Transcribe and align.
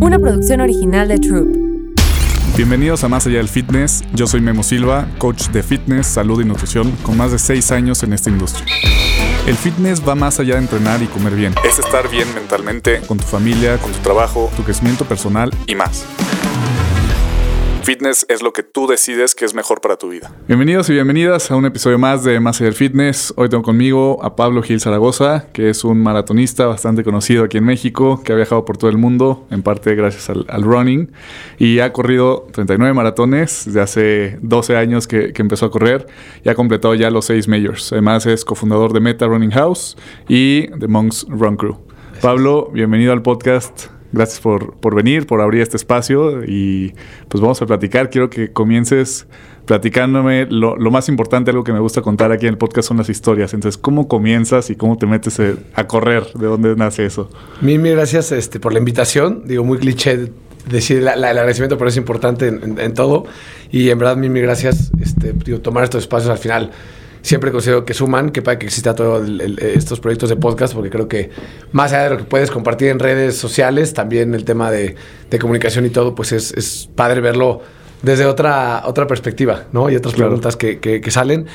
una 0.00 0.18
producción 0.18 0.60
original 0.60 1.08
de 1.08 1.18
Troop. 1.18 1.56
Bienvenidos 2.56 3.02
a 3.04 3.08
Más 3.08 3.26
Allá 3.26 3.38
del 3.38 3.48
Fitness. 3.48 4.02
Yo 4.14 4.26
soy 4.26 4.40
Memo 4.40 4.62
Silva, 4.62 5.06
coach 5.18 5.48
de 5.48 5.62
fitness, 5.62 6.06
salud 6.06 6.40
y 6.42 6.44
nutrición 6.44 6.90
con 7.02 7.16
más 7.16 7.32
de 7.32 7.38
6 7.38 7.72
años 7.72 8.02
en 8.02 8.12
esta 8.12 8.30
industria. 8.30 8.66
El 9.46 9.56
fitness 9.56 10.06
va 10.06 10.14
más 10.14 10.38
allá 10.38 10.54
de 10.54 10.60
entrenar 10.60 11.02
y 11.02 11.06
comer 11.06 11.34
bien. 11.34 11.54
Es 11.64 11.78
estar 11.78 12.08
bien 12.10 12.32
mentalmente, 12.34 13.00
con 13.08 13.18
tu 13.18 13.24
familia, 13.24 13.78
con 13.78 13.90
tu 13.90 13.98
trabajo, 13.98 14.50
tu 14.56 14.62
crecimiento 14.62 15.04
personal 15.04 15.50
y 15.66 15.74
más. 15.74 16.04
Fitness 17.82 18.24
es 18.28 18.42
lo 18.42 18.52
que 18.52 18.62
tú 18.62 18.86
decides 18.86 19.34
que 19.34 19.44
es 19.44 19.54
mejor 19.54 19.80
para 19.80 19.96
tu 19.96 20.08
vida. 20.08 20.32
Bienvenidos 20.46 20.88
y 20.88 20.92
bienvenidas 20.92 21.50
a 21.50 21.56
un 21.56 21.66
episodio 21.66 21.98
más 21.98 22.22
de 22.22 22.38
Más 22.38 22.60
del 22.60 22.74
Fitness. 22.74 23.34
Hoy 23.36 23.48
tengo 23.48 23.64
conmigo 23.64 24.22
a 24.22 24.36
Pablo 24.36 24.62
Gil 24.62 24.80
Zaragoza, 24.80 25.48
que 25.52 25.68
es 25.68 25.82
un 25.82 26.00
maratonista 26.00 26.66
bastante 26.66 27.02
conocido 27.02 27.42
aquí 27.42 27.58
en 27.58 27.64
México, 27.64 28.22
que 28.24 28.32
ha 28.32 28.36
viajado 28.36 28.64
por 28.64 28.76
todo 28.76 28.88
el 28.88 28.98
mundo, 28.98 29.48
en 29.50 29.64
parte 29.64 29.96
gracias 29.96 30.30
al, 30.30 30.46
al 30.48 30.62
running, 30.62 31.10
y 31.58 31.80
ha 31.80 31.92
corrido 31.92 32.46
39 32.52 32.94
maratones 32.94 33.64
desde 33.66 33.80
hace 33.80 34.38
12 34.42 34.76
años 34.76 35.08
que, 35.08 35.32
que, 35.32 35.42
empezó 35.42 35.66
a 35.66 35.70
correr 35.72 36.06
y 36.44 36.50
ha 36.50 36.54
completado 36.54 36.94
ya 36.94 37.10
los 37.10 37.24
6 37.24 37.48
majors. 37.48 37.92
Además 37.92 38.26
es 38.26 38.44
cofundador 38.44 38.92
de 38.92 39.00
Meta 39.00 39.26
Running 39.26 39.50
House 39.50 39.96
y 40.28 40.68
de 40.68 40.86
Monks 40.86 41.26
Run 41.28 41.56
Crew. 41.56 41.78
Pablo, 42.20 42.70
bienvenido 42.72 43.12
al 43.12 43.22
podcast. 43.22 43.88
Gracias 44.12 44.40
por, 44.40 44.74
por, 44.74 44.94
venir, 44.94 45.26
por 45.26 45.40
abrir 45.40 45.62
este 45.62 45.76
espacio 45.76 46.44
y 46.44 46.94
pues 47.28 47.40
vamos 47.40 47.62
a 47.62 47.66
platicar. 47.66 48.10
Quiero 48.10 48.28
que 48.28 48.52
comiences 48.52 49.26
platicándome 49.64 50.46
lo, 50.50 50.76
lo, 50.76 50.90
más 50.90 51.08
importante, 51.08 51.50
algo 51.50 51.64
que 51.64 51.72
me 51.72 51.78
gusta 51.78 52.02
contar 52.02 52.32
aquí 52.32 52.46
en 52.46 52.52
el 52.52 52.58
podcast 52.58 52.88
son 52.88 52.98
las 52.98 53.08
historias. 53.08 53.54
Entonces, 53.54 53.78
¿cómo 53.78 54.08
comienzas 54.08 54.70
y 54.70 54.76
cómo 54.76 54.98
te 54.98 55.06
metes 55.06 55.40
a 55.74 55.86
correr? 55.86 56.24
¿De 56.34 56.46
dónde 56.46 56.76
nace 56.76 57.06
eso? 57.06 57.30
Mil, 57.60 57.78
mil 57.78 57.92
gracias 57.92 58.32
este, 58.32 58.60
por 58.60 58.72
la 58.72 58.78
invitación. 58.78 59.42
Digo, 59.46 59.64
muy 59.64 59.78
cliché 59.78 60.30
decir 60.68 60.98
el 60.98 61.08
agradecimiento, 61.08 61.78
pero 61.78 61.88
es 61.88 61.96
importante 61.96 62.48
en, 62.48 62.94
todo. 62.94 63.24
Y 63.70 63.90
en 63.90 63.98
verdad, 63.98 64.16
mil, 64.16 64.30
mil 64.30 64.42
gracias. 64.42 64.90
Este, 65.00 65.32
digo, 65.32 65.60
tomar 65.60 65.84
estos 65.84 66.02
espacios 66.02 66.30
al 66.30 66.38
final 66.38 66.70
siempre 67.22 67.50
considero 67.52 67.84
que 67.84 67.94
suman, 67.94 68.30
que 68.30 68.42
para 68.42 68.58
que 68.58 68.66
exista 68.66 68.94
todos 68.94 69.28
estos 69.58 70.00
proyectos 70.00 70.28
de 70.28 70.36
podcast, 70.36 70.74
porque 70.74 70.90
creo 70.90 71.08
que 71.08 71.30
más 71.70 71.92
allá 71.92 72.04
de 72.04 72.10
lo 72.10 72.16
que 72.18 72.24
puedes 72.24 72.50
compartir 72.50 72.88
en 72.88 72.98
redes 72.98 73.36
sociales, 73.36 73.94
también 73.94 74.34
el 74.34 74.44
tema 74.44 74.70
de, 74.70 74.96
de 75.30 75.38
comunicación 75.38 75.86
y 75.86 75.90
todo, 75.90 76.14
pues 76.14 76.32
es, 76.32 76.52
es, 76.52 76.90
padre 76.94 77.20
verlo 77.20 77.62
desde 78.02 78.26
otra, 78.26 78.82
otra 78.84 79.06
perspectiva, 79.06 79.64
¿no? 79.72 79.88
Y 79.88 79.96
otras 79.96 80.14
claro. 80.14 80.30
preguntas 80.30 80.56
que, 80.56 80.80
que, 80.80 81.00
que 81.00 81.10
salen. 81.10 81.46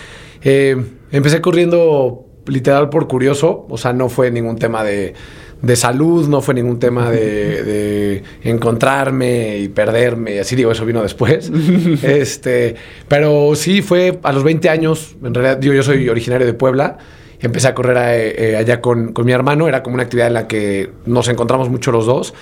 Eh, 0.41 0.77
empecé 1.11 1.41
corriendo 1.41 2.25
literal 2.47 2.89
por 2.89 3.07
curioso, 3.07 3.65
o 3.69 3.77
sea, 3.77 3.93
no 3.93 4.07
fue 4.09 4.31
ningún 4.31 4.57
tema 4.57 4.83
de 4.83 5.13
de 5.61 5.75
salud, 5.75 6.27
no 6.27 6.41
fue 6.41 6.53
ningún 6.53 6.79
tema 6.79 7.09
de, 7.09 7.63
de, 7.63 8.23
encontrarme 8.43 9.57
y 9.57 9.67
perderme, 9.69 10.39
así 10.39 10.55
digo, 10.55 10.71
eso 10.71 10.85
vino 10.85 11.01
después. 11.01 11.51
este, 12.03 12.75
pero 13.07 13.55
sí 13.55 13.81
fue 13.81 14.19
a 14.23 14.31
los 14.31 14.43
20 14.43 14.69
años, 14.69 15.15
en 15.23 15.33
realidad 15.33 15.57
digo, 15.57 15.73
yo 15.73 15.83
soy 15.83 16.07
originario 16.09 16.45
de 16.45 16.53
Puebla, 16.53 16.97
empecé 17.39 17.67
a 17.67 17.75
correr 17.75 17.97
a, 17.97 18.17
eh, 18.17 18.55
allá 18.55 18.81
con, 18.81 19.13
con, 19.13 19.25
mi 19.25 19.31
hermano, 19.31 19.67
era 19.67 19.83
como 19.83 19.95
una 19.95 20.03
actividad 20.03 20.27
en 20.27 20.33
la 20.33 20.47
que 20.47 20.91
nos 21.05 21.27
encontramos 21.27 21.69
mucho 21.69 21.91
los 21.91 22.05
dos. 22.05 22.33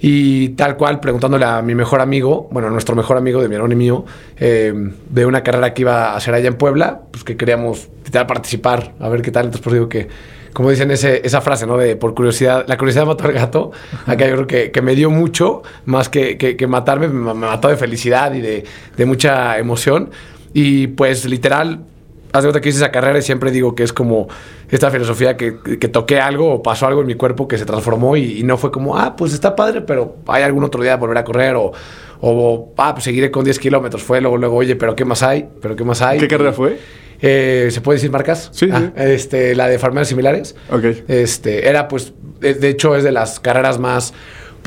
Y 0.00 0.50
tal 0.50 0.76
cual, 0.76 1.00
preguntándole 1.00 1.44
a 1.44 1.60
mi 1.60 1.74
mejor 1.74 2.00
amigo, 2.00 2.48
bueno, 2.52 2.70
nuestro 2.70 2.94
mejor 2.94 3.16
amigo 3.16 3.42
de 3.42 3.48
mi 3.48 3.56
hermano 3.56 3.72
y 3.72 3.76
mío, 3.76 4.04
eh, 4.38 4.72
de 5.10 5.26
una 5.26 5.42
carrera 5.42 5.74
que 5.74 5.82
iba 5.82 6.10
a 6.10 6.16
hacer 6.16 6.34
allá 6.34 6.48
en 6.48 6.54
Puebla, 6.54 7.00
pues 7.10 7.24
que 7.24 7.36
queríamos 7.36 7.88
participar, 8.26 8.94
a 9.00 9.08
ver 9.08 9.22
qué 9.22 9.32
tal. 9.32 9.46
Entonces, 9.46 9.64
por 9.64 9.72
digo 9.72 9.88
que 9.88 10.08
como 10.52 10.70
dicen 10.70 10.90
ese, 10.90 11.20
esa 11.24 11.40
frase, 11.40 11.66
¿no? 11.66 11.76
De 11.76 11.96
por 11.96 12.14
curiosidad, 12.14 12.64
la 12.66 12.76
curiosidad 12.76 13.06
mató 13.06 13.24
al 13.24 13.32
gato. 13.32 13.70
Acá 14.06 14.26
yo 14.26 14.34
creo 14.34 14.46
que, 14.46 14.70
que 14.72 14.82
me 14.82 14.94
dio 14.94 15.10
mucho, 15.10 15.62
más 15.84 16.08
que, 16.08 16.36
que, 16.36 16.56
que 16.56 16.66
matarme, 16.66 17.08
me, 17.08 17.34
me, 17.34 17.46
mató 17.46 17.68
de 17.68 17.76
felicidad 17.76 18.34
y 18.34 18.40
de, 18.40 18.64
de, 18.96 19.06
mucha 19.06 19.58
emoción. 19.58 20.10
Y 20.54 20.88
pues 20.88 21.24
literal, 21.26 21.80
hace 22.32 22.46
cuenta 22.46 22.60
que 22.60 22.68
hice 22.68 22.78
esa 22.78 22.90
carrera 22.90 23.18
y 23.18 23.22
siempre 23.22 23.50
digo 23.50 23.74
que 23.74 23.82
es 23.82 23.92
como 23.92 24.28
esta 24.70 24.90
filosofía 24.90 25.36
que, 25.36 25.58
que 25.78 25.88
toqué 25.88 26.20
algo 26.20 26.54
o 26.54 26.62
pasó 26.62 26.86
algo 26.86 27.00
en 27.00 27.06
mi 27.06 27.14
cuerpo 27.14 27.48
que 27.48 27.58
se 27.58 27.64
transformó 27.64 28.16
y, 28.16 28.40
y, 28.40 28.42
no 28.42 28.56
fue 28.56 28.70
como, 28.70 28.96
ah, 28.98 29.16
pues 29.16 29.32
está 29.32 29.56
padre, 29.56 29.80
pero 29.80 30.16
hay 30.26 30.42
algún 30.42 30.64
otro 30.64 30.82
día 30.82 30.92
de 30.92 30.98
volver 30.98 31.18
a 31.18 31.24
correr 31.24 31.56
o, 31.56 31.72
o 32.20 32.74
ah, 32.76 32.94
pues 32.94 33.04
seguiré 33.04 33.30
con 33.30 33.44
10 33.44 33.58
kilómetros. 33.58 34.02
Fue 34.02 34.20
luego, 34.20 34.36
luego, 34.36 34.56
oye, 34.56 34.76
pero 34.76 34.94
¿qué 34.94 35.04
más 35.04 35.22
hay? 35.22 35.48
¿Pero 35.60 35.76
qué 35.76 35.84
más 35.84 36.02
hay? 36.02 36.18
¿Qué 36.18 36.28
carrera 36.28 36.52
fue? 36.52 36.78
Eh, 37.20 37.68
¿Se 37.70 37.80
puede 37.80 37.96
decir 37.96 38.10
marcas? 38.10 38.50
Sí, 38.52 38.68
ah, 38.72 38.92
sí. 38.94 39.02
Este, 39.02 39.54
la 39.54 39.68
de 39.68 39.78
farmacias 39.78 40.08
similares. 40.08 40.54
Ok. 40.70 40.84
Este, 41.08 41.68
era 41.68 41.88
pues, 41.88 42.12
de 42.40 42.68
hecho 42.68 42.94
es 42.96 43.04
de 43.04 43.12
las 43.12 43.40
carreras 43.40 43.78
más 43.78 44.14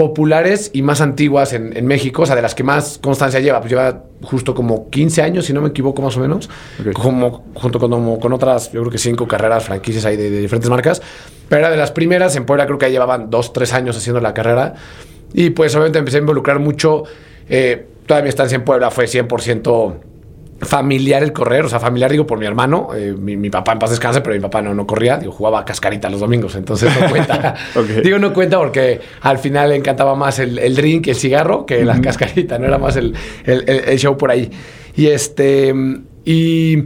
populares 0.02 0.72
y 0.74 0.82
más 0.82 1.00
antiguas 1.00 1.54
en, 1.54 1.78
en, 1.78 1.86
México, 1.86 2.24
o 2.24 2.26
sea, 2.26 2.36
de 2.36 2.42
las 2.42 2.56
que 2.56 2.64
más 2.64 2.98
constancia 2.98 3.40
lleva. 3.40 3.60
Pues 3.60 3.70
lleva 3.70 4.06
justo 4.24 4.56
como 4.56 4.90
15 4.90 5.22
años, 5.22 5.46
si 5.46 5.54
no 5.54 5.62
me 5.62 5.70
equivoco 5.70 6.02
más 6.02 6.18
o 6.18 6.22
menos, 6.22 6.50
okay. 6.80 6.92
como, 6.92 7.46
junto 7.54 7.80
con, 7.80 7.92
como, 7.92 8.20
con 8.20 8.34
otras, 8.34 8.72
yo 8.72 8.82
creo 8.82 8.92
que 8.92 8.98
cinco 8.98 9.28
carreras, 9.28 9.64
franquicias 9.64 10.04
ahí 10.06 10.18
de, 10.18 10.32
de, 10.32 10.42
diferentes 10.42 10.72
marcas. 10.72 11.04
Pero 11.48 11.60
era 11.60 11.70
de 11.70 11.78
las 11.78 11.92
primeras, 11.92 12.36
en 12.36 12.48
Puebla 12.48 12.66
creo 12.66 12.80
que 12.80 12.90
llevaban 12.90 13.30
dos, 13.30 13.54
tres 13.54 13.74
años 13.74 13.96
haciendo 13.96 14.20
la 14.22 14.34
carrera. 14.34 14.74
Y 15.36 15.52
pues 15.52 15.76
obviamente 15.76 16.00
empecé 16.00 16.18
a 16.18 16.22
involucrar 16.22 16.58
mucho. 16.58 17.04
Eh, 17.48 17.86
toda 18.08 18.24
mi 18.24 18.30
estancia 18.30 18.56
en 18.56 18.64
Puebla 18.64 18.90
fue 18.90 19.06
100% 19.06 19.94
familiar 20.62 21.24
el 21.24 21.34
correr, 21.34 21.66
o 21.66 21.70
sea, 21.70 21.80
familiar 21.80 22.12
digo 22.12 22.28
por 22.28 22.38
mi 22.38 22.46
hermano, 22.46 22.90
eh, 22.96 23.16
mi, 23.18 23.36
mi, 23.36 23.50
papá 23.50 23.74
en 23.74 23.80
paz 23.80 23.90
descanse, 23.90 24.22
pero 24.22 24.36
mi 24.36 24.42
papá 24.42 24.62
no, 24.62 24.74
no 24.74 24.86
corría, 24.86 25.18
digo, 25.18 25.32
jugaba 25.32 25.66
cascarita 25.66 26.10
los 26.10 26.20
domingos, 26.20 26.56
entonces 26.56 26.92
no 27.00 27.10
cuenta. 27.10 27.56
okay. 27.76 28.02
Digo, 28.02 28.20
no 28.20 28.34
cuenta 28.34 28.58
porque 28.60 29.02
al 29.22 29.40
final 29.40 29.70
le 29.70 29.76
encantaba 29.76 30.16
más 30.16 30.40
el, 30.40 30.60
el 30.60 30.76
drink, 30.76 31.08
el 31.08 31.16
cigarro, 31.16 31.66
que 31.66 31.84
la 31.84 32.00
cascarita, 32.02 32.60
no 32.60 32.68
era 32.68 32.78
más 32.78 32.96
el, 32.96 33.16
el, 33.44 33.68
el, 33.68 34.00
show 34.00 34.18
por 34.18 34.32
ahí. 34.32 34.52
Y 34.96 35.08
este, 35.08 35.74
y, 36.26 36.84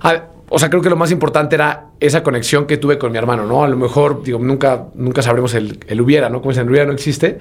a, 0.00 0.24
o 0.50 0.58
sea, 0.58 0.70
creo 0.70 0.80
que 0.80 0.90
lo 0.90 0.96
más 0.96 1.10
importante 1.10 1.56
era 1.56 1.88
esa 2.00 2.22
conexión 2.22 2.66
que 2.66 2.76
tuve 2.76 2.98
con 2.98 3.12
mi 3.12 3.18
hermano, 3.18 3.44
¿no? 3.44 3.64
A 3.64 3.68
lo 3.68 3.76
mejor, 3.76 4.22
digo, 4.22 4.38
nunca, 4.38 4.86
nunca 4.94 5.22
sabremos 5.22 5.54
el, 5.54 5.80
el 5.88 6.00
hubiera, 6.00 6.30
¿no? 6.30 6.40
Como 6.40 6.52
dicen, 6.52 6.64
el 6.64 6.70
hubiera 6.70 6.86
no 6.86 6.92
existe, 6.92 7.38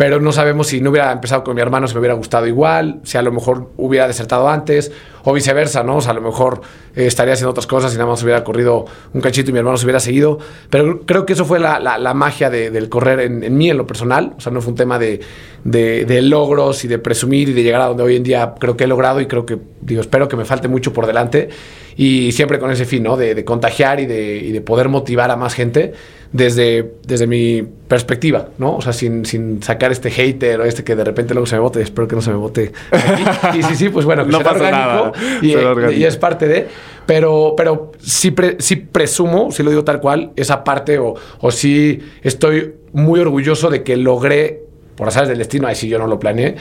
pero 0.00 0.18
no 0.18 0.32
sabemos 0.32 0.68
si 0.68 0.80
no 0.80 0.88
hubiera 0.88 1.12
empezado 1.12 1.44
con 1.44 1.54
mi 1.54 1.60
hermano, 1.60 1.86
si 1.86 1.92
me 1.92 2.00
hubiera 2.00 2.14
gustado 2.14 2.46
igual, 2.46 3.00
si 3.02 3.18
a 3.18 3.22
lo 3.22 3.32
mejor 3.32 3.70
hubiera 3.76 4.08
desertado 4.08 4.48
antes, 4.48 4.90
o 5.24 5.34
viceversa, 5.34 5.82
¿no? 5.82 5.96
O 5.96 6.00
sea, 6.00 6.12
a 6.12 6.14
lo 6.14 6.22
mejor 6.22 6.62
eh, 6.96 7.04
estaría 7.04 7.34
haciendo 7.34 7.50
otras 7.50 7.66
cosas 7.66 7.92
y 7.92 7.98
nada 7.98 8.08
más 8.08 8.22
hubiera 8.22 8.42
corrido 8.42 8.86
un 9.12 9.20
cachito 9.20 9.50
y 9.50 9.52
mi 9.52 9.58
hermano 9.58 9.76
se 9.76 9.84
hubiera 9.84 10.00
seguido. 10.00 10.38
Pero 10.70 11.02
creo 11.02 11.26
que 11.26 11.34
eso 11.34 11.44
fue 11.44 11.60
la, 11.60 11.78
la, 11.78 12.14
magia 12.14 12.48
de, 12.48 12.70
del 12.70 12.88
correr 12.88 13.20
en, 13.20 13.44
en, 13.44 13.58
mí, 13.58 13.68
en 13.68 13.76
lo 13.76 13.86
personal. 13.86 14.32
O 14.38 14.40
sea, 14.40 14.50
no 14.50 14.62
fue 14.62 14.70
un 14.70 14.78
tema 14.78 14.98
de, 14.98 15.20
de, 15.64 16.22
logros 16.22 16.82
y 16.82 16.88
de 16.88 16.98
presumir 16.98 17.50
y 17.50 17.52
de 17.52 17.62
llegar 17.62 17.82
a 17.82 17.88
donde 17.88 18.02
hoy 18.02 18.16
en 18.16 18.22
día 18.22 18.54
creo 18.58 18.78
que 18.78 18.84
he 18.84 18.86
logrado 18.86 19.20
y 19.20 19.26
creo 19.26 19.44
que, 19.44 19.58
digo, 19.82 20.00
espero 20.00 20.28
que 20.28 20.36
me 20.36 20.46
falte 20.46 20.66
mucho 20.66 20.94
por 20.94 21.06
delante. 21.06 21.50
Y 21.94 22.32
siempre 22.32 22.58
con 22.58 22.70
ese 22.70 22.86
fin, 22.86 23.02
¿no? 23.02 23.18
De, 23.18 23.44
contagiar 23.44 24.00
y 24.00 24.04
y 24.04 24.52
de 24.52 24.60
poder 24.62 24.88
motivar 24.88 25.30
a 25.30 25.36
más 25.36 25.52
gente 25.52 25.92
desde, 26.32 26.94
desde 27.06 27.26
mi 27.26 27.62
perspectiva, 27.62 28.48
¿no? 28.58 28.76
O 28.76 28.80
sea, 28.80 28.92
sin, 28.92 29.24
sin 29.24 29.62
sacar 29.62 29.90
este 29.90 30.10
hater 30.10 30.60
o 30.60 30.64
este 30.64 30.84
que 30.84 30.94
de 30.94 31.04
repente 31.04 31.34
luego 31.34 31.46
se 31.46 31.56
me 31.56 31.60
bote, 31.60 31.82
espero 31.82 32.06
que 32.06 32.14
no 32.14 32.22
se 32.22 32.30
me 32.30 32.36
bote 32.36 32.72
aquí. 32.90 33.24
Y 33.58 33.62
sí, 33.64 33.74
sí, 33.74 33.88
pues 33.88 34.04
bueno, 34.04 34.24
que 34.24 34.30
no 34.32 34.38
será 34.38 34.52
pasa 34.52 34.64
orgánico, 34.64 35.18
nada. 35.18 35.42
Y, 35.42 35.54
orgánico. 35.54 36.00
y, 36.00 36.04
es 36.04 36.16
parte 36.16 36.46
de, 36.46 36.68
pero, 37.04 37.54
pero 37.56 37.92
sí, 37.98 38.30
pre, 38.30 38.56
sí 38.60 38.76
presumo, 38.76 39.50
si 39.50 39.62
lo 39.62 39.70
digo 39.70 39.82
tal 39.82 40.00
cual, 40.00 40.30
esa 40.36 40.62
parte 40.62 40.98
o, 40.98 41.14
o 41.40 41.50
sí 41.50 42.00
estoy 42.22 42.74
muy 42.92 43.18
orgulloso 43.18 43.68
de 43.68 43.82
que 43.82 43.96
logré, 43.96 44.62
por 44.94 45.08
azares 45.08 45.28
del 45.28 45.38
destino, 45.38 45.66
ahí 45.66 45.74
sí 45.74 45.88
yo 45.88 45.98
no 45.98 46.06
lo 46.06 46.20
planeé, 46.20 46.56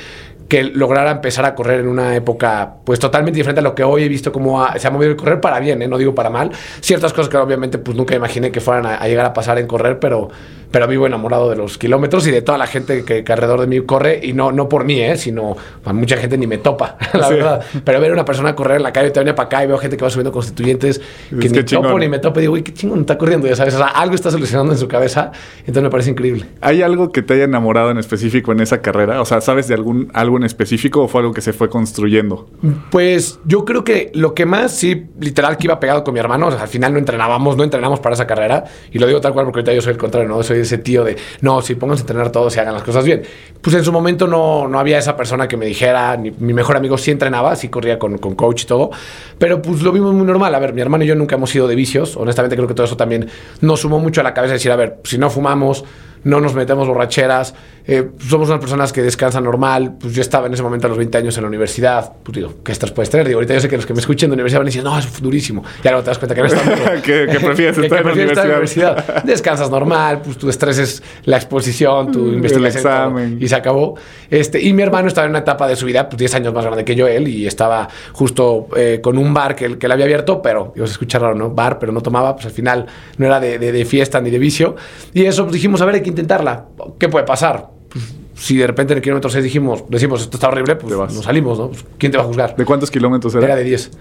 que 0.50 0.64
lograra 0.64 1.12
empezar 1.12 1.46
a 1.46 1.54
correr 1.54 1.80
en 1.82 1.88
una 1.88 2.16
época 2.16 2.74
pues 2.84 3.00
totalmente 3.00 3.38
diferente 3.38 3.60
a 3.60 3.64
lo 3.64 3.76
que 3.76 3.84
hoy 3.84 4.04
he 4.04 4.10
visto 4.10 4.32
cómo 4.32 4.64
ha, 4.64 4.78
se 4.80 4.88
ha 4.88 4.92
movido 4.92 5.12
el 5.12 5.16
correr 5.16 5.40
para 5.40 5.60
bien, 5.60 5.82
¿eh? 5.82 5.88
no 5.88 5.98
digo 5.98 6.16
para 6.16 6.32
mal. 6.32 6.52
Ciertas 6.82 7.14
cosas 7.14 7.30
que 7.30 7.38
obviamente 7.38 7.78
pues 7.78 7.96
nunca 7.96 8.16
imaginé 8.16 8.52
que 8.52 8.60
fueran 8.60 8.88
a, 8.88 8.96
a, 8.96 9.08
llegar 9.08 9.28
a 9.28 9.34
pasar 9.34 9.60
en 9.60 9.68
correr, 9.68 10.00
pero, 10.00 10.30
pero 10.72 10.88
vivo 10.88 11.08
enamorado 11.08 11.50
de 11.50 11.56
los 11.56 11.78
kilómetros 11.78 12.28
y 12.28 12.32
de 12.32 12.42
toda 12.42 12.58
la 12.58 12.68
gente 12.68 13.04
que, 13.04 13.24
que 13.24 13.34
alrededor 13.34 13.62
de 13.62 13.68
mí 13.68 13.82
corre 13.82 14.20
y 14.24 14.34
no, 14.34 14.52
no 14.52 14.70
por 14.70 14.86
mí, 14.86 15.00
¿eh? 15.02 15.18
sino 15.18 15.56
a 15.84 15.94
mucha 15.94 16.18
gente 16.18 16.38
ni 16.38 16.48
me 16.48 16.58
topa, 16.58 16.98
la 17.14 17.28
sí. 17.28 17.34
verdad. 17.36 17.64
Pero 17.84 18.00
ver 18.00 18.12
a 18.12 18.14
una 18.14 18.26
persona 18.26 18.56
correr 18.56 18.78
en 18.78 18.84
la 18.84 18.94
calle, 18.94 19.12
te 19.12 19.20
venía 19.20 19.36
para 19.36 19.48
acá 19.48 19.64
y 19.64 19.68
veo 19.68 19.78
gente 19.78 19.98
que 19.98 20.04
va 20.04 20.10
subiendo 20.10 20.32
constituyentes 20.32 21.00
que 21.30 21.48
es 21.48 21.52
ni 21.52 21.60
que 21.60 21.64
topo 21.64 21.98
ni 21.98 22.08
me 22.08 22.20
topo 22.20 22.40
y 22.40 22.42
digo, 22.42 22.54
uy, 22.54 22.62
qué 22.62 22.74
chingón 22.74 23.02
está 23.02 23.18
corriendo, 23.18 23.48
ya 23.48 23.56
sabes, 23.56 23.74
o 23.76 23.78
sea, 23.78 23.88
algo 23.88 24.16
está 24.16 24.32
solucionando 24.32 24.74
en 24.74 24.80
su 24.80 24.88
cabeza, 24.88 25.32
entonces 25.60 25.84
me 25.84 25.90
parece 25.90 26.12
increíble. 26.12 26.46
¿Hay 26.62 26.82
algo 26.82 27.12
que 27.12 27.22
te 27.22 27.34
haya 27.34 27.44
enamorado 27.46 27.92
en 27.92 27.98
específico 27.98 28.52
en 28.52 28.60
esa 28.62 28.82
carrera? 28.82 29.22
O 29.22 29.26
sea, 29.26 29.42
¿sabes 29.42 29.68
de 29.68 29.74
algún 29.74 30.10
algo 30.14 30.38
en 30.38 30.44
específico 30.44 31.04
o 31.04 31.08
fue 31.08 31.22
algo 31.22 31.34
que 31.34 31.42
se 31.42 31.54
fue 31.54 31.70
construyendo? 31.70 32.48
Pues 32.92 33.40
yo 33.46 33.66
creo 33.66 33.84
que 33.84 34.12
lo 34.14 34.34
que 34.34 34.46
más, 34.46 34.72
sí, 34.72 35.08
literal, 35.20 35.58
que 35.58 35.68
iba 35.68 35.80
pegado 35.80 36.04
con 36.04 36.14
mi 36.14 36.20
hermano, 36.20 36.48
o 36.48 36.52
sea, 36.52 36.62
al 36.62 36.68
final 36.68 36.94
no 36.94 37.00
entrenábamos, 37.00 37.58
no 37.58 37.64
entrenamos 37.64 38.00
para 38.00 38.16
esa 38.16 38.28
carrera, 38.28 38.66
y 38.92 39.00
lo 39.00 39.08
digo 39.08 39.22
tal 39.22 39.34
cual 39.34 39.46
porque 39.46 39.60
ahorita 39.60 39.74
yo 39.74 39.82
soy 39.82 39.94
el 39.94 39.98
contrario, 39.98 40.30
¿no? 40.30 40.42
Soy 40.44 40.59
ese 40.62 40.78
tío 40.78 41.04
de, 41.04 41.18
no, 41.42 41.62
si 41.62 41.76
pónganse 41.76 42.02
a 42.02 42.04
entrenar 42.04 42.32
todos 42.32 42.56
y 42.56 42.60
hagan 42.60 42.74
las 42.74 42.84
cosas 42.84 43.06
bien. 43.06 43.24
Pues 43.62 43.76
en 43.76 43.84
su 43.84 43.92
momento 43.92 44.28
no, 44.28 44.68
no 44.68 44.80
había 44.80 44.98
esa 44.98 45.18
persona 45.18 45.48
que 45.48 45.58
me 45.58 45.66
dijera, 45.66 46.18
mi 46.18 46.54
mejor 46.54 46.78
amigo 46.78 46.98
sí 46.98 47.12
entrenaba, 47.12 47.56
sí 47.56 47.70
corría 47.70 48.00
con, 48.00 48.18
con 48.18 48.36
coach 48.36 48.64
y 48.64 48.66
todo, 48.66 48.92
pero 49.38 49.62
pues 49.62 49.82
lo 49.82 49.92
vimos 49.92 50.14
muy 50.14 50.26
normal. 50.26 50.56
A 50.56 50.60
ver, 50.60 50.74
mi 50.74 50.82
hermano 50.82 51.04
y 51.04 51.08
yo 51.08 51.16
nunca 51.16 51.36
hemos 51.36 51.50
sido 51.50 51.68
de 51.68 51.76
vicios, 51.76 52.16
honestamente 52.16 52.56
creo 52.56 52.68
que 52.68 52.74
todo 52.74 52.86
eso 52.86 52.98
también 52.98 53.30
nos 53.62 53.82
sumó 53.82 54.00
mucho 54.00 54.22
a 54.22 54.24
la 54.24 54.34
cabeza 54.34 54.54
decir, 54.54 54.72
a 54.72 54.76
ver, 54.76 54.98
si 55.04 55.18
no 55.18 55.30
fumamos, 55.30 55.84
no 56.24 56.40
nos 56.42 56.54
metemos 56.54 56.88
borracheras, 56.88 57.54
eh, 57.92 58.08
somos 58.20 58.50
unas 58.50 58.60
personas 58.60 58.94
que 58.94 59.02
descansan 59.02 59.44
normal. 59.44 59.96
Pues 60.00 60.14
yo 60.14 60.22
estaba 60.22 60.46
en 60.46 60.54
ese 60.54 60.62
momento 60.62 60.86
a 60.86 60.90
los 60.90 60.98
20 61.00 61.18
años 61.18 61.36
en 61.38 61.42
la 61.42 61.48
universidad. 61.48 62.14
Pues 62.22 62.36
digo, 62.36 62.54
¿qué 62.64 62.72
estás 62.72 62.92
puedes 62.92 63.10
tener? 63.10 63.26
Digo, 63.26 63.38
ahorita 63.38 63.56
yo 63.56 63.62
sé 63.62 63.68
que 63.68 63.78
los 63.78 63.88
que 63.88 63.96
me 63.96 64.00
escuchen 64.00 64.30
de 64.30 64.36
universidad 64.36 64.60
van 64.60 64.68
a 64.68 64.70
decir, 64.70 64.84
no, 64.84 65.00
es 65.00 65.22
durísimo. 65.22 65.64
Ya 65.84 65.90
luego 65.90 66.04
te 66.04 66.12
das 66.12 66.20
cuenta 66.20 66.36
que 66.36 66.42
no 66.42 66.48
está 66.48 67.02
que, 67.02 67.28
que 67.32 67.40
prefieres 67.40 67.78
estar, 67.80 68.02
en, 68.02 68.06
la 68.06 68.44
universidad. 68.44 69.24
Descansas 69.24 69.72
normal, 69.72 70.22
pues 70.24 70.38
tu 70.38 70.50
estrés 70.50 70.78
es 70.78 71.04
la 71.24 71.38
exposición, 71.38 72.12
tu 72.12 72.20
mm, 72.26 72.34
investigación. 72.36 73.38
Y 73.42 73.48
se 73.48 73.56
acabó. 73.56 73.96
Este, 74.30 74.62
y 74.62 74.72
mi 74.74 74.84
hermano 74.84 75.08
estaba 75.08 75.26
en 75.26 75.32
una 75.32 75.40
etapa 75.40 75.68
de 75.68 75.76
su 75.76 75.88
vida, 75.88 76.08
pues 76.08 76.20
10 76.20 76.36
años 76.36 76.54
más 76.54 76.66
grande 76.66 76.86
que 76.86 76.94
yo, 76.94 77.08
él, 77.08 77.28
y 77.28 77.48
estaba 77.48 77.88
justo 78.12 78.68
eh, 78.78 79.00
con 79.02 79.18
un 79.18 79.34
bar 79.34 79.56
que, 79.56 79.80
que 79.80 79.88
él 79.88 79.92
había 79.92 80.06
abierto, 80.06 80.44
pero, 80.44 80.74
ibas 80.76 80.92
a 80.92 80.94
escuchar 80.94 81.24
raro, 81.24 81.34
¿no? 81.34 81.50
Bar, 81.50 81.80
pero 81.80 81.92
no 81.92 82.02
tomaba, 82.02 82.36
pues 82.36 82.46
al 82.46 82.52
final 82.52 82.86
no 83.18 83.26
era 83.26 83.40
de, 83.40 83.58
de, 83.58 83.72
de 83.72 83.86
fiesta 83.86 84.22
ni 84.22 84.30
de 84.30 84.38
vicio. 84.38 84.76
Y 85.12 85.26
eso, 85.26 85.42
pues 85.44 85.54
dijimos, 85.54 85.82
a 85.82 85.86
ver, 85.86 85.96
que 86.10 86.22
intentarla. 86.22 86.66
¿Qué 86.98 87.10
puede 87.10 87.26
pasar? 87.26 87.70
Pues, 87.90 88.04
si 88.36 88.58
de 88.58 88.68
repente 88.68 88.94
en 88.94 88.98
el 88.98 89.04
kilómetro 89.04 89.30
6 89.30 89.44
dijimos, 89.44 89.84
decimos, 89.90 90.22
esto 90.22 90.38
está 90.38 90.48
horrible, 90.48 90.76
pues 90.76 90.96
nos 91.14 91.26
salimos, 91.26 91.60
¿no? 91.60 91.68
Pues, 91.70 91.86
¿Quién 91.98 92.12
te 92.12 92.18
va 92.18 92.24
a 92.24 92.28
juzgar? 92.28 92.56
¿De 92.56 92.64
cuántos 92.64 92.90
kilómetros 92.90 93.36
era? 93.36 93.46
Era 93.46 93.56
de 93.58 93.64
10. 93.64 93.92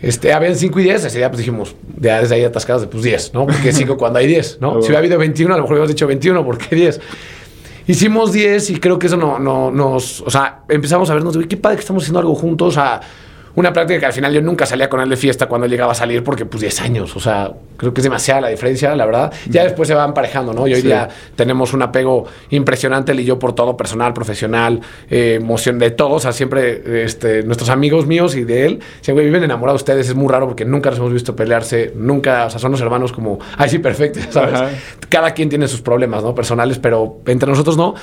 Este, 0.00 0.32
habían 0.32 0.56
5 0.56 0.80
y 0.80 0.84
10, 0.84 1.04
ese 1.04 1.18
día 1.18 1.28
pues 1.28 1.38
dijimos, 1.38 1.76
de, 1.96 2.10
desde 2.10 2.34
ahí 2.36 2.44
atascados 2.44 2.82
de 2.82 2.88
pues 2.88 3.02
10, 3.02 3.34
¿no? 3.34 3.46
Porque 3.46 3.72
5 3.72 3.96
cuando 3.96 4.18
hay 4.18 4.26
10, 4.26 4.58
¿no? 4.60 4.80
si 4.80 4.86
hubiera 4.86 4.98
habido 4.98 5.18
21, 5.18 5.52
a 5.52 5.56
lo 5.56 5.64
mejor 5.64 5.74
hubiéramos 5.74 5.94
dicho 5.94 6.06
21, 6.06 6.44
¿por 6.44 6.58
qué 6.58 6.74
10? 6.74 7.00
Hicimos 7.86 8.32
10 8.32 8.70
y 8.70 8.76
creo 8.80 8.98
que 8.98 9.08
eso 9.08 9.16
no, 9.16 9.38
no, 9.38 9.70
nos... 9.70 10.20
O 10.22 10.30
sea, 10.30 10.62
empezamos 10.68 11.10
a 11.10 11.14
vernos, 11.14 11.36
qué 11.48 11.56
padre 11.56 11.76
que 11.76 11.80
estamos 11.80 12.04
haciendo 12.04 12.20
algo 12.20 12.34
juntos, 12.34 12.68
o 12.68 12.72
sea 12.72 13.00
una 13.54 13.72
práctica 13.72 14.00
que 14.00 14.06
al 14.06 14.12
final 14.12 14.32
yo 14.32 14.40
nunca 14.40 14.66
salía 14.66 14.88
con 14.88 15.00
él 15.00 15.08
de 15.08 15.16
fiesta 15.16 15.46
cuando 15.46 15.66
él 15.66 15.70
llegaba 15.70 15.92
a 15.92 15.94
salir 15.94 16.24
porque 16.24 16.46
pues 16.46 16.60
10 16.60 16.80
años, 16.82 17.16
o 17.16 17.20
sea, 17.20 17.52
creo 17.76 17.92
que 17.92 18.00
es 18.00 18.04
demasiada 18.04 18.42
la 18.42 18.48
diferencia, 18.48 18.94
la 18.96 19.06
verdad. 19.06 19.32
Ya 19.48 19.64
después 19.64 19.88
se 19.88 19.94
va 19.94 20.04
emparejando, 20.04 20.52
¿no? 20.52 20.66
Y 20.66 20.74
hoy 20.74 20.82
día 20.82 21.08
tenemos 21.36 21.72
un 21.72 21.82
apego 21.82 22.26
impresionante 22.50 23.12
él 23.12 23.20
y 23.20 23.24
yo 23.24 23.38
por 23.38 23.54
todo, 23.54 23.76
personal, 23.76 24.12
profesional, 24.12 24.80
eh, 25.10 25.38
emoción 25.40 25.78
de 25.78 25.90
todos, 25.90 26.12
o 26.12 26.20
sea, 26.20 26.32
siempre 26.32 27.04
este, 27.04 27.42
nuestros 27.42 27.70
amigos 27.70 28.06
míos 28.06 28.34
y 28.36 28.44
de 28.44 28.66
él, 28.66 28.80
siempre 29.00 29.24
viven 29.24 29.42
enamorados 29.42 29.80
de 29.80 29.82
ustedes, 29.82 30.08
es 30.08 30.14
muy 30.14 30.28
raro 30.30 30.46
porque 30.46 30.64
nunca 30.64 30.90
los 30.90 30.98
hemos 30.98 31.12
visto 31.12 31.36
pelearse, 31.36 31.92
nunca, 31.96 32.46
o 32.46 32.50
sea, 32.50 32.58
son 32.58 32.72
los 32.72 32.80
hermanos 32.80 33.12
como, 33.12 33.38
ay, 33.56 33.68
sí, 33.68 33.78
perfecto, 33.78 34.20
¿sabes? 34.30 34.60
Cada 35.08 35.32
quien 35.32 35.48
tiene 35.48 35.68
sus 35.68 35.82
problemas, 35.82 36.22
¿no? 36.22 36.34
Personales, 36.34 36.78
pero 36.78 37.18
entre 37.26 37.48
nosotros 37.48 37.76
no. 37.76 37.94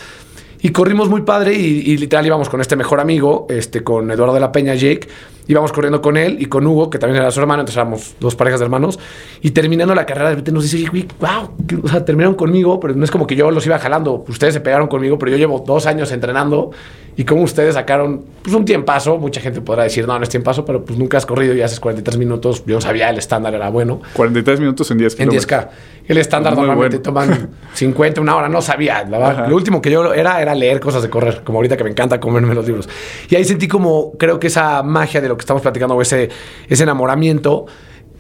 Y 0.61 0.69
corrimos 0.69 1.09
muy 1.09 1.21
padre 1.21 1.53
y, 1.53 1.95
literal 1.97 2.25
íbamos 2.25 2.49
con 2.49 2.59
este 2.59 2.75
mejor 2.75 2.99
amigo, 2.99 3.47
este, 3.49 3.81
con 3.81 4.11
Eduardo 4.11 4.33
de 4.33 4.41
la 4.41 4.51
Peña, 4.51 4.75
Jake. 4.75 5.07
Íbamos 5.47 5.71
corriendo 5.71 6.01
con 6.01 6.17
él 6.17 6.37
y 6.39 6.45
con 6.45 6.67
Hugo, 6.67 6.89
que 6.89 6.99
también 6.99 7.21
era 7.21 7.31
su 7.31 7.39
hermano, 7.39 7.61
entonces 7.61 7.77
éramos 7.77 8.15
dos 8.19 8.35
parejas 8.35 8.59
de 8.59 8.65
hermanos. 8.65 8.99
Y 9.41 9.51
terminando 9.51 9.95
la 9.95 10.05
carrera, 10.05 10.29
de 10.29 10.35
repente 10.35 10.51
nos 10.51 10.69
dice, 10.69 10.89
wow, 11.19 11.81
o 11.81 11.87
sea, 11.87 12.03
terminaron 12.03 12.35
conmigo, 12.35 12.79
pero 12.79 12.93
no 12.93 13.05
es 13.05 13.09
como 13.09 13.25
que 13.25 13.37
yo 13.37 13.49
los 13.51 13.65
iba 13.65 13.79
jalando. 13.79 14.25
Ustedes 14.27 14.53
se 14.53 14.59
pegaron 14.59 14.87
conmigo, 14.87 15.17
pero 15.17 15.31
yo 15.31 15.37
llevo 15.37 15.63
dos 15.65 15.85
años 15.85 16.11
entrenando 16.11 16.71
y 17.19 17.25
como 17.25 17.41
ustedes 17.41 17.73
sacaron 17.73 18.23
pues, 18.41 18.55
un 18.55 18.63
tiempazo, 18.63 19.17
mucha 19.17 19.41
gente 19.41 19.59
podrá 19.59 19.83
decir, 19.83 20.07
no, 20.07 20.17
no 20.17 20.23
es 20.23 20.29
tiempazo, 20.29 20.63
pero 20.63 20.85
pues 20.85 20.97
nunca 20.97 21.17
has 21.17 21.25
corrido 21.25 21.53
y 21.53 21.61
haces 21.61 21.77
43 21.81 22.17
minutos. 22.17 22.63
Yo 22.65 22.79
sabía, 22.79 23.09
el 23.09 23.17
estándar 23.17 23.53
era 23.53 23.67
bueno. 23.69 23.99
43 24.13 24.61
minutos 24.61 24.89
en 24.89 24.99
10 24.99 25.15
kilómetros. 25.17 25.43
En 25.43 25.59
10K. 25.59 25.69
El 26.07 26.17
estándar 26.17 26.55
normalmente 26.55 26.99
toman 26.99 27.49
50, 27.73 28.21
una 28.21 28.37
hora, 28.37 28.47
no 28.47 28.61
sabía. 28.61 29.03
lo 29.03 29.53
último 29.53 29.81
que 29.81 29.91
yo 29.91 30.13
era 30.13 30.41
era 30.41 30.55
leer 30.55 30.79
cosas 30.79 31.03
de 31.03 31.09
correr, 31.09 31.41
como 31.43 31.57
ahorita 31.57 31.75
que 31.75 31.83
me 31.83 31.89
encanta 31.89 32.21
comerme 32.21 32.55
los 32.55 32.65
libros. 32.65 32.87
Y 33.27 33.35
ahí 33.35 33.43
sentí 33.43 33.67
como, 33.67 34.13
creo 34.13 34.39
que 34.39 34.47
esa 34.47 34.81
magia 34.81 35.19
de 35.19 35.27
lo 35.27 35.35
que 35.35 35.41
estamos 35.41 35.61
platicando, 35.61 35.95
o 35.95 36.01
ese, 36.01 36.29
ese 36.69 36.83
enamoramiento, 36.83 37.65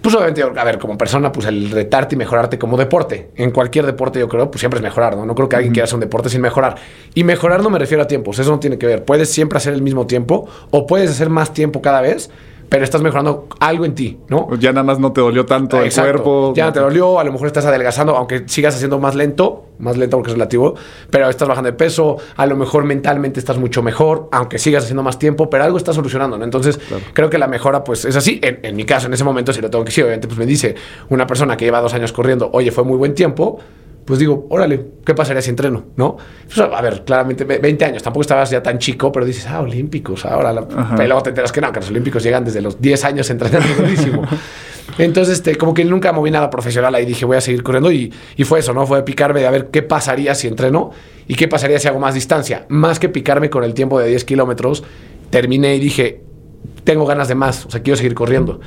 pues 0.01 0.15
obviamente, 0.15 0.41
a 0.41 0.63
ver, 0.63 0.79
como 0.79 0.97
persona, 0.97 1.31
pues 1.31 1.45
el 1.47 1.71
retarte 1.71 2.15
y 2.15 2.17
mejorarte 2.17 2.57
como 2.57 2.77
deporte. 2.77 3.31
En 3.35 3.51
cualquier 3.51 3.85
deporte, 3.85 4.19
yo 4.19 4.29
creo, 4.29 4.49
pues 4.49 4.61
siempre 4.61 4.77
es 4.77 4.83
mejorar, 4.83 5.17
¿no? 5.17 5.25
No 5.25 5.35
creo 5.35 5.49
que 5.49 5.57
alguien 5.57 5.73
quiera 5.73 5.83
hacer 5.83 5.95
un 5.95 6.01
deporte 6.01 6.29
sin 6.29 6.41
mejorar. 6.41 6.75
Y 7.13 7.25
mejorar 7.25 7.61
no 7.61 7.69
me 7.69 7.79
refiero 7.79 8.03
a 8.03 8.07
tiempos, 8.07 8.39
eso 8.39 8.51
no 8.51 8.59
tiene 8.59 8.77
que 8.77 8.85
ver. 8.85 9.03
Puedes 9.03 9.29
siempre 9.29 9.57
hacer 9.57 9.73
el 9.73 9.81
mismo 9.81 10.07
tiempo 10.07 10.47
o 10.71 10.87
puedes 10.87 11.11
hacer 11.11 11.29
más 11.29 11.53
tiempo 11.53 11.81
cada 11.81 11.99
vez 11.99 12.29
pero 12.69 12.83
estás 12.83 13.01
mejorando 13.01 13.47
algo 13.59 13.83
en 13.85 13.95
ti, 13.95 14.19
¿no? 14.27 14.55
Ya 14.57 14.71
nada 14.71 14.83
más 14.83 14.99
no 14.99 15.11
te 15.11 15.21
dolió 15.21 15.45
tanto 15.45 15.81
el 15.81 15.91
cuerpo. 15.91 16.53
Ya 16.55 16.67
no 16.67 16.73
te 16.73 16.79
dolió, 16.79 17.19
a 17.19 17.23
lo 17.23 17.31
mejor 17.31 17.47
estás 17.47 17.65
adelgazando, 17.65 18.15
aunque 18.15 18.47
sigas 18.47 18.75
haciendo 18.75 18.99
más 18.99 19.15
lento, 19.15 19.65
más 19.79 19.97
lento 19.97 20.17
porque 20.17 20.29
es 20.29 20.33
relativo, 20.33 20.75
pero 21.09 21.27
estás 21.29 21.47
bajando 21.47 21.71
de 21.71 21.77
peso, 21.77 22.17
a 22.35 22.45
lo 22.45 22.55
mejor 22.55 22.83
mentalmente 22.83 23.39
estás 23.39 23.57
mucho 23.57 23.81
mejor, 23.81 24.29
aunque 24.31 24.59
sigas 24.59 24.83
haciendo 24.83 25.01
más 25.01 25.17
tiempo, 25.17 25.49
pero 25.49 25.63
algo 25.63 25.77
estás 25.77 25.95
solucionando, 25.95 26.37
¿no? 26.37 26.43
Entonces, 26.43 26.79
creo 27.13 27.29
que 27.29 27.39
la 27.39 27.47
mejora, 27.47 27.83
pues, 27.83 28.05
es 28.05 28.15
así. 28.15 28.39
En, 28.43 28.75
mi 28.75 28.85
caso, 28.85 29.07
en 29.07 29.13
ese 29.13 29.23
momento, 29.23 29.51
si 29.51 29.61
lo 29.61 29.69
tengo 29.69 29.83
que 29.83 29.89
decir, 29.89 30.03
obviamente, 30.03 30.27
pues 30.27 30.37
me 30.37 30.45
dice 30.45 30.75
una 31.09 31.25
persona 31.25 31.57
que 31.57 31.65
lleva 31.65 31.81
dos 31.81 31.93
años 31.93 32.11
corriendo, 32.11 32.49
oye, 32.53 32.71
fue 32.71 32.83
muy 32.83 32.97
buen 32.97 33.15
tiempo, 33.15 33.59
pues 34.09 34.17
digo, 34.17 34.47
órale, 34.49 34.87
¿qué 35.05 35.13
pasaría 35.13 35.39
si 35.39 35.51
entreno? 35.51 35.83
¿no? 35.95 36.17
Pues, 36.47 36.57
a 36.57 36.81
ver, 36.81 37.03
claramente, 37.05 37.43
20 37.43 37.85
años, 37.85 38.01
tampoco 38.01 38.21
estabas 38.21 38.49
ya 38.49 38.63
tan 38.63 38.79
chico, 38.79 39.11
pero 39.11 39.23
dices, 39.23 39.45
ah, 39.45 39.61
olímpicos, 39.61 40.25
ahora, 40.25 40.51
la, 40.51 40.61
luego 41.05 41.21
te 41.21 41.29
enteras 41.29 41.51
que 41.51 41.61
no, 41.61 41.71
que 41.71 41.79
los 41.79 41.91
olímpicos 41.91 42.23
llegan 42.23 42.43
desde 42.43 42.59
los 42.59 42.81
10 42.81 43.05
años 43.05 43.29
entrenando 43.29 43.67
durísimo. 43.77 44.23
Entonces, 44.97 45.35
este, 45.35 45.57
como 45.57 45.75
que 45.75 45.85
nunca 45.85 46.11
moví 46.11 46.31
nada 46.31 46.49
profesional 46.49 46.95
ahí, 46.95 47.05
dije, 47.05 47.23
voy 47.23 47.37
a 47.37 47.41
seguir 47.41 47.61
corriendo 47.61 47.91
y, 47.91 48.11
y 48.35 48.45
fue 48.45 48.61
eso, 48.61 48.73
¿no? 48.73 48.87
Fue 48.87 49.05
picarme 49.05 49.41
de 49.41 49.45
a 49.45 49.51
ver 49.51 49.67
qué 49.67 49.83
pasaría 49.83 50.33
si 50.33 50.47
entreno 50.47 50.89
y 51.27 51.35
qué 51.35 51.47
pasaría 51.47 51.77
si 51.77 51.87
hago 51.87 51.99
más 51.99 52.15
distancia. 52.15 52.65
Más 52.67 52.97
que 52.97 53.09
picarme 53.09 53.51
con 53.51 53.63
el 53.63 53.75
tiempo 53.75 53.99
de 53.99 54.07
10 54.07 54.25
kilómetros, 54.25 54.83
terminé 55.29 55.75
y 55.75 55.79
dije, 55.79 56.23
tengo 56.83 57.05
ganas 57.05 57.27
de 57.27 57.35
más, 57.35 57.67
o 57.67 57.69
sea, 57.69 57.83
quiero 57.83 57.95
seguir 57.95 58.15
corriendo. 58.15 58.59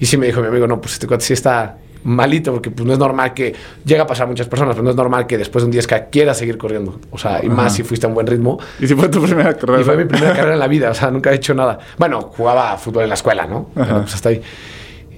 Y 0.00 0.06
sí 0.06 0.16
me 0.16 0.24
dijo 0.24 0.40
mi 0.40 0.46
amigo, 0.46 0.66
no, 0.66 0.80
pues 0.80 0.94
este 0.94 1.06
cuate 1.06 1.22
sí 1.22 1.34
está, 1.34 1.80
malito, 2.06 2.52
porque 2.52 2.70
pues 2.70 2.86
no 2.86 2.92
es 2.92 2.98
normal 2.98 3.34
que 3.34 3.54
llega 3.84 4.04
a 4.04 4.06
pasar 4.06 4.26
a 4.26 4.28
muchas 4.28 4.46
personas, 4.46 4.74
pero 4.74 4.84
no 4.84 4.90
es 4.90 4.96
normal 4.96 5.26
que 5.26 5.36
después 5.36 5.64
de 5.64 5.70
un 5.70 5.76
10K 5.76 6.06
quieras 6.10 6.38
seguir 6.38 6.56
corriendo. 6.56 7.00
O 7.10 7.18
sea, 7.18 7.44
y 7.44 7.48
más 7.48 7.74
si 7.74 7.82
fuiste 7.82 8.06
a 8.06 8.08
un 8.08 8.14
buen 8.14 8.26
ritmo. 8.26 8.58
Y 8.78 8.86
si 8.86 8.94
fue 8.94 9.08
tu 9.08 9.20
primera 9.22 9.54
carrera. 9.54 9.80
Y 9.80 9.84
fue 9.84 9.96
mi 9.96 10.04
primera 10.04 10.32
carrera 10.32 10.54
en 10.54 10.60
la 10.60 10.68
vida, 10.68 10.90
o 10.90 10.94
sea, 10.94 11.10
nunca 11.10 11.32
he 11.32 11.34
hecho 11.34 11.54
nada. 11.54 11.78
Bueno, 11.98 12.22
jugaba 12.36 12.76
fútbol 12.78 13.02
en 13.04 13.08
la 13.08 13.14
escuela, 13.16 13.46
¿no? 13.46 13.68
pues 13.74 14.14
hasta 14.14 14.28
ahí. 14.30 14.42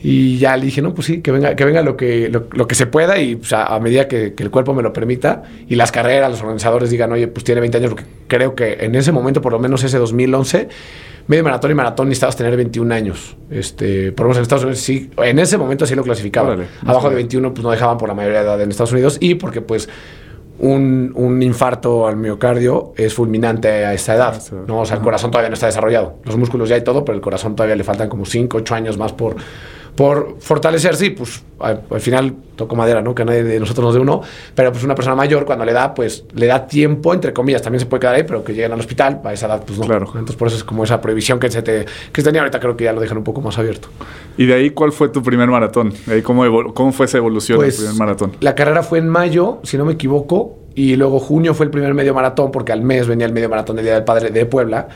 Y 0.03 0.39
ya 0.39 0.57
le 0.57 0.67
dije, 0.67 0.81
no, 0.81 0.95
pues 0.95 1.07
sí, 1.07 1.21
que 1.23 1.33
venga, 1.33 1.57
que 1.57 1.65
venga 1.65 1.83
lo 1.83 1.97
que, 1.97 2.29
lo, 2.31 2.67
que 2.67 2.75
se 2.75 2.87
pueda 2.87 3.19
y 3.19 3.41
a 3.53 3.81
medida 3.81 4.07
que, 4.07 4.35
que, 4.35 4.45
el 4.45 4.51
cuerpo 4.51 4.73
me 4.73 4.83
lo 4.83 4.93
permita 4.93 5.43
y 5.69 5.75
las 5.75 5.91
carreras, 5.91 6.31
los 6.31 6.41
organizadores 6.41 6.91
digan, 6.91 7.11
oye, 7.11 7.27
pues 7.27 7.43
tiene 7.43 7.61
20 7.61 7.79
años, 7.79 7.91
porque 7.91 8.05
creo 8.29 8.55
que 8.55 8.79
en 8.81 8.95
ese 8.95 9.11
momento, 9.11 9.41
por 9.41 9.53
lo 9.53 9.59
menos 9.59 9.83
ese 9.83 9.99
2011, 9.99 10.69
medio 11.29 11.45
maratón 11.45 11.71
y 11.71 11.75
maratón 11.75 12.09
necesitabas 12.09 12.37
tener 12.37 12.57
21 12.57 12.93
años. 12.93 13.37
Este, 13.51 14.13
por 14.13 14.25
lo 14.25 14.29
menos 14.29 14.39
en 14.39 14.43
Estados 14.43 14.65
Unidos 14.65 14.81
sí, 14.81 15.11
en 15.19 15.39
ese 15.39 15.57
momento 15.57 15.85
así 15.85 15.95
lo 15.95 16.03
clasificaban. 16.03 16.67
Abajo 16.85 17.09
de 17.11 17.17
21 17.17 17.55
pues 17.55 17.63
no 17.63 17.71
dejaban 17.71 17.99
por 17.99 18.09
la 18.09 18.15
mayoría 18.15 18.41
de 18.41 18.47
edad 18.47 18.61
en 18.61 18.71
Estados 18.71 18.93
Unidos 18.93 19.19
y 19.21 19.35
porque 19.35 19.61
pues 19.61 19.89
un, 20.59 21.13
un, 21.15 21.41
infarto 21.43 22.09
al 22.09 22.17
miocardio 22.17 22.93
es 22.97 23.15
fulminante 23.15 23.69
a 23.69 23.93
esta 23.93 24.15
edad. 24.15 24.43
¿no? 24.67 24.81
O 24.81 24.87
sea, 24.87 24.97
el 24.97 25.03
corazón 25.03 25.31
todavía 25.31 25.51
no 25.51 25.55
está 25.55 25.67
desarrollado. 25.67 26.17
Los 26.25 26.37
músculos 26.37 26.69
ya 26.69 26.75
hay 26.75 26.83
todo, 26.83 27.05
pero 27.05 27.15
el 27.15 27.23
corazón 27.23 27.55
todavía 27.55 27.77
le 27.77 27.85
faltan 27.85 28.09
como 28.09 28.25
5, 28.25 28.57
8 28.57 28.75
años 28.75 28.99
más 28.99 29.13
por, 29.13 29.37
por 29.99 30.37
fortalecerse 30.39 31.07
y 31.07 31.11
pues 31.11 31.43
al, 31.59 31.83
final 31.99 32.33
toco 32.55 32.77
madera, 32.77 33.03
¿no? 33.03 33.17
Que 33.17 33.25
nadie 33.25 33.43
de 33.43 33.59
nosotros 33.59 33.87
nos 33.87 33.95
dé 33.95 34.01
uno, 34.01 34.23
pero 34.55 34.71
pues 34.71 34.85
una 34.85 34.95
persona 34.95 35.17
mayor 35.17 35.45
cuando 35.45 35.65
le 35.65 35.73
da, 35.73 35.93
pues 35.93 36.25
le 36.37 36.47
da 36.47 36.69
tiempo, 36.69 37.13
entre 37.13 37.33
comillas, 37.33 37.63
también 37.63 37.81
se 37.81 37.87
puede 37.87 38.03
quedar 38.03 38.15
ahí, 38.15 38.23
pero 38.23 38.45
que 38.45 38.53
lleguen 38.53 38.71
al 38.71 38.79
hospital, 38.79 39.21
a 39.25 39.33
esa 39.33 39.47
edad 39.47 39.65
pues 39.67 39.77
no. 39.77 39.87
Claro. 39.87 40.07
Entonces 40.07 40.37
por 40.37 40.47
eso 40.47 40.57
es 40.57 40.63
como 40.63 40.85
esa 40.85 41.01
prohibición 41.01 41.41
que 41.41 41.51
se 41.51 41.63
te 41.63 41.85
que 42.13 42.21
se 42.21 42.23
tenía 42.23 42.43
ahorita 42.43 42.61
creo 42.61 42.77
que 42.77 42.85
ya 42.85 42.93
lo 42.93 43.01
dejan 43.01 43.19
un 43.19 43.25
poco 43.25 43.41
más 43.41 43.59
abierto. 43.59 43.89
¿Y 44.37 44.47
de 44.47 44.55
ahí 44.55 44.71
cuál 44.71 44.93
fue 44.93 45.09
tu 45.09 45.21
primer 45.21 45.49
maratón? 45.49 45.93
¿De 46.07 46.15
ahí 46.15 46.23
cómo, 46.23 46.73
cómo 46.75 46.93
fue 46.93 47.07
esa 47.07 47.19
evolución 47.19 47.59
del 47.59 47.67
pues, 47.67 47.79
primer 47.79 47.97
maratón? 47.97 48.37
La 48.39 48.55
carrera 48.55 48.85
fue 48.85 49.01
en 49.01 49.09
mayo, 49.09 49.59
si 49.65 49.77
no 49.79 49.85
me 49.85 49.95
equivoco, 49.95 50.61
y 50.77 50.95
luego 50.95 51.19
junio 51.19 51.55
fue 51.55 51.67
el 51.67 51.71
primer 51.71 51.93
medio 51.95 52.15
maratón 52.15 52.53
porque 52.53 52.71
al 52.71 52.83
mes 52.83 53.09
venía 53.09 53.27
el 53.27 53.33
medio 53.33 53.49
maratón 53.49 53.75
del 53.75 53.85
Día 53.85 53.95
del 53.95 54.05
Padre 54.05 54.31
de 54.31 54.47
Puebla. 54.47 54.87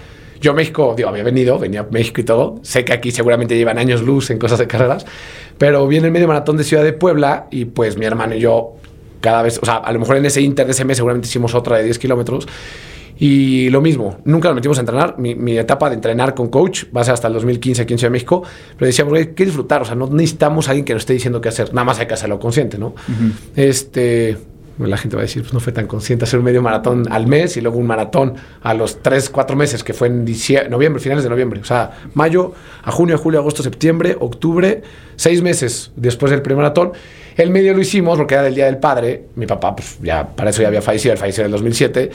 Yo 0.42 0.52
México, 0.54 0.94
digo, 0.96 1.08
había 1.08 1.22
venido, 1.22 1.58
venía 1.58 1.80
a 1.80 1.86
México 1.90 2.20
y 2.20 2.24
todo. 2.24 2.58
Sé 2.62 2.84
que 2.84 2.92
aquí 2.92 3.12
seguramente 3.12 3.56
llevan 3.56 3.78
años 3.78 4.02
luz 4.02 4.30
en 4.30 4.38
cosas 4.38 4.58
de 4.58 4.66
carreras, 4.66 5.06
pero 5.56 5.86
viene 5.86 6.08
el 6.08 6.12
medio 6.12 6.28
maratón 6.28 6.56
de 6.56 6.64
Ciudad 6.64 6.82
de 6.82 6.92
Puebla 6.92 7.46
y 7.50 7.64
pues 7.64 7.96
mi 7.96 8.04
hermano 8.04 8.34
y 8.34 8.40
yo 8.40 8.74
cada 9.20 9.42
vez, 9.42 9.58
o 9.62 9.64
sea, 9.64 9.76
a 9.76 9.92
lo 9.92 10.00
mejor 10.00 10.16
en 10.16 10.26
ese 10.26 10.42
inter 10.42 10.66
de 10.66 10.72
ese 10.72 10.84
mes 10.84 10.96
seguramente 10.96 11.28
hicimos 11.28 11.54
otra 11.54 11.78
de 11.78 11.84
10 11.84 11.98
kilómetros. 11.98 12.46
Y 13.18 13.70
lo 13.70 13.80
mismo, 13.80 14.18
nunca 14.24 14.48
nos 14.48 14.56
metimos 14.56 14.78
a 14.78 14.80
entrenar. 14.80 15.16
Mi, 15.16 15.56
etapa 15.56 15.88
de 15.88 15.94
entrenar 15.94 16.34
con 16.34 16.48
coach 16.48 16.86
va 16.94 17.02
a 17.02 17.04
ser 17.04 17.14
hasta 17.14 17.28
el 17.28 17.34
2015 17.34 17.82
aquí 17.82 17.92
en 17.92 17.98
Ciudad 17.98 18.10
de 18.10 18.14
México. 18.14 18.42
Pero 18.76 18.86
decíamos, 18.86 19.14
hay 19.14 19.28
que 19.28 19.44
disfrutar. 19.44 19.82
O 19.82 19.84
sea, 19.84 19.94
no 19.94 20.08
necesitamos 20.08 20.66
a 20.66 20.72
alguien 20.72 20.84
que 20.84 20.92
nos 20.92 21.02
esté 21.02 21.12
diciendo 21.12 21.40
qué 21.40 21.48
hacer. 21.48 21.72
Nada 21.72 21.84
más 21.84 22.00
hay 22.00 22.06
que 22.06 22.14
hacerlo 22.14 22.40
consciente, 22.40 22.78
¿no? 22.78 22.94
Este, 23.54 24.38
la 24.78 24.96
gente 24.96 25.16
va 25.16 25.22
a 25.22 25.24
decir, 25.24 25.42
pues 25.42 25.52
no 25.52 25.60
fue 25.60 25.72
tan 25.72 25.86
consciente 25.86 26.24
hacer 26.24 26.38
un 26.38 26.44
medio 26.44 26.62
maratón 26.62 27.04
al 27.10 27.26
mes 27.26 27.56
y 27.56 27.60
luego 27.60 27.78
un 27.78 27.86
maratón 27.86 28.34
a 28.62 28.74
los 28.74 29.02
3, 29.02 29.30
4 29.30 29.56
meses, 29.56 29.84
que 29.84 29.92
fue 29.92 30.08
en 30.08 30.24
noviembre, 30.70 31.00
finales 31.00 31.24
de 31.24 31.30
noviembre. 31.30 31.60
O 31.60 31.64
sea, 31.64 31.90
mayo, 32.14 32.52
a 32.82 32.90
junio, 32.90 33.18
julio, 33.18 33.40
agosto, 33.40 33.62
septiembre, 33.62 34.16
octubre, 34.18 34.82
seis 35.16 35.42
meses 35.42 35.92
después 35.96 36.30
del 36.30 36.42
primer 36.42 36.62
maratón. 36.62 36.92
El 37.36 37.50
medio 37.50 37.74
lo 37.74 37.80
hicimos 37.80 38.18
porque 38.18 38.34
era 38.34 38.42
del 38.42 38.54
Día 38.54 38.66
del 38.66 38.78
Padre. 38.78 39.24
Mi 39.36 39.46
papá, 39.46 39.74
pues 39.74 39.98
ya 40.02 40.26
para 40.28 40.50
eso 40.50 40.62
ya 40.62 40.68
había 40.68 40.82
fallecido, 40.82 41.12
él 41.12 41.18
falleció 41.18 41.42
en 41.42 41.46
el 41.46 41.52
2007. 41.52 42.10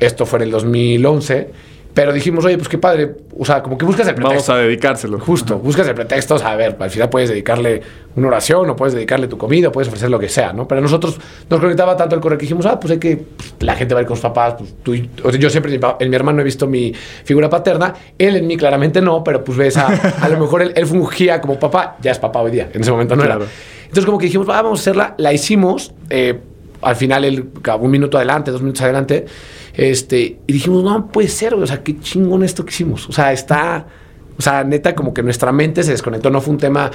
Esto 0.00 0.26
fue 0.26 0.38
en 0.38 0.42
el 0.44 0.50
2011. 0.50 1.50
Pero 1.92 2.12
dijimos, 2.12 2.44
oye, 2.44 2.56
pues 2.56 2.68
qué 2.68 2.78
padre. 2.78 3.10
O 3.36 3.44
sea, 3.44 3.62
como 3.62 3.76
que 3.76 3.84
buscas 3.84 4.06
el 4.06 4.14
pretexto. 4.14 4.52
Vamos 4.52 4.62
a 4.62 4.64
dedicárselo. 4.66 5.18
Justo, 5.18 5.58
buscas 5.58 5.88
el 5.88 5.94
pretexto. 5.94 6.36
O 6.36 6.38
sea, 6.38 6.52
a 6.52 6.56
ver, 6.56 6.76
al 6.78 6.90
final 6.90 7.08
puedes 7.08 7.28
dedicarle 7.30 7.82
una 8.14 8.28
oración 8.28 8.70
o 8.70 8.76
puedes 8.76 8.94
dedicarle 8.94 9.26
tu 9.26 9.36
comida 9.36 9.68
o 9.68 9.72
puedes 9.72 9.88
ofrecer 9.88 10.08
lo 10.08 10.18
que 10.18 10.28
sea, 10.28 10.52
¿no? 10.52 10.68
Pero 10.68 10.80
nosotros 10.80 11.18
nos 11.48 11.58
conectaba 11.60 11.96
tanto 11.96 12.14
el 12.14 12.20
correr 12.20 12.38
que 12.38 12.42
dijimos, 12.42 12.64
ah, 12.66 12.78
pues 12.78 12.92
hay 12.92 12.98
que. 12.98 13.16
pues, 13.16 13.54
la 13.60 13.74
gente 13.74 13.94
va 13.94 14.00
a 14.00 14.02
ir 14.02 14.06
con 14.06 14.16
sus 14.16 14.22
papás. 14.22 14.54
Pues, 14.58 14.74
tú 14.84 14.94
y- 14.94 15.10
o 15.24 15.30
sea, 15.32 15.40
yo 15.40 15.50
siempre 15.50 15.78
en 15.98 16.10
mi, 16.10 16.16
hermano 16.16 16.40
he 16.42 16.44
visto 16.44 16.66
mi 16.68 16.92
figura 17.24 17.50
paterna. 17.50 17.92
Él 18.18 18.36
en 18.36 18.46
mí 18.46 18.56
claramente 18.56 19.00
no, 19.00 19.24
pero 19.24 19.42
pues 19.42 19.58
ves 19.58 19.76
a. 19.76 19.86
A 20.22 20.28
lo 20.28 20.38
mejor 20.38 20.62
él, 20.62 20.72
él 20.76 20.86
fungía 20.86 21.40
como 21.40 21.58
papá. 21.58 21.96
Ya 22.00 22.12
es 22.12 22.18
papá 22.20 22.40
hoy 22.40 22.52
día. 22.52 22.68
En 22.72 22.82
ese 22.82 22.90
momento 22.92 23.16
no 23.16 23.24
Claro. 23.24 23.42
era. 23.44 23.50
Entonces, 23.82 24.04
como 24.06 24.18
que 24.18 24.26
dijimos, 24.26 24.48
"Va, 24.48 24.62
vamos 24.62 24.78
a 24.78 24.82
hacerla. 24.82 25.14
La 25.18 25.32
hicimos. 25.32 25.92
eh, 26.08 26.38
al 26.82 26.96
final, 26.96 27.24
él, 27.24 27.50
un 27.80 27.90
minuto 27.90 28.16
adelante, 28.16 28.50
dos 28.50 28.62
minutos 28.62 28.82
adelante. 28.82 29.26
Este, 29.74 30.40
y 30.46 30.52
dijimos, 30.52 30.82
no 30.82 31.08
puede 31.08 31.28
ser, 31.28 31.54
o 31.54 31.66
sea, 31.66 31.82
qué 31.82 31.98
chingón 32.00 32.42
esto 32.42 32.64
que 32.64 32.70
hicimos. 32.70 33.08
O 33.08 33.12
sea, 33.12 33.32
está, 33.32 33.86
o 34.38 34.42
sea, 34.42 34.64
neta, 34.64 34.94
como 34.94 35.14
que 35.14 35.22
nuestra 35.22 35.52
mente 35.52 35.82
se 35.82 35.92
desconectó. 35.92 36.30
No 36.30 36.40
fue 36.40 36.52
un 36.52 36.58
tema 36.58 36.90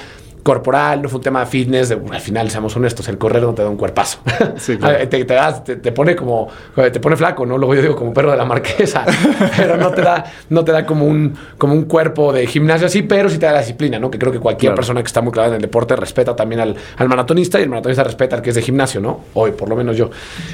corporal, 0.46 1.02
no 1.02 1.08
fue 1.08 1.18
un 1.18 1.24
tema 1.24 1.40
de 1.40 1.46
fitness. 1.46 1.88
de- 1.88 1.98
al 2.12 2.20
final, 2.20 2.48
seamos 2.50 2.76
honestos, 2.76 3.08
el 3.08 3.18
correr 3.18 3.42
no 3.42 3.52
te 3.52 3.62
da 3.62 3.68
un 3.68 3.76
cuerpazo. 3.76 4.18
Sí, 4.58 4.76
claro. 4.78 5.08
te, 5.08 5.24
te 5.24 5.34
das- 5.34 5.64
te- 5.64 5.76
te 5.76 5.90
pone 5.92 6.14
como, 6.14 6.48
te 6.74 7.00
pone 7.00 7.16
flaco, 7.16 7.44
¿no? 7.44 7.58
Luego 7.58 7.74
yo 7.74 7.82
digo 7.82 7.96
como 7.96 8.14
perro 8.14 8.30
de 8.30 8.36
la 8.36 8.44
marquesa, 8.44 9.04
pero 9.56 9.76
no 9.76 9.90
te 9.90 10.02
da, 10.02 10.24
no 10.50 10.64
te 10.64 10.70
da 10.72 10.86
como 10.86 11.04
un, 11.04 11.34
como 11.58 11.74
un 11.74 11.82
cuerpo 11.84 12.32
de 12.32 12.46
gimnasio 12.46 12.86
así, 12.86 13.02
pero 13.02 13.28
sí 13.28 13.38
te 13.38 13.46
da 13.46 13.52
la 13.52 13.58
disciplina, 13.58 13.98
¿no? 13.98 14.10
Que 14.10 14.18
creo 14.18 14.30
que 14.32 14.38
cualquier 14.38 14.70
Claro. 14.70 14.76
persona 14.76 15.02
que 15.02 15.06
está 15.08 15.20
muy 15.20 15.32
clavada 15.32 15.54
en 15.54 15.56
el 15.56 15.62
deporte 15.62 15.96
respeta 15.96 16.36
también 16.36 16.60
al, 16.60 16.76
al 16.96 17.08
maratonista 17.08 17.58
y 17.58 17.64
el 17.64 17.68
maratonista 17.68 18.04
respeta 18.04 18.36
al 18.36 18.42
que 18.42 18.50
es 18.50 18.56
de 18.56 18.62
gimnasio, 18.62 19.00
¿no? 19.00 19.20
Hoy, 19.34 19.50
por 19.50 19.68
lo 19.68 19.74
menos 19.76 19.96
yo. 19.96 20.10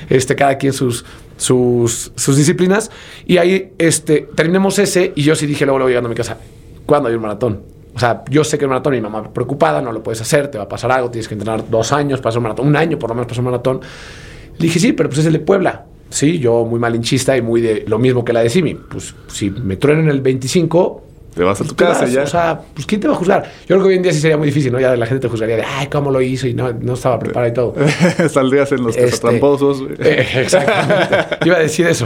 Este, 0.08 0.34
cada 0.34 0.56
quien 0.56 0.72
sus, 0.72 1.04
sus, 1.36 2.12
sus 2.16 2.36
disciplinas. 2.36 2.90
Y 3.26 3.36
ahí 3.38 3.72
este, 3.78 4.28
terminamos 4.34 4.78
ese 4.78 5.12
y 5.14 5.22
yo 5.22 5.34
sí 5.34 5.46
dije 5.46 5.64
luego, 5.66 5.78
luego 5.78 5.88
llegando 5.90 6.06
a 6.08 6.10
mi 6.10 6.16
casa, 6.16 6.38
¿cuándo 6.86 7.08
hay 7.08 7.14
un 7.14 7.22
maratón? 7.22 7.62
O 7.94 7.98
sea, 7.98 8.22
yo 8.30 8.42
sé 8.42 8.58
que 8.58 8.64
el 8.64 8.70
maratón, 8.70 8.94
mi 8.94 9.00
mamá 9.00 9.32
preocupada, 9.32 9.82
no 9.82 9.92
lo 9.92 10.02
puedes 10.02 10.20
hacer, 10.20 10.48
te 10.48 10.58
va 10.58 10.64
a 10.64 10.68
pasar 10.68 10.92
algo, 10.92 11.10
tienes 11.10 11.28
que 11.28 11.34
entrenar 11.34 11.68
dos 11.68 11.92
años 11.92 12.20
para 12.20 12.30
hacer 12.30 12.38
un 12.38 12.44
maratón, 12.44 12.66
un 12.68 12.76
año 12.76 12.98
por 12.98 13.10
lo 13.10 13.14
menos 13.14 13.26
para 13.26 13.32
hacer 13.34 13.44
un 13.44 13.50
maratón. 13.50 13.80
Le 14.58 14.66
dije, 14.66 14.78
sí, 14.78 14.92
pero 14.92 15.08
pues 15.08 15.20
es 15.20 15.26
el 15.26 15.34
de 15.34 15.40
Puebla. 15.40 15.84
Sí, 16.08 16.38
yo 16.38 16.64
muy 16.64 16.78
malinchista 16.78 17.36
y 17.36 17.42
muy 17.42 17.60
de 17.60 17.84
lo 17.86 17.98
mismo 17.98 18.24
que 18.24 18.32
la 18.32 18.40
de 18.40 18.50
Simi. 18.50 18.74
Pues 18.74 19.14
si 19.28 19.50
me 19.50 19.76
truenan 19.76 20.08
el 20.08 20.20
25, 20.20 21.02
Te 21.34 21.42
vas 21.42 21.60
a 21.60 21.64
tu 21.64 21.74
pues, 21.74 21.76
te 21.76 21.84
casa 21.84 22.00
vas. 22.02 22.12
ya. 22.12 22.22
O 22.22 22.26
sea, 22.26 22.60
pues 22.74 22.86
¿quién 22.86 23.00
te 23.00 23.08
va 23.08 23.14
a 23.14 23.16
juzgar? 23.16 23.42
Yo 23.62 23.66
creo 23.76 23.82
que 23.82 23.88
hoy 23.88 23.94
en 23.96 24.02
día 24.02 24.12
sí 24.12 24.20
sería 24.20 24.36
muy 24.36 24.46
difícil, 24.46 24.72
¿no? 24.72 24.78
Ya 24.80 24.94
la 24.96 25.06
gente 25.06 25.20
te 25.22 25.28
juzgaría 25.28 25.56
de, 25.56 25.62
ay, 25.64 25.86
¿cómo 25.88 26.10
lo 26.10 26.20
hizo? 26.20 26.46
Y 26.46 26.54
no, 26.54 26.72
no 26.72 26.94
estaba 26.94 27.18
preparado 27.18 27.50
y 27.50 27.54
todo. 27.54 27.74
Saldrías 28.28 28.70
en 28.72 28.82
los 28.84 28.96
Este, 28.96 29.18
tramposos. 29.18 29.82
eh, 29.98 30.26
exactamente. 30.42 31.16
Yo 31.40 31.46
iba 31.46 31.56
a 31.56 31.60
decir 31.60 31.86
eso. 31.86 32.04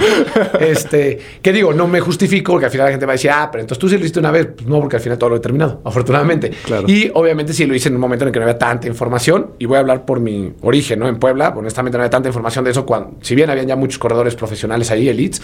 Este, 0.61 1.19
que 1.43 1.53
digo, 1.53 1.73
no 1.73 1.87
me 1.89 2.01
justifico 2.01 2.53
porque 2.53 2.67
al 2.67 2.71
final 2.73 2.87
la 2.87 2.91
gente 2.93 3.07
va 3.07 3.13
a 3.13 3.15
decir, 3.17 3.31
ah, 3.33 3.49
pero 3.51 3.63
entonces 3.63 3.81
tú 3.81 3.89
sí 3.89 3.95
lo 3.97 4.01
hiciste 4.01 4.19
una 4.21 4.31
vez. 4.31 4.47
Pues 4.55 4.67
no, 4.67 4.81
porque 4.81 4.97
al 4.97 5.03
final 5.03 5.19
todo 5.19 5.31
lo 5.31 5.37
he 5.37 5.41
terminado, 5.41 5.81
afortunadamente. 5.85 6.51
Claro. 6.65 6.85
Y 6.87 7.11
obviamente 7.15 7.53
sí 7.53 7.67
lo 7.67 7.75
hice 7.75 7.89
en 7.89 7.95
un 7.97 8.01
momento 8.01 8.25
en 8.25 8.29
el 8.29 8.33
que 8.33 8.39
no 8.39 8.45
había 8.45 8.59
tanta 8.59 8.87
información. 8.87 9.53
Y 9.59 9.67
voy 9.67 9.77
a 9.77 9.81
hablar 9.81 10.05
por 10.05 10.21
mi 10.21 10.53
origen, 10.63 10.99
¿no? 11.01 11.09
En 11.09 11.17
Puebla, 11.17 11.53
honestamente 11.57 11.99
no 11.99 12.03
había 12.05 12.11
tanta 12.11 12.29
información 12.29 12.65
de 12.65 12.71
eso. 12.71 12.87
Cuando, 12.87 13.17
si 13.23 13.35
bien 13.35 13.51
habían 13.51 13.67
ya 13.67 13.77
muchos 13.77 13.99
corredores 13.99 14.35
profesionales 14.37 14.91
ahí, 14.91 15.09
elites, 15.09 15.43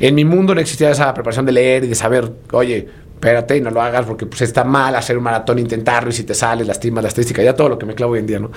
en 0.00 0.14
mi 0.14 0.24
mundo 0.24 0.54
no 0.54 0.60
existía 0.60 0.90
esa 0.90 1.12
preparación 1.14 1.46
de 1.46 1.52
leer 1.52 1.84
y 1.84 1.88
de 1.88 1.94
saber, 1.94 2.30
oye, 2.52 2.88
espérate 3.20 3.58
y 3.58 3.60
no 3.60 3.70
lo 3.70 3.82
hagas 3.82 4.06
porque 4.06 4.24
pues 4.24 4.40
está 4.40 4.64
mal 4.64 4.96
hacer 4.96 5.18
un 5.18 5.22
maratón, 5.24 5.58
intentarlo 5.58 6.08
y 6.08 6.12
si 6.14 6.24
te 6.24 6.32
sales, 6.32 6.66
lastimas 6.66 7.02
la 7.04 7.08
estadística, 7.08 7.42
ya 7.42 7.54
todo 7.54 7.68
lo 7.68 7.78
que 7.78 7.84
me 7.84 7.94
clavo 7.94 8.14
hoy 8.14 8.20
en 8.20 8.26
día, 8.26 8.38
¿no? 8.38 8.50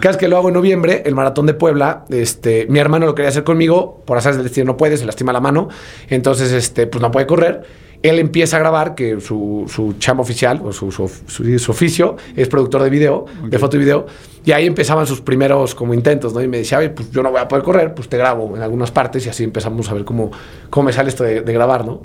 Cada 0.00 0.08
vez 0.12 0.16
que 0.16 0.26
lo 0.26 0.38
hago 0.38 0.48
en 0.48 0.54
noviembre, 0.54 1.02
el 1.04 1.14
maratón 1.14 1.44
de 1.44 1.52
Puebla, 1.52 2.06
este, 2.08 2.66
mi 2.70 2.78
hermano 2.78 3.04
lo 3.04 3.14
quería 3.14 3.28
hacer 3.28 3.44
conmigo, 3.44 4.02
por 4.06 4.16
azares 4.16 4.38
del 4.38 4.44
destino 4.44 4.64
no 4.68 4.76
puede, 4.78 4.96
se 4.96 5.04
lastima 5.04 5.34
la 5.34 5.40
mano, 5.40 5.68
entonces, 6.08 6.50
este, 6.52 6.86
pues 6.86 7.02
no 7.02 7.10
puede 7.10 7.26
correr. 7.26 7.62
Él 8.02 8.18
empieza 8.18 8.56
a 8.56 8.60
grabar, 8.60 8.94
que 8.94 9.20
su, 9.20 9.64
su 9.68 9.94
chamba 9.98 10.22
oficial, 10.22 10.60
o 10.64 10.72
su, 10.72 10.92
su, 10.92 11.08
su- 11.26 11.70
oficio, 11.70 12.16
es 12.36 12.46
productor 12.48 12.82
de 12.82 12.90
video, 12.90 13.24
de 13.48 13.58
foto 13.58 13.76
y 13.76 13.80
video, 13.80 14.06
y 14.44 14.52
ahí 14.52 14.66
empezaban 14.66 15.06
sus 15.06 15.20
primeros 15.22 15.74
como 15.74 15.92
intentos, 15.94 16.32
¿no? 16.32 16.42
Y 16.42 16.46
me 16.48 16.58
decía, 16.58 16.78
oye, 16.78 16.90
pues 16.90 17.10
yo 17.10 17.22
no 17.22 17.30
voy 17.30 17.40
a 17.40 17.48
poder 17.48 17.64
correr, 17.64 17.94
pues 17.94 18.08
te 18.08 18.16
grabo 18.18 18.54
en 18.56 18.62
algunas 18.62 18.90
partes, 18.90 19.26
y 19.26 19.28
así 19.30 19.44
empezamos 19.44 19.90
a 19.90 19.94
ver 19.94 20.04
cómo, 20.04 20.30
cómo 20.70 20.86
me 20.86 20.92
sale 20.92 21.08
esto 21.08 21.24
de, 21.24 21.40
de 21.40 21.52
grabar, 21.52 21.84
¿no? 21.86 22.02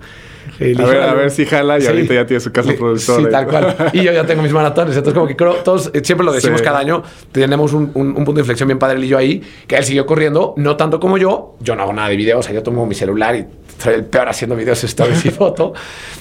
Eh, 0.59 0.75
A 0.77 0.85
ver, 0.85 1.01
a 1.01 1.13
ver 1.13 1.31
si 1.31 1.45
jala 1.45 1.79
y 1.79 1.85
ahorita 1.87 2.13
ya 2.13 2.25
tiene 2.25 2.39
su 2.41 2.51
casa 2.51 2.69
Sí, 2.71 2.77
productora 2.77 3.17
Sí, 3.19 3.25
tal 3.31 3.47
cual. 3.47 3.75
Y 3.93 4.03
yo 4.03 4.11
ya 4.11 4.25
tengo 4.25 4.43
mis 4.43 4.51
maratones. 4.51 4.95
Entonces, 4.95 5.13
como 5.15 5.27
que 5.27 5.35
creo, 5.35 5.55
todos, 5.55 5.89
eh, 5.93 6.01
siempre 6.03 6.25
lo 6.25 6.31
decimos 6.31 6.59
Sí. 6.59 6.65
cada 6.65 6.79
año, 6.79 7.03
tenemos 7.31 7.73
un, 7.73 7.91
un- 7.95 8.07
un 8.09 8.15
punto 8.15 8.33
de 8.33 8.39
inflexión 8.41 8.67
bien 8.67 8.77
padre 8.79 8.97
él 8.97 9.03
y 9.05 9.07
yo 9.07 9.17
ahí, 9.17 9.41
que 9.67 9.75
él 9.75 9.83
siguió 9.83 10.05
corriendo, 10.05 10.53
no 10.57 10.75
tanto 10.77 10.99
como 10.99 11.17
yo. 11.17 11.55
Yo 11.61 11.75
no 11.75 11.83
hago 11.83 11.93
nada 11.93 12.09
de 12.09 12.15
video, 12.17 12.39
o 12.39 12.43
sea, 12.43 12.53
yo 12.53 12.61
tomo 12.63 12.85
mi 12.85 12.95
celular 12.95 13.35
y 13.35 13.45
soy 13.79 13.95
el 13.95 14.05
peor 14.05 14.29
haciendo 14.29 14.55
videos, 14.55 14.83
stories 14.83 15.25
y 15.25 15.31
foto. 15.31 15.73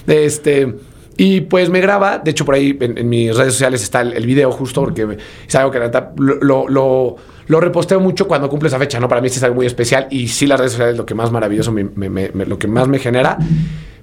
Este. 0.07 0.75
Y 1.17 1.43
pues 1.43 1.69
me 1.69 1.81
graba, 1.83 2.19
de 2.19 2.31
hecho 2.31 2.47
por 2.47 2.55
ahí 2.55 2.79
en, 2.81 2.97
en 2.97 3.07
mis 3.09 3.37
redes 3.37 3.53
sociales 3.53 3.83
está 3.83 4.01
el, 4.01 4.15
el 4.15 4.25
video 4.25 4.51
justo 4.53 4.81
porque 4.81 5.05
me- 5.05 5.19
es 5.47 5.55
algo 5.55 5.71
que 5.71 5.79
la 5.79 6.13
lo, 6.17 6.67
lo, 6.67 7.17
lo- 7.47 7.61
reposteo 7.61 8.01
mucho 8.01 8.27
cuando 8.27 8.49
cumple 8.49 8.69
esa 8.69 8.79
fecha, 8.79 8.99
¿no? 9.01 9.07
Para 9.09 9.21
mí 9.21 9.29
sí 9.29 9.37
es 9.37 9.43
algo 9.43 9.57
muy 9.57 9.67
especial 9.67 10.07
y 10.11 10.29
sí 10.29 10.47
las 10.47 10.59
redes 10.59 10.73
sociales 10.73 10.93
es 10.95 10.99
lo 10.99 11.05
que 11.05 11.15
más 11.15 11.31
maravilloso, 11.31 11.73
me- 11.73 11.85
me- 11.85 12.31
lo 12.47 12.59
que 12.59 12.69
más 12.69 12.89
me 12.89 12.99
genera. 12.99 13.37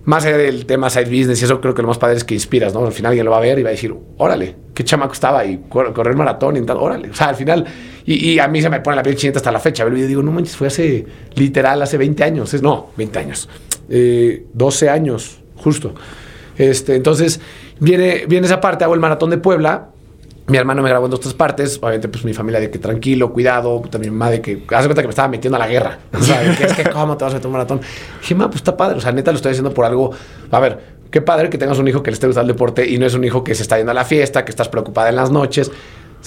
Más 0.07 0.25
allá 0.25 0.37
del 0.37 0.65
tema 0.65 0.89
side 0.89 1.03
business 1.05 1.41
y 1.41 1.43
eso 1.43 1.59
creo 1.59 1.73
que 1.73 1.81
lo 1.81 1.89
más 1.89 1.97
padre 1.97 2.15
es 2.15 2.23
que 2.23 2.33
inspiras, 2.33 2.73
¿no? 2.73 2.85
Al 2.85 2.93
final 2.93 3.09
alguien 3.09 3.25
lo 3.25 3.31
va 3.31 3.37
a 3.37 3.41
ver 3.41 3.59
y 3.59 3.63
va 3.63 3.67
a 3.67 3.71
decir, 3.73 3.93
órale, 4.17 4.55
qué 4.73 4.85
chamaco 4.85 5.11
estaba 5.11 5.43
y 5.43 5.65
cor- 5.67 5.91
correr 5.93 6.15
maratón 6.15 6.55
y 6.55 6.61
tal, 6.65 6.77
órale. 6.77 7.09
O 7.09 7.13
sea, 7.13 7.27
al 7.27 7.35
final, 7.35 7.65
y, 8.05 8.39
a 8.39 8.47
mí 8.47 8.61
se 8.61 8.69
me 8.69 8.79
pone 8.79 8.95
la 8.95 9.03
piel 9.03 9.17
chinita 9.17 9.39
hasta 9.39 9.51
la 9.51 9.59
fecha. 9.59 9.83
Ver 9.83 9.91
el 9.91 9.95
video 9.97 10.07
digo, 10.07 10.23
no 10.23 10.31
manches, 10.31 10.55
fue 10.55 10.67
hace 10.67 11.05
literal, 11.35 11.81
hace 11.81 11.97
20 11.97 12.23
años. 12.23 12.53
Es, 12.53 12.61
no, 12.61 12.87
20 12.95 13.19
años. 13.19 13.49
Eh, 13.89 14.45
12 14.53 14.89
años, 14.89 15.39
justo. 15.57 15.93
Este, 16.57 16.95
entonces, 16.95 17.41
viene, 17.81 18.23
viene 18.29 18.47
esa 18.47 18.61
parte, 18.61 18.85
hago 18.85 18.93
el 18.93 19.01
maratón 19.01 19.29
de 19.29 19.37
Puebla. 19.39 19.89
Mi 20.47 20.57
hermano 20.57 20.81
me 20.81 20.87
grabó 20.87 21.05
en 21.05 21.11
dos 21.11 21.19
tres 21.19 21.33
partes. 21.33 21.77
Obviamente, 21.81 22.07
pues 22.07 22.23
mi 22.23 22.33
familia 22.33 22.59
de 22.59 22.71
que 22.71 22.79
tranquilo, 22.79 23.33
cuidado. 23.33 23.81
También 23.89 24.13
mi 24.13 24.17
mamá 24.17 24.31
de 24.31 24.41
que 24.41 24.63
hace 24.71 24.87
cuenta 24.87 25.01
que 25.01 25.07
me 25.07 25.11
estaba 25.11 25.27
metiendo 25.27 25.57
a 25.57 25.59
la 25.59 25.67
guerra. 25.67 25.99
O 26.13 26.21
sea, 26.23 26.55
que 26.55 26.63
es 26.63 26.73
que 26.73 26.89
cómo 26.89 27.17
te 27.17 27.25
vas 27.25 27.33
a 27.33 27.35
meter 27.35 27.47
un 27.47 27.53
maratón. 27.53 27.81
Dije, 28.21 28.33
ma, 28.33 28.47
pues 28.47 28.57
está 28.57 28.75
padre. 28.77 28.97
O 28.97 29.01
sea, 29.01 29.11
neta 29.11 29.31
lo 29.31 29.35
estoy 29.35 29.51
haciendo 29.51 29.73
por 29.73 29.83
algo. 29.83 30.11
A 30.49 30.59
ver, 30.59 30.79
qué 31.11 31.21
padre 31.21 31.49
que 31.49 31.57
tengas 31.57 31.79
un 31.79 31.87
hijo 31.87 32.01
que 32.01 32.11
le 32.11 32.15
esté 32.15 32.27
gustando 32.27 32.49
el 32.49 32.55
deporte 32.55 32.87
y 32.87 32.97
no 32.97 33.05
es 33.05 33.13
un 33.13 33.25
hijo 33.25 33.43
que 33.43 33.55
se 33.55 33.63
está 33.63 33.77
yendo 33.77 33.91
a 33.91 33.95
la 33.95 34.05
fiesta, 34.05 34.45
que 34.45 34.51
estás 34.51 34.69
preocupada 34.69 35.09
en 35.09 35.17
las 35.17 35.31
noches. 35.31 35.69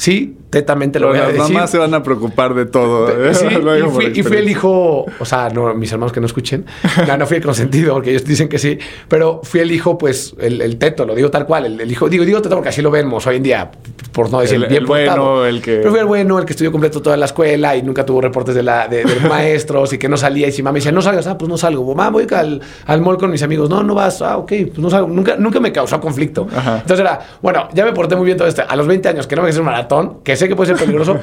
Sí, 0.00 0.34
tetamente 0.48 0.98
lo 0.98 1.08
Pero 1.10 1.12
voy 1.12 1.18
a 1.18 1.24
las 1.28 1.36
decir. 1.36 1.54
mamás 1.54 1.70
se 1.70 1.76
van 1.76 1.92
a 1.92 2.02
preocupar 2.02 2.54
de 2.54 2.64
todo. 2.64 3.06
¿eh? 3.22 3.34
Sí, 3.34 3.44
y 3.50 3.90
fui, 3.90 4.06
y 4.14 4.22
fui 4.22 4.38
el 4.38 4.48
hijo, 4.48 5.04
o 5.18 5.24
sea, 5.26 5.50
no, 5.50 5.74
mis 5.74 5.92
hermanos 5.92 6.10
que 6.10 6.20
no 6.20 6.26
escuchen, 6.26 6.64
no, 7.06 7.18
no 7.18 7.26
fui 7.26 7.36
el 7.36 7.42
consentido 7.44 7.92
porque 7.92 8.08
ellos 8.08 8.24
dicen 8.24 8.48
que 8.48 8.58
sí, 8.58 8.78
pero 9.08 9.42
fui 9.44 9.60
el 9.60 9.70
hijo, 9.70 9.98
pues, 9.98 10.34
el, 10.40 10.62
el 10.62 10.78
teto, 10.78 11.04
lo 11.04 11.14
digo 11.14 11.30
tal 11.30 11.44
cual, 11.44 11.66
el, 11.66 11.78
el 11.82 11.92
hijo, 11.92 12.08
digo, 12.08 12.24
digo 12.24 12.40
teto 12.40 12.54
porque 12.54 12.70
así 12.70 12.80
lo 12.80 12.90
vemos 12.90 13.26
hoy 13.26 13.36
en 13.36 13.42
día, 13.42 13.70
por 14.12 14.30
no 14.30 14.40
decir 14.40 14.56
El- 14.56 14.68
bien 14.68 14.80
el 14.80 14.86
bueno, 14.86 15.44
el 15.44 15.60
que- 15.60 15.76
Pero 15.76 15.90
fui 15.90 16.00
el 16.00 16.06
bueno, 16.06 16.38
el 16.38 16.46
que 16.46 16.54
estudió 16.54 16.72
completo 16.72 17.02
toda 17.02 17.18
la 17.18 17.26
escuela 17.26 17.76
y 17.76 17.82
nunca 17.82 18.06
tuvo 18.06 18.22
reportes 18.22 18.54
de, 18.54 18.62
la, 18.62 18.88
de, 18.88 19.04
de 19.04 19.20
maestros 19.28 19.92
y 19.92 19.98
que 19.98 20.08
no 20.08 20.16
salía 20.16 20.48
y 20.48 20.52
si 20.52 20.62
mamá 20.62 20.72
me 20.72 20.78
decía, 20.78 20.92
no 20.92 21.02
salgas, 21.02 21.26
ah, 21.26 21.36
pues 21.36 21.50
no 21.50 21.58
salgo, 21.58 21.84
mamá, 21.94 22.08
voy 22.08 22.26
al, 22.34 22.62
al 22.86 23.00
mall 23.02 23.18
con 23.18 23.30
mis 23.30 23.42
amigos, 23.42 23.68
no, 23.68 23.82
no 23.82 23.94
vas, 23.94 24.22
ah, 24.22 24.38
ok, 24.38 24.48
pues 24.68 24.78
no 24.78 24.88
salgo, 24.88 25.08
nunca, 25.08 25.36
nunca 25.36 25.60
me 25.60 25.70
causó 25.72 26.00
conflicto. 26.00 26.46
Ajá. 26.56 26.76
Entonces 26.76 27.00
era, 27.00 27.20
bueno, 27.42 27.68
ya 27.74 27.84
me 27.84 27.92
porté 27.92 28.16
muy 28.16 28.24
bien 28.24 28.38
todo 28.38 28.48
esto. 28.48 28.62
A 28.66 28.74
los 28.76 28.86
20 28.86 29.06
años 29.06 29.26
que 29.26 29.36
no 29.36 29.42
me 29.42 29.50
hice 29.50 29.58
un 29.58 29.66
maratón, 29.66 29.89
que 30.24 30.36
sé 30.36 30.48
que 30.48 30.56
puede 30.56 30.68
ser 30.74 30.76
peligroso, 30.84 31.18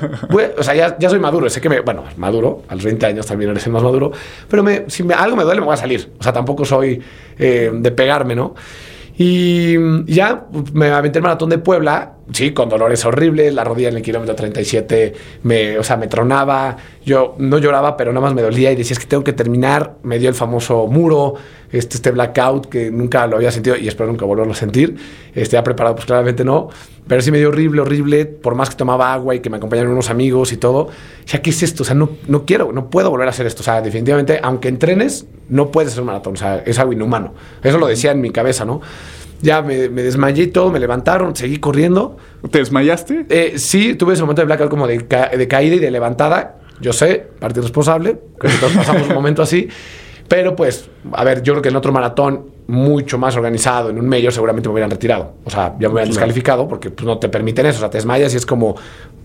o 0.58 0.64
sea, 0.64 0.76
ya, 0.76 0.98
ya 1.00 1.10
soy 1.10 1.20
maduro, 1.20 1.50
sé 1.50 1.62
que 1.62 1.70
me, 1.70 1.80
bueno, 1.82 2.04
maduro, 2.18 2.64
a 2.68 2.76
los 2.76 2.84
20 2.84 3.06
años 3.06 3.26
también 3.26 3.52
eres 3.52 3.66
el 3.66 3.72
más 3.72 3.84
maduro, 3.84 4.12
pero 4.50 4.62
me, 4.64 4.86
si 4.88 5.04
me- 5.04 5.14
algo 5.14 5.36
me 5.38 5.44
duele, 5.44 5.62
me 5.62 5.66
voy 5.68 5.74
a 5.74 5.78
salir. 5.78 6.12
O 6.20 6.24
sea, 6.24 6.34
tampoco 6.34 6.66
soy 6.66 7.02
eh, 7.40 7.72
de 7.74 7.92
pegarme, 7.92 8.36
¿no? 8.36 8.54
Y 9.20 9.76
ya 10.14 10.46
me 10.74 10.92
aventé 10.92 11.18
el 11.18 11.24
maratón 11.24 11.50
de 11.50 11.58
Puebla, 11.58 12.14
sí, 12.32 12.52
con 12.52 12.70
dolores 12.70 13.04
horribles, 13.04 13.52
la 13.52 13.64
rodilla 13.64 13.90
en 13.90 13.96
el 13.96 14.04
kilómetro 14.04 14.36
37 14.36 15.14
me, 15.42 15.80
o 15.80 15.84
sea, 15.84 15.98
me 15.98 16.06
tronaba, 16.08 16.78
yo 17.04 17.34
no 17.40 17.58
lloraba, 17.58 17.98
pero 17.98 18.12
nada 18.14 18.22
más 18.28 18.36
me 18.36 18.44
dolía 18.44 18.72
y 18.72 18.76
decía, 18.76 18.96
que 18.96 19.08
tengo 19.08 19.24
que 19.24 19.34
terminar, 19.34 19.96
me 20.04 20.20
dio 20.20 20.30
el 20.30 20.36
famoso 20.36 20.86
muro, 20.86 21.34
este, 21.72 21.98
este 21.98 22.12
blackout 22.12 22.68
que 22.68 22.92
nunca 22.92 23.28
lo 23.28 23.36
había 23.38 23.52
sentido 23.52 23.76
y 23.76 23.88
espero 23.88 24.10
nunca 24.10 24.26
volverlo 24.26 24.54
a 24.54 24.56
sentir, 24.56 24.96
este, 25.36 25.54
ya 25.56 25.64
preparado, 25.64 25.96
pues 25.96 26.06
claramente 26.06 26.44
no, 26.44 26.70
pero 27.08 27.22
sí 27.22 27.32
me 27.32 27.38
dio 27.38 27.50
horrible, 27.50 27.82
horrible, 27.82 28.26
por 28.26 28.56
más 28.56 28.70
que 28.70 28.76
tomaba 28.76 29.14
agua 29.14 29.36
y 29.36 29.40
que 29.40 29.50
me 29.50 29.58
acompañaron 29.58 29.92
unos 29.92 30.10
amigos 30.10 30.52
y 30.54 30.58
todo, 30.58 30.90
sea, 31.26 31.42
¿qué 31.42 31.50
es 31.52 31.64
esto? 31.64 31.84
O 31.84 31.86
sea, 31.86 31.96
no, 31.96 32.10
no 32.28 32.46
quiero, 32.46 32.72
no 32.72 32.90
puedo 32.90 33.10
volver 33.10 33.28
a 33.28 33.32
hacer 33.32 33.46
esto, 33.46 33.62
o 33.62 33.64
sea, 33.64 33.82
definitivamente, 33.82 34.40
aunque 34.44 34.68
entrenes, 34.70 35.26
no 35.50 35.72
puedes 35.72 35.92
hacer 35.92 36.02
un 36.02 36.08
maratón, 36.08 36.34
o 36.34 36.38
sea, 36.38 36.64
es 36.66 36.80
algo 36.80 36.94
inhumano, 36.94 37.34
eso 37.64 37.78
lo 37.78 37.88
decía 37.88 38.12
en 38.12 38.22
mi 38.22 38.32
cabeza, 38.32 38.66
¿no? 38.66 38.82
Ya 39.40 39.62
me, 39.62 39.88
me 39.90 40.02
desmayé 40.02 40.46
y 40.46 40.48
todo, 40.48 40.72
me 40.72 40.80
levantaron, 40.80 41.36
seguí 41.36 41.58
corriendo. 41.58 42.18
¿Te 42.50 42.58
desmayaste? 42.58 43.28
Eh, 43.30 43.54
sí, 43.60 43.94
tuve 43.94 44.14
ese 44.14 44.24
momento 44.24 44.42
de 44.42 44.48
blackout 44.48 44.68
como 44.68 44.88
de, 44.88 45.06
ca- 45.06 45.30
de 45.30 45.48
caída 45.48 45.76
y 45.76 45.80
de 45.80 45.92
levantada. 45.92 46.58
Yo 46.82 46.92
sé, 46.92 47.28
parte 47.40 47.62
responsable, 47.62 48.18
que 48.42 48.48
todos 48.60 48.74
pasamos 48.74 49.08
un 49.08 49.14
momento 49.14 49.44
así. 49.44 49.68
Pero 50.28 50.56
pues, 50.56 50.90
a 51.14 51.24
ver, 51.24 51.42
yo 51.42 51.54
creo 51.54 51.62
que 51.62 51.70
en 51.70 51.76
otro 51.76 51.92
maratón 51.92 52.58
mucho 52.68 53.18
más 53.18 53.36
organizado, 53.36 53.90
en 53.90 53.98
un 53.98 54.08
medio, 54.08 54.30
seguramente 54.30 54.68
me 54.68 54.74
hubieran 54.74 54.92
retirado. 54.92 55.36
O 55.46 55.50
sea, 55.50 55.76
ya 55.80 55.88
me 55.88 55.94
hubieran 55.94 56.10
descalificado 56.10 56.68
porque 56.68 56.90
pues, 56.90 57.06
no 57.06 57.18
te 57.18 57.30
permiten 57.30 57.66
eso. 57.66 57.78
O 57.78 57.80
sea, 57.80 57.90
te 57.90 57.98
desmayas 57.98 58.34
y 58.34 58.38
es 58.38 58.46
como, 58.46 58.76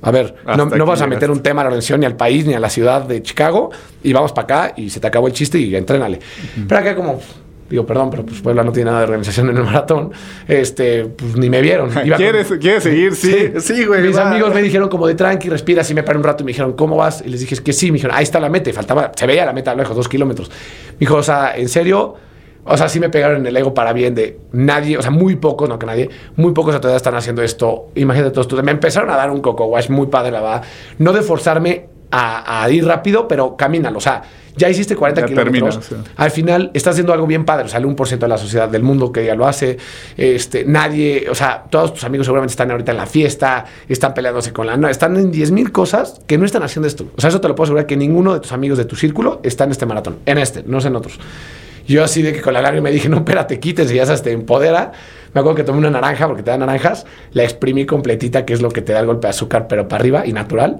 a 0.00 0.10
ver, 0.10 0.36
no, 0.56 0.66
no 0.66 0.86
vas 0.86 1.02
a 1.02 1.06
meter 1.06 1.30
un 1.30 1.42
tema 1.42 1.62
a 1.62 1.64
la 1.64 1.68
organización, 1.68 2.00
ni 2.00 2.06
al 2.06 2.16
país, 2.16 2.46
ni 2.46 2.54
a 2.54 2.60
la 2.60 2.70
ciudad 2.70 3.02
de 3.02 3.20
Chicago, 3.22 3.70
y 4.02 4.12
vamos 4.12 4.32
para 4.32 4.44
acá 4.44 4.74
y 4.76 4.90
se 4.90 5.00
te 5.00 5.06
acabó 5.06 5.26
el 5.26 5.32
chiste 5.32 5.58
y 5.58 5.74
entrénale. 5.74 6.20
Pero 6.68 6.80
acá 6.80 6.94
como, 6.94 7.20
Digo, 7.72 7.86
perdón, 7.86 8.10
pero 8.10 8.26
pues 8.26 8.42
Puebla 8.42 8.62
no 8.62 8.70
tiene 8.70 8.90
nada 8.90 8.98
de 9.00 9.06
organización 9.06 9.48
en 9.48 9.56
el 9.56 9.64
maratón. 9.64 10.12
Este, 10.46 11.06
pues 11.06 11.36
ni 11.38 11.48
me 11.48 11.62
vieron. 11.62 11.88
Iba 12.04 12.16
con- 12.16 12.16
¿Quieres, 12.16 12.52
¿Quieres 12.60 12.82
seguir? 12.82 13.14
Sí, 13.16 13.52
sí, 13.60 13.86
güey. 13.86 14.02
Mis 14.02 14.16
va. 14.18 14.30
amigos 14.30 14.52
me 14.52 14.60
dijeron 14.60 14.90
como 14.90 15.06
de 15.06 15.14
tranqui, 15.14 15.48
respira, 15.48 15.80
así 15.80 15.94
me 15.94 16.02
paré 16.02 16.18
un 16.18 16.24
rato 16.24 16.42
y 16.42 16.44
me 16.44 16.50
dijeron, 16.50 16.74
¿cómo 16.74 16.96
vas? 16.96 17.22
Y 17.24 17.30
les 17.30 17.40
dije, 17.40 17.54
es 17.54 17.62
que 17.62 17.72
sí, 17.72 17.90
me 17.90 17.94
dijeron, 17.94 18.14
ahí 18.14 18.24
está 18.24 18.38
la 18.40 18.50
meta. 18.50 18.68
Y 18.68 18.74
faltaba, 18.74 19.10
se 19.16 19.26
veía 19.26 19.46
la 19.46 19.54
meta 19.54 19.70
a 19.70 19.74
lo 19.74 19.80
lejos, 19.82 19.96
dos 19.96 20.06
kilómetros. 20.06 20.50
Me 20.50 20.96
dijo, 21.00 21.16
o 21.16 21.22
sea, 21.22 21.56
en 21.56 21.70
serio, 21.70 22.14
o 22.64 22.76
sea, 22.76 22.90
sí 22.90 23.00
me 23.00 23.08
pegaron 23.08 23.38
en 23.38 23.46
el 23.46 23.56
ego 23.56 23.72
para 23.72 23.94
bien 23.94 24.14
de 24.14 24.38
nadie, 24.52 24.98
o 24.98 25.02
sea, 25.02 25.10
muy 25.10 25.36
pocos, 25.36 25.66
no 25.66 25.78
que 25.78 25.86
nadie, 25.86 26.10
muy 26.36 26.52
pocos 26.52 26.74
a 26.74 26.80
todavía 26.80 26.98
están 26.98 27.14
haciendo 27.14 27.42
esto. 27.42 27.86
Imagínate 27.94 28.32
todos 28.32 28.48
tú. 28.48 28.62
Me 28.62 28.70
empezaron 28.70 29.08
a 29.08 29.16
dar 29.16 29.30
un 29.30 29.40
coco 29.40 29.64
wash 29.64 29.88
muy 29.88 30.08
padre, 30.08 30.30
la 30.30 30.42
verdad. 30.42 30.62
No 30.98 31.12
de 31.14 31.22
forzarme 31.22 31.86
a, 32.12 32.62
a 32.62 32.70
ir 32.70 32.84
rápido, 32.86 33.26
pero 33.26 33.56
camínalo. 33.56 33.98
O 33.98 34.00
sea, 34.00 34.22
ya 34.54 34.68
hiciste 34.68 34.94
40 34.94 35.22
Ya 35.22 35.26
kilómetros. 35.26 35.88
termina. 35.88 36.10
Al 36.14 36.30
final 36.30 36.70
estás 36.74 36.92
haciendo 36.92 37.14
algo 37.14 37.26
bien 37.26 37.46
padre. 37.46 37.64
O 37.64 37.68
sea, 37.68 37.78
el 37.80 37.86
1% 37.86 38.18
de 38.18 38.28
la 38.28 38.36
sociedad 38.36 38.68
del 38.68 38.82
mundo 38.82 39.10
que 39.10 39.24
ya 39.24 39.34
lo 39.34 39.46
hace. 39.46 39.78
Este, 40.16 40.64
nadie, 40.66 41.26
o 41.30 41.34
sea, 41.34 41.64
todos 41.70 41.94
tus 41.94 42.04
amigos 42.04 42.26
seguramente 42.26 42.52
están 42.52 42.70
ahorita 42.70 42.92
en 42.92 42.98
la 42.98 43.06
fiesta, 43.06 43.64
están 43.88 44.12
peleándose 44.12 44.52
con 44.52 44.66
la. 44.66 44.76
No, 44.76 44.88
están 44.88 45.16
en 45.16 45.32
10.000 45.32 45.72
cosas 45.72 46.20
que 46.26 46.36
no 46.36 46.44
están 46.44 46.62
haciendo 46.62 46.86
esto. 46.86 47.06
O 47.16 47.20
sea, 47.20 47.28
eso 47.28 47.40
te 47.40 47.48
lo 47.48 47.54
puedo 47.54 47.64
asegurar 47.64 47.86
que 47.86 47.96
ninguno 47.96 48.34
de 48.34 48.40
tus 48.40 48.52
amigos 48.52 48.76
de 48.76 48.84
tu 48.84 48.94
círculo 48.94 49.40
está 49.42 49.64
en 49.64 49.70
este 49.70 49.86
maratón. 49.86 50.18
En 50.26 50.36
este, 50.36 50.62
no 50.66 50.80
sé 50.82 50.88
en 50.88 50.96
otros. 50.96 51.18
Yo 51.88 52.04
así 52.04 52.22
de 52.22 52.32
que 52.32 52.40
con 52.42 52.52
la 52.54 52.60
larga 52.62 52.80
me 52.80 52.92
dije, 52.92 53.08
no, 53.08 53.16
espérate, 53.16 53.58
quítese, 53.58 53.94
ya 53.94 54.04
sabes, 54.06 54.22
te 54.22 54.30
empodera. 54.32 54.92
Me 55.34 55.40
acuerdo 55.40 55.56
que 55.56 55.64
tomé 55.64 55.78
una 55.78 55.90
naranja, 55.90 56.28
porque 56.28 56.42
te 56.42 56.50
dan 56.50 56.60
naranjas, 56.60 57.06
la 57.32 57.42
exprimí 57.42 57.86
completita, 57.86 58.44
que 58.44 58.52
es 58.52 58.60
lo 58.62 58.70
que 58.70 58.82
te 58.82 58.92
da 58.92 59.00
el 59.00 59.06
golpe 59.06 59.26
de 59.26 59.30
azúcar, 59.30 59.66
pero 59.66 59.88
para 59.88 60.00
arriba 60.02 60.26
y 60.26 60.32
natural. 60.32 60.78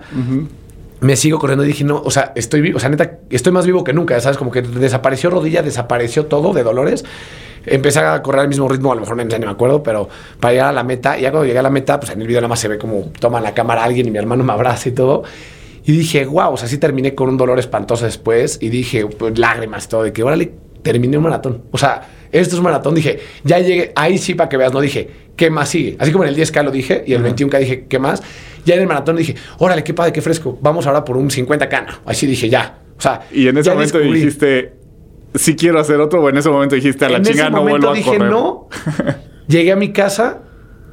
Me 1.02 1.16
sigo 1.16 1.38
corriendo 1.38 1.64
y 1.64 1.68
dije, 1.68 1.84
no, 1.84 2.00
o 2.02 2.10
sea, 2.10 2.32
estoy 2.34 2.60
vivo, 2.60 2.76
o 2.76 2.80
sea, 2.80 2.88
neta, 2.88 3.18
estoy 3.28 3.52
más 3.52 3.66
vivo 3.66 3.84
que 3.84 3.92
nunca, 3.92 4.18
¿sabes? 4.20 4.38
Como 4.38 4.50
que 4.50 4.62
desapareció 4.62 5.30
rodilla, 5.30 5.62
desapareció 5.62 6.26
todo 6.26 6.52
de 6.52 6.62
dolores. 6.62 7.04
Empecé 7.66 8.00
a 8.00 8.22
correr 8.22 8.42
al 8.42 8.48
mismo 8.48 8.68
ritmo, 8.68 8.92
a 8.92 8.94
lo 8.94 9.02
mejor 9.02 9.16
ni 9.16 9.24
me 9.24 9.46
acuerdo, 9.50 9.82
pero 9.82 10.08
para 10.40 10.52
llegar 10.52 10.68
a 10.68 10.72
la 10.72 10.82
meta, 10.82 11.18
y 11.18 11.22
ya 11.22 11.30
cuando 11.30 11.46
llegué 11.46 11.58
a 11.58 11.62
la 11.62 11.70
meta, 11.70 12.00
pues 12.00 12.12
en 12.12 12.20
el 12.20 12.26
video 12.26 12.40
nada 12.40 12.48
más 12.48 12.60
se 12.60 12.68
ve 12.68 12.78
como 12.78 13.10
toma 13.20 13.40
la 13.40 13.54
cámara 13.54 13.84
alguien 13.84 14.06
y 14.06 14.10
mi 14.10 14.18
hermano 14.18 14.42
me 14.44 14.52
abraza 14.52 14.88
y 14.88 14.92
todo. 14.92 15.22
Y 15.84 15.92
dije, 15.92 16.24
wow, 16.24 16.52
o 16.52 16.56
sea, 16.56 16.68
sí 16.68 16.78
terminé 16.78 17.14
con 17.14 17.28
un 17.28 17.36
dolor 17.36 17.58
espantoso 17.58 18.04
después. 18.04 18.58
Y 18.60 18.68
dije, 18.68 19.06
pues 19.06 19.38
lágrimas 19.38 19.86
y 19.86 19.88
todo, 19.88 20.02
de 20.04 20.12
que 20.12 20.22
órale, 20.22 20.52
terminé 20.82 21.16
un 21.16 21.24
maratón. 21.24 21.62
O 21.70 21.78
sea, 21.78 22.08
esto 22.30 22.54
es 22.54 22.58
un 22.58 22.64
maratón. 22.64 22.94
Dije, 22.94 23.18
ya 23.44 23.58
llegué, 23.58 23.92
ahí 23.96 24.18
sí 24.18 24.34
para 24.34 24.48
que 24.48 24.56
veas, 24.56 24.72
no 24.72 24.80
dije, 24.80 25.08
¿qué 25.36 25.50
más 25.50 25.68
sigue? 25.68 25.96
Así 25.98 26.12
como 26.12 26.24
en 26.24 26.30
el 26.30 26.36
10K 26.36 26.62
lo 26.62 26.70
dije 26.70 27.02
y 27.06 27.14
el 27.14 27.24
21K 27.24 27.58
dije, 27.58 27.86
¿qué 27.88 27.98
más? 27.98 28.22
Ya 28.64 28.74
en 28.74 28.82
el 28.82 28.86
maratón 28.86 29.16
dije, 29.16 29.34
órale, 29.58 29.82
qué 29.82 29.94
padre, 29.94 30.12
qué 30.12 30.22
fresco. 30.22 30.58
Vamos 30.60 30.86
ahora 30.86 31.04
por 31.04 31.16
un 31.16 31.28
50K. 31.30 31.86
¿no? 31.86 31.92
Así 32.04 32.26
dije, 32.26 32.48
ya. 32.48 32.78
O 32.96 33.00
sea, 33.00 33.22
Y 33.32 33.48
en 33.48 33.58
ese 33.58 33.70
momento 33.70 33.98
descubrí. 33.98 34.20
dijiste, 34.20 34.74
sí 35.34 35.56
quiero 35.56 35.80
hacer 35.80 36.00
otro, 36.00 36.22
o 36.22 36.28
en 36.28 36.36
ese 36.36 36.48
momento 36.48 36.74
dijiste, 36.74 37.04
a 37.04 37.08
la 37.08 37.18
en 37.18 37.24
chingada 37.24 37.50
no 37.50 37.62
vuelvo 37.62 37.90
a 37.90 37.94
dije 37.94 38.10
correr. 38.10 38.30
no. 38.30 38.68
Llegué 39.48 39.72
a 39.72 39.76
mi 39.76 39.92
casa 39.92 40.42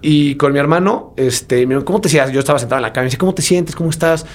y 0.01 0.35
con 0.35 0.53
mi 0.53 0.59
hermano, 0.59 1.13
este, 1.17 1.65
me 1.67 1.75
dijo, 1.75 1.85
¿cómo 1.85 2.01
te 2.01 2.09
sientes? 2.09 2.33
Yo 2.33 2.39
estaba 2.39 2.57
sentado 2.57 2.79
en 2.79 2.83
la 2.83 2.93
cama 2.93 3.03
y 3.03 3.05
me 3.05 3.09
dice, 3.09 3.17
¿cómo 3.17 3.33
te 3.33 3.41
sientes? 3.41 3.75
¿Cómo 3.75 3.89
estás? 3.89 4.25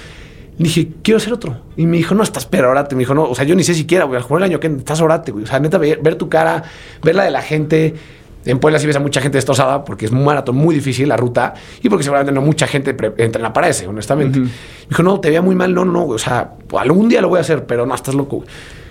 Le 0.56 0.64
dije, 0.64 0.88
quiero 1.02 1.16
hacer 1.16 1.32
otro. 1.32 1.62
Y 1.76 1.86
me 1.86 1.96
dijo, 1.96 2.14
no, 2.14 2.22
estás 2.22 2.46
pero 2.46 2.70
orate. 2.70 2.94
Me 2.94 3.00
dijo, 3.00 3.14
no, 3.14 3.24
o 3.24 3.34
sea, 3.34 3.44
yo 3.44 3.56
ni 3.56 3.64
sé 3.64 3.74
siquiera, 3.74 4.04
güey, 4.04 4.18
al 4.18 4.22
jugar 4.22 4.42
el 4.42 4.50
año 4.50 4.60
que 4.60 4.68
estás 4.68 5.00
orate, 5.00 5.32
güey. 5.32 5.44
O 5.44 5.46
sea, 5.46 5.58
neta, 5.58 5.78
ver, 5.78 5.98
ver 6.00 6.14
tu 6.14 6.28
cara, 6.28 6.62
ver 7.02 7.16
la 7.16 7.24
de 7.24 7.30
la 7.32 7.42
gente. 7.42 7.94
En 8.46 8.58
Puebla 8.58 8.78
sí 8.78 8.86
ves 8.86 8.96
a 8.96 9.00
mucha 9.00 9.20
gente 9.20 9.38
destrozada 9.38 9.84
porque 9.84 10.06
es 10.06 10.10
un 10.10 10.24
maratón 10.24 10.56
muy 10.56 10.74
difícil 10.74 11.08
la 11.08 11.16
ruta 11.16 11.54
y 11.82 11.88
porque 11.88 12.04
seguramente 12.04 12.32
no 12.32 12.42
mucha 12.42 12.66
gente 12.66 12.96
entrena 13.18 13.52
para 13.52 13.68
ese, 13.68 13.86
honestamente. 13.86 14.38
Me 14.38 14.48
dijo, 14.88 15.02
no, 15.02 15.20
te 15.20 15.28
veía 15.28 15.42
muy 15.42 15.54
mal, 15.54 15.72
no, 15.74 15.84
no, 15.84 16.06
o 16.06 16.18
sea, 16.18 16.52
algún 16.78 17.08
día 17.08 17.20
lo 17.20 17.28
voy 17.28 17.38
a 17.38 17.40
hacer, 17.40 17.64
pero 17.64 17.86
no, 17.86 17.94
estás 17.94 18.14
loco. 18.14 18.44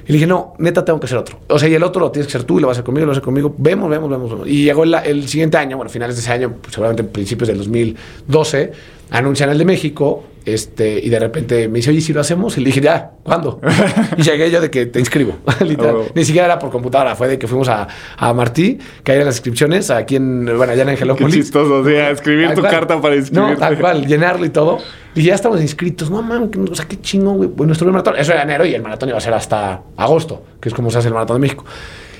Y 0.05 0.07
le 0.07 0.13
dije, 0.13 0.27
no, 0.27 0.53
neta, 0.57 0.83
tengo 0.83 0.99
que 0.99 1.05
hacer 1.05 1.17
otro. 1.17 1.39
O 1.47 1.57
sea, 1.57 1.69
y 1.69 1.73
el 1.73 1.83
otro 1.83 2.01
lo 2.01 2.11
tienes 2.11 2.27
que 2.27 2.37
hacer 2.37 2.45
tú 2.45 2.57
y 2.57 2.61
lo 2.61 2.67
vas 2.67 2.77
a 2.77 2.79
hacer 2.79 2.85
conmigo, 2.85 3.05
lo 3.05 3.11
vas 3.11 3.17
a 3.17 3.19
hacer 3.19 3.25
conmigo. 3.25 3.55
Vemos, 3.57 3.89
vemos, 3.89 4.09
vemos. 4.09 4.29
vemos. 4.29 4.47
Y 4.47 4.63
llegó 4.65 4.83
el, 4.83 4.93
el 4.95 5.27
siguiente 5.29 5.57
año, 5.57 5.77
bueno, 5.77 5.89
finales 5.89 6.15
de 6.17 6.21
ese 6.21 6.31
año, 6.31 6.55
pues, 6.61 6.73
seguramente 6.73 7.03
principios 7.05 7.47
del 7.47 7.57
2012, 7.59 8.71
anuncian 9.11 9.49
el 9.49 9.57
de 9.57 9.65
México. 9.65 10.25
Este, 10.45 10.99
y 10.99 11.09
de 11.09 11.19
repente 11.19 11.67
me 11.69 11.75
dice, 11.79 11.89
oye, 11.89 12.01
si 12.01 12.11
lo 12.11 12.19
hacemos, 12.19 12.57
y 12.57 12.61
le 12.61 12.65
dije, 12.67 12.81
ya, 12.81 13.11
¿cuándo? 13.23 13.61
y 14.17 14.21
llegué 14.23 14.51
yo 14.51 14.59
de 14.59 14.69
que 14.69 14.85
te 14.87 14.99
inscribo, 14.99 15.37
literal. 15.65 15.95
Oh. 15.95 16.05
Ni 16.13 16.25
siquiera 16.25 16.47
era 16.47 16.59
por 16.59 16.69
computadora, 16.69 17.15
fue 17.15 17.27
de 17.29 17.39
que 17.39 17.47
fuimos 17.47 17.69
a, 17.69 17.87
a 18.17 18.33
Martí, 18.33 18.77
que 19.03 19.13
hay 19.13 19.19
en 19.19 19.25
las 19.25 19.35
inscripciones, 19.35 19.89
aquí 19.89 20.17
en, 20.17 20.45
bueno, 20.57 20.73
allá 20.73 20.81
en 20.81 20.87
Qué 20.87 20.91
Angelópolis. 20.93 21.33
chistoso, 21.35 21.75
o 21.79 21.85
sea, 21.85 22.09
escribir 22.11 22.47
Tal 22.47 22.55
tu 22.55 22.61
cual. 22.61 22.73
carta 22.73 23.01
para 23.01 23.15
inscribirte. 23.15 23.53
No, 23.53 23.57
tal 23.57 23.79
cual, 23.79 24.05
llenarlo 24.05 24.45
y 24.45 24.49
todo. 24.49 24.79
Y 25.15 25.23
ya 25.23 25.35
estamos 25.35 25.61
inscritos. 25.61 26.09
No, 26.09 26.21
mames, 26.21 26.49
o 26.71 26.75
sea, 26.75 26.85
qué 26.87 26.99
chingón, 26.99 27.37
güey. 27.37 27.47
Bueno, 27.49 27.67
nuestro 27.67 27.85
primer 27.85 28.03
maratón. 28.03 28.15
Eso 28.19 28.33
era 28.33 28.43
enero 28.43 28.65
y 28.65 28.73
el 28.73 28.81
maratón 28.81 29.09
iba 29.09 29.17
a 29.17 29.21
ser 29.21 29.33
hasta 29.33 29.81
agosto, 29.95 30.43
que 30.59 30.69
es 30.69 30.75
como 30.75 30.89
se 30.89 30.97
hace 30.97 31.07
el 31.07 31.13
maratón 31.13 31.37
de 31.37 31.41
México. 31.41 31.63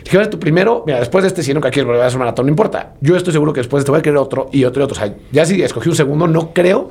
Dije, 0.04 0.18
"Vale, 0.18 0.30
tu 0.30 0.38
primero, 0.38 0.84
mira, 0.86 1.00
después 1.00 1.24
de 1.24 1.30
este, 1.30 1.44
si 1.44 1.54
nunca 1.54 1.72
quieres 1.72 1.88
volver 1.88 2.04
a 2.04 2.08
hacer 2.08 2.18
un 2.18 2.26
maratón, 2.26 2.46
no 2.46 2.50
importa. 2.52 2.94
Yo 3.02 3.16
estoy 3.18 3.34
seguro 3.34 3.52
que 3.52 3.62
después 3.62 3.80
de 3.80 3.84
este 3.84 3.92
voy 3.92 4.00
a 4.00 4.04
querer 4.04 4.18
otro 4.18 4.48
y 4.52 4.64
otro 4.66 4.82
y 4.82 4.86
otro. 4.86 4.96
O 4.96 5.00
sea, 5.00 5.14
ya 5.32 5.46
si 5.46 5.62
escogí 5.64 5.90
un 5.90 5.96
segundo, 5.96 6.28
no 6.28 6.54
creo 6.54 6.90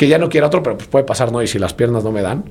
que 0.00 0.08
ya 0.08 0.16
no 0.16 0.30
quiera 0.30 0.46
otro, 0.46 0.62
pero 0.62 0.78
pues 0.78 0.88
puede 0.88 1.04
pasar, 1.04 1.30
¿no? 1.30 1.42
Y 1.42 1.46
si 1.46 1.58
las 1.58 1.74
piernas 1.74 2.02
no 2.02 2.10
me 2.10 2.22
dan. 2.22 2.44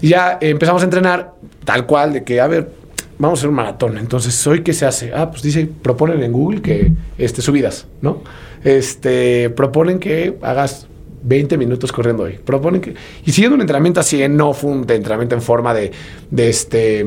Y 0.00 0.08
ya 0.08 0.38
eh, 0.40 0.48
empezamos 0.48 0.80
a 0.80 0.86
entrenar 0.86 1.34
tal 1.66 1.84
cual, 1.84 2.14
de 2.14 2.24
que, 2.24 2.40
a 2.40 2.46
ver, 2.46 2.70
vamos 3.18 3.38
a 3.38 3.40
hacer 3.40 3.50
un 3.50 3.56
maratón. 3.56 3.98
Entonces, 3.98 4.46
¿hoy 4.46 4.62
qué 4.62 4.72
se 4.72 4.86
hace? 4.86 5.12
Ah, 5.14 5.30
pues 5.30 5.42
dice, 5.42 5.68
proponen 5.82 6.22
en 6.22 6.32
Google 6.32 6.62
que 6.62 6.92
este, 7.18 7.42
subidas, 7.42 7.86
¿no? 8.00 8.22
Este, 8.64 9.50
proponen 9.50 9.98
que 9.98 10.38
hagas 10.40 10.86
20 11.24 11.58
minutos 11.58 11.92
corriendo 11.92 12.22
hoy. 12.22 12.38
Proponen 12.42 12.80
que. 12.80 12.94
Y 13.26 13.32
siguiendo 13.32 13.54
un 13.54 13.60
entrenamiento 13.60 14.00
así, 14.00 14.26
no 14.30 14.54
fue 14.54 14.70
un 14.70 14.90
entrenamiento 14.90 15.34
en 15.34 15.42
forma 15.42 15.74
de, 15.74 15.92
de 16.30 16.48
este 16.48 17.04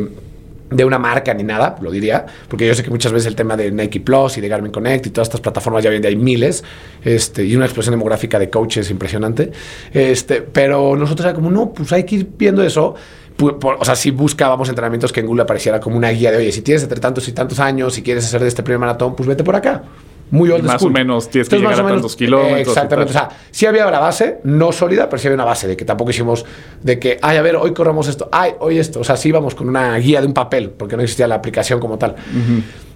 de 0.70 0.84
una 0.84 0.98
marca 0.98 1.34
ni 1.34 1.44
nada, 1.44 1.76
lo 1.82 1.92
diría, 1.92 2.26
porque 2.48 2.68
yo 2.68 2.74
sé 2.74 2.84
que 2.84 2.90
muchas 2.90 3.12
veces 3.12 3.28
el 3.28 3.36
tema 3.36 3.56
de 3.56 3.72
Nike 3.72 4.00
Plus 4.00 4.38
y 4.38 4.42
de 4.42 4.48
Garmin 4.48 4.72
Connect 4.72 5.08
y 5.08 5.10
todas 5.12 5.28
estas 5.28 5.42
plataformas 5.42 5.84
ya 5.84 5.90
hoy 5.90 5.98
en 5.98 6.02
día 6.02 6.10
hay 6.10 6.16
miles, 6.16 6.64
este, 7.04 7.46
y 7.46 7.56
una 7.56 7.66
explosión 7.66 7.94
demográfica 7.94 8.40
de 8.40 8.50
coaches 8.50 8.90
impresionante, 8.90 9.52
este, 9.94 10.42
pero 10.42 10.96
nosotros 10.96 11.26
era 11.26 11.36
como, 11.36 11.52
no, 11.52 11.72
pues 11.72 11.92
hay 11.94 12.04
que 12.04 12.16
ir 12.16 12.28
viendo 12.38 12.64
eso, 12.64 12.96
o 13.42 13.86
sea, 13.86 13.96
si 13.96 14.12
buscábamos 14.12 14.70
entrenamientos 14.70 15.12
que 15.12 15.20
en 15.20 15.28
Google 15.28 15.44
apareciera 15.44 15.80
como 15.80 15.98
una 15.98 16.10
guía 16.10 16.32
de, 16.32 16.38
oye, 16.38 16.52
si 16.52 16.62
tienes 16.62 16.84
entre 16.84 17.00
tantos 17.00 17.28
y 17.28 17.34
tantos 17.34 17.60
años, 17.60 17.94
si 17.94 18.02
quieres 18.02 18.26
hacer 18.26 18.42
de 18.42 18.48
este 18.48 18.64
primer 18.64 18.80
maratón, 18.80 19.16
pues 19.16 19.28
vete 19.28 19.44
por 19.44 19.56
acá. 19.56 19.84
Muy 20.32 20.50
old 20.50 20.64
Más 20.64 20.82
school. 20.82 20.92
o 20.92 20.94
menos 20.94 21.30
tienes 21.30 21.48
que 21.48 21.56
Entonces, 21.56 21.78
llegar 21.78 21.92
a 21.92 21.96
tantos 21.96 22.16
kilómetros 22.16 22.68
y 22.68 22.70
Exactamente. 22.70 23.12
O 23.12 23.14
sea, 23.14 23.30
sí 23.52 23.66
había 23.66 23.90
la 23.92 24.00
base, 24.00 24.40
no 24.44 24.72
sólida, 24.72 25.08
pero 25.08 25.20
sí 25.20 25.28
había 25.28 25.36
una 25.36 25.46
base 25.46 25.68
de 25.68 25.78
que 25.78 25.86
tampoco 25.86 26.10
hicimos 26.10 26.46
de 26.82 27.00
que, 27.00 27.20
ay, 27.22 27.38
a 27.38 27.42
ver, 27.42 27.56
hoy 27.56 27.74
corremos 27.74 28.08
esto, 28.08 28.28
ay, 28.32 28.54
hoy 28.60 28.80
esto. 28.80 29.00
O 29.02 29.04
sea, 29.04 29.18
sí 29.18 29.30
íbamos 29.30 29.54
con 29.54 29.70
una 29.70 29.96
guía 29.98 30.22
de 30.22 30.28
un 30.28 30.34
papel, 30.34 30.72
porque 30.72 30.98
no 30.98 31.04
existía 31.04 31.28
la 31.28 31.36
aplicación 31.36 31.80
como 31.80 31.98
tal. 31.98 32.16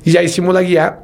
Y 0.03 0.11
ya 0.11 0.23
hicimos 0.23 0.53
la 0.53 0.61
guía, 0.61 1.01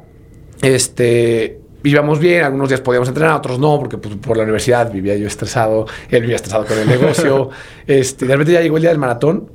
este, 0.62 1.60
íbamos 1.84 2.18
bien, 2.18 2.42
algunos 2.44 2.68
días 2.68 2.80
podíamos 2.80 3.08
entrenar, 3.08 3.34
otros 3.34 3.58
no, 3.58 3.78
porque 3.78 3.98
pues, 3.98 4.16
por 4.16 4.36
la 4.36 4.42
universidad 4.42 4.90
vivía 4.90 5.16
yo 5.16 5.26
estresado, 5.26 5.86
él 6.10 6.22
vivía 6.22 6.36
estresado 6.36 6.64
con 6.64 6.78
el 6.78 6.88
negocio. 6.88 7.50
este, 7.86 8.26
de 8.26 8.32
repente 8.32 8.52
ya 8.52 8.60
llegó 8.60 8.76
el 8.76 8.82
día 8.82 8.90
del 8.90 8.98
maratón, 8.98 9.50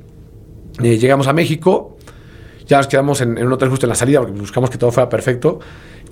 eh, 0.82 0.96
llegamos 0.96 1.26
a 1.26 1.34
México, 1.34 1.98
ya 2.66 2.78
nos 2.78 2.86
quedamos 2.86 3.20
en, 3.20 3.36
en 3.36 3.46
un 3.46 3.52
hotel 3.52 3.68
justo 3.68 3.84
en 3.86 3.90
la 3.90 3.94
salida 3.94 4.20
porque 4.20 4.38
buscamos 4.38 4.70
que 4.70 4.78
todo 4.78 4.90
fuera 4.90 5.08
perfecto. 5.08 5.60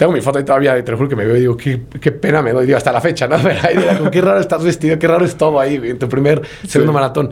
Tengo 0.00 0.12
mi 0.14 0.22
foto 0.22 0.38
ahí 0.38 0.44
todavía, 0.46 0.78
y 0.78 0.82
te 0.82 0.94
juro 0.94 1.10
que 1.10 1.14
me 1.14 1.26
veo 1.26 1.36
y 1.36 1.40
digo, 1.40 1.58
qué, 1.58 1.82
qué 2.00 2.10
pena 2.10 2.40
me 2.40 2.54
doy, 2.54 2.64
digo, 2.64 2.78
hasta 2.78 2.90
la 2.90 3.02
fecha, 3.02 3.28
¿no? 3.28 3.36
Pero 3.42 3.58
ahí 3.62 3.76
qué 4.10 4.22
raro 4.22 4.40
estás 4.40 4.64
vestido, 4.64 4.98
qué 4.98 5.06
raro 5.06 5.26
es 5.26 5.36
todo 5.36 5.60
ahí 5.60 5.74
en 5.74 5.98
tu 5.98 6.08
primer, 6.08 6.40
segundo 6.66 6.90
maratón. 6.90 7.30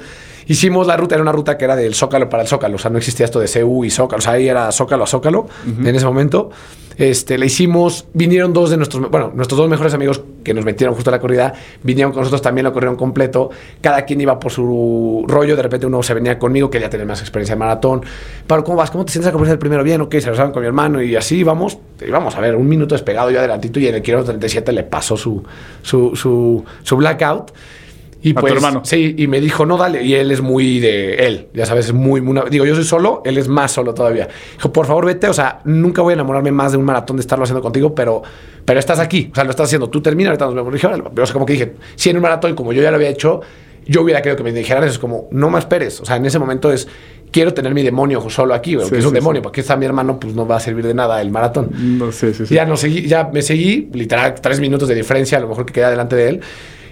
Hicimos 0.49 0.87
la 0.87 0.97
ruta, 0.97 1.15
era 1.15 1.23
una 1.23 1.33
ruta 1.33 1.57
que 1.57 1.65
era 1.67 1.77
del 1.77 1.95
Zócalo 1.95 2.29
para 2.29 2.43
el 2.43 2.49
Zócalo, 2.49 2.77
o 2.77 2.79
sea, 2.79 2.91
no 2.91 2.99
existía 2.99 3.27
esto 3.27 3.39
de 3.39 3.49
CU 3.49 3.85
y 3.85 3.91
Zócalo, 3.91 4.19
o 4.19 4.23
sea, 4.23 4.33
ahí 4.33 4.49
era 4.49 4.73
Zócalo 4.73 5.05
a 5.05 5.07
Zócalo 5.07 5.47
en 5.67 5.95
ese 5.95 6.07
momento. 6.07 6.51
Este, 6.99 7.39
le 7.39 7.47
hicimos, 7.47 8.07
vinieron 8.13 8.53
dos 8.53 8.71
de 8.71 8.77
nuestros, 8.77 9.09
bueno, 9.09 9.31
nuestros 9.33 9.57
dos 9.57 9.69
mejores 9.69 9.95
amigos 9.95 10.21
que 10.43 10.53
nos 10.53 10.65
metieron 10.65 10.97
justo 10.97 11.11
a 11.11 11.13
la 11.13 11.21
corrida, 11.21 11.55
vinieron 11.85 12.13
con 12.13 12.23
nosotros 12.23 12.43
también, 12.43 12.65
lo 12.65 12.73
corrieron 12.73 12.97
completo. 12.97 13.51
Cada 13.81 14.03
quien 14.03 14.21
iba 14.21 14.41
por 14.41 14.51
su 14.51 15.25
rollo, 15.29 15.55
de 15.55 15.63
repente 15.63 15.87
uno 15.87 16.03
se 16.03 16.13
venía 16.13 16.41
conmigo, 16.41 16.69
que 16.69 16.81
ya 16.81 16.91
tenía 16.91 17.07
más 17.07 17.21
experiencia 17.21 17.53
en 17.53 17.61
maratón. 17.61 18.03
Pablo, 18.49 18.65
¿cómo 18.65 18.79
vas? 18.79 18.91
¿Cómo 18.91 19.05
te 19.05 19.13
sientes 19.13 19.29
a 19.29 19.33
correr 19.33 19.53
el 19.53 19.59
primero? 19.61 19.85
Bien, 19.85 20.01
ok, 20.01 20.13
se 20.19 20.31
rezaban 20.31 20.51
con 20.51 20.61
mi 20.63 20.67
hermano 20.67 21.01
y 21.01 21.15
así 21.15 21.37
íbamos, 21.37 21.79
íbamos 22.05 22.35
a 22.35 22.41
ver, 22.41 22.57
un 22.57 22.67
minuto 22.67 22.97
despegado 22.97 23.31
yo 23.31 23.39
adelantito 23.39 23.79
y 23.79 23.87
en 23.87 23.95
el 23.95 24.03
kilómetro 24.03 24.33
37 24.33 24.73
le 24.73 24.83
pasó 24.83 25.17
su, 25.17 25.45
su, 25.83 26.17
su, 26.17 26.65
su 26.83 26.97
blackout. 26.97 27.53
Y 28.21 28.33
¿A 28.33 28.35
tu 28.35 28.41
pues, 28.41 28.53
hermano? 28.55 28.83
Sí, 28.85 29.15
y 29.17 29.27
me 29.29 29.41
dijo, 29.41 29.65
no, 29.65 29.77
dale. 29.77 30.03
Y 30.03 30.15
él 30.15 30.31
es 30.31 30.41
muy 30.41 30.81
de 30.81 31.15
él, 31.27 31.49
ya 31.55 31.67
sabes, 31.67 31.87
es 31.87 31.93
muy, 31.93 32.21
muy. 32.21 32.41
Digo, 32.51 32.65
yo 32.65 32.75
soy 32.75 32.85
solo, 32.85 33.23
él 33.25 33.39
es 33.39 33.47
más 33.47 33.71
solo 33.71 33.95
todavía. 33.95 34.29
Dijo, 34.55 34.73
por 34.73 34.87
favor, 34.87 35.07
vete. 35.07 35.29
O 35.29 35.33
sea, 35.33 35.61
nunca 35.65 36.03
voy 36.03 36.13
a 36.13 36.15
enamorarme 36.15 36.51
más 36.51 36.73
de 36.73 36.79
un 36.79 36.85
maratón 36.85 37.17
de 37.17 37.21
estarlo 37.21 37.45
haciendo 37.45 37.63
contigo, 37.63 37.95
pero, 37.95 38.23
pero 38.65 38.81
estás 38.81 38.99
aquí. 38.99 39.29
O 39.31 39.35
sea, 39.35 39.45
lo 39.45 39.51
estás 39.51 39.67
haciendo. 39.67 39.89
Tú 39.89 40.01
termina, 40.01 40.31
ahorita 40.31 40.47
nos 40.47 40.55
vemos. 40.55 40.73
Dije. 40.73 40.89
Pero, 40.89 41.23
o 41.23 41.27
sea, 41.27 41.33
como 41.33 41.47
que 41.47 41.53
dije, 41.53 41.75
si 41.95 42.11
en 42.11 42.17
un 42.17 42.23
maratón, 42.23 42.55
como 42.55 42.73
yo 42.73 42.83
ya 42.83 42.91
lo 42.91 42.97
había 42.97 43.09
hecho, 43.09 43.41
yo 43.87 44.03
hubiera 44.03 44.21
querido 44.21 44.37
que 44.37 44.43
me 44.43 44.53
dijeran 44.53 44.83
eso. 44.83 44.95
Es 44.95 44.99
como, 44.99 45.29
no 45.31 45.49
me 45.49 45.61
esperes. 45.61 46.01
O 46.01 46.05
sea, 46.05 46.17
en 46.17 46.27
ese 46.27 46.41
momento 46.41 46.73
es, 46.73 46.89
quiero 47.31 47.55
tener 47.55 47.73
mi 47.73 47.83
demonio 47.83 48.29
solo 48.31 48.55
aquí, 48.55 48.73
Sí, 48.73 48.91
que 48.91 48.99
es 48.99 49.05
un 49.05 49.11
sí, 49.11 49.15
demonio, 49.15 49.41
sí. 49.41 49.45
porque 49.45 49.61
está 49.61 49.77
mi 49.77 49.87
hermano, 49.87 50.19
pues 50.19 50.35
no 50.35 50.47
va 50.47 50.57
a 50.57 50.61
servir 50.61 50.87
de 50.87 50.95
nada 50.95 51.21
el 51.21 51.31
maratón. 51.31 51.71
No 51.99 52.11
sé, 52.13 52.35
sí, 52.35 52.47
sí. 52.47 52.55
Ya, 52.55 52.65
no 52.65 52.77
seguí, 52.77 53.07
ya 53.07 53.31
me 53.33 53.43
seguí, 53.43 53.89
literal, 53.93 54.35
tres 54.41 54.61
minutos 54.61 54.89
de 54.89 54.95
diferencia, 54.95 55.39
a 55.39 55.41
lo 55.41 55.49
mejor 55.49 55.67
que 55.67 55.73
quedé 55.73 55.91
delante 55.91 56.17
de 56.17 56.29
él. 56.29 56.41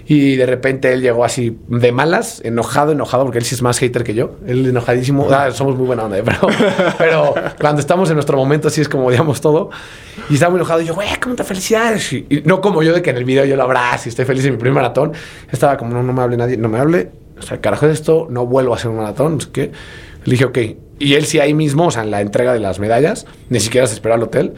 Y 0.09 0.37
de 0.37 0.45
repente 0.45 0.93
él 0.93 1.01
llegó 1.01 1.25
así 1.25 1.57
de 1.67 1.91
malas, 1.91 2.39
enojado, 2.45 2.93
enojado, 2.93 3.25
porque 3.25 3.39
él 3.39 3.43
sí 3.43 3.55
es 3.55 3.61
más 3.61 3.77
hater 3.79 4.05
que 4.05 4.13
yo. 4.13 4.37
Él 4.47 4.65
enojadísimo. 4.65 5.27
Ah, 5.29 5.51
somos 5.51 5.75
muy 5.75 5.85
buena 5.85 6.05
onda, 6.05 6.17
¿eh? 6.17 6.23
pero, 6.23 6.47
pero 6.97 7.33
cuando 7.59 7.81
estamos 7.81 8.09
en 8.09 8.15
nuestro 8.15 8.37
momento 8.37 8.69
así 8.69 8.79
es 8.79 8.87
como 8.87 9.07
odiamos 9.07 9.41
todo. 9.41 9.69
Y 10.29 10.35
estaba 10.35 10.51
muy 10.51 10.59
enojado. 10.59 10.79
Y 10.79 10.85
yo, 10.85 10.95
güey, 10.95 11.09
¿cómo 11.21 11.35
te 11.35 11.43
felicidades? 11.43 12.13
Y, 12.13 12.25
no 12.45 12.61
como 12.61 12.83
yo 12.83 12.93
de 12.93 13.01
que 13.01 13.09
en 13.09 13.17
el 13.17 13.25
video 13.25 13.43
yo 13.43 13.57
lo 13.57 13.63
abrazo 13.63 14.03
y 14.05 14.09
estoy 14.09 14.23
feliz 14.23 14.45
en 14.45 14.53
mi 14.53 14.57
primer 14.57 14.75
maratón. 14.75 15.11
Estaba 15.51 15.75
como, 15.75 15.93
no, 15.93 16.01
no 16.01 16.13
me 16.13 16.21
hable 16.21 16.37
nadie, 16.37 16.55
no 16.55 16.69
me 16.69 16.79
hable. 16.79 17.11
O 17.37 17.41
sea, 17.41 17.59
carajo 17.59 17.85
de 17.85 17.93
esto, 17.93 18.27
no 18.29 18.45
vuelvo 18.45 18.71
a 18.73 18.77
hacer 18.77 18.89
un 18.89 18.97
maratón. 18.97 19.39
Es 19.39 19.47
que 19.47 19.73
le 20.23 20.31
dije, 20.31 20.45
ok. 20.45 20.57
Y 20.99 21.15
él 21.15 21.25
sí 21.25 21.41
ahí 21.41 21.53
mismo, 21.53 21.87
o 21.87 21.91
sea, 21.91 22.03
en 22.03 22.11
la 22.11 22.21
entrega 22.21 22.53
de 22.53 22.61
las 22.61 22.79
medallas, 22.79 23.25
ni 23.49 23.59
siquiera 23.59 23.85
se 23.87 23.95
esperó 23.95 24.15
al 24.15 24.23
hotel 24.23 24.53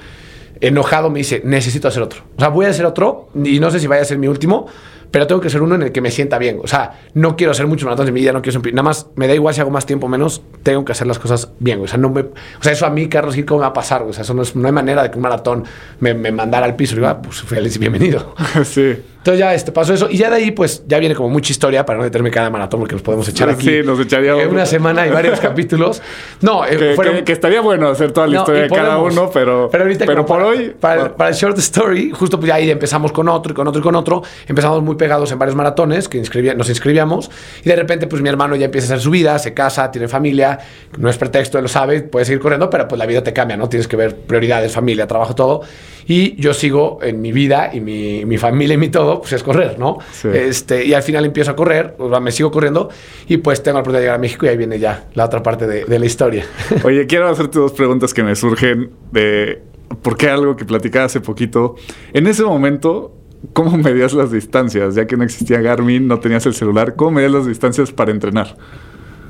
enojado 0.61 1.09
me 1.09 1.19
dice, 1.19 1.41
necesito 1.43 1.87
hacer 1.87 2.03
otro. 2.03 2.21
O 2.35 2.39
sea, 2.39 2.49
voy 2.49 2.65
a 2.65 2.69
hacer 2.69 2.85
otro 2.85 3.29
y 3.43 3.59
no 3.59 3.71
sé 3.71 3.79
si 3.79 3.87
vaya 3.87 4.01
a 4.01 4.05
ser 4.05 4.17
mi 4.17 4.27
último, 4.27 4.67
pero 5.11 5.27
tengo 5.27 5.41
que 5.41 5.49
ser 5.49 5.61
uno 5.61 5.75
en 5.75 5.83
el 5.83 5.91
que 5.91 6.01
me 6.01 6.11
sienta 6.11 6.37
bien. 6.37 6.59
O 6.63 6.67
sea, 6.67 6.99
no 7.13 7.35
quiero 7.35 7.51
hacer 7.51 7.67
muchos 7.67 7.85
maratones 7.85 8.09
en 8.09 8.13
mi 8.13 8.21
vida, 8.21 8.31
no 8.31 8.41
quiero 8.41 8.61
ser, 8.61 8.73
nada 8.73 8.83
más 8.83 9.07
me 9.15 9.27
da 9.27 9.33
igual 9.33 9.53
si 9.53 9.61
hago 9.61 9.71
más 9.71 9.85
tiempo 9.85 10.07
o 10.07 10.09
menos, 10.09 10.41
tengo 10.63 10.85
que 10.85 10.91
hacer 10.91 11.07
las 11.07 11.19
cosas 11.19 11.51
bien. 11.59 11.81
O 11.81 11.87
sea, 11.87 11.97
no 11.97 12.09
me, 12.09 12.21
o 12.21 12.33
sea, 12.61 12.71
eso 12.71 12.85
a 12.85 12.89
mí, 12.89 13.07
Carlos 13.09 13.35
Gil, 13.35 13.45
¿cómo 13.45 13.59
me 13.59 13.63
va 13.63 13.69
a 13.69 13.73
pasar? 13.73 14.03
O 14.03 14.13
sea, 14.13 14.23
eso 14.23 14.33
no, 14.33 14.41
es, 14.41 14.55
no 14.55 14.67
hay 14.67 14.73
manera 14.73 15.03
de 15.03 15.11
que 15.11 15.15
un 15.15 15.23
maratón 15.23 15.65
me, 15.99 16.13
me 16.13 16.31
mandara 16.31 16.65
al 16.65 16.75
piso 16.75 16.93
y 16.93 16.97
diga, 16.97 17.11
ah, 17.11 17.21
pues 17.21 17.41
feliz 17.41 17.75
y 17.75 17.79
bienvenido. 17.79 18.35
sí. 18.63 18.97
Entonces 19.19 19.39
ya 19.39 19.53
este, 19.53 19.73
pasó 19.73 19.93
eso. 19.93 20.07
Y 20.09 20.17
ya 20.17 20.29
de 20.29 20.37
ahí, 20.37 20.51
pues, 20.51 20.83
ya 20.87 20.97
viene 20.97 21.13
como 21.13 21.27
mucha 21.27 21.51
historia 21.51 21.85
para 21.85 21.97
no 21.97 22.05
meterme 22.05 22.31
cada 22.31 22.49
maratón, 22.49 22.79
porque 22.79 22.95
nos 22.95 23.01
podemos 23.01 23.27
echar 23.27 23.49
aquí. 23.49 23.67
Sí, 23.67 23.81
nos 23.83 23.99
echaría 23.99 24.33
una 24.35 24.65
semana 24.65 25.05
y 25.05 25.09
varios 25.09 25.39
capítulos. 25.41 26.01
No, 26.39 26.65
eh, 26.65 26.95
que, 27.25 27.33
estaría 27.33 27.59
bueno 27.59 27.89
hacer 27.89 28.13
toda 28.13 28.27
la 28.27 28.37
historia 28.37 28.61
de 28.63 28.69
cada 28.69 28.97
uno, 28.97 29.29
pero, 29.33 29.67
pero, 29.69 29.83
ahorita 29.83 30.05
pero 30.05 30.25
por 30.25 30.41
hoy. 30.41 30.73
Para, 30.79 31.13
el 31.27 31.33
short 31.33 31.57
story, 31.57 32.11
justo 32.11 32.39
pues 32.39 32.49
ahí 32.53 32.71
empezamos 32.71 33.11
con 33.11 33.27
otro 33.27 33.51
y 33.51 33.55
con 33.55 33.67
otro 33.67 33.81
y 33.81 33.83
con 33.83 33.95
otro. 33.95 34.23
Empezamos 34.47 34.81
muy 34.81 34.95
pegados 34.95 35.29
en 35.33 35.37
varios 35.37 35.55
maratones 35.55 36.07
que 36.07 36.21
nos 36.55 36.69
inscribíamos. 36.69 37.29
Y 37.65 37.67
de 37.67 37.75
repente, 37.75 38.07
pues 38.07 38.21
mi 38.21 38.29
hermano 38.29 38.55
ya 38.55 38.65
empieza 38.65 38.85
a 38.85 38.95
hacer 38.95 39.03
su 39.03 39.11
vida, 39.11 39.37
se 39.37 39.53
casa, 39.53 39.91
tiene 39.91 40.07
familia. 40.07 40.59
No 40.97 41.09
es 41.09 41.17
pretexto, 41.17 41.57
él 41.57 41.63
lo 41.63 41.69
sabe, 41.69 42.03
puede 42.03 42.23
seguir 42.23 42.39
corriendo, 42.39 42.69
pero 42.69 42.87
pues 42.87 42.97
la 42.97 43.05
vida 43.05 43.21
te 43.21 43.33
cambia, 43.33 43.57
¿no? 43.57 43.67
Tienes 43.67 43.89
que 43.89 43.97
ver 43.97 44.15
prioridades, 44.15 44.71
familia, 44.71 45.07
trabajo, 45.07 45.35
todo. 45.35 45.61
Y 46.07 46.35
yo 46.41 46.55
sigo 46.55 46.99
en 47.03 47.21
mi 47.21 47.31
vida 47.31 47.69
y 47.71 47.81
mi, 47.81 48.25
mi 48.25 48.37
familia 48.37 48.73
y 48.73 48.77
mi 48.77 48.89
todo, 48.89 49.08
pues 49.17 49.33
es 49.33 49.43
correr, 49.43 49.79
¿no? 49.79 49.97
Este, 50.23 50.85
y 50.85 50.93
al 50.93 51.01
final 51.01 51.25
empiezo 51.25 51.51
a 51.51 51.55
correr, 51.55 51.95
me 52.21 52.31
sigo 52.31 52.51
corriendo 52.51 52.89
y 53.27 53.37
pues 53.37 53.63
tengo 53.63 53.77
la 53.77 53.81
oportunidad 53.81 54.01
de 54.01 54.05
llegar 54.05 54.15
a 54.15 54.21
México 54.21 54.45
y 54.45 54.49
ahí 54.49 54.57
viene 54.57 54.77
ya 54.77 55.07
la 55.15 55.25
otra 55.25 55.41
parte 55.41 55.65
de, 55.65 55.85
de 55.85 55.99
la 55.99 56.05
historia. 56.05 56.45
Oye, 56.83 57.07
quiero 57.07 57.27
hacerte 57.27 57.59
dos 57.59 57.71
preguntas 57.73 58.13
que 58.13 58.23
me 58.23 58.35
surgen 58.35 58.91
de 59.11 59.61
por 60.01 60.17
qué 60.17 60.29
algo 60.29 60.55
que 60.55 60.65
platicaba 60.65 61.05
hace 61.05 61.21
poquito. 61.21 61.75
En 62.13 62.27
ese 62.27 62.43
momento, 62.43 63.15
¿cómo 63.53 63.77
medías 63.77 64.13
las 64.13 64.31
distancias? 64.31 64.95
Ya 64.95 65.07
que 65.07 65.17
no 65.17 65.23
existía 65.23 65.61
Garmin, 65.61 66.07
no 66.07 66.19
tenías 66.19 66.45
el 66.45 66.53
celular, 66.53 66.95
¿cómo 66.95 67.11
medías 67.11 67.31
las 67.31 67.47
distancias 67.47 67.91
para 67.91 68.11
entrenar? 68.11 68.55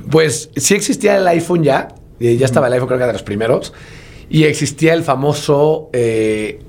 Pues 0.09 0.49
sí 0.55 0.75
existía 0.75 1.17
el 1.17 1.27
iPhone 1.27 1.63
ya, 1.63 1.89
ya 2.19 2.45
estaba 2.45 2.67
el 2.67 2.73
iPhone 2.73 2.87
creo 2.87 2.99
que 2.99 3.05
de 3.05 3.13
los 3.13 3.23
primeros, 3.23 3.73
y 4.29 4.43
existía 4.43 4.93
el 4.93 5.03
famoso 5.03 5.89
eh, 5.93 6.59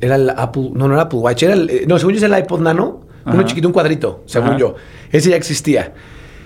era 0.00 0.16
el 0.16 0.30
Apple, 0.30 0.70
no, 0.74 0.88
no 0.88 0.94
era 0.94 1.04
Apple 1.04 1.18
Watch, 1.18 1.42
era 1.42 1.54
el, 1.54 1.70
eh, 1.70 1.84
no, 1.86 1.98
según 1.98 2.14
yo 2.14 2.18
es 2.18 2.22
el 2.22 2.38
iPod 2.38 2.60
Nano, 2.60 3.02
uno 3.24 3.42
chiquito, 3.42 3.66
un 3.66 3.74
cuadrito, 3.74 4.22
según 4.26 4.56
yo. 4.56 4.76
Ese 5.10 5.30
ya 5.30 5.36
existía. 5.36 5.94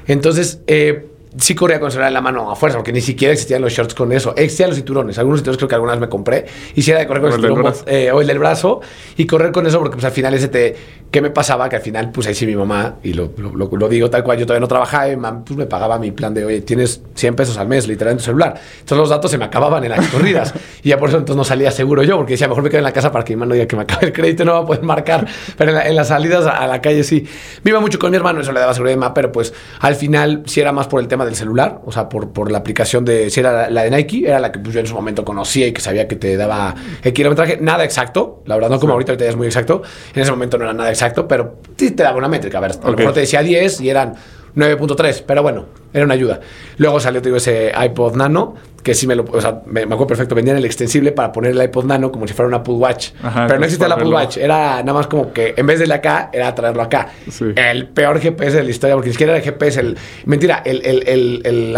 Entonces, 0.07 0.63
eh, 0.67 1.10
sí 1.38 1.55
corría 1.55 1.79
con 1.79 1.87
el 1.87 1.93
celular 1.93 2.09
en 2.09 2.14
la 2.14 2.21
mano 2.21 2.51
a 2.51 2.57
fuerza, 2.57 2.79
porque 2.79 2.93
ni 2.93 3.01
siquiera 3.01 3.33
existían 3.33 3.62
los 3.62 3.73
shorts 3.73 3.95
con 3.95 4.12
eso. 4.12 4.35
Existían 4.37 4.71
los 4.71 4.77
cinturones. 4.77 5.19
Algunos 5.19 5.40
cinturones 5.40 5.59
creo 5.59 5.69
que 5.69 5.75
algunas 5.75 6.01
me 6.01 6.09
compré. 6.09 6.47
Hiciera 6.75 7.01
de 7.01 7.07
correr 7.07 7.23
con 7.23 7.33
el, 7.33 7.40
cinturón 7.40 7.75
eh, 7.87 8.11
o 8.11 8.21
el 8.21 8.27
del 8.27 8.38
brazo 8.38 8.81
y 9.16 9.27
correr 9.27 9.53
con 9.53 9.66
eso, 9.66 9.79
porque 9.79 9.95
pues 9.95 10.05
al 10.05 10.12
final 10.12 10.35
ese 10.35 10.49
te. 10.49 10.77
¿Qué 11.11 11.21
me 11.21 11.31
pasaba? 11.31 11.69
Que 11.69 11.75
al 11.75 11.83
final, 11.83 12.12
pues 12.12 12.29
ahí 12.29 12.35
sí 12.35 12.47
mi 12.47 12.55
mamá, 12.55 12.95
y 13.03 13.14
lo, 13.14 13.33
lo, 13.37 13.88
digo 13.88 14.09
tal 14.11 14.23
cual, 14.23 14.38
yo 14.38 14.47
todavía 14.47 14.61
no 14.61 14.69
trabajaba, 14.69 15.09
y 15.09 15.16
pues 15.16 15.57
me 15.57 15.66
pagaba 15.66 15.99
mi 15.99 16.12
plan 16.12 16.33
de, 16.33 16.45
oye, 16.45 16.61
tienes 16.61 17.03
100 17.14 17.35
pesos 17.35 17.57
al 17.59 17.66
mes, 17.66 17.88
literal, 17.88 18.12
en 18.12 18.19
tu 18.19 18.25
celular. 18.25 18.55
Entonces 18.75 18.97
los 18.97 19.09
datos 19.09 19.29
se 19.29 19.37
me 19.37 19.45
acababan 19.45 19.83
en 19.83 19.90
las 19.90 20.07
corridas. 20.07 20.55
y 20.85 20.90
ya 20.90 20.99
por 20.99 21.09
eso 21.09 21.19
entonces 21.19 21.37
no 21.37 21.43
salía 21.43 21.73
seguro 21.73 22.05
yo, 22.05 22.16
porque 22.16 22.35
decía, 22.35 22.47
mejor 22.47 22.62
me 22.62 22.71
quedo 22.71 22.79
en 22.79 22.85
la 22.85 22.93
casa 22.93 23.11
para 23.11 23.25
que 23.25 23.33
mi 23.33 23.40
hermano 23.40 23.55
diga 23.55 23.66
que 23.66 23.75
me 23.75 23.83
acabe 23.83 24.07
el 24.07 24.12
crédito, 24.12 24.45
no 24.45 24.53
va 24.53 24.59
a 24.61 24.66
poder 24.66 24.85
marcar. 24.85 25.27
Pero 25.57 25.81
en, 25.81 25.97
las 25.97 26.09
salidas 26.09 26.47
a, 26.47 26.64
la 26.69 26.81
calle 26.81 27.03
sí. 27.03 27.27
Iba 27.64 27.81
mucho 27.81 27.99
con 27.99 28.12
mi 28.12 28.16
hermano, 28.16 28.40
eso 28.40 28.53
le 28.53 28.61
daba 28.61 28.73
seguridad 28.73 28.97
más, 28.97 29.11
pero 29.12 29.33
pues 29.33 29.53
al 29.81 29.97
final 29.97 30.45
sí 30.47 30.61
era 30.61 30.71
más 30.71 30.87
por 30.87 31.01
el 31.01 31.09
tema 31.09 31.19
del 31.24 31.37
celular, 31.37 31.80
o 31.85 31.92
sea, 31.92 32.09
por, 32.09 32.30
por 32.33 32.50
la 32.50 32.59
aplicación 32.59 33.04
de, 33.04 33.30
si 33.30 33.40
era 33.40 33.70
la, 33.70 33.83
de 33.83 33.90
Nike, 33.90 34.26
era 34.26 34.38
la 34.38 34.52
que 34.52 34.59
pues, 34.59 34.74
yo 34.74 34.80
en 34.80 34.87
su 34.87 34.94
momento 34.94 35.24
conocía 35.24 35.66
y 35.66 35.72
que 35.72 35.80
sabía 35.80 36.06
que 36.09 36.16
te 36.16 36.37
daba 36.37 36.74
el 37.02 37.12
kilometraje. 37.12 37.59
Nada 37.61 37.85
exacto, 37.85 38.42
la 38.46 38.56
verdad, 38.56 38.70
no 38.70 38.80
como 38.80 38.92
ahorita, 38.92 39.12
ahorita 39.12 39.24
ya 39.24 39.30
es 39.30 39.37
muy 39.37 39.46
exacto. 39.46 39.83
En 40.14 40.22
ese 40.22 40.30
momento 40.30 40.59
no 40.59 40.64
era 40.64 40.72
nada 40.72 40.90
exacto, 40.90 41.26
pero 41.26 41.56
sí 41.76 41.92
te 41.92 42.02
daba 42.02 42.18
una 42.18 42.28
métrica. 42.28 42.59
A 42.59 42.61
ver, 42.61 42.72
a 42.83 42.90
lo 42.90 42.96
mejor 42.96 43.14
te 43.14 43.20
decía 43.20 43.42
10 43.42 43.80
y 43.80 43.90
eran 43.90 44.14
9.3, 44.56 45.24
pero 45.26 45.42
bueno, 45.42 45.66
era 45.92 46.04
una 46.04 46.14
ayuda. 46.14 46.40
Luego 46.76 47.00
salió, 47.00 47.22
te 47.22 47.28
digo, 47.28 47.37
ese 47.37 47.72
iPod 47.78 48.16
Nano, 48.16 48.54
que 48.83 48.95
sí 48.95 49.07
me 49.07 49.14
lo, 49.14 49.25
o 49.25 49.40
sea, 49.40 49.62
me, 49.66 49.83
acuerdo 49.83 50.09
perfecto, 50.09 50.35
vendían 50.35 50.57
el 50.57 50.64
extensible 50.64 51.12
para 51.12 51.33
poner 51.33 51.53
el 51.53 51.62
iPod 51.62 51.85
Nano 51.85 52.11
como 52.11 52.27
si 52.27 52.35
fuera 52.35 52.49
una 52.49 52.59
Apple 52.59 52.75
Watch. 52.75 53.11
pero 53.21 53.59
no 53.59 53.64
existía 53.64 53.87
el 53.87 53.93
Apple 53.93 54.09
Watch, 54.09 54.37
era 54.38 54.83
nada 54.83 54.93
más 54.93 55.07
como 55.07 55.33
que 55.33 55.55
en 55.57 55.66
vez 55.66 55.79
de 55.79 55.93
acá, 55.93 56.31
era 56.33 56.55
traerlo 56.55 56.83
acá. 56.83 57.09
El 57.57 57.88
peor 57.88 58.21
GPS 58.21 58.57
de 58.57 58.64
la 58.64 58.71
historia, 58.71 58.95
porque 58.97 59.09
ni 59.09 59.12
siquiera 59.14 59.33
era 59.37 59.45
el 59.45 59.45
GPS, 59.45 59.81
el, 59.81 59.99
mentira, 60.25 60.62
el, 60.64 60.85
el, 60.85 61.09
el, 61.09 61.43
el, 61.45 61.77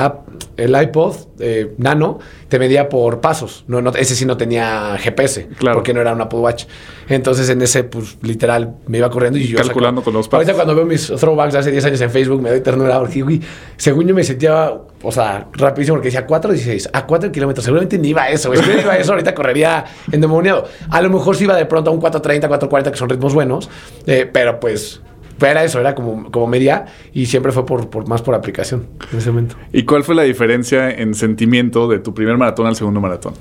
el 0.57 0.83
iPod 0.83 1.17
eh, 1.41 1.75
Nano 1.79 2.19
te 2.49 2.59
medía 2.59 2.89
por 2.89 3.21
pasos. 3.21 3.65
No, 3.67 3.81
no, 3.81 3.91
ese 3.91 4.15
sí 4.15 4.25
no 4.25 4.37
tenía 4.37 4.97
GPS, 4.99 5.49
claro. 5.59 5.79
porque 5.79 5.95
no 5.95 6.01
era 6.01 6.13
un 6.13 6.21
Apple 6.21 6.39
Watch. 6.39 6.65
Entonces 7.09 7.49
en 7.49 7.63
ese, 7.63 7.85
pues 7.85 8.19
literal, 8.23 8.77
me 8.87 8.99
iba 8.99 9.11
corriendo 9.11 9.39
y 9.39 9.49
yo... 9.49 9.59
Calculando 9.59 10.03
con 10.03 10.13
los 10.15 10.29
pasos. 10.29 10.47
Ahorita 10.47 10.55
cuando 10.55 10.75
veo 10.75 10.85
mis 10.85 11.07
throwbacks 11.07 11.55
de 11.55 11.59
hace 11.59 11.71
10 11.71 11.85
años 11.87 12.01
en 12.01 12.11
Facebook, 12.11 12.43
me 12.43 12.51
doy 12.51 12.61
ternura 12.61 12.99
porque, 13.01 13.23
uy, 13.23 13.43
según 13.77 14.07
yo 14.07 14.15
me 14.15 14.23
sentía, 14.23 14.73
o 15.03 15.13
sea, 15.13 15.49
rapidísimo, 15.53 15.97
porque 15.97 16.09
decía 16.09 16.27
4.16 16.27 16.91
a 16.93 17.07
4 17.07 17.33
kilómetros. 17.33 17.65
Seguramente 17.65 17.99
ni 17.99 18.09
iba 18.09 18.23
a 18.23 18.31
eso. 18.31 18.55
Si 18.55 18.71
no 18.71 18.81
iba 18.81 18.93
a 18.93 18.99
eso, 18.99 19.13
ahorita 19.13 19.35
correría 19.35 19.85
endemoniado. 20.11 20.67
A 20.91 21.03
lo 21.03 21.11
mejor 21.11 21.37
sí 21.37 21.45
iba 21.45 21.57
de 21.57 21.67
pronto 21.67 21.91
a 21.91 21.93
un 21.93 22.01
4.30, 22.01 22.49
4.40, 22.49 22.91
que 22.91 22.97
son 22.97 23.09
ritmos 23.09 23.35
buenos, 23.35 23.69
eh, 24.07 24.29
pero 24.33 24.61
pues 24.61 25.01
era 25.41 25.65
eso, 25.65 25.81
era 25.81 25.95
como, 25.95 26.31
como 26.31 26.47
media 26.47 26.87
y 27.13 27.27
siempre 27.27 27.53
fue 27.53 27.67
por, 27.67 27.91
por, 27.91 28.07
más 28.07 28.23
por 28.23 28.35
aplicación 28.35 28.87
en 29.11 29.19
ese 29.19 29.31
momento. 29.31 29.57
¿Y 29.73 29.85
cuál 29.85 30.05
fue 30.05 30.15
la 30.15 30.23
diferencia 30.23 30.91
en 30.91 31.15
sentimiento 31.15 31.89
de 31.89 31.99
tu 31.99 32.15
primer 32.15 32.37
maratón 32.37 32.67
al 32.67 32.77
segundo 32.77 33.01
maratón? 33.01 33.35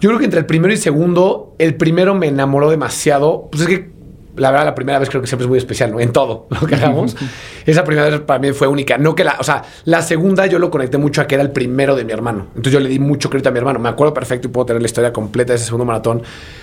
Yo 0.00 0.08
creo 0.08 0.18
que 0.18 0.24
entre 0.24 0.40
el 0.40 0.46
primero 0.46 0.74
y 0.74 0.76
segundo, 0.76 1.54
el 1.58 1.76
primero 1.76 2.14
me 2.16 2.26
enamoró 2.26 2.68
demasiado. 2.68 3.48
Pues 3.52 3.62
es 3.62 3.68
que 3.68 3.91
la 4.36 4.50
verdad, 4.50 4.66
la 4.66 4.74
primera 4.74 4.98
vez 4.98 5.10
creo 5.10 5.20
que 5.20 5.26
siempre 5.26 5.44
es 5.44 5.48
muy 5.48 5.58
especial, 5.58 5.90
¿no? 5.90 6.00
En 6.00 6.12
todo 6.12 6.46
lo 6.48 6.66
que 6.66 6.74
hagamos. 6.74 7.16
Esa 7.66 7.84
primera 7.84 8.08
vez 8.08 8.20
para 8.20 8.38
mí 8.38 8.52
fue 8.52 8.66
única. 8.66 8.96
No 8.96 9.14
que 9.14 9.24
la, 9.24 9.36
o 9.38 9.44
sea, 9.44 9.62
la 9.84 10.00
segunda 10.02 10.46
yo 10.46 10.58
lo 10.58 10.70
conecté 10.70 10.96
mucho 10.98 11.20
a 11.20 11.26
que 11.26 11.34
era 11.34 11.42
el 11.42 11.50
primero 11.50 11.94
de 11.94 12.04
mi 12.04 12.12
hermano. 12.12 12.46
Entonces 12.48 12.72
yo 12.72 12.80
le 12.80 12.88
di 12.88 12.98
mucho 12.98 13.28
crédito 13.28 13.50
a 13.50 13.52
mi 13.52 13.58
hermano. 13.58 13.78
Me 13.78 13.88
acuerdo 13.90 14.14
perfecto 14.14 14.48
y 14.48 14.50
puedo 14.50 14.66
tener 14.66 14.80
la 14.80 14.86
historia 14.86 15.12
completa 15.12 15.52
de 15.52 15.56
ese 15.56 15.66
segundo 15.66 15.84
maratón. 15.84 16.22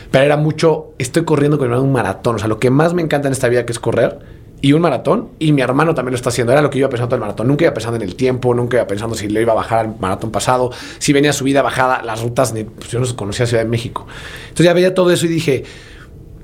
Pero 0.10 0.24
era 0.26 0.38
mucho, 0.38 0.94
estoy 0.98 1.26
corriendo 1.26 1.58
con 1.58 1.68
mi 1.68 1.74
hermano 1.74 1.88
un 1.88 1.94
maratón. 1.94 2.36
O 2.36 2.40
sea, 2.40 2.48
lo 2.48 2.60
que 2.60 2.72
más 2.72 2.94
me 2.94 3.04
encanta 3.04 3.28
en 3.28 3.34
esta 3.34 3.48
vida 3.48 3.66
que 3.66 3.72
es 3.72 3.80
correr 3.80 4.18
y 4.62 4.74
un 4.74 4.82
maratón. 4.82 5.30
Y 5.38 5.52
mi 5.52 5.62
hermano 5.62 5.94
también 5.94 6.14
lo 6.14 6.18
está 6.18 6.30
haciendo. 6.30 6.52
Era 6.52 6.64
lo 6.64 6.72
que 6.72 6.80
yo 6.80 6.84
iba 6.84 6.90
pensando 6.90 7.10
todo 7.10 7.18
el 7.18 7.22
maratón. 7.22 7.48
Nunca 7.48 7.66
iba 7.66 7.74
pensando 7.74 7.98
en 7.98 8.02
el 8.02 8.16
tiempo, 8.16 8.54
nunca 8.56 8.78
iba 8.78 8.88
pensando 8.88 9.16
si 9.16 9.28
le 9.28 9.44
iba 9.44 9.52
a 9.52 9.56
bajar 9.56 9.86
al 9.86 9.96
maratón 10.00 10.32
pasado, 10.32 10.72
si 10.98 11.14
venía 11.14 11.34
subida, 11.34 11.62
bajada, 11.62 12.02
las 12.02 12.20
rutas. 12.22 12.52
Ni, 12.52 12.64
pues 12.64 12.90
yo 12.90 13.00
no 13.00 13.16
conocía 13.16 13.46
Ciudad 13.46 13.64
de 13.64 13.70
México. 13.70 14.08
Entonces 14.44 14.66
ya 14.66 14.74
veía 14.74 14.96
todo 14.96 15.12
eso 15.12 15.28
y 15.28 15.30
dije 15.30 15.66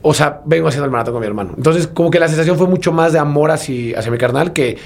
o 0.08 0.14
sea, 0.14 0.42
vengo 0.46 0.68
haciendo 0.68 0.86
el 0.86 0.92
maratón 0.92 1.16
con 1.16 1.22
mi 1.22 1.26
hermano. 1.26 1.56
Entonces, 1.58 1.88
como 1.88 2.12
que 2.12 2.20
la 2.20 2.28
sensación 2.28 2.58
fue 2.58 2.68
mucho 2.68 2.92
más 2.92 3.12
de 3.12 3.18
amor 3.18 3.50
hacia, 3.50 3.98
hacia 3.98 4.12
mi 4.12 4.20
carnal 4.20 4.54
que, 4.54 4.78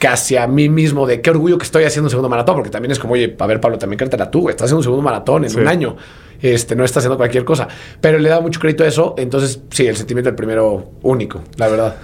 que 0.00 0.08
hacia 0.08 0.48
mí 0.48 0.68
mismo, 0.68 1.06
de 1.06 1.20
qué 1.20 1.30
orgullo 1.30 1.58
que 1.58 1.64
estoy 1.64 1.84
haciendo 1.84 2.06
un 2.06 2.10
segundo 2.10 2.28
maratón, 2.28 2.56
porque 2.56 2.70
también 2.70 2.90
es 2.90 2.98
como, 2.98 3.14
oye, 3.14 3.36
a 3.38 3.46
ver, 3.46 3.60
Pablo, 3.60 3.78
también 3.78 3.98
créetela 3.98 4.32
tú, 4.32 4.48
estás 4.48 4.64
haciendo 4.64 4.78
un 4.78 4.82
segundo 4.82 5.02
maratón 5.02 5.44
en 5.44 5.56
un 5.56 5.68
año. 5.68 5.96
Este, 6.42 6.74
no 6.74 6.84
estás 6.84 6.98
haciendo 6.98 7.16
cualquier 7.16 7.44
cosa. 7.44 7.68
Pero 8.00 8.18
le 8.18 8.28
da 8.28 8.40
mucho 8.40 8.58
crédito 8.58 8.82
a 8.82 8.88
eso, 8.88 9.14
entonces 9.16 9.62
sí, 9.70 9.86
el 9.86 9.96
sentimiento 9.96 10.28
del 10.28 10.34
primero 10.34 10.90
único, 11.02 11.40
la 11.56 11.68
verdad. 11.68 11.96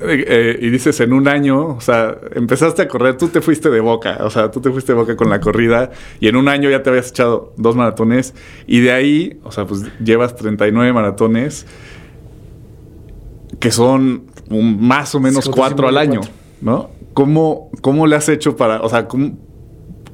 Eh, 0.00 0.24
eh, 0.26 0.58
y 0.60 0.70
dices, 0.70 0.98
en 1.00 1.12
un 1.12 1.28
año, 1.28 1.76
o 1.76 1.80
sea, 1.82 2.16
empezaste 2.34 2.80
a 2.80 2.88
correr, 2.88 3.18
tú 3.18 3.28
te 3.28 3.42
fuiste 3.42 3.68
de 3.68 3.80
boca, 3.80 4.18
o 4.22 4.30
sea, 4.30 4.50
tú 4.50 4.62
te 4.62 4.70
fuiste 4.70 4.92
de 4.92 4.98
boca 4.98 5.16
con 5.16 5.28
la 5.28 5.40
corrida 5.40 5.90
y 6.18 6.28
en 6.28 6.36
un 6.36 6.48
año 6.48 6.70
ya 6.70 6.82
te 6.82 6.88
habías 6.88 7.10
echado 7.10 7.52
dos 7.58 7.76
maratones 7.76 8.34
y 8.66 8.80
de 8.80 8.92
ahí, 8.92 9.38
o 9.44 9.52
sea, 9.52 9.66
pues 9.66 9.84
llevas 10.02 10.34
39 10.34 10.92
maratones 10.94 11.66
que 13.60 13.70
son 13.70 14.24
más 14.48 15.14
o 15.14 15.20
menos 15.20 15.48
cuatro 15.48 15.88
al 15.88 15.98
año, 15.98 16.20
¿no? 16.60 16.90
¿Cómo, 17.14 17.70
¿Cómo 17.80 18.06
le 18.06 18.16
has 18.16 18.28
hecho 18.28 18.56
para, 18.56 18.82
o 18.82 18.88
sea, 18.88 19.08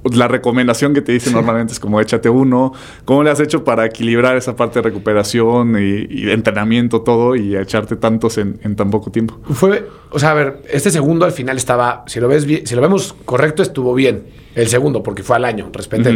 la 0.05 0.29
recomendación 0.29 0.95
que 0.95 1.01
te 1.01 1.13
dicen 1.13 1.33
normalmente 1.33 1.73
es 1.73 1.81
como 1.81 2.01
échate 2.01 2.29
uno. 2.29 2.73
¿Cómo 3.05 3.23
le 3.23 3.31
has 3.31 3.41
hecho 3.41 3.65
para 3.65 3.87
equilibrar 3.87 4.37
esa 4.37 4.57
parte 4.57 4.81
de 4.81 4.83
recuperación 4.83 5.77
y, 5.79 6.31
entrenamiento, 6.31 7.03
todo, 7.03 7.37
y 7.37 7.57
echarte 7.57 7.97
tantos 7.97 8.39
en, 8.39 8.59
tan 8.77 8.91
poco 8.91 9.11
tiempo? 9.11 9.39
Fue, 9.53 9.89
o 10.11 10.19
sea, 10.19 10.33
a 10.33 10.35
ver, 10.35 10.63
este 10.71 10.91
segundo 10.91 11.25
al 11.25 11.33
final 11.33 11.57
estaba, 11.57 12.05
si 12.07 12.21
lo 12.21 12.29
ves 12.29 12.47
bien, 12.47 12.67
si 12.67 12.75
lo 12.75 12.81
vemos 12.81 13.15
correcto, 13.25 13.63
estuvo 13.63 13.95
bien. 13.95 14.25
El 14.55 14.69
segundo, 14.69 15.03
porque 15.03 15.23
fue 15.23 15.37
al 15.37 15.45
año, 15.45 15.71
respecto 15.73 16.11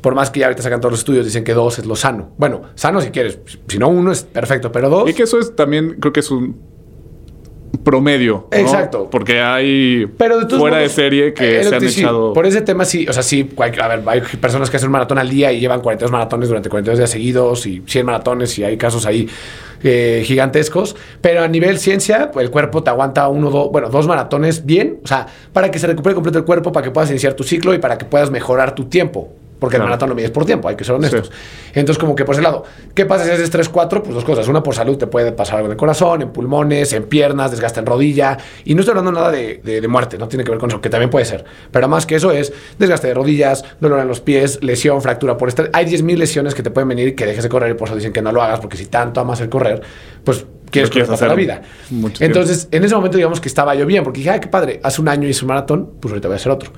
por 0.00 0.14
más 0.14 0.30
que 0.30 0.40
ya 0.40 0.46
ahorita 0.46 0.62
sacan 0.62 0.80
todos 0.80 0.92
los 0.92 1.00
estudios, 1.00 1.24
dicen 1.24 1.44
que 1.44 1.54
dos 1.54 1.78
es 1.78 1.86
lo 1.86 1.96
sano. 1.96 2.30
Bueno, 2.36 2.62
sano 2.74 3.00
si 3.00 3.10
quieres, 3.10 3.38
si 3.68 3.78
no 3.78 3.88
uno 3.88 4.12
es 4.12 4.22
perfecto, 4.22 4.72
pero 4.72 4.88
dos... 4.88 5.08
Y 5.08 5.14
que 5.14 5.24
eso 5.24 5.38
es 5.38 5.54
también, 5.54 5.96
creo 6.00 6.12
que 6.12 6.20
es 6.20 6.30
un 6.30 6.70
promedio. 7.84 8.48
¿no? 8.50 8.58
Exacto. 8.58 9.08
Porque 9.10 9.40
hay 9.40 10.06
Pero 10.18 10.40
de 10.40 10.56
fuera 10.56 10.76
modos, 10.76 10.88
de 10.90 10.94
serie 10.94 11.34
que 11.34 11.64
se 11.64 11.74
han 11.74 11.80
sí, 11.80 12.00
echado. 12.00 12.32
Por 12.32 12.46
ese 12.46 12.62
tema 12.62 12.84
sí, 12.84 13.06
o 13.08 13.12
sea, 13.12 13.22
sí, 13.22 13.48
a 13.58 13.88
ver, 13.88 14.02
hay 14.06 14.20
personas 14.40 14.70
que 14.70 14.76
hacen 14.76 14.88
un 14.88 14.92
maratón 14.92 15.18
al 15.18 15.28
día 15.28 15.52
y 15.52 15.60
llevan 15.60 15.80
42 15.80 16.10
maratones 16.10 16.48
durante 16.48 16.68
42 16.68 16.98
días 16.98 17.10
seguidos 17.10 17.66
y 17.66 17.82
100 17.86 18.06
maratones 18.06 18.58
y 18.58 18.64
hay 18.64 18.76
casos 18.76 19.06
ahí 19.06 19.28
eh, 19.82 20.22
gigantescos. 20.24 20.96
Pero 21.20 21.42
a 21.42 21.48
nivel 21.48 21.78
ciencia, 21.78 22.30
pues, 22.30 22.44
el 22.44 22.50
cuerpo 22.50 22.82
te 22.82 22.90
aguanta 22.90 23.28
uno, 23.28 23.50
dos, 23.50 23.70
bueno, 23.70 23.88
dos 23.88 24.06
maratones 24.06 24.64
bien, 24.66 25.00
o 25.02 25.06
sea, 25.06 25.26
para 25.52 25.70
que 25.70 25.78
se 25.78 25.86
recupere 25.86 26.14
completo 26.14 26.38
el 26.38 26.44
cuerpo, 26.44 26.72
para 26.72 26.84
que 26.84 26.90
puedas 26.90 27.10
iniciar 27.10 27.34
tu 27.34 27.44
ciclo 27.44 27.74
y 27.74 27.78
para 27.78 27.98
que 27.98 28.04
puedas 28.04 28.30
mejorar 28.30 28.74
tu 28.74 28.84
tiempo. 28.84 29.32
Porque 29.60 29.76
el 29.76 29.80
Claro. 29.82 29.90
maratón 29.90 30.08
lo 30.08 30.14
mides 30.16 30.30
por 30.32 30.44
tiempo, 30.46 30.68
hay 30.68 30.74
que 30.74 30.82
ser 30.84 30.94
honestos. 30.96 31.28
Sí. 31.32 31.70
Entonces, 31.74 32.00
como 32.00 32.16
que 32.16 32.24
por 32.24 32.34
ese 32.34 32.42
lado, 32.42 32.64
¿qué 32.94 33.04
pasa 33.06 33.24
si 33.26 33.30
haces 33.30 33.50
3, 33.50 33.68
4? 33.68 34.02
Pues 34.02 34.14
dos 34.14 34.24
cosas. 34.24 34.48
Una, 34.48 34.62
por 34.62 34.74
salud 34.74 34.96
te 34.96 35.06
puede 35.06 35.30
pasar 35.32 35.56
algo 35.56 35.66
en 35.66 35.72
el 35.72 35.76
corazón, 35.76 36.22
en 36.22 36.30
pulmones, 36.30 36.92
en 36.94 37.04
piernas, 37.04 37.50
desgaste 37.50 37.78
en 37.78 37.86
rodilla. 37.86 38.38
Y 38.64 38.74
no 38.74 38.80
estoy 38.80 38.92
hablando 38.92 39.12
nada 39.12 39.30
de, 39.30 39.60
de- 39.62 39.80
de 39.82 39.88
muerte, 39.88 40.16
no 40.18 40.26
tiene 40.28 40.42
que 40.44 40.50
ver 40.50 40.58
con 40.58 40.70
eso, 40.70 40.80
que 40.80 40.88
también 40.88 41.10
puede 41.10 41.26
ser. 41.26 41.44
Pero 41.70 41.86
más 41.88 42.06
que 42.06 42.14
eso 42.16 42.32
es 42.32 42.52
desgaste 42.78 43.06
de 43.08 43.14
rodillas, 43.14 43.62
dolor 43.80 44.00
en 44.00 44.08
los 44.08 44.20
pies, 44.20 44.62
lesión, 44.64 45.02
fractura 45.02 45.36
por 45.36 45.48
estrés. 45.50 45.68
Hay 45.74 45.84
10.000 45.84 46.16
lesiones 46.16 46.54
que 46.54 46.62
te 46.62 46.70
pueden 46.70 46.88
venir 46.88 47.14
que 47.14 47.26
dejes 47.26 47.42
de 47.42 47.50
correr 47.50 47.70
y 47.70 47.74
por 47.74 47.88
eso 47.88 47.96
dicen 47.96 48.12
que 48.14 48.22
no 48.22 48.32
lo 48.32 48.42
hagas, 48.42 48.60
porque 48.60 48.78
si 48.78 48.86
tanto 48.86 49.20
amas 49.20 49.40
el 49.42 49.50
correr, 49.50 49.82
pues 50.24 50.46
quieres 50.70 50.88
quieres 50.90 51.08
toda 51.10 51.20
la 51.20 51.26
hacer 51.34 51.36
vida. 51.38 51.62
mucho 51.90 52.18
tiempo. 52.18 52.38
Entonces, 52.38 52.68
en 52.70 52.82
ese 52.84 52.94
momento, 52.94 53.18
digamos 53.18 53.40
que 53.40 53.48
estaba 53.48 53.74
yo 53.74 53.84
bien, 53.84 54.04
porque 54.04 54.20
dije, 54.20 54.30
ay, 54.30 54.40
qué 54.40 54.48
padre, 54.48 54.80
hace 54.82 55.02
un 55.02 55.08
año 55.08 55.28
hice 55.28 55.44
un 55.44 55.48
maratón, 55.48 55.90
pues 56.00 56.12
ahorita 56.12 56.28
voy 56.28 56.34
a 56.34 56.36
hacer 56.36 56.50
otro. 56.50 56.72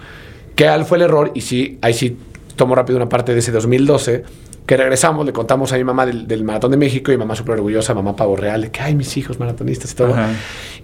Al 0.69 0.85
fue 0.85 0.99
el 0.99 1.03
error, 1.05 1.33
y 1.35 1.41
sí, 1.41 1.79
ahí 1.83 1.93
sí 1.93 2.17
tomo 2.57 2.75
rápido 2.75 2.97
una 2.97 3.09
parte 3.09 3.33
de 3.33 3.39
ese 3.41 3.53
2012, 3.53 4.25
que 4.67 4.77
regresamos, 4.77 5.27
le 5.27 5.33
contamos 5.33 5.73
a 5.73 5.77
mi 5.77 5.85
mamá 5.85 6.07
del, 6.07 6.27
del 6.29 6.45
Maratón 6.45 6.71
de 6.71 6.77
México, 6.77 7.11
y 7.11 7.15
mi 7.17 7.19
mamá 7.21 7.35
súper 7.35 7.55
orgullosa, 7.55 7.95
mamá 7.95 8.15
pavo 8.17 8.37
real, 8.37 8.63
de 8.63 8.71
que, 8.71 8.81
ay, 8.81 8.95
mis 8.95 9.17
hijos 9.17 9.39
maratonistas 9.41 9.93
y 9.93 9.95
todo. 9.97 10.13
Ajá. 10.15 10.29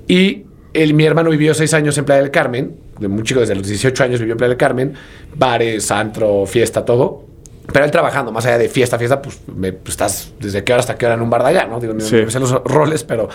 Y 0.07 0.45
el, 0.75 0.95
mi 0.95 1.05
hermano 1.05 1.31
vivió 1.31 1.55
seis 1.55 1.73
años 1.75 1.97
en 1.99 2.05
Playa 2.05 2.21
del 2.23 2.31
Carmen, 2.31 2.75
de 2.99 3.09
muy 3.09 3.23
chico, 3.23 3.41
desde 3.41 3.55
los 3.55 3.67
18 3.67 4.05
años 4.05 4.21
vivió 4.21 4.33
en 4.33 4.39
Playa 4.39 4.49
del 4.51 4.59
Carmen, 4.59 4.95
bares, 5.37 5.91
antro, 5.91 6.45
fiesta, 6.47 6.85
todo. 6.85 7.25
Pero 7.73 7.85
él 7.85 7.91
trabajando, 7.91 8.33
más 8.33 8.47
allá 8.47 8.57
de 8.59 8.69
fiesta, 8.71 8.99
fiesta, 8.99 9.21
pues, 9.21 9.41
me- 9.55 9.73
pues, 9.75 9.91
estás 9.91 10.33
desde 10.41 10.65
qué 10.65 10.73
hora 10.73 10.81
hasta 10.81 10.97
qué 10.97 11.05
hora 11.05 11.15
en 11.17 11.21
un 11.21 11.29
bar 11.31 11.43
de 11.43 11.49
allá, 11.51 11.67
¿no? 11.67 11.79
Digo, 11.79 11.93
me 11.93 12.01
sé 12.01 12.41
los 12.41 12.51
roles, 12.65 13.05
pero 13.05 13.29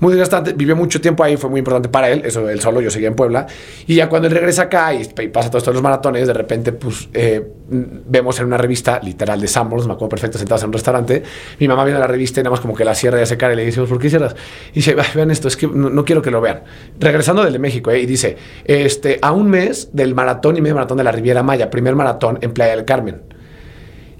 muy 0.00 0.12
desgastante. 0.12 0.52
Vivió 0.52 0.76
mucho 0.76 1.00
tiempo 1.00 1.24
ahí, 1.24 1.36
fue 1.36 1.50
muy 1.50 1.58
importante 1.58 1.88
para 1.88 2.08
él. 2.08 2.22
Eso, 2.24 2.48
él 2.48 2.60
solo, 2.60 2.80
yo 2.80 2.90
seguía 2.90 3.08
en 3.08 3.14
Puebla. 3.14 3.46
Y 3.86 3.96
ya 3.96 4.08
cuando 4.08 4.28
él 4.28 4.34
regresa 4.34 4.62
acá 4.62 4.94
y, 4.94 5.04
pasa 5.28 5.48
todo 5.48 5.58
esto 5.58 5.72
los 5.72 5.82
maratones, 5.82 6.26
de 6.26 6.32
repente, 6.32 6.72
pues, 6.72 7.08
eh, 7.12 7.46
vemos 7.68 8.38
en 8.40 8.46
una 8.46 8.58
revista, 8.58 9.00
literal, 9.02 9.40
de 9.40 9.48
Sambors, 9.48 9.86
me 9.86 9.92
acuerdo 9.92 10.10
perfecto, 10.10 10.38
sentados 10.38 10.62
en 10.62 10.68
un 10.68 10.72
restaurante. 10.72 11.22
Mi 11.58 11.68
mamá 11.68 11.84
viene 11.84 11.98
a 11.98 12.00
la 12.00 12.06
revista 12.06 12.40
y 12.40 12.42
nada 12.42 12.52
más 12.52 12.60
como 12.60 12.74
que 12.74 12.84
la 12.84 12.94
cierra 12.94 13.18
y 13.18 13.22
hace 13.22 13.34
y 13.38 13.56
le 13.56 13.64
decimos, 13.64 13.88
¿por 13.88 13.98
qué 13.98 14.10
cierras? 14.10 14.34
Y 14.72 14.76
dice, 14.76 14.96
"Ay, 14.98 15.06
vean 15.14 15.30
esto, 15.30 15.48
es 15.48 15.56
que 15.56 15.66
no, 15.66 15.90
no 15.90 16.04
quiero 16.04 16.22
que 16.22 16.30
lo 16.30 16.40
vean. 16.40 16.62
Regresando 16.98 17.44
del 17.44 17.52
de 17.52 17.58
México, 17.58 17.90
¿eh? 17.90 18.00
y 18.00 18.06
dice, 18.06 18.36
este, 18.64 19.18
a 19.22 19.32
un 19.32 19.48
mes 19.48 19.90
del 19.92 20.14
maratón 20.14 20.56
y 20.56 20.60
medio 20.60 20.74
maratón 20.74 20.98
de 20.98 21.04
la 21.04 21.12
Riviera 21.12 21.42
Maya, 21.42 21.70
primer 21.70 21.94
maratón 21.94 22.38
en 22.40 22.52
Playa 22.52 22.76
del 22.76 22.84
Carmen. 22.84 23.37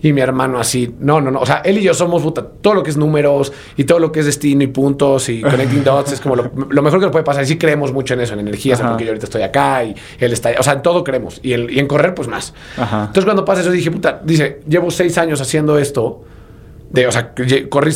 Y 0.00 0.12
mi 0.12 0.20
hermano 0.20 0.60
así, 0.60 0.94
no, 1.00 1.20
no, 1.20 1.30
no. 1.32 1.40
O 1.40 1.46
sea, 1.46 1.56
él 1.64 1.78
y 1.78 1.82
yo 1.82 1.92
somos 1.92 2.22
puta, 2.22 2.46
todo 2.60 2.74
lo 2.74 2.82
que 2.84 2.90
es 2.90 2.96
números 2.96 3.52
y 3.76 3.82
todo 3.82 3.98
lo 3.98 4.12
que 4.12 4.20
es 4.20 4.26
destino 4.26 4.62
y 4.62 4.68
puntos 4.68 5.28
y 5.28 5.40
connecting 5.42 5.82
dots 5.84 6.12
es 6.12 6.20
como 6.20 6.36
lo, 6.36 6.52
lo 6.70 6.82
mejor 6.82 7.00
que 7.00 7.06
nos 7.06 7.12
puede 7.12 7.24
pasar. 7.24 7.42
Y 7.42 7.46
sí 7.48 7.58
creemos 7.58 7.92
mucho 7.92 8.14
en 8.14 8.20
eso, 8.20 8.34
en 8.34 8.40
energías, 8.40 8.80
porque 8.90 9.04
yo 9.04 9.10
ahorita 9.10 9.26
estoy 9.26 9.42
acá 9.42 9.82
y 9.82 9.96
él 10.20 10.32
está. 10.32 10.50
O 10.58 10.62
sea, 10.62 10.74
en 10.74 10.82
todo 10.82 11.02
creemos. 11.02 11.40
Y, 11.42 11.52
el- 11.52 11.70
y 11.72 11.80
en 11.80 11.88
correr, 11.88 12.14
pues 12.14 12.28
más. 12.28 12.54
Ajá. 12.76 13.00
Entonces, 13.06 13.24
cuando 13.24 13.44
pasa 13.44 13.62
eso, 13.62 13.72
dije, 13.72 13.90
puta, 13.90 14.20
dice, 14.24 14.60
llevo 14.68 14.90
seis 14.92 15.18
años 15.18 15.40
haciendo 15.40 15.76
esto. 15.78 16.22
De, 16.90 17.06
o 17.06 17.12
sea, 17.12 17.34
corrí, 17.68 17.92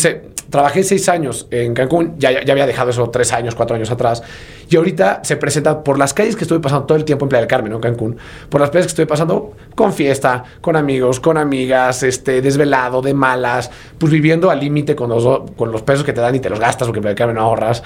trabajé 0.53 0.85
seis 0.85 1.09
años 1.09 1.47
en 1.51 1.73
Cancún, 1.73 2.13
ya, 2.19 2.45
ya, 2.45 2.53
había 2.53 2.67
dejado 2.67 2.91
eso 2.91 3.09
tres 3.09 3.33
años, 3.33 3.55
cuatro 3.55 3.75
años 3.75 3.91
atrás, 3.91 4.23
y 4.69 4.77
ahorita 4.77 5.23
se 5.25 5.39
presenta 5.39 5.83
por 5.83 5.99
las 5.99 6.13
calles 6.13 6.37
que 6.37 6.45
estuve 6.45 6.61
pasando 6.61 6.85
todo 6.85 6.99
el 6.99 7.07
tiempo 7.07 7.25
en 7.25 7.31
Playa 7.31 7.41
del 7.41 7.49
Carmen, 7.49 7.71
¿no? 7.71 7.79
En 7.79 7.83
Cancún, 7.83 8.19
por 8.51 8.61
las 8.61 8.69
calles 8.69 8.85
que 8.85 8.91
estoy 8.91 9.07
pasando 9.07 9.55
con 9.75 9.95
fiesta, 9.95 10.45
con 10.61 10.77
amigos, 10.77 11.21
con 11.21 11.39
amigas, 11.39 12.03
este, 12.03 12.43
desvelado, 12.43 13.01
de 13.01 13.15
malas, 13.15 13.71
pues 13.97 14.13
viviendo 14.13 14.51
al 14.51 14.61
límite 14.61 14.95
con 14.95 15.09
los, 15.09 15.51
con 15.57 15.73
los 15.73 15.81
pesos 15.81 16.05
que 16.05 16.13
te 16.13 16.21
dan 16.21 16.35
y 16.35 16.41
te 16.41 16.51
los 16.51 16.61
gastas 16.61 16.87
porque 16.87 16.99
en 16.99 17.03
Playa 17.03 17.15
del 17.15 17.19
Carmen 17.19 17.37
no 17.37 17.43
ahorras. 17.45 17.83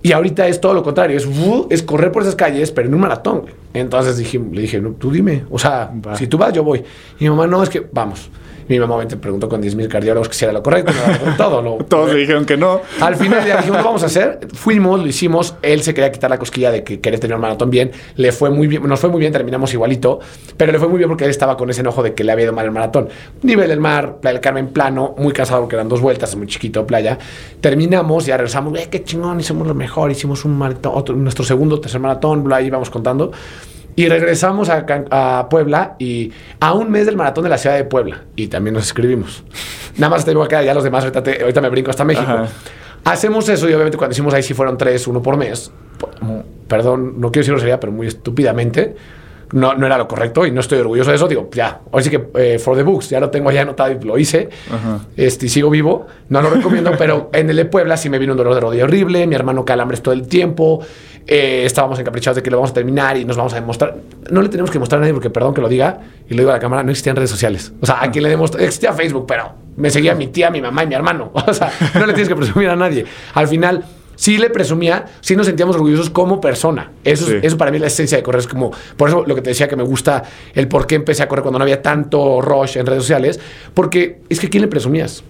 Y 0.00 0.12
ahorita 0.12 0.46
es 0.46 0.60
todo 0.60 0.74
lo 0.74 0.84
contrario, 0.84 1.16
es, 1.16 1.26
¡uh! 1.26 1.66
es 1.70 1.82
correr 1.82 2.12
por 2.12 2.22
esas 2.22 2.36
calles, 2.36 2.70
pero 2.70 2.86
en 2.86 2.94
un 2.94 3.00
maratón. 3.00 3.46
Entonces 3.74 4.16
dije, 4.16 4.38
le 4.38 4.62
dije, 4.62 4.80
no, 4.80 4.90
tú 4.90 5.10
dime, 5.10 5.44
o 5.50 5.58
sea, 5.58 5.90
Va. 6.06 6.14
si 6.14 6.28
tú 6.28 6.38
vas, 6.38 6.52
yo 6.52 6.62
voy. 6.62 6.84
Y 7.18 7.24
mi 7.24 7.30
mamá, 7.30 7.48
no, 7.48 7.60
es 7.64 7.68
que 7.68 7.84
vamos. 7.90 8.30
Mi 8.68 8.78
mamá 8.80 8.94
obviamente 8.94 9.16
preguntó 9.16 9.48
con 9.48 9.62
10.000 9.62 9.88
cardiólogos 9.88 10.28
que 10.28 10.34
si 10.34 10.44
era 10.44 10.52
lo 10.52 10.62
correcto, 10.62 10.92
no, 11.26 11.36
todo. 11.36 11.56
Todos 11.88 12.12
le 12.12 12.20
dijeron 12.20 12.44
que 12.44 12.56
no. 12.56 12.80
al 13.00 13.16
final 13.16 13.46
ya 13.46 13.58
dijimos, 13.58 13.78
lo 13.78 13.84
vamos 13.84 14.02
a 14.02 14.06
hacer. 14.06 14.40
Fuimos, 14.54 15.00
lo 15.00 15.06
hicimos. 15.06 15.54
Él 15.62 15.82
se 15.82 15.94
quería 15.94 16.10
quitar 16.12 16.30
la 16.30 16.38
cosquilla 16.38 16.70
de 16.70 16.82
que 16.84 17.00
quería 17.00 17.18
tener 17.20 17.34
un 17.36 17.40
maratón 17.42 17.70
bien. 17.70 17.92
Le 18.16 18.32
fue 18.32 18.50
muy 18.50 18.66
bien, 18.66 18.82
nos 18.86 19.00
fue 19.00 19.08
muy 19.10 19.20
bien, 19.20 19.32
terminamos 19.32 19.72
igualito. 19.72 20.20
Pero 20.56 20.72
le 20.72 20.78
fue 20.78 20.88
muy 20.88 20.98
bien 20.98 21.08
porque 21.08 21.24
él 21.24 21.30
estaba 21.30 21.56
con 21.56 21.70
ese 21.70 21.80
enojo 21.82 22.02
de 22.02 22.14
que 22.14 22.24
le 22.24 22.32
había 22.32 22.44
ido 22.44 22.52
mal 22.52 22.64
el 22.64 22.72
maratón. 22.72 23.08
Nivel 23.42 23.68
del 23.68 23.80
mar, 23.80 24.16
Playa 24.20 24.34
del 24.34 24.40
Carmen 24.42 24.68
plano, 24.68 25.14
muy 25.18 25.32
cansado 25.32 25.60
porque 25.62 25.76
eran 25.76 25.88
dos 25.88 26.00
vueltas, 26.00 26.34
muy 26.36 26.46
chiquito 26.46 26.86
playa. 26.86 27.18
Terminamos, 27.60 28.26
ya 28.26 28.36
regresamos, 28.36 28.72
"Güey, 28.72 28.88
qué 28.90 29.02
chingón, 29.04 29.40
hicimos 29.40 29.66
lo 29.66 29.74
mejor, 29.74 30.10
hicimos 30.10 30.44
un 30.44 30.56
maratón, 30.58 30.92
otro- 30.94 31.14
nuestro 31.16 31.44
segundo, 31.44 31.80
tercer 31.80 32.00
maratón, 32.00 32.44
bla, 32.44 32.56
ahí 32.56 32.66
íbamos 32.66 32.90
contando. 32.90 33.32
Y 33.96 34.08
regresamos 34.08 34.68
a, 34.68 34.84
a 35.10 35.48
Puebla 35.48 35.96
y 35.98 36.30
a 36.60 36.74
un 36.74 36.90
mes 36.90 37.06
del 37.06 37.16
maratón 37.16 37.44
de 37.44 37.50
la 37.50 37.58
ciudad 37.58 37.76
de 37.76 37.84
Puebla. 37.84 38.22
Y 38.36 38.48
también 38.48 38.74
nos 38.74 38.84
escribimos. 38.84 39.42
Nada 39.96 40.10
más 40.10 40.24
te 40.24 40.30
digo 40.32 40.42
acá, 40.42 40.62
ya 40.62 40.74
los 40.74 40.84
demás, 40.84 41.02
ahorita, 41.04 41.22
te- 41.22 41.40
ahorita 41.40 41.60
me 41.62 41.70
brinco 41.70 41.90
hasta 41.90 42.04
México. 42.04 42.30
Ajá. 42.30 42.46
Hacemos 43.04 43.48
eso 43.48 43.68
y 43.68 43.72
obviamente 43.72 43.96
cuando 43.96 44.12
hicimos 44.12 44.34
ahí 44.34 44.42
sí 44.42 44.52
fueron 44.52 44.76
tres, 44.76 45.06
uno 45.06 45.22
por 45.22 45.36
mes. 45.36 45.70
Perdón, 46.68 47.14
no 47.20 47.30
quiero 47.30 47.42
decir 47.42 47.52
grosería, 47.54 47.80
pero 47.80 47.92
muy 47.92 48.06
estúpidamente. 48.08 48.96
No, 49.52 49.74
no 49.74 49.86
era 49.86 49.96
lo 49.96 50.08
correcto 50.08 50.44
y 50.44 50.50
no 50.50 50.60
estoy 50.60 50.78
orgulloso 50.80 51.10
de 51.10 51.16
eso. 51.16 51.28
Digo, 51.28 51.48
ya, 51.52 51.80
hoy 51.90 52.02
sí 52.02 52.10
que 52.10 52.28
eh, 52.34 52.58
for 52.58 52.76
the 52.76 52.82
books, 52.82 53.10
ya 53.10 53.20
lo 53.20 53.30
tengo 53.30 53.50
ya 53.52 53.62
anotado 53.62 53.92
y 53.92 54.04
lo 54.04 54.18
hice. 54.18 54.48
Ajá. 54.70 55.00
Este, 55.16 55.46
y 55.46 55.48
sigo 55.48 55.70
vivo. 55.70 56.06
No 56.28 56.42
lo 56.42 56.50
recomiendo, 56.50 56.92
pero 56.98 57.30
en 57.32 57.48
el 57.50 57.56
de 57.56 57.64
Puebla 57.66 57.96
sí 57.96 58.10
me 58.10 58.18
vino 58.18 58.32
un 58.32 58.38
dolor 58.38 58.54
de 58.54 58.60
rodilla 58.60 58.84
horrible. 58.84 59.26
Mi 59.26 59.34
hermano 59.36 59.64
calambres 59.64 60.02
todo 60.02 60.14
el 60.14 60.26
tiempo. 60.26 60.84
eh, 61.28 61.62
estábamos 61.64 61.98
encaprichados 61.98 62.36
de 62.36 62.42
que 62.42 62.50
lo 62.50 62.58
vamos 62.58 62.70
a 62.70 62.74
terminar 62.74 63.16
y 63.16 63.24
nos 63.24 63.36
vamos 63.36 63.52
a 63.52 63.56
demostrar. 63.56 63.96
No 64.30 64.42
le 64.42 64.48
tenemos 64.48 64.70
que 64.70 64.78
mostrar 64.78 64.98
a 64.98 65.02
nadie 65.02 65.12
porque, 65.14 65.30
perdón 65.30 65.54
que 65.54 65.60
lo 65.60 65.68
diga, 65.68 65.98
y 66.28 66.34
le 66.34 66.38
digo 66.42 66.50
a 66.50 66.54
la 66.54 66.60
cámara, 66.60 66.82
no 66.82 66.90
existían 66.90 67.16
redes 67.16 67.30
sociales. 67.30 67.72
O 67.80 67.86
sea, 67.86 68.02
a 68.02 68.10
quien 68.10 68.22
le 68.24 68.30
demostré, 68.30 68.64
existía 68.64 68.92
Facebook, 68.92 69.26
pero 69.26 69.52
me 69.76 69.90
seguía 69.90 70.14
mi 70.14 70.28
tía, 70.28 70.50
mi 70.50 70.60
mamá 70.60 70.84
y 70.84 70.86
mi 70.86 70.94
hermano. 70.94 71.32
O 71.46 71.52
sea, 71.52 71.72
no 71.94 72.06
le 72.06 72.12
tienes 72.12 72.28
que 72.28 72.36
presumir 72.36 72.68
a 72.68 72.76
nadie. 72.76 73.04
Al 73.34 73.48
final, 73.48 73.84
sí 74.16 74.36
le 74.38 74.50
presumía, 74.50 75.06
sí 75.20 75.36
nos 75.36 75.46
sentíamos 75.46 75.76
orgullosos 75.76 76.10
como 76.10 76.40
persona. 76.40 76.90
Eso, 77.04 77.24
es- 77.26 77.30
Sí. 77.30 77.38
eso 77.46 77.56
para 77.56 77.70
mí 77.70 77.76
es 77.76 77.80
la 77.82 77.86
esencia 77.86 78.16
de 78.18 78.22
correr. 78.24 78.40
Es 78.40 78.48
como, 78.48 78.72
por 78.96 79.08
eso 79.08 79.24
lo 79.26 79.34
que 79.36 79.42
te 79.42 79.50
decía 79.50 79.68
que 79.68 79.76
me 79.76 79.84
gusta 79.84 80.24
el 80.54 80.66
por 80.68 80.86
qué 80.86 80.96
empecé 80.96 81.22
a 81.22 81.28
correr 81.28 81.42
cuando 81.42 81.58
no 81.58 81.62
había 81.62 81.80
tanto 81.82 82.40
rush 82.40 82.76
en 82.78 82.86
redes 82.86 83.02
sociales, 83.04 83.38
porque 83.74 84.18
es 84.28 84.40
que 84.40 84.48
¿quién 84.50 84.62
le 84.62 84.68
presumías? 84.68 85.22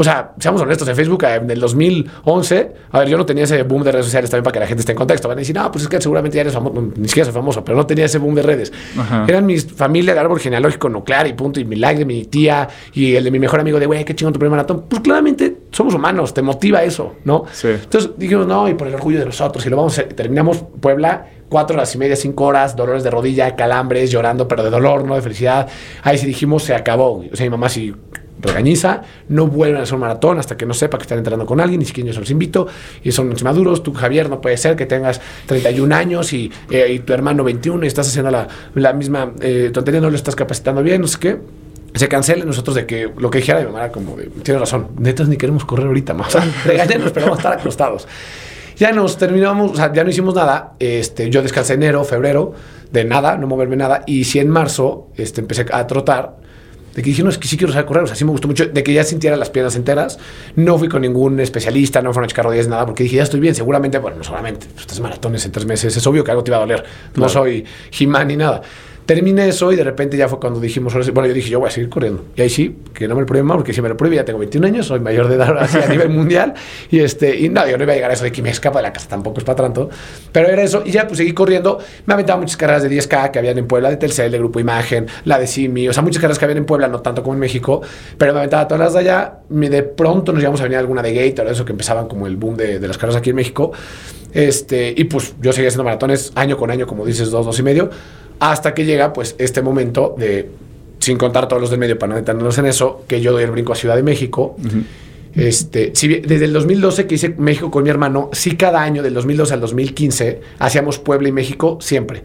O 0.00 0.02
sea, 0.02 0.32
seamos 0.38 0.62
honestos, 0.62 0.88
en 0.88 0.96
Facebook 0.96 1.24
en 1.24 1.50
el 1.50 1.60
2011, 1.60 2.72
a 2.90 3.00
ver, 3.00 3.08
yo 3.10 3.18
no 3.18 3.26
tenía 3.26 3.44
ese 3.44 3.62
boom 3.64 3.82
de 3.82 3.92
redes 3.92 4.06
sociales 4.06 4.30
también 4.30 4.44
para 4.44 4.54
que 4.54 4.60
la 4.60 4.66
gente 4.66 4.80
esté 4.80 4.92
en 4.92 4.96
contexto. 4.96 5.28
Van 5.28 5.36
a 5.36 5.40
decir, 5.40 5.54
no, 5.54 5.70
pues 5.70 5.82
es 5.82 5.90
que 5.90 6.00
seguramente 6.00 6.36
ya 6.36 6.40
eres 6.40 6.54
famoso, 6.54 6.80
ni 6.96 7.06
siquiera 7.06 7.26
soy 7.26 7.34
famoso, 7.34 7.62
pero 7.62 7.76
no 7.76 7.84
tenía 7.84 8.06
ese 8.06 8.16
boom 8.16 8.34
de 8.34 8.40
redes. 8.40 8.72
Ajá. 8.98 9.26
Eran 9.28 9.44
mis 9.44 9.70
familia 9.70 10.14
de 10.14 10.20
árbol 10.20 10.40
genealógico 10.40 10.88
nuclear 10.88 11.26
y 11.26 11.34
punto, 11.34 11.60
y 11.60 11.66
mi 11.66 11.76
like 11.76 11.98
de 11.98 12.06
mi 12.06 12.24
tía 12.24 12.66
y 12.94 13.14
el 13.14 13.24
de 13.24 13.30
mi 13.30 13.38
mejor 13.38 13.60
amigo 13.60 13.78
de, 13.78 13.84
güey, 13.84 14.02
qué 14.06 14.14
chingón 14.14 14.32
tu 14.32 14.38
primer 14.38 14.52
maratón. 14.52 14.86
Pues 14.88 15.02
claramente 15.02 15.58
somos 15.70 15.92
humanos, 15.92 16.32
te 16.32 16.40
motiva 16.40 16.82
eso, 16.82 17.16
¿no? 17.24 17.44
Sí. 17.52 17.68
Entonces 17.68 18.12
dijimos, 18.16 18.46
no, 18.46 18.70
y 18.70 18.72
por 18.72 18.88
el 18.88 18.94
orgullo 18.94 19.18
de 19.18 19.26
nosotros, 19.26 19.66
y 19.66 19.68
lo 19.68 19.76
vamos 19.76 19.98
a 19.98 20.00
hacer. 20.00 20.14
Terminamos 20.14 20.64
Puebla, 20.80 21.26
cuatro 21.50 21.76
horas 21.76 21.94
y 21.94 21.98
media, 21.98 22.16
cinco 22.16 22.44
horas, 22.44 22.74
dolores 22.74 23.04
de 23.04 23.10
rodilla, 23.10 23.54
calambres, 23.54 24.10
llorando, 24.10 24.48
pero 24.48 24.64
de 24.64 24.70
dolor, 24.70 25.04
no 25.04 25.14
de 25.14 25.20
felicidad. 25.20 25.68
Ahí 26.02 26.16
sí 26.16 26.24
dijimos, 26.26 26.62
se 26.62 26.74
acabó. 26.74 27.22
O 27.30 27.36
sea, 27.36 27.44
mi 27.44 27.50
mamá 27.50 27.68
sí 27.68 27.94
regañiza, 28.40 29.02
no 29.28 29.46
vuelven 29.46 29.80
a 29.80 29.82
hacer 29.82 29.94
un 29.94 30.00
maratón 30.00 30.38
hasta 30.38 30.56
que 30.56 30.66
no 30.66 30.74
sepa 30.74 30.98
que 30.98 31.02
están 31.02 31.18
entrenando 31.18 31.46
con 31.46 31.60
alguien, 31.60 31.80
ni 31.80 31.86
siquiera 31.86 32.08
yo 32.08 32.14
se 32.14 32.20
los 32.20 32.30
invito, 32.30 32.66
y 33.02 33.12
son 33.12 33.34
maduros, 33.42 33.82
tú 33.82 33.92
Javier, 33.92 34.28
no 34.28 34.40
puede 34.40 34.56
ser 34.56 34.76
que 34.76 34.86
tengas 34.86 35.20
31 35.46 35.94
años 35.94 36.32
y, 36.32 36.50
eh, 36.70 36.92
y 36.92 36.98
tu 37.00 37.12
hermano 37.12 37.44
21 37.44 37.84
y 37.84 37.86
estás 37.86 38.08
haciendo 38.08 38.30
la, 38.30 38.48
la 38.74 38.92
misma 38.92 39.32
eh, 39.40 39.70
tontería, 39.72 40.00
no 40.00 40.10
lo 40.10 40.16
estás 40.16 40.36
capacitando 40.36 40.82
bien, 40.82 41.00
no 41.00 41.06
sé 41.06 41.18
qué. 41.18 41.38
Se 41.94 42.08
cancela 42.08 42.44
nosotros 42.44 42.76
de 42.76 42.86
que 42.86 43.10
lo 43.18 43.30
que 43.30 43.38
dijera 43.38 43.58
mi 43.58 43.66
mamá 43.66 43.80
era 43.80 43.92
como 43.92 44.16
de, 44.16 44.26
tiene 44.26 44.60
razón, 44.60 44.88
netas 44.98 45.28
ni 45.28 45.36
queremos 45.36 45.64
correr 45.64 45.88
ahorita 45.88 46.14
más. 46.14 46.36
Regáñanos, 46.64 47.10
pero 47.10 47.26
vamos 47.26 47.38
a 47.38 47.40
estar 47.40 47.58
acostados. 47.58 48.06
Ya 48.76 48.92
nos 48.92 49.18
terminamos, 49.18 49.72
o 49.72 49.76
sea, 49.76 49.92
ya 49.92 50.04
no 50.04 50.10
hicimos 50.10 50.34
nada. 50.34 50.74
Este, 50.78 51.28
yo 51.28 51.42
descansé 51.42 51.74
enero, 51.74 52.02
febrero, 52.04 52.54
de 52.90 53.04
nada, 53.04 53.36
no 53.36 53.46
moverme 53.46 53.76
nada. 53.76 54.04
Y 54.06 54.24
si 54.24 54.38
en 54.38 54.48
marzo 54.48 55.08
este, 55.16 55.42
empecé 55.42 55.66
a 55.70 55.86
trotar, 55.86 56.36
de 56.94 57.02
que 57.02 57.10
dije, 57.10 57.22
no, 57.22 57.30
es 57.30 57.38
que 57.38 57.46
sí 57.48 57.56
quiero 57.56 57.72
saber 57.72 57.86
correr, 57.86 58.04
o 58.04 58.06
sea, 58.06 58.16
sí 58.16 58.24
me 58.24 58.30
gustó 58.32 58.48
mucho, 58.48 58.66
de 58.66 58.82
que 58.82 58.92
ya 58.92 59.04
sintiera 59.04 59.36
las 59.36 59.50
piernas 59.50 59.76
enteras. 59.76 60.18
No 60.56 60.78
fui 60.78 60.88
con 60.88 61.02
ningún 61.02 61.38
especialista, 61.40 62.02
no 62.02 62.12
fueron 62.12 62.24
a 62.24 62.28
checar 62.28 62.44
rodillas, 62.44 62.68
nada, 62.68 62.84
porque 62.86 63.04
dije, 63.04 63.16
ya 63.16 63.22
estoy 63.22 63.40
bien, 63.40 63.54
seguramente, 63.54 63.98
bueno, 63.98 64.16
no 64.18 64.24
solamente, 64.24 64.66
pues, 64.74 64.86
tres 64.86 65.00
maratones 65.00 65.44
en 65.46 65.52
tres 65.52 65.66
meses, 65.66 65.96
es 65.96 66.06
obvio 66.06 66.24
que 66.24 66.30
algo 66.32 66.42
te 66.42 66.50
iba 66.50 66.56
a 66.56 66.60
doler. 66.60 66.82
No 66.82 67.12
Claro. 67.14 67.28
soy 67.30 67.64
He-Man 67.98 68.28
ni 68.28 68.36
nada. 68.36 68.62
Terminé 69.10 69.48
eso 69.48 69.72
y 69.72 69.74
de 69.74 69.82
repente 69.82 70.16
ya 70.16 70.28
fue 70.28 70.38
cuando 70.38 70.60
dijimos, 70.60 70.94
bueno, 71.12 71.26
yo 71.26 71.34
dije, 71.34 71.50
yo 71.50 71.58
voy 71.58 71.66
a 71.66 71.72
seguir 71.72 71.90
corriendo. 71.90 72.26
Y 72.36 72.42
ahí 72.42 72.48
sí, 72.48 72.76
que 72.94 73.08
no 73.08 73.16
me 73.16 73.22
lo 73.22 73.26
prohíben 73.26 73.44
más, 73.44 73.56
porque 73.56 73.72
si 73.72 73.82
me 73.82 73.88
lo 73.88 73.96
prohíbe 73.96 74.14
ya 74.14 74.24
tengo 74.24 74.38
21 74.38 74.64
años, 74.68 74.86
soy 74.86 75.00
mayor 75.00 75.26
de 75.26 75.34
edad 75.34 75.58
así 75.58 75.78
a 75.78 75.86
nivel 75.90 76.10
mundial. 76.10 76.54
Y, 76.92 77.00
este, 77.00 77.36
y 77.36 77.48
no, 77.48 77.66
yo 77.66 77.76
no 77.76 77.82
iba 77.82 77.92
a 77.92 77.96
llegar 77.96 78.12
a 78.12 78.14
eso 78.14 78.22
de 78.22 78.30
que 78.30 78.40
me 78.40 78.50
escapa 78.50 78.78
de 78.78 78.84
la 78.84 78.92
casa, 78.92 79.08
tampoco 79.08 79.38
es 79.38 79.44
para 79.44 79.56
tanto. 79.64 79.90
Pero 80.30 80.46
era 80.46 80.62
eso. 80.62 80.84
Y 80.86 80.92
ya 80.92 81.08
pues 81.08 81.18
seguí 81.18 81.32
corriendo. 81.32 81.80
Me 82.06 82.14
aventaba 82.14 82.38
muchas 82.38 82.56
carreras 82.56 82.84
de 82.84 82.88
10K 82.88 83.32
que 83.32 83.40
habían 83.40 83.58
en 83.58 83.66
Puebla, 83.66 83.90
de 83.90 83.96
Telcel, 83.96 84.30
de 84.30 84.38
Grupo 84.38 84.60
Imagen, 84.60 85.08
la 85.24 85.40
de 85.40 85.48
Simi, 85.48 85.88
o 85.88 85.92
sea, 85.92 86.04
muchas 86.04 86.20
carreras 86.20 86.38
que 86.38 86.44
habían 86.44 86.58
en 86.58 86.66
Puebla, 86.66 86.86
no 86.86 87.00
tanto 87.00 87.24
como 87.24 87.34
en 87.34 87.40
México, 87.40 87.82
pero 88.16 88.32
me 88.32 88.38
aventaba 88.38 88.68
todas 88.68 88.78
las 88.78 88.92
de 88.92 89.00
allá. 89.00 89.40
De 89.48 89.82
pronto 89.82 90.32
nos 90.32 90.40
íbamos 90.40 90.60
a 90.60 90.62
venir 90.62 90.78
alguna 90.78 91.02
de 91.02 91.12
Gate, 91.12 91.42
o 91.42 91.50
eso 91.50 91.64
que 91.64 91.72
empezaban 91.72 92.06
como 92.06 92.28
el 92.28 92.36
boom 92.36 92.56
de, 92.56 92.78
de 92.78 92.86
las 92.86 92.96
carreras 92.96 93.16
aquí 93.16 93.30
en 93.30 93.36
México. 93.36 93.72
Este, 94.32 94.94
y 94.96 95.02
pues 95.02 95.34
yo 95.40 95.52
seguía 95.52 95.66
haciendo 95.66 95.82
maratones 95.82 96.30
año 96.36 96.56
con 96.56 96.70
año, 96.70 96.86
como 96.86 97.04
dices, 97.04 97.32
dos, 97.32 97.44
dos 97.44 97.58
y 97.58 97.64
medio. 97.64 97.90
Hasta 98.40 98.74
que 98.74 98.84
llega 98.84 99.12
pues 99.12 99.36
este 99.38 99.62
momento 99.62 100.14
de, 100.18 100.50
sin 100.98 101.16
contar 101.16 101.48
todos 101.48 101.60
los 101.60 101.70
del 101.70 101.78
medio 101.78 101.98
para 101.98 102.10
no 102.10 102.16
detenernos 102.16 102.56
en 102.58 102.66
eso, 102.66 103.04
que 103.06 103.20
yo 103.20 103.32
doy 103.32 103.44
el 103.44 103.50
brinco 103.50 103.72
a 103.72 103.76
Ciudad 103.76 103.96
de 103.96 104.02
México. 104.02 104.56
Este, 105.34 105.92
si, 105.94 106.08
desde 106.08 106.46
el 106.46 106.52
2012 106.52 107.06
que 107.06 107.14
hice 107.14 107.34
México 107.38 107.70
con 107.70 107.84
mi 107.84 107.90
hermano, 107.90 108.30
sí 108.32 108.56
cada 108.56 108.82
año, 108.82 109.02
del 109.02 109.14
2012 109.14 109.54
al 109.54 109.60
2015, 109.60 110.40
hacíamos 110.58 110.98
Puebla 110.98 111.28
y 111.28 111.32
México 111.32 111.78
siempre. 111.80 112.22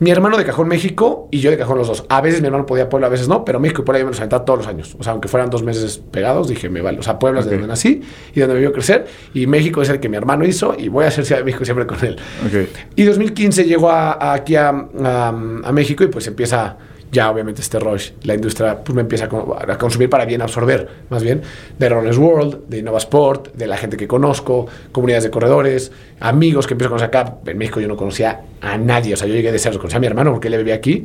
Mi 0.00 0.10
hermano 0.10 0.36
de 0.36 0.44
Cajón 0.44 0.68
México 0.68 1.26
y 1.32 1.40
yo 1.40 1.50
de 1.50 1.58
Cajón 1.58 1.76
los 1.78 1.88
dos. 1.88 2.04
A 2.08 2.20
veces 2.20 2.40
mi 2.40 2.46
hermano 2.46 2.66
podía 2.66 2.88
Puebla, 2.88 3.08
a 3.08 3.10
veces 3.10 3.26
no, 3.26 3.44
pero 3.44 3.58
México 3.58 3.82
y 3.82 3.84
Puebla 3.84 3.98
yo 3.98 4.04
me 4.04 4.10
los 4.12 4.18
aventaba 4.20 4.44
todos 4.44 4.60
los 4.60 4.68
años. 4.68 4.94
O 4.98 5.02
sea, 5.02 5.12
aunque 5.12 5.26
fueran 5.28 5.50
dos 5.50 5.62
meses 5.64 6.00
pegados, 6.10 6.46
dije, 6.48 6.68
me 6.68 6.80
vale. 6.82 7.00
O 7.00 7.02
sea, 7.02 7.18
Puebla 7.18 7.40
es 7.40 7.46
de 7.46 7.52
donde 7.52 7.66
nací 7.68 8.00
y 8.34 8.40
donde 8.40 8.54
me 8.54 8.60
vio 8.60 8.72
crecer. 8.72 9.06
Y 9.34 9.46
México 9.48 9.82
es 9.82 9.88
el 9.88 9.98
que 9.98 10.08
mi 10.08 10.16
hermano 10.16 10.44
hizo 10.44 10.74
y 10.78 10.88
voy 10.88 11.04
a 11.04 11.08
hacer 11.08 11.24
Ciudad 11.24 11.40
de 11.40 11.44
México 11.46 11.64
siempre 11.64 11.86
con 11.86 11.98
él. 12.04 12.16
Ok. 12.46 12.68
Y 12.94 13.02
2015 13.04 13.64
llegó 13.64 13.90
a, 13.90 14.12
a 14.12 14.34
aquí 14.34 14.54
a, 14.56 14.68
a- 14.70 15.28
a 15.28 15.72
México 15.72 16.04
y 16.04 16.06
pues 16.08 16.26
empieza 16.28 16.76
ya 17.12 17.30
obviamente 17.30 17.60
este 17.62 17.78
rush. 17.78 18.10
La 18.22 18.34
industria 18.34 18.82
pues 18.82 18.94
me 18.94 19.02
empieza 19.02 19.26
a, 19.26 19.28
co- 19.28 19.56
a 19.58 19.78
consumir 19.78 20.10
para 20.10 20.24
bien 20.24 20.42
absorber, 20.42 20.88
más 21.10 21.22
bien, 21.22 21.42
de 21.78 21.88
Runners 21.88 22.18
World, 22.18 22.68
de 22.68 22.78
Innova 22.78 22.98
Sport, 22.98 23.54
de 23.54 23.66
la 23.66 23.76
gente 23.76 23.96
que 23.96 24.06
conozco, 24.06 24.66
comunidades 24.92 25.24
de 25.24 25.30
corredores, 25.30 25.92
amigos 26.20 26.66
que 26.66 26.74
empiezo 26.74 26.88
a 26.88 26.98
conocer 26.98 27.08
acá. 27.08 27.36
En 27.46 27.58
México 27.58 27.80
yo 27.80 27.88
no 27.88 27.96
conocía 27.96 28.40
a 28.60 28.76
nadie, 28.78 29.14
o 29.14 29.16
sea, 29.16 29.26
yo 29.26 29.34
llegué 29.34 29.52
de 29.52 29.58
cero, 29.58 29.76
conocía 29.78 29.98
a 29.98 30.00
mi 30.00 30.06
hermano 30.06 30.32
porque 30.32 30.48
él 30.48 30.56
vivía 30.58 30.74
aquí, 30.74 31.04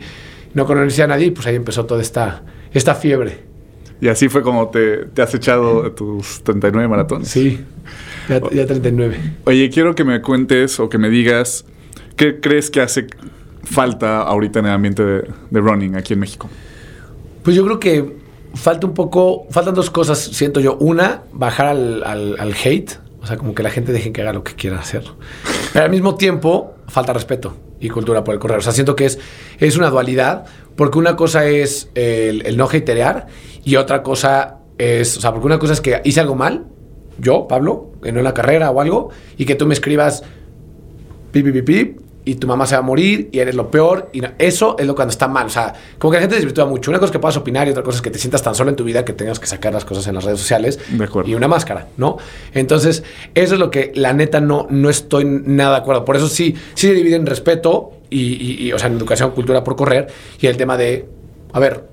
no 0.54 0.66
conocía 0.66 1.06
a 1.06 1.08
nadie 1.08 1.28
y 1.28 1.32
pues 1.32 1.48
ahí 1.48 1.56
empezó 1.56 1.86
toda 1.86 2.02
esta, 2.02 2.44
esta 2.74 2.96
fiebre. 2.96 3.40
Y 4.02 4.10
así 4.10 4.28
fue 4.28 4.42
como 4.42 4.68
te, 4.70 5.06
te 5.06 5.22
has 5.22 5.34
echado 5.34 5.90
tus 5.94 6.44
39 6.44 6.90
maratones. 6.90 7.30
Sí, 7.30 7.62
ya, 8.28 8.42
ya 8.52 8.66
39. 8.66 9.18
Oye, 9.46 9.70
quiero 9.70 9.96
que 9.96 10.04
me 10.04 10.22
cuentes 10.22 10.78
o 10.82 10.90
que 10.90 10.98
me 10.98 11.10
digas 11.10 11.64
qué 12.18 12.42
crees 12.42 12.70
que 12.70 12.82
hace 12.82 13.08
falta 13.64 14.22
ahorita 14.22 14.60
en 14.60 14.66
el 14.66 14.72
ambiente 14.72 15.04
de, 15.04 15.28
de 15.50 15.60
running 15.60 15.96
aquí 15.96 16.14
en 16.14 16.20
México. 16.20 16.50
Pues 17.44 17.56
yo 17.56 17.64
creo 17.66 17.80
que 17.80 18.18
falta 18.54 18.86
un 18.88 18.94
poco, 18.94 19.48
faltan 19.50 19.74
dos 19.74 19.90
cosas, 19.90 20.20
siento 20.20 20.60
yo. 20.60 20.78
Una, 20.80 21.24
bajar 21.34 21.68
al, 21.68 22.04
al- 22.06 22.36
al 22.40 22.54
hate, 22.64 22.92
o 23.22 23.28
sea, 23.28 23.38
como 23.38 23.56
que 23.56 23.64
la 23.64 23.70
gente 23.70 23.92
deje 23.92 24.12
que 24.12 24.22
haga 24.22 24.34
lo 24.34 24.44
que 24.44 24.54
quiera 24.54 24.80
hacer. 24.80 25.04
Pero 25.72 25.86
al 25.86 25.92
mismo 25.92 26.16
tiempo, 26.16 26.76
falta 26.88 27.14
respeto 27.14 27.56
y 27.80 27.90
cultura 27.90 28.24
por 28.24 28.34
el 28.34 28.40
correr. 28.40 28.60
O 28.60 28.62
sea, 28.62 28.72
siento 28.74 28.96
que 28.96 29.06
es, 29.06 29.20
es 29.60 29.78
una 29.78 29.90
dualidad, 29.90 30.46
porque 30.76 30.98
una 30.98 31.16
cosa 31.16 31.46
es 31.46 31.90
el, 31.96 32.56
no 32.58 32.66
haterear 32.66 33.28
y 33.64 33.76
otra 33.78 34.04
cosa 34.04 34.60
es, 34.78 35.18
o 35.18 35.22
sea, 35.22 35.32
porque 35.32 35.46
una 35.48 35.60
cosa 35.60 35.74
es 35.74 35.82
que 35.82 36.02
hice 36.04 36.20
algo 36.20 36.36
mal, 36.36 36.66
yo, 37.20 37.48
Pablo, 37.48 37.92
en 38.04 38.18
una 38.18 38.34
carrera 38.34 38.72
o 38.72 38.82
algo, 38.82 39.10
y 39.38 39.46
que 39.46 39.56
tú 39.56 39.66
me 39.68 39.74
escribas 39.74 40.24
pip, 41.32 41.46
pip, 41.52 41.66
pip, 41.66 42.00
y 42.26 42.36
tu 42.36 42.48
mamá 42.48 42.66
se 42.66 42.76
va 42.76 42.80
a 42.80 42.82
morir 42.84 43.30
y 43.32 43.40
eres 43.40 43.54
lo 43.56 43.70
peor. 43.70 44.10
Y 44.14 44.22
eso 44.40 44.76
es 44.80 44.86
lo 44.86 44.96
cuando 44.96 45.12
está 45.12 45.28
mal. 45.28 45.48
O 45.48 45.50
sea, 45.50 45.74
como 45.98 46.12
que 46.12 46.18
la 46.18 46.22
gente 46.22 46.36
desvirtúa 46.36 46.66
mucho. 46.66 46.90
Una 46.92 47.00
cosa 47.00 47.08
es 47.10 47.12
que 47.12 47.20
puedas 47.20 47.38
opinar 47.38 47.68
y 47.68 47.72
otra 47.72 47.84
cosa 47.84 47.98
es 47.98 48.02
que 48.02 48.12
te 48.12 48.20
sientas 48.20 48.42
tan 48.42 48.56
solo 48.56 48.70
en 48.70 48.76
tu 48.76 48.84
vida 48.84 49.04
que 49.04 49.14
tengas 49.14 49.40
que 49.40 49.48
sacar 49.48 49.74
las 49.74 49.86
cosas 49.86 50.08
en 50.08 50.16
las 50.16 50.24
redes 50.24 50.40
sociales. 50.40 50.80
De 50.90 51.04
acuerdo. 51.04 51.30
Y 51.30 51.36
una 51.36 51.48
máscara, 51.48 51.88
¿no? 51.98 52.18
Entonces, 52.54 53.04
eso 53.36 53.54
es 53.56 53.60
lo 53.60 53.70
que 53.72 53.92
la 53.96 54.14
neta 54.14 54.40
no, 54.42 54.68
no 54.70 54.90
estoy 54.90 55.26
nada 55.26 55.72
de 55.72 55.78
acuerdo. 55.78 56.06
Por 56.06 56.16
eso 56.16 56.28
sí, 56.28 56.56
sí 56.76 56.88
se 56.88 56.94
divide 56.94 57.16
en 57.16 57.26
respeto 57.26 57.92
y, 58.10 58.20
y- 58.22 58.68
y, 58.68 58.74
o 58.74 58.80
sea, 58.80 58.88
en 58.90 58.98
educación, 58.98 59.32
cultura 59.32 59.64
por 59.64 59.76
correr 59.76 60.08
y 60.40 60.48
el 60.48 60.56
tema 60.58 60.78
de, 60.78 61.06
a 61.52 61.60
ver, 61.60 61.93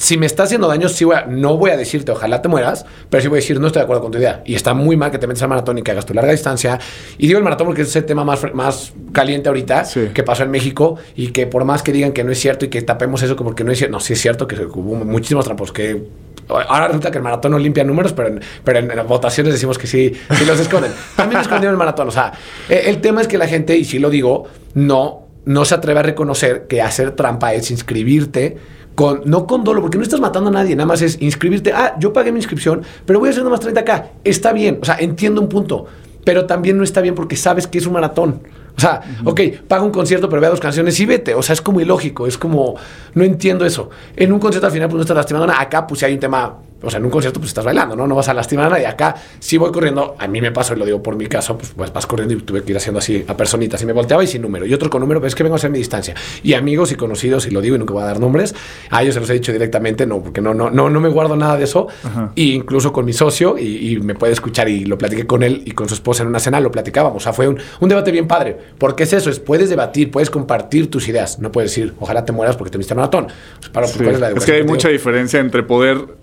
si 0.00 0.16
me 0.16 0.24
está 0.24 0.44
haciendo 0.44 0.66
daño, 0.66 0.88
sí 0.88 1.04
voy 1.04 1.16
a- 1.16 1.26
no 1.26 1.58
voy 1.58 1.72
a 1.72 1.76
decirte 1.76 2.10
ojalá 2.10 2.40
te 2.40 2.48
mueras, 2.48 2.86
pero 3.10 3.20
sí 3.20 3.28
voy 3.28 3.36
a 3.36 3.40
decir 3.42 3.60
no 3.60 3.66
estoy 3.66 3.80
de 3.80 3.84
acuerdo 3.84 4.00
con 4.02 4.12
tu 4.12 4.16
idea. 4.16 4.40
Y 4.46 4.54
está 4.54 4.72
muy 4.72 4.96
mal 4.96 5.10
que 5.10 5.18
te 5.18 5.26
metas 5.26 5.42
al 5.42 5.50
maratón 5.50 5.76
y 5.76 5.82
que 5.82 5.90
hagas 5.90 6.06
tu 6.06 6.14
larga 6.14 6.32
distancia. 6.32 6.78
Y 7.18 7.26
digo 7.26 7.36
el 7.36 7.44
maratón 7.44 7.66
porque 7.66 7.82
es 7.82 7.94
el 7.94 8.06
tema 8.06 8.24
más, 8.24 8.40
más 8.54 8.94
caliente 9.12 9.50
ahorita 9.50 9.84
Sí. 9.84 10.08
que 10.14 10.22
pasó 10.22 10.42
en 10.44 10.50
México 10.50 10.96
y 11.16 11.32
que 11.32 11.46
por 11.46 11.66
más 11.66 11.82
que 11.82 11.92
digan 11.92 12.12
que 12.12 12.24
no 12.24 12.32
es 12.32 12.40
cierto 12.40 12.64
y 12.64 12.68
que 12.68 12.80
tapemos 12.80 13.22
eso 13.22 13.36
como 13.36 13.54
que 13.54 13.62
no 13.62 13.72
es 13.72 13.78
cierto, 13.78 13.92
no, 13.92 14.00
sí 14.00 14.14
es 14.14 14.20
cierto 14.22 14.48
que 14.48 14.56
hubo 14.64 14.96
muchísimos 15.04 15.44
trampos 15.44 15.70
que... 15.70 16.02
Ahora 16.48 16.86
resulta 16.88 17.10
que 17.10 17.18
el 17.18 17.22
maratón 17.24 17.52
no 17.52 17.58
limpia 17.58 17.84
números, 17.84 18.14
pero 18.14 18.28
en, 18.28 18.40
pero 18.64 18.78
en, 18.78 19.06
votaciones 19.06 19.52
decimos 19.52 19.76
que 19.78 19.86
sí, 19.86 20.14
sí 20.36 20.44
los 20.46 20.58
esconden. 20.58 20.90
También 21.16 21.42
escondieron 21.42 21.74
el 21.74 21.78
maratón. 21.78 22.08
O 22.08 22.10
sea, 22.10 22.32
eh, 22.70 22.84
el 22.86 23.02
tema 23.02 23.20
es 23.20 23.28
que 23.28 23.36
la 23.38 23.46
gente, 23.46 23.76
y 23.76 23.84
sí 23.84 23.98
lo 24.00 24.08
digo, 24.10 24.48
no, 24.74 25.26
no 25.44 25.64
se 25.66 25.74
atreve 25.76 26.00
a 26.00 26.02
reconocer 26.02 26.66
que 26.66 26.80
hacer 26.82 27.12
trampa 27.12 27.52
es 27.54 27.70
inscribirte 27.70 28.56
con, 29.00 29.22
no 29.24 29.46
con 29.46 29.64
dolo, 29.64 29.80
porque 29.80 29.96
no 29.96 30.04
estás 30.04 30.20
matando 30.20 30.50
a 30.50 30.52
nadie, 30.52 30.76
nada 30.76 30.86
más 30.86 31.00
es 31.00 31.16
inscribirte. 31.22 31.72
Ah, 31.72 31.96
yo 31.98 32.12
pagué 32.12 32.32
mi 32.32 32.38
inscripción, 32.38 32.82
pero 33.06 33.18
voy 33.18 33.28
a 33.28 33.30
hacer 33.30 33.42
nada 33.42 33.56
más 33.56 33.66
30K. 33.66 34.04
Está 34.24 34.52
bien, 34.52 34.78
o 34.82 34.84
sea, 34.84 34.96
entiendo 35.00 35.40
un 35.40 35.48
punto, 35.48 35.86
pero 36.22 36.44
también 36.44 36.76
no 36.76 36.84
está 36.84 37.00
bien 37.00 37.14
porque 37.14 37.34
sabes 37.34 37.66
que 37.66 37.78
es 37.78 37.86
un 37.86 37.94
maratón. 37.94 38.42
O 38.76 38.78
sea, 38.78 39.00
ok, 39.24 39.40
paga 39.66 39.84
un 39.84 39.90
concierto, 39.90 40.28
pero 40.28 40.42
vea 40.42 40.50
dos 40.50 40.60
canciones 40.60 41.00
y 41.00 41.06
vete. 41.06 41.32
O 41.34 41.40
sea, 41.40 41.54
es 41.54 41.62
como 41.62 41.80
ilógico, 41.80 42.26
es 42.26 42.36
como, 42.36 42.76
no 43.14 43.24
entiendo 43.24 43.64
eso. 43.64 43.88
En 44.16 44.34
un 44.34 44.38
concierto 44.38 44.66
al 44.66 44.72
final, 44.74 44.88
pues 44.88 44.96
no 44.96 45.00
estás 45.00 45.16
lastimando. 45.16 45.50
Acá, 45.50 45.86
pues 45.86 46.00
si 46.00 46.04
hay 46.04 46.12
un 46.12 46.20
tema, 46.20 46.58
o 46.82 46.90
sea, 46.90 46.98
en 46.98 47.04
un 47.04 47.10
concierto, 47.10 47.40
pues 47.40 47.50
estás 47.50 47.64
bailando, 47.64 47.94
¿no? 47.96 48.06
No 48.06 48.14
vas 48.14 48.28
a 48.28 48.34
lastimar 48.34 48.66
a 48.66 48.70
nadie. 48.70 48.86
Acá, 48.86 49.14
si 49.38 49.56
voy 49.58 49.70
corriendo, 49.72 50.14
a 50.18 50.26
mí 50.28 50.40
me 50.40 50.50
pasó, 50.52 50.74
y 50.74 50.78
lo 50.78 50.84
digo 50.84 51.02
por 51.02 51.16
mi 51.16 51.26
caso, 51.26 51.56
pues, 51.58 51.72
pues 51.76 51.92
vas 51.92 52.06
corriendo 52.06 52.34
y 52.34 52.38
tuve 52.42 52.62
que 52.62 52.70
ir 52.72 52.76
haciendo 52.76 52.98
así 52.98 53.24
a 53.26 53.36
personitas. 53.36 53.80
Y 53.82 53.86
me 53.86 53.92
volteaba 53.92 54.22
y 54.24 54.26
sin 54.26 54.42
número. 54.42 54.66
Y 54.66 54.74
otro 54.74 54.88
con 54.90 55.00
número, 55.00 55.20
pero 55.20 55.28
es 55.28 55.34
que 55.34 55.42
vengo 55.42 55.54
a 55.54 55.58
hacer 55.58 55.70
mi 55.70 55.78
distancia. 55.78 56.14
Y 56.42 56.54
amigos 56.54 56.92
y 56.92 56.94
conocidos, 56.96 57.46
y 57.46 57.50
lo 57.50 57.60
digo 57.60 57.76
y 57.76 57.78
nunca 57.78 57.92
voy 57.92 58.02
a 58.02 58.06
dar 58.06 58.20
nombres, 58.20 58.54
a 58.90 59.02
ellos 59.02 59.14
se 59.14 59.20
los 59.20 59.30
he 59.30 59.34
dicho 59.34 59.52
directamente, 59.52 60.06
no, 60.06 60.22
porque 60.22 60.40
no, 60.40 60.54
no, 60.54 60.70
no, 60.70 60.88
no 60.90 61.00
me 61.00 61.08
guardo 61.08 61.36
nada 61.36 61.56
de 61.56 61.64
eso. 61.64 61.88
Ajá. 62.04 62.32
Y 62.34 62.52
incluso 62.52 62.92
con 62.92 63.04
mi 63.04 63.12
socio, 63.12 63.56
y, 63.58 63.92
y 63.92 64.00
me 64.00 64.14
puede 64.14 64.32
escuchar, 64.32 64.68
y 64.68 64.84
lo 64.84 64.96
platiqué 64.98 65.26
con 65.26 65.42
él 65.42 65.62
y 65.66 65.72
con 65.72 65.88
su 65.88 65.94
esposa 65.94 66.22
en 66.22 66.28
una 66.28 66.38
cena, 66.40 66.60
lo 66.60 66.70
platicábamos. 66.70 67.16
O 67.16 67.24
sea, 67.24 67.32
fue 67.32 67.48
un, 67.48 67.58
un 67.80 67.88
debate 67.88 68.10
bien 68.12 68.26
padre. 68.26 68.56
Porque 68.78 69.02
es 69.04 69.12
eso, 69.12 69.30
es 69.30 69.38
puedes 69.40 69.68
debatir, 69.70 70.10
puedes 70.10 70.30
compartir 70.30 70.90
tus 70.90 71.08
ideas. 71.08 71.38
No 71.38 71.52
puedes 71.52 71.70
decir, 71.70 71.94
ojalá 72.00 72.24
te 72.24 72.32
mueras 72.32 72.56
porque 72.56 72.70
te 72.70 72.78
viste 72.78 72.94
maratón. 72.94 73.26
Pues, 73.58 73.68
para, 73.70 73.86
Sí. 73.86 73.98
¿cuál 73.98 74.14
es 74.14 74.20
la 74.20 74.30
Es 74.30 74.44
que 74.46 74.52
hay 74.52 74.62
mucha 74.64 74.88
digo? 74.88 74.98
diferencia 74.98 75.40
entre 75.40 75.62
poder 75.62 76.19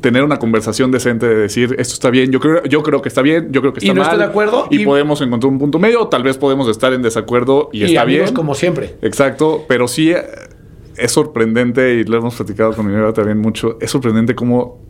tener 0.00 0.22
una 0.24 0.38
conversación 0.38 0.90
decente 0.90 1.26
de 1.26 1.34
decir 1.36 1.74
esto 1.78 1.94
está 1.94 2.10
bien, 2.10 2.30
yo 2.30 2.40
creo, 2.40 2.62
yo 2.64 2.82
creo 2.82 3.02
que 3.02 3.08
está 3.08 3.22
bien, 3.22 3.48
yo 3.52 3.60
creo 3.60 3.72
que 3.72 3.80
Y 3.84 3.88
está 3.88 3.94
no 3.94 4.00
mal. 4.02 4.10
estoy 4.12 4.18
de 4.18 4.30
acuerdo, 4.30 4.66
Y, 4.70 4.82
y- 4.82 4.84
podemos 4.84 5.20
encontrar 5.20 5.52
un 5.52 5.58
punto 5.58 5.78
medio, 5.78 6.06
tal 6.08 6.22
vez 6.22 6.36
podemos 6.38 6.68
estar 6.68 6.92
en 6.92 7.02
desacuerdo 7.02 7.70
y, 7.72 7.82
Y, 7.82 7.84
está 7.86 8.02
amigos 8.02 8.24
bien. 8.26 8.34
como 8.34 8.54
siempre. 8.54 8.96
Exacto, 9.02 9.64
pero 9.68 9.88
sí 9.88 10.10
eh, 10.10 10.22
es 10.96 11.12
sorprendente 11.12 11.94
y 11.94 12.04
lo 12.04 12.16
hemos 12.18 12.34
platicado 12.36 12.72
con 12.72 12.86
mi 12.86 12.92
novia 12.94 13.12
también 13.12 13.38
mucho. 13.38 13.76
Es 13.80 13.90
sorprendente 13.90 14.34
cómo, 14.34 14.80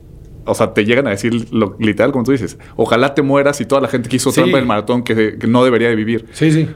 o 0.44 0.54
sea, 0.54 0.72
te 0.72 0.84
llegan 0.84 1.06
a 1.06 1.10
decir 1.10 1.52
lo, 1.52 1.76
literal, 1.78 2.12
como 2.12 2.24
tú 2.24 2.32
dices, 2.32 2.58
ojalá 2.76 3.14
te 3.14 3.22
mueras 3.22 3.60
y 3.60 3.64
toda 3.66 3.80
la 3.80 3.88
gente 3.88 4.08
que 4.08 4.16
hizo 4.16 4.30
Sí. 4.30 4.36
trampa 4.40 4.58
en 4.58 4.62
el 4.62 4.68
maratón 4.68 5.02
que, 5.02 5.36
que 5.38 5.46
no 5.46 5.64
debería 5.64 5.88
de 5.88 5.96
vivir. 5.96 6.26
Sí, 6.32 6.50
sí. 6.52 6.68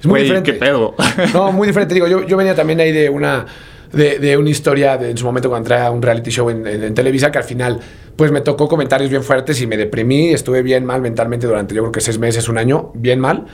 Es 0.00 0.06
muy 0.06 0.22
diferente. 0.22 0.52
¿qué 0.52 0.58
pedo? 0.58 0.94
No, 1.32 1.52
muy 1.52 1.68
diferente. 1.68 1.94
Digo, 1.94 2.08
yo, 2.08 2.26
yo 2.26 2.36
venía 2.36 2.56
también 2.56 2.80
ahí 2.80 2.90
de 2.90 3.08
una, 3.08 3.46
de, 3.92 4.18
de 4.18 4.36
una 4.36 4.50
historia 4.50 4.96
de, 4.96 5.10
en 5.10 5.16
su 5.18 5.24
momento 5.24 5.48
cuando 5.48 5.64
entré 5.70 5.84
a 5.84 5.90
un 5.90 6.00
reality 6.02 6.30
show 6.30 6.48
en, 6.50 6.66
en- 6.66 6.82
en 6.84 6.94
Televisa, 6.94 7.30
que 7.30 7.38
al 7.38 7.44
final, 7.44 7.78
pues 8.16 8.30
me 8.32 8.40
tocó 8.40 8.68
comentarios 8.68 9.10
bien 9.10 9.22
fuertes 9.22 9.60
y 9.60 9.66
me 9.66 9.76
deprimí. 9.76 10.30
Estuve 10.30 10.62
bien 10.62 10.84
mal 10.84 11.00
mentalmente 11.00 11.46
durante, 11.46 11.74
yo 11.74 11.82
creo 11.82 11.92
que 11.92 12.00
seis 12.00 12.18
meses, 12.18 12.48
un 12.48 12.58
año, 12.58 12.90
bien 12.94 13.20
mal. 13.20 13.46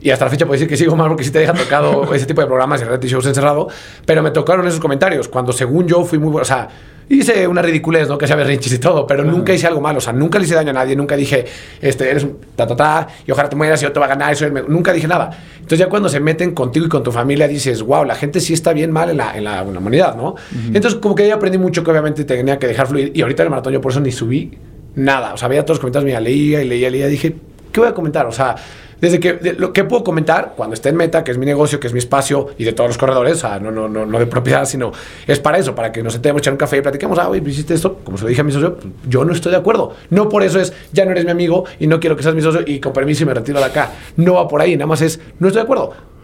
Y 0.00 0.10
hasta 0.10 0.26
la 0.26 0.30
fecha 0.30 0.44
puedo 0.44 0.52
decir 0.54 0.68
que 0.68 0.76
sigo 0.76 0.94
mal 0.94 1.08
porque 1.08 1.24
sí 1.24 1.30
te 1.30 1.38
deja 1.38 1.54
tocado 1.54 2.12
ese 2.14 2.26
tipo 2.26 2.40
de 2.42 2.46
programas 2.46 2.80
y 2.82 2.84
reality 2.84 3.08
shows 3.08 3.26
encerrado. 3.26 3.68
Pero 4.04 4.22
me 4.22 4.30
tocaron 4.30 4.66
esos 4.66 4.78
comentarios 4.80 5.28
cuando, 5.28 5.52
según 5.52 5.86
yo, 5.88 6.04
fui 6.04 6.18
muy 6.18 6.28
bueno. 6.30 6.42
O 6.42 6.46
sea, 6.46 6.68
hice 7.08 7.46
una 7.46 7.62
ridiculez, 7.62 8.08
¿no? 8.08 8.18
Que 8.18 8.26
sea 8.26 8.36
berrinches 8.36 8.72
y 8.72 8.78
todo, 8.78 9.06
pero 9.06 9.24
nunca 9.24 9.52
hice 9.52 9.66
algo 9.66 9.80
malo. 9.80 9.98
O 9.98 10.00
sea, 10.00 10.12
nunca 10.12 10.38
le 10.38 10.44
hice 10.44 10.54
daño 10.54 10.70
a 10.70 10.74
nadie. 10.74 10.96
Nunca 10.96 11.16
dije, 11.16 11.44
este, 11.80 12.10
eres 12.10 12.24
un 12.24 12.38
ta, 12.54 12.66
ta, 12.66 12.76
ta, 12.76 13.08
y 13.26 13.30
ojalá 13.30 13.48
te 13.48 13.56
mueras 13.56 13.80
y 13.82 13.84
yo 13.84 13.92
te 13.92 14.00
va 14.00 14.06
a 14.06 14.08
ganar. 14.08 14.32
Eso 14.32 14.48
nunca 14.68 14.92
dije 14.92 15.06
nada. 15.06 15.30
Entonces, 15.54 15.78
ya 15.78 15.88
cuando 15.88 16.08
se 16.08 16.20
meten 16.20 16.52
contigo 16.52 16.86
y 16.86 16.88
con 16.88 17.02
tu 17.02 17.12
familia, 17.12 17.48
dices, 17.48 17.82
wow, 17.82 18.04
la 18.04 18.14
gente 18.14 18.40
sí 18.40 18.54
está 18.54 18.72
bien 18.72 18.90
mal 18.90 19.10
en 19.10 19.18
la, 19.18 19.36
en 19.36 19.44
la, 19.44 19.62
en 19.62 19.72
la 19.72 19.78
humanidad, 19.78 20.16
¿no? 20.16 20.34
Entonces, 20.72 20.98
como 21.00 21.14
que 21.14 21.24
ahí 21.24 21.30
aprendí 21.30 21.58
mucho 21.58 21.84
que 21.84 21.90
obviamente 21.90 22.24
tenía 22.24 22.58
que 22.58 22.66
dejar 22.66 22.86
fluir. 22.86 23.12
Y 23.14 23.22
ahorita 23.22 23.42
en 23.42 23.46
el 23.46 23.50
maratón 23.50 23.72
yo 23.72 23.80
por 23.80 23.92
eso 23.92 24.00
ni 24.00 24.12
subí 24.12 24.58
nada. 24.94 25.34
O 25.34 25.36
sea, 25.36 25.48
veía 25.48 25.64
todos 25.64 25.76
los 25.76 25.80
comentarios, 25.80 26.06
mira, 26.06 26.20
leía 26.20 26.62
y 26.62 26.68
leía 26.68 26.88
y 26.88 26.90
leía. 26.90 27.06
Dije, 27.06 27.36
¿qué 27.72 27.80
voy 27.80 27.88
a 27.88 27.94
comentar? 27.94 28.26
O 28.26 28.32
sea, 28.32 28.56
desde 29.00 29.20
que 29.20 29.54
lo 29.58 29.72
que 29.72 29.84
puedo 29.84 30.04
comentar 30.04 30.54
cuando 30.56 30.74
esté 30.74 30.90
en 30.90 30.96
meta, 30.96 31.24
que 31.24 31.30
es 31.30 31.38
mi 31.38 31.46
negocio, 31.46 31.78
que 31.80 31.86
es 31.86 31.92
mi 31.92 31.98
espacio 31.98 32.48
y 32.58 32.64
de 32.64 32.72
todos 32.72 32.88
los 32.88 32.98
corredores, 32.98 33.42
no, 33.60 33.70
no, 33.70 33.88
no, 33.88 34.06
no 34.06 34.18
de 34.18 34.26
propiedad, 34.26 34.64
sino 34.64 34.92
es 35.26 35.38
para 35.38 35.58
eso, 35.58 35.74
para 35.74 35.92
que 35.92 36.02
nos 36.02 36.14
sentemos 36.14 36.40
echar 36.40 36.52
un 36.52 36.58
café 36.58 36.78
y 36.78 36.82
platiquemos, 36.82 37.18
ah, 37.18 37.28
oye, 37.28 37.40
pues 37.40 37.54
hiciste 37.54 37.74
esto, 37.74 37.98
como 38.04 38.16
se 38.16 38.24
lo 38.24 38.28
dije 38.28 38.40
a 38.40 38.44
mi 38.44 38.52
socio, 38.52 38.76
pues, 38.76 38.88
yo 39.08 39.24
no 39.24 39.32
estoy 39.32 39.52
de 39.52 39.58
acuerdo. 39.58 39.94
No 40.10 40.28
por 40.28 40.42
eso 40.42 40.60
es, 40.60 40.72
ya 40.92 41.04
no 41.04 41.10
eres 41.10 41.24
mi 41.24 41.30
amigo 41.30 41.64
y 41.78 41.86
no 41.86 42.00
quiero 42.00 42.16
que 42.16 42.22
seas 42.22 42.34
mi 42.34 42.42
socio 42.42 42.62
y 42.66 42.80
con 42.80 42.92
permiso 42.92 43.26
me 43.26 43.34
retiro 43.34 43.58
de 43.58 43.64
acá. 43.64 43.92
No 44.16 44.34
va 44.34 44.48
por 44.48 44.60
ahí, 44.60 44.76
nada 44.76 44.86
más 44.86 45.02
es, 45.02 45.20
no 45.38 45.48
estoy 45.48 45.60
de 45.60 45.64
acuerdo. 45.64 46.15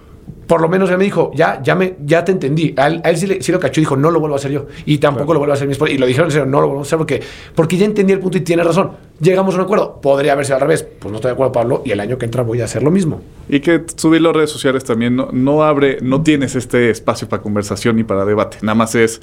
Por 0.46 0.60
lo 0.60 0.68
menos 0.68 0.90
él 0.90 0.98
me 0.98 1.04
dijo, 1.04 1.30
ya, 1.34 1.62
ya, 1.62 1.74
me, 1.74 1.94
ya 2.04 2.24
te 2.24 2.32
entendí. 2.32 2.74
A 2.76 2.88
él, 2.88 3.16
sí, 3.16 3.52
lo 3.52 3.60
cachó 3.60 3.80
y 3.80 3.82
dijo, 3.82 3.96
no 3.96 4.10
lo 4.10 4.20
vuelvo 4.20 4.36
a 4.36 4.38
hacer 4.38 4.50
yo. 4.50 4.66
Y 4.86 4.98
tampoco 4.98 5.32
lo 5.32 5.38
vuelvo 5.38 5.52
a 5.52 5.54
hacer 5.54 5.66
mi 5.66 5.72
esposa. 5.72 5.92
Y 5.92 5.98
lo 5.98 6.06
dijeron 6.06 6.28
en 6.28 6.32
serio, 6.32 6.46
no 6.46 6.60
lo 6.60 6.66
vuelvo 6.66 6.80
a 6.80 6.84
hacer 6.84 6.98
porque, 6.98 7.22
porque 7.54 7.76
ya 7.76 7.84
entendí 7.84 8.12
el 8.12 8.20
punto 8.20 8.38
y 8.38 8.42
tiene 8.42 8.62
razón. 8.64 8.92
Llegamos 9.20 9.54
a 9.54 9.58
un 9.58 9.64
acuerdo. 9.64 10.00
Podría 10.00 10.32
haber 10.32 10.44
sido 10.44 10.56
al 10.56 10.62
revés. 10.62 10.82
Pues 10.82 11.10
no 11.10 11.16
estoy 11.16 11.30
de 11.30 11.32
acuerdo, 11.34 11.52
Pablo. 11.52 11.82
Y 11.84 11.92
el 11.92 12.00
año 12.00 12.18
que 12.18 12.24
entra 12.24 12.42
voy 12.42 12.60
a 12.60 12.64
hacer 12.64 12.82
lo 12.82 12.90
mismo. 12.90 13.20
Y 13.48 13.60
que 13.60 13.84
subir 13.96 14.20
las 14.20 14.34
redes 14.34 14.50
sociales 14.50 14.84
también 14.84 15.16
no, 15.16 15.28
no 15.32 15.62
abre, 15.62 15.98
no 16.02 16.22
tienes 16.22 16.54
este 16.54 16.90
espacio 16.90 17.28
para 17.28 17.42
conversación 17.42 17.98
y 17.98 18.04
para 18.04 18.24
debate. 18.24 18.58
Nada 18.62 18.74
más 18.74 18.94
es 18.94 19.20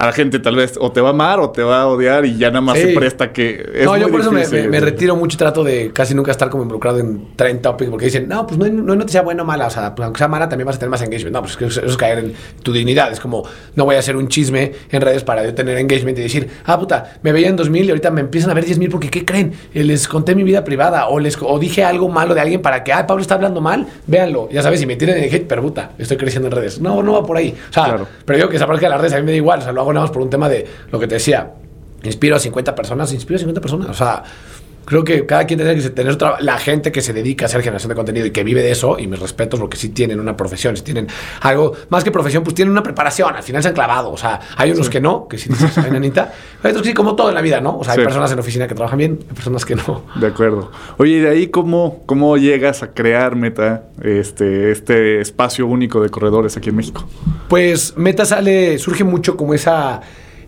a 0.00 0.06
la 0.06 0.12
gente 0.12 0.38
tal 0.38 0.56
vez 0.56 0.78
o 0.80 0.90
te 0.90 1.02
va 1.02 1.08
a 1.08 1.10
amar 1.10 1.40
o 1.40 1.50
te 1.50 1.62
va 1.62 1.82
a 1.82 1.86
odiar 1.86 2.24
y 2.24 2.38
ya 2.38 2.48
nada 2.48 2.62
más 2.62 2.78
se 2.78 2.88
presta 2.88 3.34
que... 3.34 3.70
Es 3.74 3.84
no, 3.84 3.98
yo 3.98 4.08
por 4.08 4.22
eso 4.22 4.32
me, 4.32 4.80
retiro 4.80 5.14
mucho 5.14 5.34
y 5.34 5.38
trato 5.38 5.62
de 5.62 5.92
casi 5.92 6.14
nunca 6.14 6.30
estar 6.30 6.48
como 6.48 6.62
involucrado 6.62 6.98
en 7.00 7.36
trend 7.36 7.60
topics 7.60 7.90
porque 7.90 8.06
dicen, 8.06 8.26
no, 8.26 8.46
pues 8.46 8.56
no 8.58 8.64
hay, 8.64 8.70
no 8.70 8.96
noticia 8.96 9.20
buena 9.20 9.42
o 9.42 9.44
mala, 9.44 9.66
o 9.66 9.70
sea, 9.70 9.94
pues 9.94 10.06
aunque 10.06 10.16
sea 10.16 10.26
mala 10.26 10.48
también 10.48 10.66
vas 10.66 10.76
a 10.76 10.78
tener 10.78 10.88
más 10.88 11.02
engagement. 11.02 11.34
No, 11.34 11.42
pues 11.42 11.58
eso 11.60 11.84
es 11.84 11.96
caer 11.98 12.18
en 12.20 12.32
tu 12.62 12.72
dignidad. 12.72 13.12
Es 13.12 13.20
como, 13.20 13.44
no 13.74 13.84
voy 13.84 13.96
a 13.96 13.98
hacer 13.98 14.16
un 14.16 14.28
chisme 14.28 14.72
en 14.90 15.02
redes 15.02 15.22
para 15.22 15.44
yo 15.44 15.52
tener 15.52 15.76
engagement 15.76 16.18
y 16.18 16.22
decir, 16.22 16.48
ah, 16.64 16.78
puta, 16.78 17.18
me 17.22 17.32
veían 17.32 17.54
2000 17.56 17.84
y 17.84 17.90
ahorita 17.90 18.10
me 18.10 18.22
empiezan 18.22 18.52
a 18.52 18.54
ver 18.54 18.64
10.000 18.64 18.90
porque, 18.90 19.10
¿qué 19.10 19.26
creen? 19.26 19.52
Eh, 19.74 19.84
les 19.84 20.08
conté 20.08 20.34
mi 20.34 20.44
vida 20.44 20.64
privada 20.64 21.08
o 21.08 21.20
les 21.20 21.36
o 21.42 21.58
dije 21.58 21.84
algo 21.84 22.08
malo 22.08 22.32
de 22.32 22.40
alguien 22.40 22.62
para 22.62 22.84
que, 22.84 22.94
ah, 22.94 23.06
Pablo 23.06 23.20
está 23.20 23.34
hablando 23.34 23.60
mal, 23.60 23.86
véanlo. 24.06 24.48
Ya 24.50 24.62
sabes, 24.62 24.80
si 24.80 24.86
me 24.86 24.96
tienen 24.96 25.18
en 25.18 25.24
hate, 25.24 25.46
pero 25.46 25.60
puta, 25.60 25.90
estoy 25.98 26.16
creciendo 26.16 26.48
en 26.48 26.52
redes. 26.52 26.80
No, 26.80 27.02
no 27.02 27.12
va 27.12 27.22
por 27.22 27.36
ahí. 27.36 27.54
O 27.68 27.72
sea, 27.74 27.98
pero 28.24 28.38
yo 28.38 28.48
que 28.48 28.58
se 28.58 28.64
en 28.64 28.90
las 28.90 28.98
redes 28.98 29.12
a 29.12 29.16
mí 29.18 29.24
me 29.24 29.32
da 29.32 29.36
igual, 29.36 29.58
o 29.58 29.62
sea, 29.62 29.72
lo 29.72 29.82
hago 29.82 29.89
más 29.98 30.10
por 30.10 30.22
un 30.22 30.30
tema 30.30 30.48
de 30.48 30.66
lo 30.92 31.00
que 31.00 31.06
te 31.06 31.14
decía, 31.14 31.52
inspiro 32.02 32.36
a 32.36 32.38
50 32.38 32.74
personas, 32.74 33.12
inspiro 33.12 33.36
a 33.36 33.38
50 33.38 33.60
personas. 33.60 33.88
O 33.88 33.94
sea, 33.94 34.22
creo 34.90 35.04
que 35.04 35.24
cada 35.24 35.46
quien 35.46 35.60
tiene 35.60 35.80
que 35.80 35.90
tener 35.90 36.12
otra. 36.12 36.38
La 36.40 36.58
gente 36.58 36.90
que 36.90 37.00
se 37.00 37.12
dedica 37.12 37.44
a 37.44 37.46
hacer 37.46 37.62
generación 37.62 37.90
de 37.90 37.94
contenido 37.94 38.26
y 38.26 38.32
que 38.32 38.42
vive 38.42 38.60
de 38.60 38.72
eso, 38.72 38.98
y 38.98 39.06
mis 39.06 39.20
respetos, 39.20 39.60
porque 39.60 39.76
sí 39.76 39.90
tienen 39.90 40.18
una 40.18 40.36
profesión, 40.36 40.76
si 40.76 40.82
tienen 40.82 41.06
algo 41.42 41.74
más 41.90 42.02
que 42.02 42.10
profesión, 42.10 42.42
pues 42.42 42.56
tienen 42.56 42.72
una 42.72 42.82
preparación. 42.82 43.36
Al 43.36 43.44
final 43.44 43.62
se 43.62 43.68
han 43.68 43.74
clavado. 43.74 44.10
O 44.10 44.16
sea, 44.16 44.40
hay 44.56 44.72
unos 44.72 44.90
que 44.90 45.00
no, 45.00 45.28
que 45.28 45.38
sí 45.38 45.48
dices, 45.48 45.78
Anita. 45.78 46.32
Hay 46.64 46.70
otros 46.70 46.82
que 46.82 46.88
sí, 46.88 46.94
como 46.94 47.14
todo 47.14 47.28
en 47.28 47.36
la 47.36 47.40
vida, 47.40 47.60
¿no? 47.60 47.78
O 47.78 47.84
sea, 47.84 47.92
hay 47.92 48.00
personas 48.02 48.32
en 48.32 48.40
oficina 48.40 48.66
que 48.66 48.74
trabajan 48.74 48.98
bien, 48.98 49.20
hay 49.28 49.34
personas 49.34 49.64
que 49.64 49.76
no. 49.76 50.06
De 50.16 50.26
acuerdo. 50.26 50.72
Oye, 50.96 51.12
¿y 51.12 51.20
de 51.20 51.28
ahí 51.28 51.46
cómo, 51.46 52.02
cómo 52.06 52.36
llegas 52.36 52.82
a 52.82 52.92
crear 52.92 53.36
Meta, 53.36 53.84
este, 54.02 54.72
este 54.72 55.20
espacio 55.20 55.68
único 55.68 56.00
de 56.02 56.08
corredores 56.08 56.56
aquí 56.56 56.70
en 56.70 56.76
México? 56.76 57.08
Pues 57.48 57.96
Meta 57.96 58.24
sale, 58.24 58.76
surge 58.80 59.04
mucho 59.04 59.36
como 59.36 59.54
esa 59.54 60.00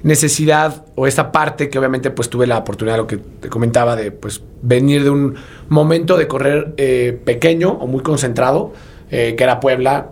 necesidad 0.02 0.84
o 0.94 1.06
esa 1.06 1.30
parte 1.30 1.68
que 1.68 1.78
obviamente 1.78 2.10
pues 2.10 2.28
tuve 2.28 2.46
la 2.46 2.58
oportunidad, 2.58 2.96
lo 2.96 3.06
que 3.06 3.18
te 3.18 3.48
comentaba, 3.48 3.96
de 3.96 4.10
pues 4.10 4.42
venir 4.62 5.04
de 5.04 5.10
un 5.10 5.34
momento 5.68 6.16
de 6.16 6.26
correr 6.26 6.74
eh, 6.76 7.18
pequeño 7.24 7.70
o 7.70 7.86
muy 7.86 8.02
concentrado, 8.02 8.72
eh, 9.10 9.34
que 9.36 9.44
era 9.44 9.60
Puebla, 9.60 10.10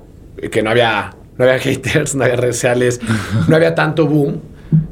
que 0.50 0.62
no 0.62 0.70
había, 0.70 1.14
no 1.36 1.44
había 1.44 1.58
haters, 1.60 2.14
no 2.14 2.24
había 2.24 2.36
redes 2.36 2.56
sociales, 2.56 3.00
no 3.48 3.56
había 3.56 3.74
tanto 3.74 4.06
boom. 4.06 4.40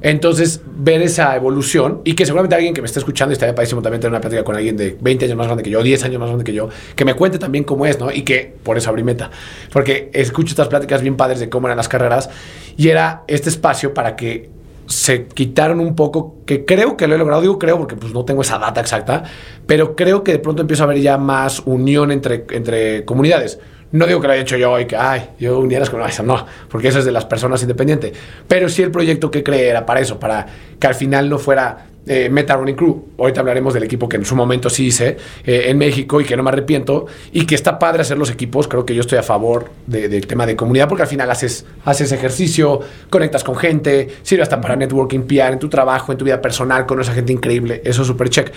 Entonces, 0.03 0.61
ver 0.77 1.03
esa 1.03 1.37
evolución 1.37 2.01
y 2.03 2.15
que 2.15 2.27
seguramente 2.27 2.57
alguien 2.57 2.75
que 2.75 2.83
me 2.83 2.87
esté 2.87 2.99
escuchando 2.99 3.31
y 3.31 3.35
estaría 3.35 3.55
padrísimo 3.55 3.81
también 3.81 4.01
tener 4.01 4.11
una 4.11 4.21
plática 4.21 4.43
con 4.43 4.57
alguien 4.57 4.77
de 4.77 4.97
20 5.01 5.27
años 5.27 5.37
más 5.37 5.47
grande 5.47 5.63
que 5.63 5.71
yo, 5.71 5.81
10 5.85 6.05
años 6.05 6.19
más 6.19 6.29
grande 6.31 6.43
que 6.43 6.53
yo, 6.53 6.69
que 6.97 7.05
me 7.05 7.15
cuente 7.15 7.39
también 7.39 7.63
cómo 7.63 7.87
es, 7.87 8.01
¿no? 8.01 8.11
Y 8.11 8.23
que 8.23 8.57
por 8.65 8.77
eso 8.77 8.91
abrí 8.91 9.05
meta. 9.05 9.31
Porque 9.73 10.11
escucho 10.13 10.51
estas 10.51 10.67
pláticas 10.67 11.01
bien 11.01 11.17
padres 11.17 11.39
de 11.39 11.49
cómo 11.49 11.69
eran 11.69 11.77
las 11.77 11.89
carreras 11.89 12.29
y 12.77 12.89
era 12.89 13.23
este 13.29 13.51
espacio 13.51 13.95
para 13.95 14.17
que 14.17 14.51
se 14.89 15.27
quitaron 15.27 15.81
un 15.81 15.95
poco, 15.95 16.37
que 16.47 16.65
creo 16.65 16.97
que 16.97 17.07
lo 17.07 17.15
he 17.15 17.19
logrado, 17.19 17.43
digo 17.43 17.59
creo 17.59 17.79
porque 17.79 17.95
pues 17.95 18.13
no 18.13 18.25
tengo 18.25 18.41
esa 18.43 18.59
data 18.59 18.81
exacta, 18.81 19.23
pero 19.67 19.95
creo 19.95 20.25
que 20.25 20.33
de 20.33 20.39
pronto 20.39 20.63
empiezo 20.63 20.83
a 20.83 20.87
haber 20.87 21.01
ya 21.01 21.19
más 21.19 21.63
unión 21.67 22.11
entre, 22.11 22.47
entre 22.51 23.05
comunidades. 23.05 23.61
No 23.91 24.07
digo 24.07 24.21
que 24.21 24.27
lo 24.27 24.33
haya 24.35 24.43
hecho 24.43 24.57
yo 24.57 24.79
y 24.79 24.87
que, 24.87 24.97
ay, 24.97 25.31
yo 25.39 25.59
unía 25.59 25.79
las 25.79 25.89
comunidades, 25.89 26.23
no, 26.23 26.47
porque 26.69 26.89
eso 26.89 26.99
es 26.99 27.05
de 27.05 27.13
las 27.13 27.25
personas 27.25 27.63
independientes. 27.63 28.13
Pero 28.47 28.69
sí 28.69 28.83
el 28.83 28.91
proyecto 28.91 29.31
que 29.31 29.43
creé 29.43 29.69
era 29.69 29.87
para 29.87 30.01
eso, 30.01 30.19
para 30.19 30.47
que 30.79 30.87
al 30.87 30.95
final 30.95 31.29
no 31.31 31.39
fuera 31.39 31.88
eh, 32.09 32.29
Meta 32.31 32.57
Running 32.57 32.75
Crew. 32.75 33.05
Ahorita 33.19 33.41
hablaremos 33.41 33.75
del 33.75 33.83
equipo 33.83 34.09
que 34.09 34.17
en 34.17 34.25
su 34.25 34.35
momento 34.35 34.71
sí 34.71 34.87
hice 34.87 35.17
eh, 35.45 35.65
en 35.67 35.79
México 35.79 36.21
y 36.21 36.25
que 36.25 36.37
no 36.37 36.43
me 36.43 36.51
arrepiento. 36.51 37.07
Y 37.33 37.47
que 37.47 37.55
está 37.55 37.79
padre 37.79 38.03
hacer 38.03 38.19
los 38.19 38.31
equipos. 38.31 38.67
Creo 38.67 38.87
que 38.87 38.95
yo 38.95 39.03
estoy 39.03 39.19
a 39.19 39.23
favor 39.23 39.67
del 39.87 40.27
tema 40.27 40.47
de 40.47 40.57
comunidad 40.57 40.89
porque 40.89 41.03
al 41.03 41.09
final 41.09 41.31
haces, 41.31 41.67
haces 41.85 42.11
ejercicio, 42.13 42.81
conectas 43.11 43.45
con 43.45 43.57
gente, 43.57 44.09
sirve 44.23 44.43
hasta 44.43 44.61
para 44.61 44.75
networking, 44.77 45.21
PR 45.21 45.53
en 45.53 45.59
tu 45.59 45.69
trabajo, 45.69 46.13
en 46.13 46.19
tu 46.19 46.25
vida 46.25 46.41
personal, 46.41 46.87
con 46.87 47.01
esa 47.01 47.13
gente 47.13 47.33
increíble. 47.33 47.83
Eso 47.85 48.03
es 48.03 48.09
súper 48.09 48.31
check. 48.31 48.53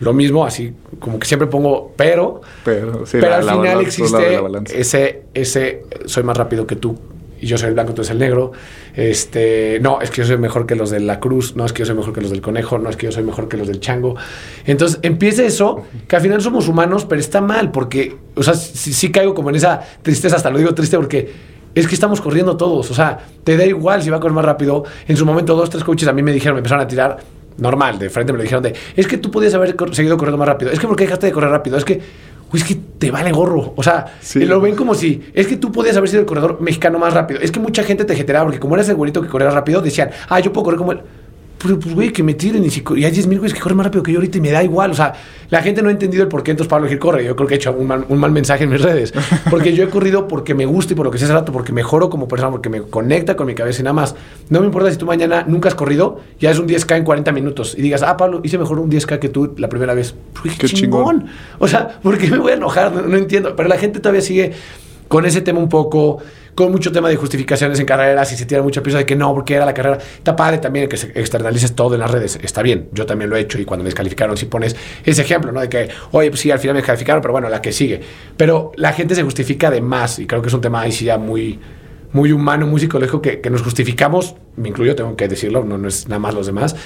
Lo 0.00 0.12
mismo, 0.12 0.44
así 0.44 0.72
como 0.98 1.20
que 1.20 1.26
siempre 1.26 1.46
pongo 1.46 1.92
pero, 1.96 2.40
pero, 2.64 3.04
pero 3.12 3.34
al 3.34 3.44
final 3.44 3.80
existe 3.80 4.40
ese, 4.74 5.22
ese 5.32 5.82
soy 6.06 6.24
más 6.24 6.36
rápido 6.36 6.66
que 6.66 6.74
tú 6.74 6.98
y 7.44 7.46
yo 7.46 7.58
soy 7.58 7.68
el 7.68 7.74
blanco, 7.74 7.92
eres 7.92 8.08
el 8.08 8.18
negro. 8.18 8.52
Este, 8.94 9.78
no, 9.82 10.00
es 10.00 10.10
que 10.10 10.22
yo 10.22 10.26
soy 10.26 10.38
mejor 10.38 10.64
que 10.64 10.74
los 10.74 10.88
de 10.88 10.98
la 11.00 11.20
cruz, 11.20 11.54
no 11.56 11.66
es 11.66 11.74
que 11.74 11.80
yo 11.80 11.86
soy 11.86 11.94
mejor 11.94 12.14
que 12.14 12.22
los 12.22 12.30
del 12.30 12.40
conejo, 12.40 12.78
no 12.78 12.88
es 12.88 12.96
que 12.96 13.04
yo 13.04 13.12
soy 13.12 13.22
mejor 13.22 13.48
que 13.48 13.58
los 13.58 13.68
del 13.68 13.80
chango. 13.80 14.16
Entonces 14.64 14.98
empieza 15.02 15.44
eso, 15.44 15.84
que 16.08 16.16
al 16.16 16.22
final 16.22 16.40
somos 16.40 16.68
humanos, 16.68 17.04
pero 17.04 17.20
está 17.20 17.42
mal, 17.42 17.70
porque, 17.70 18.16
o 18.34 18.42
sea, 18.42 18.54
sí, 18.54 19.12
caigo 19.12 19.34
como 19.34 19.50
en 19.50 19.56
esa 19.56 19.82
tristeza, 20.00 20.36
hasta 20.36 20.48
lo 20.48 20.56
digo 20.56 20.74
triste 20.74 20.96
porque 20.96 21.30
es 21.74 21.86
que 21.86 21.94
estamos 21.94 22.22
corriendo 22.22 22.56
todos. 22.56 22.90
O 22.90 22.94
sea, 22.94 23.18
te 23.44 23.58
da 23.58 23.66
igual 23.66 24.02
si 24.02 24.08
va 24.08 24.16
a 24.16 24.20
correr 24.20 24.34
más 24.34 24.44
rápido. 24.46 24.84
En 25.06 25.18
su 25.18 25.26
momento, 25.26 25.54
dos, 25.54 25.68
tres 25.68 25.84
coaches 25.84 26.08
a 26.08 26.14
mí 26.14 26.22
me 26.22 26.32
dijeron, 26.32 26.54
me 26.54 26.60
empezaron 26.60 26.82
a 26.82 26.88
tirar 26.88 27.18
normal, 27.58 27.98
de 27.98 28.10
frente 28.10 28.32
me 28.32 28.38
lo 28.38 28.42
dijeron 28.42 28.64
de, 28.64 28.74
es 28.96 29.06
que 29.06 29.16
tú 29.16 29.30
podías 29.30 29.54
haber 29.54 29.76
seguido 29.92 30.16
corriendo 30.16 30.38
más 30.38 30.48
rápido. 30.48 30.70
Es 30.70 30.80
que 30.80 30.86
porque 30.86 31.04
dejaste 31.04 31.26
de 31.26 31.32
correr 31.32 31.50
rápido. 31.50 31.76
Es 31.76 31.84
que 31.84 32.00
es 32.56 32.64
que 32.64 32.74
te 32.74 33.10
vale 33.10 33.32
gorro. 33.32 33.72
O 33.76 33.82
sea, 33.82 34.18
lo 34.34 34.60
ven 34.60 34.76
como 34.76 34.94
si 34.94 35.22
es 35.34 35.46
que 35.46 35.56
tú 35.56 35.72
podías 35.72 35.96
haber 35.96 36.08
sido 36.08 36.20
el 36.20 36.26
corredor 36.26 36.60
mexicano 36.60 36.98
más 36.98 37.12
rápido. 37.14 37.40
Es 37.40 37.50
que 37.50 37.60
mucha 37.60 37.82
gente 37.82 38.04
te 38.04 38.14
jeteraba 38.14 38.46
porque 38.46 38.60
como 38.60 38.74
eres 38.76 38.88
el 38.88 38.96
güerito 38.96 39.22
que 39.22 39.28
corría 39.28 39.50
rápido, 39.50 39.80
decían, 39.80 40.10
ah, 40.28 40.40
yo 40.40 40.52
puedo 40.52 40.64
correr 40.64 40.78
como 40.78 40.92
él. 40.92 41.00
Pero 41.64 41.80
pues, 41.80 41.94
güey, 41.94 42.12
que 42.12 42.22
me 42.22 42.34
tiren 42.34 42.62
y, 42.62 42.68
si, 42.68 42.84
y 42.94 43.04
hay 43.06 43.10
10 43.10 43.26
mil 43.26 43.38
güeyes 43.38 43.54
que 43.54 43.60
corren 43.60 43.78
más 43.78 43.86
rápido 43.86 44.02
que 44.02 44.12
yo 44.12 44.18
ahorita 44.18 44.36
y 44.36 44.42
me 44.42 44.50
da 44.50 44.62
igual. 44.62 44.90
O 44.90 44.94
sea, 44.94 45.14
la 45.48 45.62
gente 45.62 45.80
no 45.80 45.88
ha 45.88 45.92
entendido 45.92 46.22
el 46.22 46.28
por 46.28 46.42
qué 46.42 46.50
entonces 46.50 46.68
Pablo 46.68 46.88
Gil 46.88 46.98
corre. 46.98 47.24
Yo 47.24 47.34
creo 47.34 47.48
que 47.48 47.54
he 47.54 47.56
hecho 47.56 47.72
un 47.72 47.86
mal, 47.86 48.32
mensaje 48.32 48.64
en 48.64 48.70
mis 48.70 48.82
redes. 48.82 49.14
Porque 49.50 49.72
yo 49.72 49.82
he 49.82 49.88
corrido 49.88 50.28
porque 50.28 50.52
me 50.54 50.66
gusta 50.66 50.92
y 50.92 50.96
por 50.96 51.06
lo 51.06 51.10
que 51.10 51.16
sé 51.16 51.24
hace 51.24 51.32
rato, 51.32 51.52
porque 51.52 51.72
mejoro 51.72 52.10
como 52.10 52.28
persona, 52.28 52.50
porque 52.50 52.68
me 52.68 52.82
conecta 52.82 53.34
con 53.34 53.46
mi 53.46 53.54
cabeza 53.54 53.80
y 53.80 53.84
nada 53.84 53.94
más. 53.94 54.14
No 54.50 54.60
me 54.60 54.66
importa 54.66 54.90
si 54.90 54.98
tú 54.98 55.06
mañana 55.06 55.44
nunca 55.48 55.70
has 55.70 55.74
corrido, 55.74 56.20
ya 56.38 56.50
es 56.50 56.58
un 56.58 56.68
10K 56.68 56.98
en 56.98 57.04
40 57.04 57.32
minutos 57.32 57.74
y 57.78 57.80
digas, 57.80 58.02
ah, 58.02 58.18
Pablo, 58.18 58.42
hice 58.44 58.58
mejor 58.58 58.78
un 58.78 58.90
10K 58.90 59.18
que 59.18 59.30
tú 59.30 59.54
la 59.56 59.70
primera 59.70 59.94
vez. 59.94 60.14
qué, 60.58 60.68
chingón. 60.68 61.28
O 61.58 61.66
sea, 61.66 61.98
¿por 62.02 62.18
qué 62.18 62.28
me 62.30 62.38
voy 62.38 62.52
a 62.52 62.56
enojar? 62.56 62.92
no 62.92 63.16
entiendo. 63.16 63.56
Pero 63.56 63.70
la 63.70 63.78
gente 63.78 64.00
todavía 64.00 64.20
sigue 64.20 64.52
con 65.08 65.24
ese 65.24 65.40
tema 65.40 65.60
un 65.60 65.68
poco 65.68 66.18
con 66.54 66.70
mucho 66.70 66.92
tema 66.92 67.08
de 67.08 67.16
justificaciones 67.16 67.80
en 67.80 67.86
carreras 67.86 68.32
y 68.32 68.36
se 68.36 68.46
tira 68.46 68.62
mucha 68.62 68.82
pieza 68.82 68.98
de 68.98 69.06
que 69.06 69.16
no, 69.16 69.34
porque 69.34 69.54
era 69.54 69.66
la 69.66 69.74
carrera. 69.74 69.98
Está 69.98 70.36
padre 70.36 70.58
también 70.58 70.88
que 70.88 70.96
se 70.96 71.06
externalices 71.08 71.74
todo 71.74 71.94
en 71.94 72.00
las 72.00 72.10
redes. 72.10 72.38
Está 72.42 72.62
bien, 72.62 72.88
yo 72.92 73.06
también 73.06 73.30
lo 73.30 73.36
he 73.36 73.40
hecho 73.40 73.58
y 73.58 73.64
cuando 73.64 73.82
me 73.82 73.88
descalificaron, 73.88 74.36
si 74.36 74.46
pones 74.46 74.76
ese 75.04 75.22
ejemplo, 75.22 75.52
¿no? 75.52 75.60
De 75.60 75.68
que, 75.68 75.88
oye, 76.12 76.30
pues 76.30 76.40
sí, 76.40 76.50
al 76.50 76.58
final 76.58 76.74
me 76.74 76.80
descalificaron, 76.80 77.20
pero 77.20 77.32
bueno, 77.32 77.48
la 77.48 77.60
que 77.60 77.72
sigue. 77.72 78.00
Pero 78.36 78.72
la 78.76 78.92
gente 78.92 79.14
se 79.14 79.22
justifica 79.22 79.70
de 79.70 79.80
más 79.80 80.18
y 80.18 80.26
creo 80.26 80.42
que 80.42 80.48
es 80.48 80.54
un 80.54 80.60
tema 80.60 80.82
ahí 80.82 80.92
sí 80.92 81.06
ya 81.06 81.18
muy, 81.18 81.58
muy 82.12 82.32
humano, 82.32 82.66
muy 82.66 82.80
psicológico, 82.80 83.20
que, 83.20 83.40
que 83.40 83.50
nos 83.50 83.62
justificamos, 83.62 84.36
me 84.56 84.68
incluyo, 84.68 84.94
tengo 84.94 85.16
que 85.16 85.28
decirlo, 85.28 85.64
no, 85.64 85.78
no 85.78 85.88
es 85.88 86.08
nada 86.08 86.20
más 86.20 86.34
los 86.34 86.46
demás, 86.46 86.76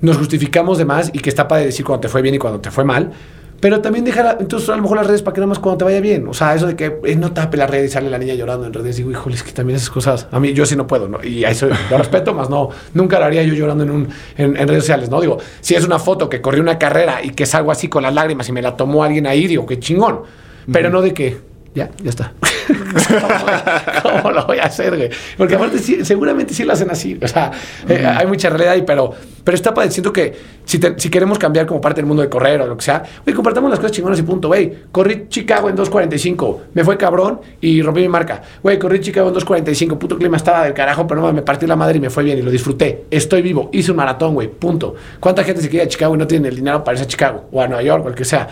nos 0.00 0.16
justificamos 0.16 0.78
de 0.78 0.84
más 0.84 1.10
y 1.12 1.18
que 1.18 1.28
está 1.28 1.48
padre 1.48 1.66
decir 1.66 1.84
cuando 1.84 2.02
te 2.02 2.08
fue 2.08 2.22
bien 2.22 2.34
y 2.34 2.38
cuando 2.38 2.60
te 2.60 2.70
fue 2.70 2.84
mal 2.84 3.12
pero 3.60 3.80
también 3.80 4.04
dejar, 4.04 4.36
entonces 4.40 4.68
a 4.68 4.76
lo 4.76 4.82
mejor 4.82 4.98
las 4.98 5.06
redes 5.06 5.22
para 5.22 5.34
que 5.34 5.40
nada 5.40 5.48
más 5.48 5.58
cuando 5.58 5.78
te 5.78 5.84
vaya 5.84 6.00
bien. 6.00 6.28
O 6.28 6.34
sea, 6.34 6.54
eso 6.54 6.66
de 6.66 6.76
que 6.76 6.98
eh, 7.04 7.16
no 7.16 7.32
tape 7.32 7.56
la 7.56 7.66
red 7.66 7.82
y 7.82 7.88
sale 7.88 8.08
la 8.08 8.18
niña 8.18 8.34
llorando 8.34 8.66
en 8.66 8.72
redes. 8.72 8.96
Digo, 8.96 9.10
híjole, 9.10 9.34
es 9.34 9.42
que 9.42 9.52
también 9.52 9.76
esas 9.76 9.90
cosas, 9.90 10.28
a 10.30 10.38
mí 10.38 10.52
yo 10.52 10.64
sí 10.64 10.76
no 10.76 10.86
puedo, 10.86 11.08
¿no? 11.08 11.22
Y 11.24 11.44
a 11.44 11.50
eso 11.50 11.68
lo 11.90 11.98
respeto, 11.98 12.34
más 12.34 12.48
no, 12.48 12.68
nunca 12.94 13.18
lo 13.18 13.24
haría 13.24 13.42
yo 13.42 13.54
llorando 13.54 13.84
en, 13.84 13.90
un, 13.90 14.08
en, 14.36 14.54
redes 14.54 14.84
sociales, 14.84 15.10
¿no? 15.10 15.20
Digo, 15.20 15.38
si 15.60 15.74
es 15.74 15.84
una 15.84 15.98
foto 15.98 16.28
que 16.28 16.40
corrí 16.40 16.60
una 16.60 16.78
carrera 16.78 17.22
y 17.22 17.30
que 17.30 17.46
salgo 17.46 17.72
así 17.72 17.88
con 17.88 18.04
las 18.04 18.14
lágrimas 18.14 18.48
y 18.48 18.52
me 18.52 18.62
la 18.62 18.76
tomó 18.76 19.02
alguien 19.02 19.26
ahí, 19.26 19.46
digo, 19.46 19.66
qué 19.66 19.78
chingón. 19.78 20.20
Pero 20.70 20.90
no 20.90 21.00
de 21.00 21.14
que, 21.14 21.38
ya, 21.78 21.90
ya 22.02 22.10
está. 22.10 22.32
¿Cómo, 24.02 24.32
lo 24.32 24.46
voy 24.46 24.58
a 24.58 24.64
hacer, 24.64 24.96
güey? 24.96 25.10
Porque 25.36 25.54
aparte 25.54 25.78
seguramente 26.04 26.52
sí 26.52 26.64
lo 26.64 26.72
hacen 26.72 26.90
así. 26.90 27.18
O 27.22 27.28
sea, 27.28 27.52
eh, 27.88 28.04
hay 28.04 28.26
mucha 28.26 28.48
realidad 28.50 28.72
ahí, 28.72 28.82
pero, 28.82 29.14
pero 29.44 29.54
está 29.54 29.72
padeciendo 29.72 30.12
que 30.12 30.34
si, 30.64 30.80
si, 30.96 31.08
queremos 31.08 31.38
cambiar 31.38 31.66
como 31.66 31.80
parte 31.80 32.00
del 32.00 32.06
mundo 32.06 32.22
de 32.22 32.28
correr 32.28 32.60
o 32.60 32.66
lo 32.66 32.76
que 32.76 32.84
sea, 32.84 33.02
güey, 33.24 33.34
compartamos 33.34 33.70
las 33.70 33.78
cosas 33.78 33.92
chingonas 33.92 34.18
y 34.18 34.22
punto. 34.22 34.48
Güey, 34.48 34.86
corrí 34.90 35.26
Chicago 35.28 35.70
en 35.70 35.76
2.45, 35.76 36.58
me 36.74 36.84
fue 36.84 36.96
cabrón 36.96 37.40
y 37.60 37.80
rompí 37.80 38.00
mi 38.00 38.08
marca. 38.08 38.42
Güey, 38.62 38.78
corrí 38.78 39.00
Chicago 39.00 39.28
en 39.28 39.34
2.45, 39.36 39.96
puto 39.96 40.18
clima 40.18 40.36
estaba 40.36 40.64
del 40.64 40.74
carajo, 40.74 41.06
pero 41.06 41.20
no 41.20 41.32
me 41.32 41.42
partí 41.42 41.66
la 41.66 41.76
madre 41.76 41.98
y 41.98 42.00
me 42.00 42.10
fue 42.10 42.24
bien 42.24 42.38
y 42.38 42.42
lo 42.42 42.50
disfruté. 42.50 43.04
Estoy 43.10 43.40
vivo, 43.40 43.70
hice 43.72 43.92
un 43.92 43.98
maratón, 43.98 44.34
güey, 44.34 44.48
punto. 44.48 44.96
¿Cuánta 45.20 45.44
gente 45.44 45.62
se 45.62 45.68
quiere 45.68 45.84
a 45.86 45.88
Chicago 45.88 46.16
y 46.16 46.18
no 46.18 46.26
tiene 46.26 46.48
el 46.48 46.56
dinero 46.56 46.82
para 46.82 46.96
irse 46.96 47.04
a 47.04 47.08
Chicago 47.08 47.44
o 47.52 47.62
a 47.62 47.68
Nueva 47.68 47.82
York 47.82 48.04
o 48.04 48.08
el 48.08 48.14
que 48.16 48.24
sea? 48.24 48.48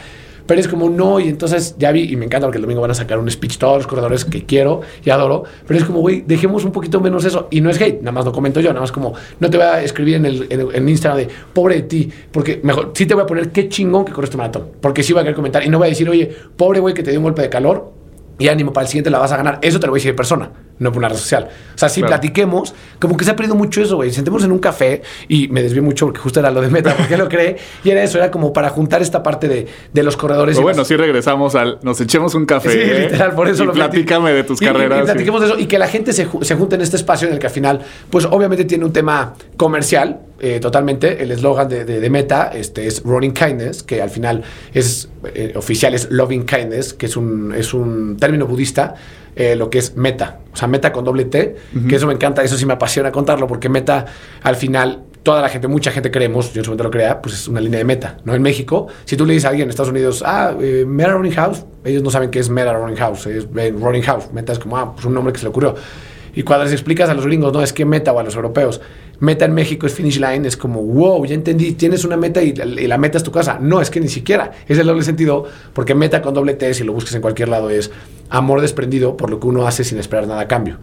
Pero 0.47 0.61
es 0.61 0.69
como, 0.69 0.89
no, 0.89 1.19
y 1.21 1.29
entonces 1.29 1.75
ya 1.79 1.93
vi, 1.93 2.05
y 2.13 2.17
me 2.17 2.27
encanta 2.27 2.47
porque 2.47 2.59
el 2.59 2.63
domingo 2.63 2.81
van 2.81 2.91
a 2.91 2.95
sacar 2.95 3.19
un 3.19 3.31
speech 3.31 3.59
todos 3.59 3.79
los 3.79 3.87
corredores 3.87 4.25
que 4.25 4.45
quiero 4.45 4.83
y 5.05 5.11
adoro, 5.11 5.45
pero 5.67 5.79
es 5.79 5.85
como, 5.85 6.01
güey, 6.01 6.23
dejemos 6.27 6.65
un 6.65 6.73
poquito 6.73 7.01
menos 7.01 7.25
eso. 7.25 7.49
Y 7.51 7.61
no 7.61 7.71
es 7.71 7.81
hate, 7.81 8.01
nada 8.01 8.13
más 8.13 8.25
lo 8.25 8.33
comento 8.33 8.61
yo, 8.61 8.71
nada 8.71 8.81
más 8.81 8.93
como, 8.93 9.15
no 9.41 9.51
te 9.51 9.57
voy 9.57 9.67
a 9.67 9.83
escribir 9.83 10.17
en 10.17 10.27
el 10.27 10.47
en, 10.51 10.89
Instagram 10.89 11.19
de, 11.19 11.29
pobre 11.53 11.77
de 11.77 11.83
ti, 11.83 12.11
porque 12.31 12.61
mejor, 12.63 12.93
sí 12.95 13.07
te 13.07 13.15
voy 13.15 13.25
a 13.25 13.27
poner 13.27 13.51
qué 13.51 13.69
chingón 13.69 14.05
que 14.05 14.13
corres 14.13 14.31
tu 14.31 14.39
maratón, 14.39 14.69
porque 14.81 15.03
sí 15.03 15.13
voy 15.13 15.21
a 15.21 15.23
querer 15.25 15.37
comentar 15.37 15.65
y 15.65 15.69
no 15.69 15.79
voy 15.79 15.89
a 15.89 15.91
decir, 15.91 16.09
oye, 16.09 16.35
pobre 16.57 16.81
güey 16.81 16.95
que 16.95 17.03
te 17.03 17.11
dio 17.11 17.21
un 17.21 17.25
golpe 17.25 17.43
de 17.43 17.49
calor, 17.49 17.93
y 18.39 18.49
ánimo, 18.49 18.73
para 18.73 18.85
el 18.85 18.89
siguiente 18.89 19.11
la 19.11 19.19
vas 19.19 19.33
a 19.33 19.37
ganar. 19.37 19.59
Eso 19.63 19.81
te 19.81 19.87
lo 19.87 19.93
voy 19.93 19.99
a 19.99 20.01
decir 20.01 20.11
en 20.11 20.17
persona, 20.17 20.51
no 20.79 20.91
por 20.91 20.99
una 20.99 21.09
red 21.09 21.17
social. 21.17 21.49
O 21.75 21.79
sea, 21.79 21.89
si 21.89 22.03
platiquemos, 22.03 22.75
como 22.99 23.17
que 23.17 23.25
se 23.25 23.31
ha 23.31 23.37
perdido 23.37 23.55
mucho 23.55 23.83
eso, 23.83 23.97
güey. 23.97 24.11
Sentemos 24.11 24.45
en 24.45 24.53
un 24.53 24.59
café 24.59 25.03
y 25.29 25.49
me 25.49 25.63
desvié 25.63 25.83
mucho 25.83 26.07
porque 26.07 26.21
justo 26.21 26.41
era 26.41 26.51
lo 26.51 26.61
de 26.61 26.69
meta, 26.69 26.97
porque 26.97 27.17
lo 27.17 27.29
cree. 27.29 27.57
Y 27.85 27.91
era 27.91 28.03
eso, 28.03 28.19
era 28.19 28.31
como 28.31 28.53
para 28.53 28.71
juntar 28.71 29.03
esta 29.03 29.23
parte 29.23 29.49
de, 29.49 29.67
de 29.93 30.03
los 30.03 30.17
corredores. 30.17 30.57
Pero 30.57 30.65
bueno, 30.65 30.85
sí 30.85 30.97
regresamos 30.97 31.55
al. 31.55 31.79
Nos 31.83 32.01
echemos 32.01 32.35
un 32.35 32.47
café. 32.47 32.71
Sí, 32.71 32.79
¿eh? 32.79 33.01
literal, 33.05 33.35
por 33.35 33.49
eso 33.49 33.63
y 33.63 33.67
lo 33.67 33.73
platícame 33.73 34.33
de 34.33 34.45
tus 34.45 34.61
carreras. 34.61 35.03
Y, 35.03 35.05
platiquemos 35.05 35.41
de 35.41 35.47
eso 35.49 35.59
y 35.59 35.67
que 35.67 35.79
la 35.79 35.89
gente 35.89 36.13
se, 36.13 36.29
se 36.43 36.55
junte 36.55 36.77
en 36.77 36.81
este 36.81 36.97
espacio 36.97 37.29
en 37.29 37.35
el 37.35 37.41
que 37.41 37.47
al 37.47 37.53
final, 37.53 37.81
pues 38.11 38.25
obviamente 38.25 38.65
tiene 38.65 38.85
un 38.85 38.93
tema 38.93 39.35
comercial, 39.57 40.21
eh, 40.39 40.61
totalmente. 40.61 41.23
El 41.23 41.31
eslogan 41.31 41.69
de, 41.69 41.85
de, 41.85 42.11
Meta 42.11 42.51
este, 42.55 42.87
es 42.87 43.03
Running 43.03 43.33
Kindness, 43.33 43.83
que 43.83 44.03
al 44.03 44.11
final 44.11 44.43
es 44.75 45.09
eh, 45.35 45.53
oficial, 45.57 45.95
es 45.95 46.11
Loving 46.11 46.45
Kindness, 46.45 46.93
que 46.93 47.07
es 47.07 47.17
un, 47.17 47.55
es 47.55 47.73
un 47.73 48.17
término 48.19 48.47
budista, 48.47 48.95
eh, 49.37 49.55
lo 49.55 49.71
que 49.71 49.79
es 49.79 49.97
Meta. 49.97 50.41
O 50.53 50.57
sea, 50.57 50.67
Meta 50.67 50.93
con 50.93 51.05
doble 51.05 51.27
T, 51.27 51.55
que 51.89 51.97
eso 51.97 52.07
me 52.07 52.15
encanta, 52.15 52.43
eso 52.43 52.57
sí 52.57 52.67
me 52.67 52.73
apasiona 52.73 53.13
contarlo, 53.13 53.47
porque 53.47 53.69
Meta 53.69 54.07
al 54.43 54.57
final 54.57 55.05
toda 55.23 55.43
la 55.43 55.49
gente, 55.49 55.69
mucha 55.69 55.91
gente 55.91 56.11
creemos, 56.11 56.53
yo 56.53 56.61
en 56.61 56.65
su 56.65 56.71
momento 56.71 56.85
lo 56.85 56.91
crea, 56.91 57.21
pues 57.21 57.35
es 57.35 57.49
una 57.49 57.61
línea 57.61 57.79
de 57.79 57.85
meta, 57.85 58.19
¿no? 58.25 58.33
En 58.33 58.43
México, 58.43 58.87
si 59.05 59.17
tú 59.17 59.27
le 59.27 59.33
dices 59.33 59.47
a 59.47 59.49
alguien 59.49 59.65
en 59.65 59.71
Estados 59.71 59.91
Unidos, 59.91 60.23
ah, 60.25 60.55
Meta 60.87 61.11
Running 61.11 61.33
House, 61.33 61.65
ellos 61.85 62.03
no 62.05 62.11
saben 62.11 62.31
qué 62.31 62.39
es 62.39 62.49
Meta 62.49 62.73
Running 62.73 62.97
House, 62.97 63.27
es 63.27 63.49
Running 63.53 64.03
House, 64.03 64.33
Meta 64.33 64.53
es 64.53 64.61
como, 64.61 64.77
ah, 64.77 64.95
pues 64.95 65.05
un 65.05 65.15
nombre 65.15 65.33
que 65.33 65.41
se 65.41 65.47
le 65.47 65.51
ocurrió. 65.51 65.75
Y 66.37 66.43
cuando 66.43 66.65
les 66.65 66.75
explicas 66.75 67.09
a 67.09 67.15
los 67.15 67.27
gringos, 67.27 67.53
no, 67.53 67.63
es 67.63 67.73
que 67.73 67.87
meta 67.87 68.13
o 68.13 68.21
a 68.21 68.23
los 68.23 68.37
europeos, 68.37 68.81
meta 69.21 69.45
en 69.45 69.55
México 69.55 69.87
es 69.87 69.95
finish 69.95 70.19
line, 70.19 70.47
es 70.47 70.57
como, 70.57 70.83
wow, 70.83 71.25
ya 71.25 71.35
entendí, 71.35 71.73
tienes 71.73 72.05
una 72.05 72.17
meta 72.17 72.43
y, 72.43 72.55
la 72.55 72.99
meta 72.99 73.19
es 73.19 73.25
tu 73.25 73.31
casa. 73.31 73.59
No, 73.61 73.81
es 73.81 73.91
que 73.91 74.01
ni 74.01 74.09
siquiera. 74.09 74.53
Es 74.69 74.79
el 74.79 74.87
doble 74.87 75.03
sentido, 75.03 75.45
porque 75.73 75.95
meta 75.95 76.23
con 76.23 76.35
doble 76.35 76.55
T, 76.55 76.75
si 76.75 76.85
lo 76.85 76.93
busques 76.93 77.15
en 77.15 77.23
cualquier 77.23 77.49
lado, 77.49 77.71
es 77.71 77.91
amor 78.29 78.61
desprendido 78.61 79.17
por 79.17 79.31
lo 79.31 79.41
que 79.41 79.47
uno 79.47 79.67
hace 79.67 79.85
sin 79.85 79.99
esperar 79.99 80.27
nada 80.27 80.43
a 80.43 80.49
cambio. 80.49 80.79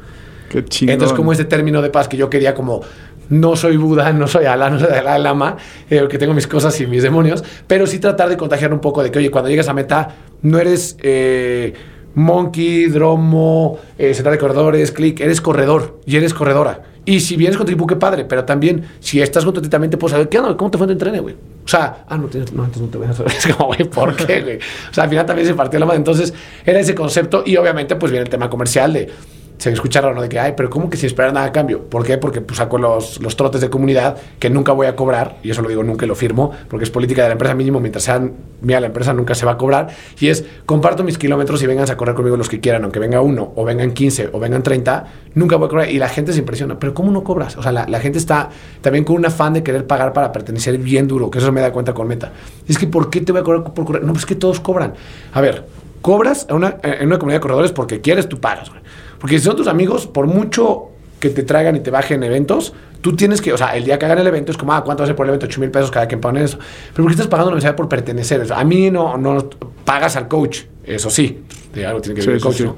Qué 0.50 0.64
chingón. 0.66 0.94
Entonces, 0.94 1.16
como 1.16 1.32
este 1.32 1.46
término 1.46 1.82
de 1.82 1.90
paz 1.90 2.08
que 2.08 2.18
yo 2.18 2.30
quería 2.30 2.54
como 2.54 2.82
no 3.30 3.56
soy 3.56 3.78
Buda, 3.78 4.12
no 4.14 4.28
soy 4.28 4.46
Alá, 4.46 4.70
no 4.70 4.80
soy 4.80 4.94
Alá 4.94 5.18
Lama, 5.18 5.58
eh, 5.90 6.06
que 6.10 6.18
tengo 6.18 6.34
mis 6.34 6.48
cosas 6.48 6.80
y 6.82 6.88
mis 6.88 7.04
demonios, 7.04 7.44
pero 7.68 7.88
sí 7.88 8.00
tratar 8.00 8.30
de 8.30 8.38
contagiar 8.38 8.74
un 8.74 8.80
poco 8.80 9.02
de 9.04 9.12
que, 9.12 9.20
oye, 9.20 9.32
cuando 9.32 9.50
llegas 9.50 9.68
a 9.70 9.74
meta, 9.74 10.16
no 10.42 10.60
eres 10.60 10.98
eh, 11.02 11.74
Monkey, 12.16 12.88
Dromo, 12.88 13.80
eh, 13.98 14.14
de 14.14 14.38
corredores, 14.38 14.92
Click, 14.92 15.20
eres 15.22 15.42
corredor 15.42 16.00
y 16.06 16.18
eres 16.18 16.34
corredora. 16.34 16.84
Y 17.06 17.20
si 17.20 17.36
vienes 17.36 17.58
con 17.58 17.66
tribu, 17.66 17.86
qué 17.86 17.98
padre, 17.98 18.24
pero 18.24 18.46
también 18.46 18.86
si 19.00 19.22
estás 19.22 19.44
con 19.44 19.54
tu 19.54 19.62
también 19.62 19.92
te 19.92 19.98
puedo 19.98 20.12
saber, 20.12 20.30
¿qué 20.30 20.40
onda? 20.40 20.56
¿Cómo 20.56 20.72
te 20.72 20.78
fue 20.78 20.88
tu 20.88 20.94
entrene, 20.94 21.20
güey? 21.20 21.36
O 21.66 21.68
sea, 21.68 22.06
ah, 22.08 22.18
no, 22.18 22.28
tienes, 22.28 22.54
no, 22.54 22.64
entonces 22.64 22.84
no 22.84 22.88
te 22.90 22.98
voy 22.98 23.08
a 23.08 23.14
saber. 23.14 23.32
Es 23.38 23.48
como, 23.48 23.68
güey, 23.68 23.84
¿por 23.84 24.16
qué, 24.16 24.42
güey? 24.42 24.58
O 24.58 24.94
sea, 24.94 25.04
al 25.04 25.10
final 25.10 25.26
también 25.26 25.48
se 25.48 25.54
partió 25.54 25.80
la 25.80 25.86
mano. 25.86 25.98
Entonces, 25.98 26.34
era 26.66 26.80
ese 26.80 26.96
concepto 26.96 27.44
y 27.46 27.58
obviamente, 27.58 27.96
pues 27.98 28.12
viene 28.12 28.24
el 28.24 28.30
tema 28.30 28.50
comercial 28.50 28.94
de 28.94 29.10
se 29.58 29.72
escucha 29.72 30.02
raro, 30.02 30.16
¿no? 30.16 30.22
De 30.22 30.30
que, 30.30 30.40
ay, 30.40 30.54
pero 30.58 30.70
¿cómo 30.70 30.90
que 30.90 30.98
sin 30.98 31.08
esperar 31.08 31.34
nada 31.34 31.48
a 31.48 31.52
cambio? 31.52 31.84
¿Por 31.84 32.04
qué? 32.04 32.18
Porque 32.18 32.42
pues, 32.42 32.58
saco 32.58 32.78
los, 32.78 33.22
los 33.22 33.36
trotes 33.36 33.62
de 33.62 33.70
comunidad 33.70 34.18
que 34.40 34.50
nunca 34.50 34.72
voy 34.72 34.88
a 34.88 34.96
cobrar, 34.96 35.38
y 35.44 35.52
eso 35.52 35.62
lo 35.62 35.70
digo 35.70 35.84
nunca 35.84 36.06
y 36.06 36.08
lo 36.08 36.16
firmo, 36.16 36.52
porque 36.70 36.84
es 36.84 36.90
política 36.90 37.24
de 37.24 37.30
la 37.30 37.34
empresa 37.34 37.56
mínimo, 37.56 37.80
mientras 37.80 38.04
sean 38.04 38.34
mía 38.62 38.80
la 38.80 38.88
empresa 38.88 39.14
nunca 39.14 39.36
se 39.36 39.46
va 39.46 39.54
a 39.54 39.58
cobrar, 39.58 39.88
y 40.20 40.28
es, 40.28 40.46
comparto 40.66 41.04
mis 41.04 41.18
kilómetros 41.18 41.62
y 41.64 41.68
vengan 41.68 41.90
a 41.90 41.98
correr 41.98 42.16
conmigo 42.16 42.38
los 42.38 42.50
que 42.50 42.60
quieran, 42.60 42.84
aunque 42.84 43.00
venga 43.00 43.22
uno, 43.22 43.54
o 43.56 43.64
vengan 43.64 43.92
15, 43.92 44.30
o 44.34 44.40
vengan 44.40 44.64
30, 44.64 45.06
nunca 45.36 45.56
voy 45.56 45.68
a 45.68 45.70
cobrar, 45.70 45.90
y 45.90 45.98
la 45.98 46.10
gente 46.10 46.34
se 46.34 46.40
impresiona, 46.40 46.80
pero 46.80 46.94
¿cómo 46.94 47.12
no 47.12 47.24
cobras? 47.24 47.58
O 47.58 47.64
sea, 47.64 47.72
la, 47.72 47.88
la 47.88 48.00
gente 48.00 48.18
está 48.18 48.50
también 48.82 49.06
con 49.06 49.16
un 49.16 49.26
afán 49.26 49.54
de 49.54 49.64
querer 49.64 49.88
pagar 49.88 50.14
para 50.14 50.32
pertenecer 50.32 50.78
bien 50.78 51.08
duro, 51.08 51.30
que 51.32 51.40
eso 51.40 51.52
me 51.52 51.62
da 51.62 51.72
cuenta 51.72 51.94
con 51.94 52.08
Meta. 52.08 52.32
Es 52.68 52.78
que, 52.78 52.88
¿por 52.88 53.10
qué 53.10 53.22
te 53.22 53.32
voy 53.32 53.42
a 53.42 53.44
cobrar 53.44 53.74
por 53.74 53.86
correr? 53.86 54.04
No, 54.04 54.14
pues 54.14 54.26
que 54.26 54.36
todos 54.36 54.60
cobran. 54.60 54.94
A 55.32 55.42
ver, 55.42 55.66
cobras 56.02 56.46
en 56.50 56.56
una, 56.58 56.78
en 56.84 57.08
una 57.08 57.18
comunidad 57.18 57.38
de 57.38 57.42
corredores 57.42 57.72
porque 57.72 58.02
quieres, 58.02 58.28
tú 58.28 58.40
pagas, 58.40 58.70
güey. 58.70 58.83
Porque 59.24 59.40
si 59.40 59.46
son 59.46 59.56
tus 59.56 59.68
amigos, 59.68 60.06
por 60.06 60.28
mucho 60.28 60.90
que 61.22 61.30
te 61.30 61.44
traigan 61.44 61.78
y 61.78 61.80
te 61.80 61.92
bajen 61.92 62.24
eventos, 62.24 62.74
tú 63.00 63.16
tienes 63.16 63.42
que, 63.42 63.54
o 63.54 63.58
sea, 63.58 63.74
el 63.78 63.86
día 63.86 63.98
que 63.98 64.04
hagan 64.04 64.20
el 64.20 64.28
evento 64.28 64.52
es 64.52 64.58
como, 64.58 64.74
ah, 64.74 64.84
¿cuánto 64.84 65.06
ser 65.06 65.16
por 65.16 65.26
el 65.26 65.30
evento? 65.30 65.46
8 65.46 65.62
mil 65.62 65.72
pesos 65.72 65.92
cada 65.92 66.10
quien 66.10 66.20
pone 66.20 66.44
eso. 66.44 66.60
Pero 66.92 67.06
¿por 67.06 67.06
qué 67.06 67.12
estás 67.12 67.28
pagando 67.28 67.52
la 67.52 67.54
universidad 67.54 67.78
por 67.78 67.88
pertenecer? 67.88 68.46
a 68.52 68.64
mí 68.66 68.92
no, 68.92 69.18
no 69.18 69.50
pagas 69.86 70.18
al 70.18 70.28
coach, 70.28 70.64
eso 70.84 71.10
sí, 71.10 71.42
de 71.74 71.86
algo 71.86 72.02
tiene 72.02 72.20
que 72.20 72.26
ver 72.26 72.36
el 72.36 72.42
coach, 72.42 72.60
¿no? 72.64 72.76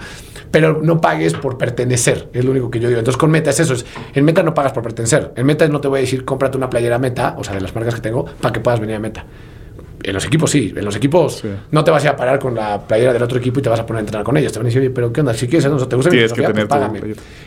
Pero 0.52 0.82
no 0.84 1.02
pagues 1.02 1.34
por 1.34 1.58
pertenecer, 1.58 2.30
es 2.32 2.46
lo 2.46 2.52
único 2.52 2.70
que 2.70 2.80
yo 2.80 2.90
digo. 2.90 3.00
Entonces 3.00 3.18
con 3.18 3.32
Meta 3.32 3.50
es 3.50 3.62
eso, 3.62 3.74
es, 3.74 3.84
en 4.14 4.24
Meta 4.24 4.44
no 4.44 4.54
pagas 4.54 4.72
por 4.72 4.84
pertenecer. 4.84 5.34
En 5.36 5.48
Meta 5.48 5.68
no 5.68 5.82
te 5.82 5.88
voy 5.88 5.98
a 5.98 6.02
decir, 6.02 6.26
cómprate 6.26 6.58
una 6.58 6.70
playera 6.70 7.00
Meta, 7.00 7.34
o 7.40 7.44
sea, 7.44 7.56
de 7.56 7.62
las 7.62 7.74
marcas 7.74 7.96
que 7.96 8.02
tengo, 8.02 8.24
para 8.24 8.54
que 8.54 8.60
puedas 8.60 8.80
venir 8.80 8.98
a 8.98 9.00
Meta. 9.00 9.26
En 10.08 10.14
los 10.14 10.26
equipos 10.26 10.52
sí, 10.52 10.72
en 10.76 10.86
los 10.86 10.96
equipos 10.96 11.44
no 11.72 11.84
te 11.84 11.90
vas 11.90 12.04
a 12.04 12.08
ir 12.08 12.14
a 12.14 12.16
parar 12.16 12.38
con 12.38 12.54
la 12.54 12.80
playera 12.80 13.12
del 13.12 13.24
otro 13.24 13.40
equipo 13.40 13.60
y 13.60 13.64
te 13.64 13.70
vas 13.70 13.80
a 13.80 13.86
poner 13.86 14.00
a 14.00 14.02
entrenar 14.02 14.24
con 14.24 14.38
ellos. 14.38 14.52
Te 14.52 14.60
van 14.60 14.68
a 14.68 14.70
decir, 14.70 14.82
oye, 14.82 14.92
pero 14.92 15.12
¿qué 15.12 15.22
onda? 15.22 15.34
Si 15.34 15.48
quieres, 15.48 15.70
no, 15.70 15.78
te 15.88 15.96
gusta 15.96 16.12
mi 16.12 16.18
filosofía, 16.18 16.52
pues 16.52 16.66
págame. 16.66 17.02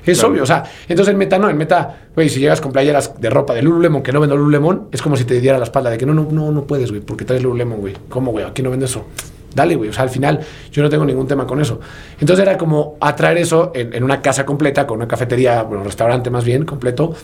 Es 0.05 0.23
obvio, 0.25 0.43
o 0.43 0.47
sea, 0.47 0.65
entonces 0.89 1.13
en 1.13 1.19
meta 1.19 1.39
no, 1.39 1.49
en 1.49 1.57
meta, 1.57 2.09
güey, 2.15 2.29
si 2.29 2.41
llegas 2.41 2.61
con 2.61 2.73
playeras 2.73 3.21
de 3.21 3.31
ropa 3.31 3.55
de 3.55 3.63
Lululemon 3.63 4.03
que 4.03 4.13
no 4.13 4.21
vendo 4.21 4.37
Lululemon, 4.37 4.89
es 4.91 5.01
como 5.01 5.17
si 5.17 5.25
te 5.25 5.41
diera 5.41 5.59
la 5.59 5.65
espalda 5.65 5.91
de 5.91 5.99
que 5.99 6.07
no, 6.07 6.15
no, 6.15 6.29
no, 6.31 6.51
no 6.51 6.65
puedes, 6.65 6.91
güey, 6.91 7.01
porque 7.01 7.25
traes 7.25 7.43
Lululemon, 7.43 7.79
güey. 7.79 7.95
¿Cómo, 8.09 8.33
güey? 8.33 8.45
Aquí 8.45 8.63
no 8.63 8.71
vendo 8.71 8.87
eso. 8.87 9.07
Dale, 9.55 9.77
güey. 9.77 9.91
O 9.91 9.93
sea, 9.93 10.03
al 10.03 10.11
final 10.11 10.41
yo 10.73 10.83
no 10.83 10.89
tengo 10.89 11.05
ningún 11.05 11.27
tema 11.27 11.47
con 11.47 11.61
eso. 11.61 11.81
Entonces 12.21 12.45
era 12.45 12.59
como 12.59 12.97
atraer 13.01 13.39
eso 13.39 13.73
en, 13.75 13.95
en 13.95 14.05
una 14.05 14.21
casa 14.21 14.45
completa, 14.45 14.87
con 14.87 14.99
una 14.99 15.09
cafetería, 15.09 15.63
bueno, 15.63 15.81
un 15.83 15.87
restaurante 15.87 16.31
más 16.31 16.45
bien, 16.45 16.65
completo, 16.65 17.15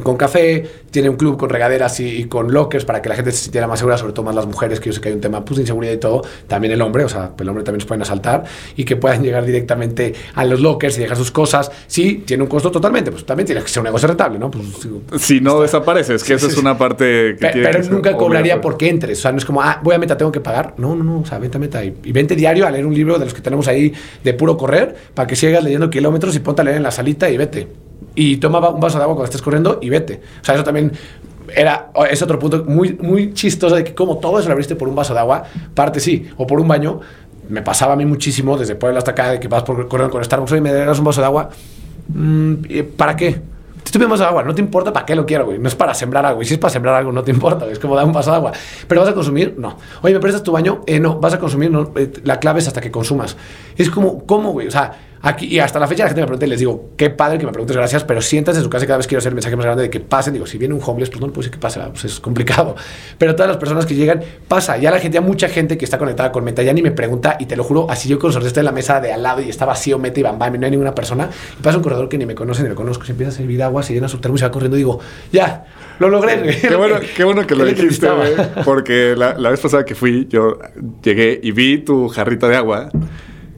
con 0.00 0.16
café, 0.16 0.66
tiene 0.90 1.08
un 1.08 1.16
club 1.16 1.36
con 1.36 1.50
regaderas 1.50 2.00
y, 2.00 2.24
con 2.24 2.52
lockers 2.52 2.84
para 2.84 3.02
que 3.02 3.08
la 3.08 3.14
gente 3.14 3.32
se 3.32 3.44
sintiera 3.44 3.66
más 3.66 3.78
segura, 3.78 3.96
sobre 3.98 4.12
todo 4.12 4.24
más 4.24 4.34
las 4.34 4.46
mujeres, 4.46 4.80
que 4.80 4.86
yo 4.86 4.92
sé 4.92 5.00
que 5.00 5.08
hay 5.08 5.14
un 5.14 5.20
tema 5.20 5.44
pues, 5.44 5.56
de 5.56 5.62
inseguridad 5.62 5.92
y 5.92 5.98
todo, 5.98 6.22
también 6.46 6.72
el 6.72 6.82
hombre, 6.82 7.04
o 7.04 7.08
sea, 7.08 7.32
el 7.38 7.48
hombre 7.48 7.64
también 7.64 7.80
se 7.80 7.86
pueden 7.86 8.02
asaltar 8.02 8.44
y 8.76 8.84
que 8.84 8.96
puedan 8.96 9.22
llegar 9.22 9.44
directamente 9.44 10.14
a 10.34 10.44
los 10.44 10.60
lockers 10.60 10.96
y 10.98 11.00
dejar 11.00 11.16
sus 11.16 11.30
cosas. 11.30 11.70
Sí, 11.86 12.22
tiene 12.26 12.42
un 12.42 12.48
costo 12.48 12.70
totalmente, 12.70 13.10
pues 13.10 13.24
también 13.24 13.46
tiene 13.46 13.62
que 13.62 13.68
ser 13.68 13.80
un 13.80 13.84
negocio 13.84 14.08
rentable, 14.08 14.38
¿no? 14.38 14.50
Pues, 14.50 14.66
si 15.22 15.40
no 15.40 15.60
desapareces, 15.60 16.24
que 16.24 16.34
eso 16.34 16.48
es 16.48 16.56
una 16.56 16.76
parte 16.76 17.36
que 17.38 17.50
Pero 17.52 17.82
nunca 17.90 18.16
cobraría 18.16 18.60
porque 18.60 18.88
entres, 18.88 19.18
o 19.18 19.22
sea, 19.22 19.32
no 19.32 19.38
es 19.38 19.44
como, 19.44 19.62
ah, 19.62 19.80
voy 19.82 19.94
a 19.94 19.98
meta, 19.98 20.16
tengo 20.16 20.32
que 20.32 20.40
pagar. 20.40 20.74
No, 20.76 20.94
no, 20.94 21.04
no, 21.04 21.20
o 21.20 21.26
sea, 21.26 21.38
vente 21.38 21.56
a 21.56 21.60
meta 21.60 21.84
y, 21.84 21.96
y 22.04 22.12
vente 22.12 22.34
diario 22.34 22.66
a 22.66 22.70
leer 22.70 22.86
un 22.86 22.94
libro 22.94 23.18
de 23.18 23.24
los 23.24 23.34
que 23.34 23.40
tenemos 23.40 23.68
ahí 23.68 23.92
de 24.22 24.34
puro 24.34 24.56
correr 24.56 24.94
para 25.14 25.26
que 25.26 25.36
sigas 25.36 25.62
leyendo 25.62 25.90
kilómetros 25.90 26.34
y 26.36 26.40
ponte 26.40 26.62
a 26.62 26.64
leer 26.64 26.76
en 26.76 26.82
la 26.82 26.90
salita 26.90 27.28
y 27.30 27.36
vete 27.36 27.89
y 28.20 28.36
toma 28.36 28.68
un 28.68 28.80
vaso 28.80 28.98
de 28.98 29.04
agua 29.04 29.16
cuando 29.16 29.24
estés 29.24 29.40
corriendo 29.40 29.78
y 29.80 29.88
vete. 29.88 30.20
O 30.42 30.44
sea, 30.44 30.54
eso 30.54 30.62
también 30.62 30.92
era, 31.56 31.90
es 32.10 32.20
otro 32.20 32.38
punto 32.38 32.64
muy, 32.66 32.98
muy 33.00 33.32
chistoso 33.32 33.74
de 33.76 33.82
que 33.82 33.94
como 33.94 34.18
todo 34.18 34.38
eso 34.38 34.48
lo 34.48 34.52
abriste 34.52 34.76
por 34.76 34.88
un 34.88 34.94
vaso 34.94 35.14
de 35.14 35.20
agua, 35.20 35.44
parte 35.74 36.00
sí, 36.00 36.28
o 36.36 36.46
por 36.46 36.60
un 36.60 36.68
baño, 36.68 37.00
me 37.48 37.62
pasaba 37.62 37.94
a 37.94 37.96
mí 37.96 38.04
muchísimo 38.04 38.58
desde 38.58 38.74
Puebla 38.74 38.98
hasta 38.98 39.12
acá, 39.12 39.30
de 39.30 39.40
que 39.40 39.48
vas 39.48 39.62
por, 39.62 39.88
corriendo 39.88 40.12
con 40.12 40.22
Starbucks 40.22 40.52
y 40.52 40.60
me 40.60 40.70
das 40.70 40.98
un 40.98 41.06
vaso 41.06 41.22
de 41.22 41.26
agua. 41.28 41.48
Mm, 42.08 42.56
¿Para 42.94 43.16
qué? 43.16 43.30
Te 43.32 43.86
estoy 43.86 44.04
un 44.04 44.18
de 44.18 44.24
agua, 44.26 44.42
no 44.42 44.54
te 44.54 44.60
importa 44.60 44.92
para 44.92 45.06
qué 45.06 45.16
lo 45.16 45.24
quiero, 45.24 45.46
güey. 45.46 45.58
No 45.58 45.68
es 45.68 45.74
para 45.74 45.94
sembrar 45.94 46.26
algo. 46.26 46.42
Y 46.42 46.44
si 46.44 46.52
es 46.54 46.60
para 46.60 46.70
sembrar 46.70 46.96
algo, 46.96 47.12
no 47.12 47.22
te 47.22 47.30
importa. 47.30 47.64
Es 47.66 47.78
como 47.78 47.96
dar 47.96 48.04
un 48.04 48.12
vaso 48.12 48.30
de 48.30 48.36
agua. 48.36 48.52
Pero 48.86 49.00
vas 49.00 49.08
a 49.08 49.14
consumir, 49.14 49.54
no. 49.56 49.78
Oye, 50.02 50.12
¿me 50.12 50.20
prestas 50.20 50.42
tu 50.42 50.52
baño? 50.52 50.82
Eh, 50.86 51.00
no. 51.00 51.18
Vas 51.18 51.32
a 51.32 51.38
consumir, 51.38 51.70
no. 51.70 51.90
Eh, 51.96 52.12
la 52.24 52.38
clave 52.38 52.60
es 52.60 52.68
hasta 52.68 52.82
que 52.82 52.90
consumas. 52.90 53.38
Es 53.78 53.90
como, 53.90 54.26
¿cómo, 54.26 54.52
güey? 54.52 54.68
O 54.68 54.70
sea, 54.70 54.92
Aquí, 55.22 55.46
y 55.46 55.58
hasta 55.58 55.78
la 55.78 55.86
fecha 55.86 56.04
la 56.04 56.08
gente 56.08 56.22
me 56.22 56.26
pregunta 56.26 56.46
y 56.46 56.48
les 56.48 56.60
digo, 56.60 56.90
qué 56.96 57.10
padre 57.10 57.36
que 57.36 57.44
me 57.44 57.52
preguntes, 57.52 57.76
gracias, 57.76 58.04
pero 58.04 58.22
sientas 58.22 58.56
en 58.56 58.62
su 58.62 58.70
casa 58.70 58.86
cada 58.86 58.96
vez 58.96 59.06
quiero 59.06 59.18
hacer 59.18 59.30
el 59.30 59.34
mensaje 59.34 59.54
más 59.54 59.66
grande 59.66 59.82
de 59.82 59.90
que 59.90 60.00
pasen. 60.00 60.32
Digo, 60.32 60.46
si 60.46 60.56
viene 60.56 60.74
un 60.74 60.80
homeless, 60.82 61.10
pues 61.10 61.20
no 61.20 61.28
decir 61.28 61.50
que 61.50 61.58
pase, 61.58 61.78
pues 61.90 62.06
es 62.06 62.20
complicado. 62.20 62.74
Pero 63.18 63.34
todas 63.34 63.48
las 63.48 63.58
personas 63.58 63.84
que 63.84 63.94
llegan, 63.94 64.22
pasa. 64.48 64.78
Ya 64.78 64.90
la 64.90 64.98
gente, 64.98 65.16
ya 65.16 65.20
mucha 65.20 65.48
gente 65.48 65.76
que 65.76 65.84
está 65.84 65.98
conectada 65.98 66.32
con 66.32 66.42
Meta, 66.42 66.62
ya 66.62 66.72
ni 66.72 66.80
me 66.80 66.90
pregunta, 66.90 67.36
y 67.38 67.44
te 67.44 67.54
lo 67.54 67.64
juro, 67.64 67.86
así 67.90 68.08
yo 68.08 68.18
con 68.18 68.30
estoy 68.30 68.60
en 68.60 68.64
la 68.64 68.72
mesa 68.72 69.00
de 69.00 69.12
al 69.12 69.22
lado 69.22 69.42
y 69.42 69.50
está 69.50 69.66
vacío 69.66 69.98
Meta 69.98 70.20
y 70.20 70.22
bam, 70.22 70.38
bam, 70.38 70.54
y 70.54 70.58
no 70.58 70.64
hay 70.64 70.70
ninguna 70.70 70.94
persona. 70.94 71.28
Y 71.58 71.62
pasa 71.62 71.76
un 71.76 71.82
corredor 71.82 72.08
que 72.08 72.16
ni 72.16 72.24
me 72.24 72.34
conoce 72.34 72.62
ni 72.62 72.70
me 72.70 72.74
conozco, 72.74 73.04
se 73.04 73.12
empieza 73.12 73.30
a 73.30 73.34
servir 73.34 73.62
agua, 73.62 73.82
se 73.82 73.92
llena 73.92 74.08
su 74.08 74.18
termo 74.18 74.36
y 74.36 74.38
se 74.38 74.46
va 74.46 74.50
corriendo 74.50 74.76
y 74.76 74.80
digo, 74.80 75.00
ya, 75.30 75.66
lo 75.98 76.08
logré. 76.08 76.58
Qué 76.60 76.76
bueno, 76.76 76.96
qué 77.16 77.24
bueno 77.24 77.46
que 77.46 77.54
lo 77.54 77.66
dijiste, 77.66 78.08
porque 78.64 79.14
la, 79.16 79.34
la 79.34 79.50
vez 79.50 79.60
pasada 79.60 79.84
que 79.84 79.94
fui, 79.94 80.26
yo 80.30 80.58
llegué 81.02 81.38
y 81.42 81.52
vi 81.52 81.78
tu 81.78 82.08
jarrita 82.08 82.48
de 82.48 82.56
agua. 82.56 82.88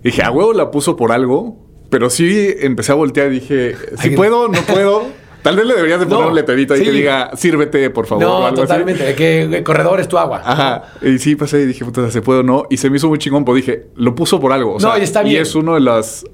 Dije, 0.03 0.22
a 0.22 0.30
huevo 0.30 0.53
la 0.53 0.70
puso 0.70 0.96
por 0.96 1.12
algo, 1.12 1.57
pero 1.90 2.11
sí 2.11 2.55
empecé 2.61 2.92
a 2.92 2.94
voltear 2.94 3.28
y 3.28 3.40
dije, 3.40 3.76
si 4.00 4.11
puedo, 4.11 4.48
no 4.48 4.61
puedo. 4.62 5.07
Tal 5.42 5.57
vez 5.57 5.66
le 5.66 5.74
deberías 5.74 5.98
de 5.98 6.07
poner 6.07 6.26
un 6.26 6.34
letrerito 6.36 6.74
ahí 6.74 6.84
que 6.84 6.92
diga, 6.92 7.32
sírvete, 7.34 7.90
por 7.90 8.07
favor. 8.07 8.22
No, 8.22 8.36
o 8.38 8.55
totalmente. 8.55 9.14
que 9.16 9.62
corredor 9.64 9.98
es 9.98 10.07
tu 10.07 10.16
agua. 10.16 10.40
Ajá. 10.44 10.84
Y 11.03 11.18
sí 11.18 11.34
pasé 11.34 11.62
y 11.62 11.66
dije, 11.66 11.84
puta, 11.84 12.09
¿se 12.12 12.22
puede 12.22 12.40
o 12.40 12.42
no? 12.44 12.64
Y 12.70 12.76
se 12.76 12.88
me 12.90 12.96
hizo 12.96 13.09
muy 13.09 13.18
chingón, 13.18 13.44
pero 13.44 13.57
dije, 13.57 13.88
lo 13.96 14.14
puso 14.14 14.38
por 14.38 14.53
algo. 14.53 14.74
O 14.74 14.80
sea, 14.80 14.90
no, 14.90 14.98
y 14.98 15.03
está 15.03 15.22
bien. 15.22 15.34
Y 15.34 15.38
es 15.38 15.57
uno 15.57 15.74
de 15.74 15.80
las 15.80 16.24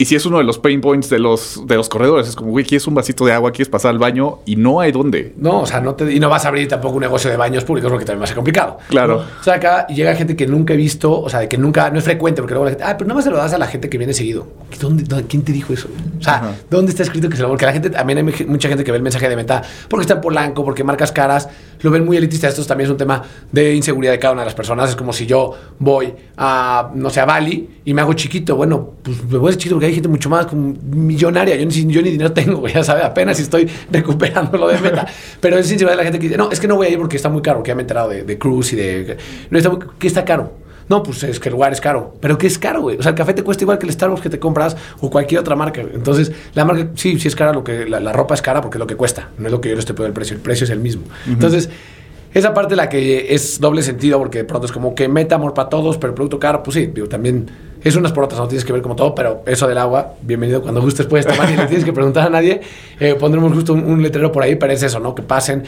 Y 0.00 0.06
si 0.06 0.14
es 0.16 0.24
uno 0.24 0.38
de 0.38 0.44
los 0.44 0.58
pain 0.58 0.80
points 0.80 1.10
de 1.10 1.18
los, 1.18 1.60
de 1.66 1.76
los 1.76 1.90
corredores, 1.90 2.26
es 2.26 2.34
como, 2.34 2.52
güey, 2.52 2.64
quieres 2.64 2.86
un 2.86 2.94
vasito 2.94 3.26
de 3.26 3.34
agua, 3.34 3.50
quieres 3.52 3.68
pasar 3.68 3.90
al 3.90 3.98
baño 3.98 4.38
y 4.46 4.56
no 4.56 4.80
hay 4.80 4.92
dónde. 4.92 5.34
No, 5.36 5.60
o 5.60 5.66
sea, 5.66 5.82
no 5.82 5.94
te, 5.94 6.10
y 6.10 6.18
no 6.18 6.30
vas 6.30 6.46
a 6.46 6.48
abrir 6.48 6.66
tampoco 6.68 6.94
un 6.94 7.02
negocio 7.02 7.30
de 7.30 7.36
baños 7.36 7.64
públicos 7.64 7.90
porque 7.90 8.06
también 8.06 8.22
va 8.22 8.24
a 8.24 8.28
ser 8.28 8.34
complicado. 8.36 8.78
Claro. 8.88 9.16
¿no? 9.16 9.22
O 9.40 9.44
sea, 9.44 9.56
acá 9.56 9.86
llega 9.88 10.14
gente 10.14 10.36
que 10.36 10.46
nunca 10.46 10.72
he 10.72 10.76
visto, 10.78 11.20
o 11.20 11.28
sea, 11.28 11.40
de 11.40 11.48
que 11.50 11.58
nunca, 11.58 11.90
no 11.90 11.98
es 11.98 12.04
frecuente, 12.04 12.40
porque 12.40 12.54
luego 12.54 12.64
la 12.64 12.70
gente, 12.70 12.84
ah, 12.86 12.96
pero 12.96 13.08
nada 13.08 13.16
más 13.16 13.24
se 13.24 13.30
lo 13.30 13.36
das 13.36 13.52
a 13.52 13.58
la 13.58 13.66
gente 13.66 13.90
que 13.90 13.98
viene 13.98 14.14
seguido. 14.14 14.46
¿Dónde, 14.80 15.02
dónde- 15.02 15.26
quién 15.26 15.42
te 15.42 15.52
dijo 15.52 15.74
eso? 15.74 15.88
O 16.18 16.22
sea, 16.22 16.36
Ajá. 16.36 16.54
¿dónde 16.70 16.92
está 16.92 17.02
escrito 17.02 17.28
que 17.28 17.36
se 17.36 17.42
lo 17.42 17.48
Porque 17.50 17.66
la 17.66 17.72
gente, 17.74 17.90
también 17.90 18.16
hay 18.16 18.24
mucha- 18.24 18.46
mucha 18.46 18.68
gente 18.70 18.84
que 18.84 18.92
ve 18.92 18.96
el 18.96 19.02
mensaje 19.02 19.28
de 19.28 19.36
meta 19.36 19.60
porque 19.86 20.04
está 20.04 20.14
en 20.14 20.22
Polanco, 20.22 20.64
porque 20.64 20.82
marcas 20.82 21.12
caras, 21.12 21.46
lo 21.82 21.90
ven 21.90 22.04
muy 22.04 22.16
elitista. 22.16 22.48
Esto 22.48 22.64
también 22.64 22.86
es 22.86 22.90
un 22.90 22.96
tema 22.96 23.22
de 23.50 23.74
inseguridad 23.74 24.12
de 24.12 24.18
cada 24.18 24.32
una 24.32 24.42
de 24.42 24.46
las 24.46 24.54
personas. 24.54 24.90
Es 24.90 24.96
como 24.96 25.12
si 25.12 25.26
yo 25.26 25.54
voy 25.78 26.12
a, 26.36 26.90
no 26.94 27.10
sé, 27.10 27.20
a 27.20 27.24
Bali 27.24 27.68
y 27.84 27.94
me 27.94 28.02
hago 28.02 28.12
chiquito. 28.12 28.56
Bueno, 28.56 28.94
pues 29.02 29.22
me 29.24 29.38
voy 29.38 29.52
a 29.52 29.56
chiquito 29.56 29.76
porque 29.76 29.86
hay 29.86 29.94
gente 29.94 30.08
mucho 30.08 30.28
más 30.28 30.46
como 30.46 30.74
millonaria. 30.82 31.56
Yo 31.56 31.66
ni, 31.66 31.92
yo 31.92 32.02
ni 32.02 32.10
dinero 32.10 32.32
tengo, 32.32 32.66
ya 32.68 32.84
sabes, 32.84 33.04
apenas 33.04 33.36
si 33.36 33.44
estoy 33.44 33.68
recuperando 33.90 34.56
lo 34.58 34.68
de 34.68 34.78
meta. 34.78 35.06
Pero 35.40 35.58
es 35.58 35.70
inseguridad 35.70 35.92
de 35.92 35.96
la 35.96 36.04
gente 36.04 36.18
que 36.18 36.26
dice, 36.26 36.38
no, 36.38 36.50
es 36.50 36.60
que 36.60 36.68
no 36.68 36.76
voy 36.76 36.88
a 36.88 36.90
ir 36.90 36.98
porque 36.98 37.16
está 37.16 37.28
muy 37.28 37.42
caro, 37.42 37.58
porque 37.58 37.68
ya 37.68 37.74
me 37.74 37.82
he 37.82 37.84
enterado 37.84 38.08
de, 38.10 38.22
de 38.24 38.32
y 38.32 38.76
de... 38.76 39.16
No, 39.50 39.58
está 39.58 39.70
¿Qué 39.98 40.06
está 40.06 40.24
caro? 40.24 40.52
No, 40.90 41.04
pues 41.04 41.22
es 41.22 41.38
que 41.38 41.48
el 41.48 41.52
lugar 41.52 41.72
es 41.72 41.80
caro. 41.80 42.16
¿Pero 42.20 42.36
qué 42.36 42.48
es 42.48 42.58
caro, 42.58 42.82
güey? 42.82 42.96
O 42.96 43.02
sea, 43.02 43.10
el 43.10 43.16
café 43.16 43.32
te 43.32 43.44
cuesta 43.44 43.62
igual 43.62 43.78
que 43.78 43.86
el 43.86 43.92
Starbucks 43.92 44.22
que 44.22 44.28
te 44.28 44.40
compras 44.40 44.76
o 45.00 45.08
cualquier 45.08 45.40
otra 45.40 45.54
marca. 45.54 45.80
Entonces, 45.80 46.32
la 46.52 46.64
marca, 46.64 46.88
sí, 46.96 47.16
sí 47.20 47.28
es 47.28 47.36
cara, 47.36 47.52
lo 47.52 47.62
que, 47.62 47.88
la, 47.88 48.00
la 48.00 48.12
ropa 48.12 48.34
es 48.34 48.42
cara 48.42 48.60
porque 48.60 48.76
es 48.76 48.80
lo 48.80 48.88
que 48.88 48.96
cuesta. 48.96 49.28
No 49.38 49.46
es 49.46 49.52
lo 49.52 49.60
que 49.60 49.68
yo 49.68 49.76
le 49.76 49.78
estoy 49.78 49.94
poniendo 49.94 50.08
el 50.08 50.14
precio. 50.14 50.34
El 50.34 50.42
precio 50.42 50.64
es 50.64 50.70
el 50.70 50.80
mismo. 50.80 51.04
Entonces, 51.28 51.70
esa 52.34 52.54
parte 52.54 52.74
la 52.74 52.88
que 52.88 53.32
es 53.32 53.60
doble 53.60 53.82
sentido 53.82 54.18
porque 54.18 54.38
de 54.38 54.44
pronto 54.44 54.66
es 54.66 54.72
como 54.72 54.96
que 54.96 55.08
meta 55.08 55.36
amor 55.36 55.54
para 55.54 55.68
todos, 55.68 55.96
pero 55.96 56.10
el 56.10 56.14
producto 56.14 56.40
caro, 56.40 56.64
pues 56.64 56.74
sí, 56.74 56.86
digo, 56.86 57.08
también 57.08 57.48
es 57.84 57.94
unas 57.94 58.12
por 58.12 58.24
otras, 58.24 58.40
no 58.40 58.48
tienes 58.48 58.64
que 58.64 58.72
ver 58.72 58.82
como 58.82 58.96
todo, 58.96 59.14
pero 59.14 59.44
eso 59.46 59.68
del 59.68 59.78
agua, 59.78 60.14
bienvenido 60.22 60.60
cuando 60.60 60.80
gustes 60.80 61.06
puedes 61.06 61.24
tomar 61.24 61.50
y 61.52 61.56
le 61.56 61.66
tienes 61.66 61.84
que 61.84 61.92
preguntar 61.92 62.26
a 62.26 62.30
nadie. 62.30 62.60
Eh, 62.98 63.14
pondremos 63.14 63.52
justo 63.52 63.74
un, 63.74 63.84
un 63.84 64.02
letrero 64.02 64.32
por 64.32 64.42
ahí, 64.42 64.56
pero 64.56 64.72
es 64.72 64.82
eso, 64.82 64.98
¿no? 64.98 65.14
Que 65.14 65.22
pasen. 65.22 65.62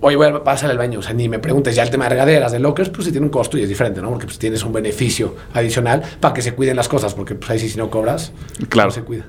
Oye, 0.00 0.16
voy 0.16 0.26
a 0.26 0.44
pasar 0.44 0.70
al 0.70 0.76
baño. 0.78 0.98
O 0.98 1.02
sea, 1.02 1.14
ni 1.14 1.28
me 1.28 1.38
preguntes 1.38 1.74
ya 1.74 1.82
el 1.82 1.90
tema 1.90 2.04
de 2.04 2.10
regaderas, 2.10 2.52
de 2.52 2.58
lockers, 2.58 2.90
pues 2.90 3.06
sí 3.06 3.10
tiene 3.12 3.26
un 3.26 3.30
costo 3.30 3.56
y 3.56 3.62
es 3.62 3.68
diferente, 3.68 4.02
¿no? 4.02 4.10
Porque 4.10 4.26
pues 4.26 4.38
tienes 4.38 4.62
un 4.64 4.72
beneficio 4.72 5.34
adicional 5.54 6.02
para 6.20 6.34
que 6.34 6.42
se 6.42 6.52
cuiden 6.54 6.76
las 6.76 6.88
cosas, 6.88 7.14
porque 7.14 7.34
pues 7.34 7.50
ahí 7.50 7.58
sí, 7.58 7.68
si 7.70 7.78
no 7.78 7.88
cobras, 7.90 8.32
Claro. 8.68 8.88
no 8.88 8.94
se 8.94 9.02
cuida. 9.02 9.24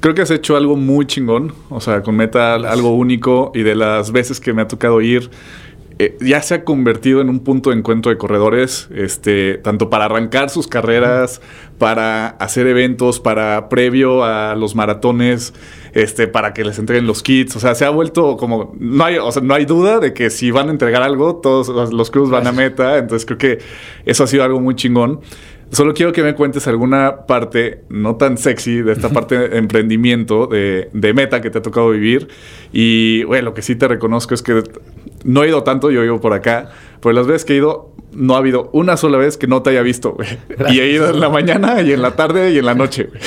Creo 0.00 0.14
que 0.14 0.22
has 0.22 0.30
hecho 0.30 0.56
algo 0.56 0.76
muy 0.76 1.04
chingón, 1.06 1.52
o 1.68 1.80
sea, 1.80 2.02
con 2.02 2.16
Meta 2.16 2.54
algo 2.54 2.94
único 2.94 3.52
y 3.54 3.62
de 3.62 3.74
las 3.74 4.12
veces 4.12 4.40
que 4.40 4.52
me 4.54 4.62
ha 4.62 4.68
tocado 4.68 5.00
ir, 5.02 5.30
eh, 6.02 6.16
ya 6.20 6.40
se 6.40 6.54
ha 6.54 6.64
convertido 6.64 7.20
en 7.20 7.28
un 7.28 7.40
punto 7.40 7.70
de 7.70 7.76
encuentro 7.76 8.10
de 8.10 8.16
corredores, 8.16 8.88
este, 8.94 9.58
tanto 9.58 9.90
para 9.90 10.06
arrancar 10.06 10.48
sus 10.48 10.66
carreras, 10.66 11.42
para 11.78 12.28
hacer 12.28 12.66
eventos, 12.66 13.20
para 13.20 13.68
previo 13.68 14.24
a 14.24 14.54
los 14.54 14.74
maratones, 14.74 15.52
este, 15.92 16.26
para 16.26 16.54
que 16.54 16.64
les 16.64 16.78
entreguen 16.78 17.06
los 17.06 17.22
kits, 17.22 17.54
o 17.56 17.60
sea, 17.60 17.74
se 17.74 17.84
ha 17.84 17.90
vuelto 17.90 18.36
como, 18.36 18.74
no 18.78 19.04
hay, 19.04 19.18
o 19.18 19.30
sea, 19.30 19.42
no 19.42 19.52
hay 19.54 19.66
duda 19.66 19.98
de 19.98 20.14
que 20.14 20.30
si 20.30 20.50
van 20.50 20.68
a 20.68 20.70
entregar 20.70 21.02
algo, 21.02 21.36
todos 21.36 21.68
los- 21.68 21.92
los 21.92 22.10
crews 22.10 22.30
van 22.30 22.46
a 22.46 22.52
Meta, 22.52 22.96
entonces 22.98 23.26
creo 23.26 23.38
que 23.38 23.58
eso 24.06 24.24
ha 24.24 24.26
sido 24.26 24.42
algo 24.44 24.60
muy 24.60 24.74
chingón. 24.76 25.20
Solo 25.72 25.94
quiero 25.94 26.12
que 26.12 26.24
me 26.24 26.34
cuentes 26.34 26.66
alguna 26.66 27.26
parte 27.26 27.82
no 27.88 28.16
tan 28.16 28.38
sexy 28.38 28.82
de 28.82 28.90
esta 28.92 29.08
parte 29.10 29.38
de 29.38 29.58
emprendimiento 29.58 30.48
de, 30.48 30.90
de 30.92 31.14
meta 31.14 31.40
que 31.40 31.48
te 31.48 31.58
ha 31.58 31.62
tocado 31.62 31.90
vivir. 31.90 32.26
Y, 32.72 33.22
bueno, 33.22 33.50
lo 33.50 33.54
que 33.54 33.62
sí 33.62 33.76
te 33.76 33.86
reconozco 33.86 34.34
es 34.34 34.42
que 34.42 34.64
no 35.24 35.42
he 35.44 35.48
ido 35.48 35.62
tanto, 35.62 35.90
yo 35.90 36.02
vivo 36.02 36.20
por 36.20 36.32
acá, 36.32 36.70
pero 37.00 37.12
las 37.12 37.26
veces 37.26 37.44
que 37.44 37.54
he 37.54 37.56
ido, 37.56 37.90
no 38.12 38.34
ha 38.34 38.38
habido 38.38 38.70
una 38.72 38.96
sola 38.96 39.18
vez 39.18 39.36
que 39.36 39.46
no 39.46 39.62
te 39.62 39.70
haya 39.70 39.82
visto, 39.82 40.12
güey. 40.12 40.28
Y 40.70 40.80
he 40.80 40.90
ido 40.90 41.10
en 41.10 41.20
la 41.20 41.28
mañana 41.28 41.80
y 41.80 41.92
en 41.92 42.02
la 42.02 42.12
tarde 42.12 42.50
y 42.50 42.58
en 42.58 42.66
la 42.66 42.74
noche, 42.74 43.04
güey. 43.04 43.20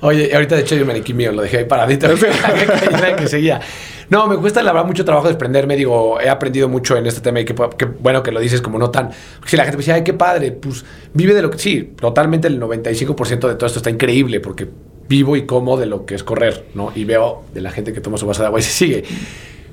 Oye, 0.00 0.34
ahorita 0.34 0.56
de 0.56 0.62
hecho 0.62 0.76
yo 0.76 0.86
maniquí 0.86 1.12
mío, 1.12 1.32
lo 1.32 1.42
dejé 1.42 1.58
ahí 1.58 1.64
paradito. 1.64 2.08
que, 2.14 3.16
que 3.16 3.26
seguía. 3.26 3.60
No, 4.08 4.28
me 4.28 4.36
cuesta 4.36 4.62
la 4.62 4.72
verdad 4.72 4.86
mucho 4.86 5.04
trabajo 5.04 5.26
desprenderme. 5.26 5.76
Digo, 5.76 6.20
he 6.20 6.28
aprendido 6.28 6.68
mucho 6.68 6.96
en 6.96 7.06
este 7.06 7.20
tema 7.20 7.40
y 7.40 7.44
que, 7.44 7.54
que 7.54 7.84
bueno 7.86 8.22
que 8.22 8.30
lo 8.30 8.40
dices 8.40 8.62
como 8.62 8.78
no 8.78 8.90
tan. 8.90 9.10
Si 9.44 9.56
la 9.56 9.64
gente 9.64 9.76
me 9.76 9.80
decía, 9.80 9.94
ay, 9.94 10.04
qué 10.04 10.14
padre, 10.14 10.52
pues 10.52 10.84
vive 11.12 11.34
de 11.34 11.42
lo 11.42 11.50
que. 11.50 11.58
Sí, 11.58 11.94
totalmente 11.98 12.46
el 12.48 12.60
95% 12.60 13.48
de 13.48 13.54
todo 13.56 13.66
esto 13.66 13.80
está 13.80 13.90
increíble 13.90 14.40
porque 14.40 14.68
vivo 15.08 15.36
y 15.36 15.46
como 15.46 15.76
de 15.76 15.86
lo 15.86 16.06
que 16.06 16.14
es 16.14 16.22
correr, 16.22 16.66
¿no? 16.74 16.92
Y 16.94 17.04
veo 17.04 17.44
de 17.52 17.60
la 17.60 17.70
gente 17.70 17.92
que 17.92 18.00
toma 18.00 18.18
su 18.18 18.26
vaso 18.26 18.42
de 18.42 18.46
agua 18.46 18.60
y 18.60 18.62
se 18.62 18.70
sigue. 18.70 19.04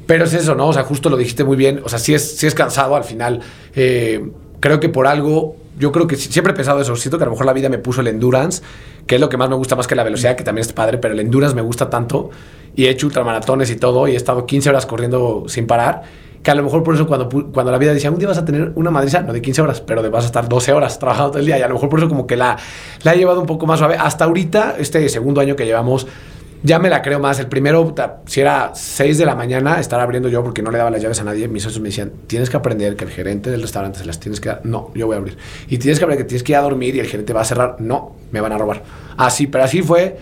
Pero 0.06 0.26
es 0.26 0.34
eso, 0.34 0.56
¿no? 0.56 0.68
O 0.68 0.74
sea, 0.74 0.84
justo 0.84 1.10
lo 1.10 1.18
dijiste 1.18 1.44
muy 1.44 1.56
bien. 1.56 1.82
O 1.84 1.90
sea, 1.90 2.00
sí 2.00 2.14
es, 2.14 2.38
sí 2.38 2.48
es 2.48 2.56
cansado 2.56 2.96
al 2.96 3.04
final. 3.04 3.42
Eh, 3.76 4.30
creo 4.60 4.80
que 4.80 4.90
por 4.90 5.08
algo, 5.08 5.56
yo 5.80 5.92
creo 5.92 6.08
que 6.08 6.16
siempre 6.16 6.54
he 6.54 6.56
pensado 6.56 6.82
eso. 6.82 6.96
Siento 6.96 7.18
que 7.18 7.24
a 7.24 7.26
lo 7.26 7.32
mejor 7.32 7.46
la 7.46 7.54
vida 7.54 7.70
me 7.70 7.78
puso 7.78 8.02
el 8.02 8.08
endurance, 8.08 8.62
que 9.08 9.16
es 9.16 9.22
lo 9.22 9.30
que 9.30 9.38
más 9.38 9.50
me 9.50 9.56
gusta 9.56 9.76
más 9.76 9.88
que 9.88 9.96
la 9.96 10.04
velocidad, 10.04 10.36
que 10.36 10.44
también 10.44 10.66
es 10.66 10.74
padre, 10.74 10.98
pero 10.98 11.14
el 11.14 11.20
endurance 11.20 11.56
me 11.56 11.62
gusta 11.62 11.90
tanto. 11.90 12.30
Y 12.76 12.86
he 12.86 12.90
hecho 12.90 13.08
ultramaratones 13.08 13.70
y 13.70 13.76
todo, 13.76 14.08
y 14.08 14.14
he 14.14 14.16
estado 14.16 14.46
15 14.46 14.70
horas 14.70 14.86
corriendo 14.86 15.46
sin 15.48 15.68
parar. 15.68 16.04
Que 16.42 16.52
a 16.52 16.56
lo 16.56 16.64
mejor 16.64 16.84
por 16.84 16.96
eso 16.96 17.08
cuando, 17.08 17.30
cuando 17.30 17.72
la 17.72 17.78
vida 17.78 17.94
decía, 17.94 18.12
un 18.12 18.20
día 18.20 18.28
vas 18.28 18.38
a 18.38 18.44
tener 18.44 18.74
una 18.76 18.92
madriza, 18.92 19.22
no 19.22 19.32
de 19.32 19.42
15 19.42 19.62
horas, 19.62 19.80
pero 19.80 20.04
de 20.04 20.10
vas 20.10 20.26
a 20.26 20.28
estar 20.28 20.50
12 20.50 20.74
horas 20.74 21.00
trabajando 21.00 21.32
todo 21.32 21.40
el 21.40 21.46
día. 21.46 21.58
Y 21.58 21.62
a 21.62 21.68
lo 21.70 21.76
mejor 21.76 21.88
por 21.88 22.00
eso 22.00 22.10
como 22.10 22.28
que 22.28 22.36
la, 22.36 22.58
la 23.04 23.14
he 23.14 23.18
llevado 23.18 23.40
un 23.40 23.46
poco 23.46 23.66
más 23.66 23.80
suave. 23.80 23.96
Hasta 23.98 24.26
ahorita, 24.26 24.76
este 24.78 25.08
segundo 25.08 25.40
año 25.40 25.56
que 25.56 25.66
llevamos, 25.66 26.06
ya 26.64 26.80
me 26.80 26.90
la 26.90 27.02
creo 27.02 27.20
más. 27.20 27.40
El 27.40 27.48
primero, 27.48 27.94
si 28.26 28.42
era 28.42 28.72
6 28.74 29.18
de 29.18 29.26
la 29.26 29.36
mañana, 29.36 29.80
estar 29.80 30.00
abriendo 30.00 30.30
yo 30.30 30.44
porque 30.44 30.62
no 30.62 30.72
le 30.72 30.78
daba 30.78 30.90
las 30.90 31.02
llaves 31.02 31.20
a 31.20 31.26
nadie. 31.26 31.48
Mis 31.50 31.64
socios 31.64 31.82
me 31.82 31.90
decían, 31.90 32.12
tienes 32.28 32.50
que 32.50 32.58
aprender 32.58 32.96
que 32.96 33.04
el 33.04 33.12
gerente 33.12 33.52
del 33.52 33.62
restaurante 33.62 34.00
se 34.00 34.06
las 34.06 34.20
tienes 34.20 34.40
que 34.40 34.50
dar. 34.50 34.62
No, 34.64 34.90
yo 34.96 35.06
voy 35.06 35.16
a 35.16 35.20
abrir. 35.20 35.38
Y 35.68 35.78
tienes 35.78 36.00
que 36.00 36.06
aprender 36.06 36.26
que 36.26 36.30
tienes 36.30 36.44
que 36.44 36.54
ir 36.54 36.58
a 36.58 36.62
dormir 36.62 36.96
y 36.96 37.02
el 37.02 37.08
gerente 37.08 37.34
va 37.34 37.42
a 37.42 37.46
cerrar. 37.46 37.76
No, 37.80 38.16
me 38.32 38.40
van 38.40 38.54
a 38.54 38.58
robar. 38.58 38.82
Así, 39.18 39.48
pero 39.48 39.66
así 39.66 39.82
fue 39.82 40.18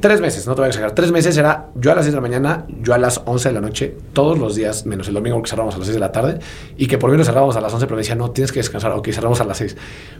tres 0.00 0.20
meses, 0.20 0.46
no 0.46 0.54
te 0.54 0.60
voy 0.60 0.66
a 0.66 0.68
exagerar. 0.68 0.94
Tres 0.94 1.12
meses 1.12 1.36
era 1.36 1.68
yo 1.76 1.92
a 1.92 1.94
las 1.94 2.04
6 2.04 2.12
de 2.12 2.16
la 2.16 2.20
mañana, 2.20 2.66
yo 2.82 2.92
a 2.92 2.98
las 2.98 3.22
11 3.24 3.48
de 3.48 3.54
la 3.54 3.60
noche, 3.60 3.96
todos 4.12 4.38
los 4.38 4.54
días, 4.54 4.86
menos 4.86 5.08
el 5.08 5.14
domingo 5.14 5.40
que 5.42 5.48
cerramos 5.48 5.74
a 5.76 5.78
las 5.78 5.86
6 5.86 5.94
de 5.94 6.00
la 6.00 6.12
tarde. 6.12 6.40
Y 6.76 6.88
que 6.88 6.98
por 6.98 7.10
mí 7.10 7.16
lo 7.16 7.24
cerrábamos 7.24 7.56
a 7.56 7.60
las 7.60 7.72
11, 7.72 7.86
pero 7.86 7.96
me 7.96 8.02
decían, 8.02 8.18
no, 8.18 8.30
tienes 8.30 8.52
que 8.52 8.58
descansar. 8.58 8.92
Ok, 8.92 9.08
cerramos 9.12 9.40
a 9.40 9.44
las 9.44 9.56
6. 9.56 9.76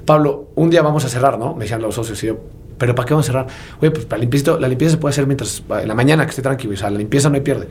Pablo, 0.07 0.51
un 0.55 0.70
día 0.70 0.83
vamos 0.83 1.05
a 1.05 1.09
cerrar, 1.09 1.39
¿no? 1.39 1.55
Me 1.55 1.64
decían 1.64 1.83
los 1.83 1.97
socios 1.97 2.22
y 2.22 2.29
yo, 2.29 2.39
¿pero 2.79 2.95
para 2.95 3.07
qué 3.07 3.14
vamos 3.14 3.29
a 3.29 3.33
cerrar? 3.33 3.47
Oye, 3.81 3.91
pues 3.91 4.05
para 4.07 4.20
limpieza, 4.20 4.59
la 4.59 4.68
limpieza 4.68 4.93
se 4.93 4.99
puede 4.99 5.12
hacer 5.12 5.27
mientras, 5.27 5.62
en 5.81 5.89
la 5.89 5.95
mañana 5.95 6.25
que 6.25 6.31
esté 6.31 6.43
tranquilo, 6.43 6.75
o 6.75 6.77
sea, 6.77 6.91
la 6.91 6.99
limpieza 6.99 7.29
no 7.29 7.37
hay 7.37 7.41
pierde. 7.41 7.68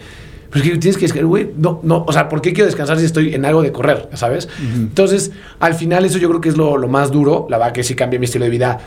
Pero 0.50 0.66
es 0.66 0.72
que 0.72 0.78
tienes 0.78 0.98
que 0.98 1.06
descansar, 1.06 1.26
güey, 1.26 1.50
no, 1.58 1.80
no, 1.82 2.06
o 2.08 2.14
sea, 2.14 2.30
¿por 2.30 2.40
qué 2.40 2.54
quiero 2.54 2.68
descansar 2.68 3.00
si 3.00 3.06
estoy 3.06 3.34
en 3.34 3.44
algo 3.44 3.64
de 3.64 3.72
correr, 3.72 4.10
¿sabes? 4.14 4.48
Entonces, 4.76 5.32
al 5.60 5.74
final 5.74 6.06
eso 6.06 6.20
yo 6.20 6.30
creo 6.30 6.42
que 6.42 6.50
es 6.50 6.58
lo, 6.58 6.78
lo 6.78 6.88
más 6.88 7.12
duro, 7.12 7.48
la 7.50 7.58
verdad 7.58 7.74
que 7.74 7.84
sí 7.84 7.96
cambia 7.96 8.20
mi 8.20 8.26
estilo 8.26 8.46
de 8.46 8.52
vida. 8.52 8.80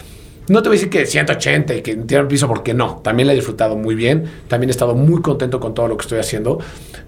No 0.49 0.63
te 0.63 0.69
voy 0.69 0.77
a 0.77 0.79
decir 0.79 0.91
que 0.91 1.07
180 1.07 1.75
y 1.75 1.83
que 1.83 1.97
tiro 1.97 2.21
el 2.21 2.29
piso 2.29 2.47
porque 2.47 2.73
no, 2.73 3.01
también 3.03 3.27
la 3.27 3.33
he 3.33 3.37
disfrutado 3.37 3.77
muy 3.77 3.97
bien, 3.97 4.25
también 4.47 4.69
he 4.69 4.73
estado 4.73 4.95
muy 4.95 5.21
contento 5.21 5.59
con 5.59 5.75
todo 5.75 5.89
lo 5.89 5.97
que 5.97 6.03
estoy 6.03 6.21
haciendo, 6.21 6.61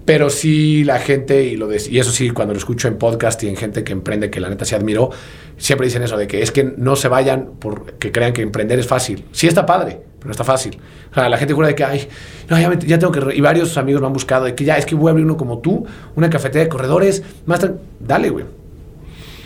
pero 0.03 0.29
sí 0.29 0.83
la 0.83 0.99
gente, 0.99 1.43
y, 1.45 1.55
lo 1.55 1.67
de- 1.67 1.81
y 1.89 1.99
eso 1.99 2.11
sí, 2.11 2.31
cuando 2.31 2.53
lo 2.53 2.57
escucho 2.57 2.89
en 2.89 2.97
podcast 2.97 3.41
y 3.43 3.47
en 3.47 3.55
gente 3.55 3.85
que 3.85 3.93
emprende, 3.93 4.29
que 4.29 4.41
la 4.41 4.49
neta 4.49 4.65
se 4.65 4.75
admiró, 4.75 5.09
siempre 5.57 5.87
dicen 5.87 6.03
eso, 6.03 6.17
de 6.17 6.27
que 6.27 6.41
es 6.41 6.51
que 6.51 6.65
no 6.65 6.97
se 6.97 7.07
vayan 7.07 7.51
porque 7.59 8.11
crean 8.11 8.33
que 8.33 8.41
emprender 8.41 8.77
es 8.77 8.87
fácil. 8.87 9.23
Sí 9.31 9.47
está 9.47 9.65
padre, 9.65 10.01
pero 10.17 10.25
no 10.27 10.31
está 10.31 10.43
fácil. 10.43 10.77
O 11.11 11.13
sea, 11.13 11.29
la 11.29 11.37
gente 11.37 11.53
jura 11.53 11.69
de 11.69 11.75
que, 11.75 11.85
ay, 11.85 12.07
no, 12.49 12.59
ya, 12.59 12.77
ya 12.79 12.99
tengo 12.99 13.13
que... 13.13 13.21
re-". 13.21 13.35
Y 13.37 13.41
varios 13.41 13.77
amigos 13.77 14.01
me 14.01 14.07
han 14.07 14.13
buscado 14.13 14.45
de 14.45 14.53
que 14.55 14.65
ya, 14.65 14.77
es 14.77 14.85
que 14.85 14.95
voy 14.95 15.07
a 15.07 15.11
abrir 15.11 15.25
uno 15.25 15.37
como 15.37 15.59
tú, 15.59 15.85
una 16.15 16.29
cafetería 16.29 16.63
de 16.65 16.69
corredores, 16.69 17.23
más... 17.45 17.65
Dale, 18.01 18.29
güey. 18.31 18.43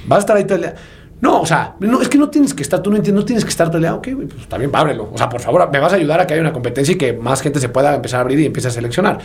Vas 0.08 0.18
a 0.18 0.20
estar 0.22 0.36
ahí 0.38 0.46
todo 0.46 0.58
día. 0.58 0.76
No, 1.22 1.42
o 1.42 1.46
sea, 1.46 1.76
no, 1.80 2.02
es 2.02 2.10
que 2.10 2.18
no 2.18 2.30
tienes 2.30 2.54
que 2.54 2.64
estar, 2.64 2.82
tú 2.82 2.90
no 2.90 2.98
entiendes, 2.98 3.22
no 3.22 3.26
tienes 3.26 3.46
que 3.46 3.50
estar 3.50 3.72
día. 3.80 3.96
Ok, 3.96 4.10
güey, 4.14 4.28
pues 4.28 4.48
también 4.48 4.72
ábrelo. 4.74 5.10
O 5.14 5.18
sea, 5.18 5.30
por 5.30 5.40
favor, 5.40 5.70
me 5.72 5.80
vas 5.80 5.94
a 5.94 5.96
ayudar 5.96 6.20
a 6.20 6.28
que 6.28 6.34
haya 6.34 6.42
una 6.42 6.52
competencia 6.52 6.94
y 6.94 6.98
que 6.98 7.14
más 7.14 7.42
gente 7.42 7.60
se 7.60 7.70
pueda 7.70 7.96
empezar 7.96 8.20
a 8.20 8.22
abrir 8.22 8.40
y 8.40 8.46
empiece 8.46 8.68
a 8.68 8.72
seleccionar. 8.72 9.20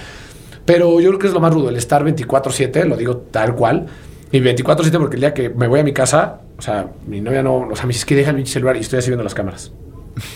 Pero 0.64 1.00
yo 1.00 1.08
creo 1.08 1.18
que 1.18 1.26
es 1.26 1.32
lo 1.32 1.40
más 1.40 1.52
rudo, 1.52 1.70
el 1.70 1.76
estar 1.76 2.04
24-7, 2.04 2.84
lo 2.84 2.96
digo 2.96 3.16
tal 3.16 3.54
cual. 3.54 3.86
Y 4.30 4.40
24-7 4.40 4.98
porque 4.98 5.16
el 5.16 5.20
día 5.20 5.34
que 5.34 5.48
me 5.48 5.66
voy 5.66 5.80
a 5.80 5.82
mi 5.82 5.92
casa, 5.92 6.40
o 6.58 6.62
sea, 6.62 6.86
mi 7.06 7.20
novia 7.20 7.42
no, 7.42 7.68
o 7.70 7.74
sea, 7.74 7.86
me 7.86 7.92
dice, 7.92 8.04
que 8.04 8.14
deja 8.14 8.30
el 8.30 8.46
celular 8.46 8.76
y 8.76 8.80
estoy 8.80 8.98
así 8.98 9.08
viendo 9.08 9.24
las 9.24 9.34
cámaras. 9.34 9.72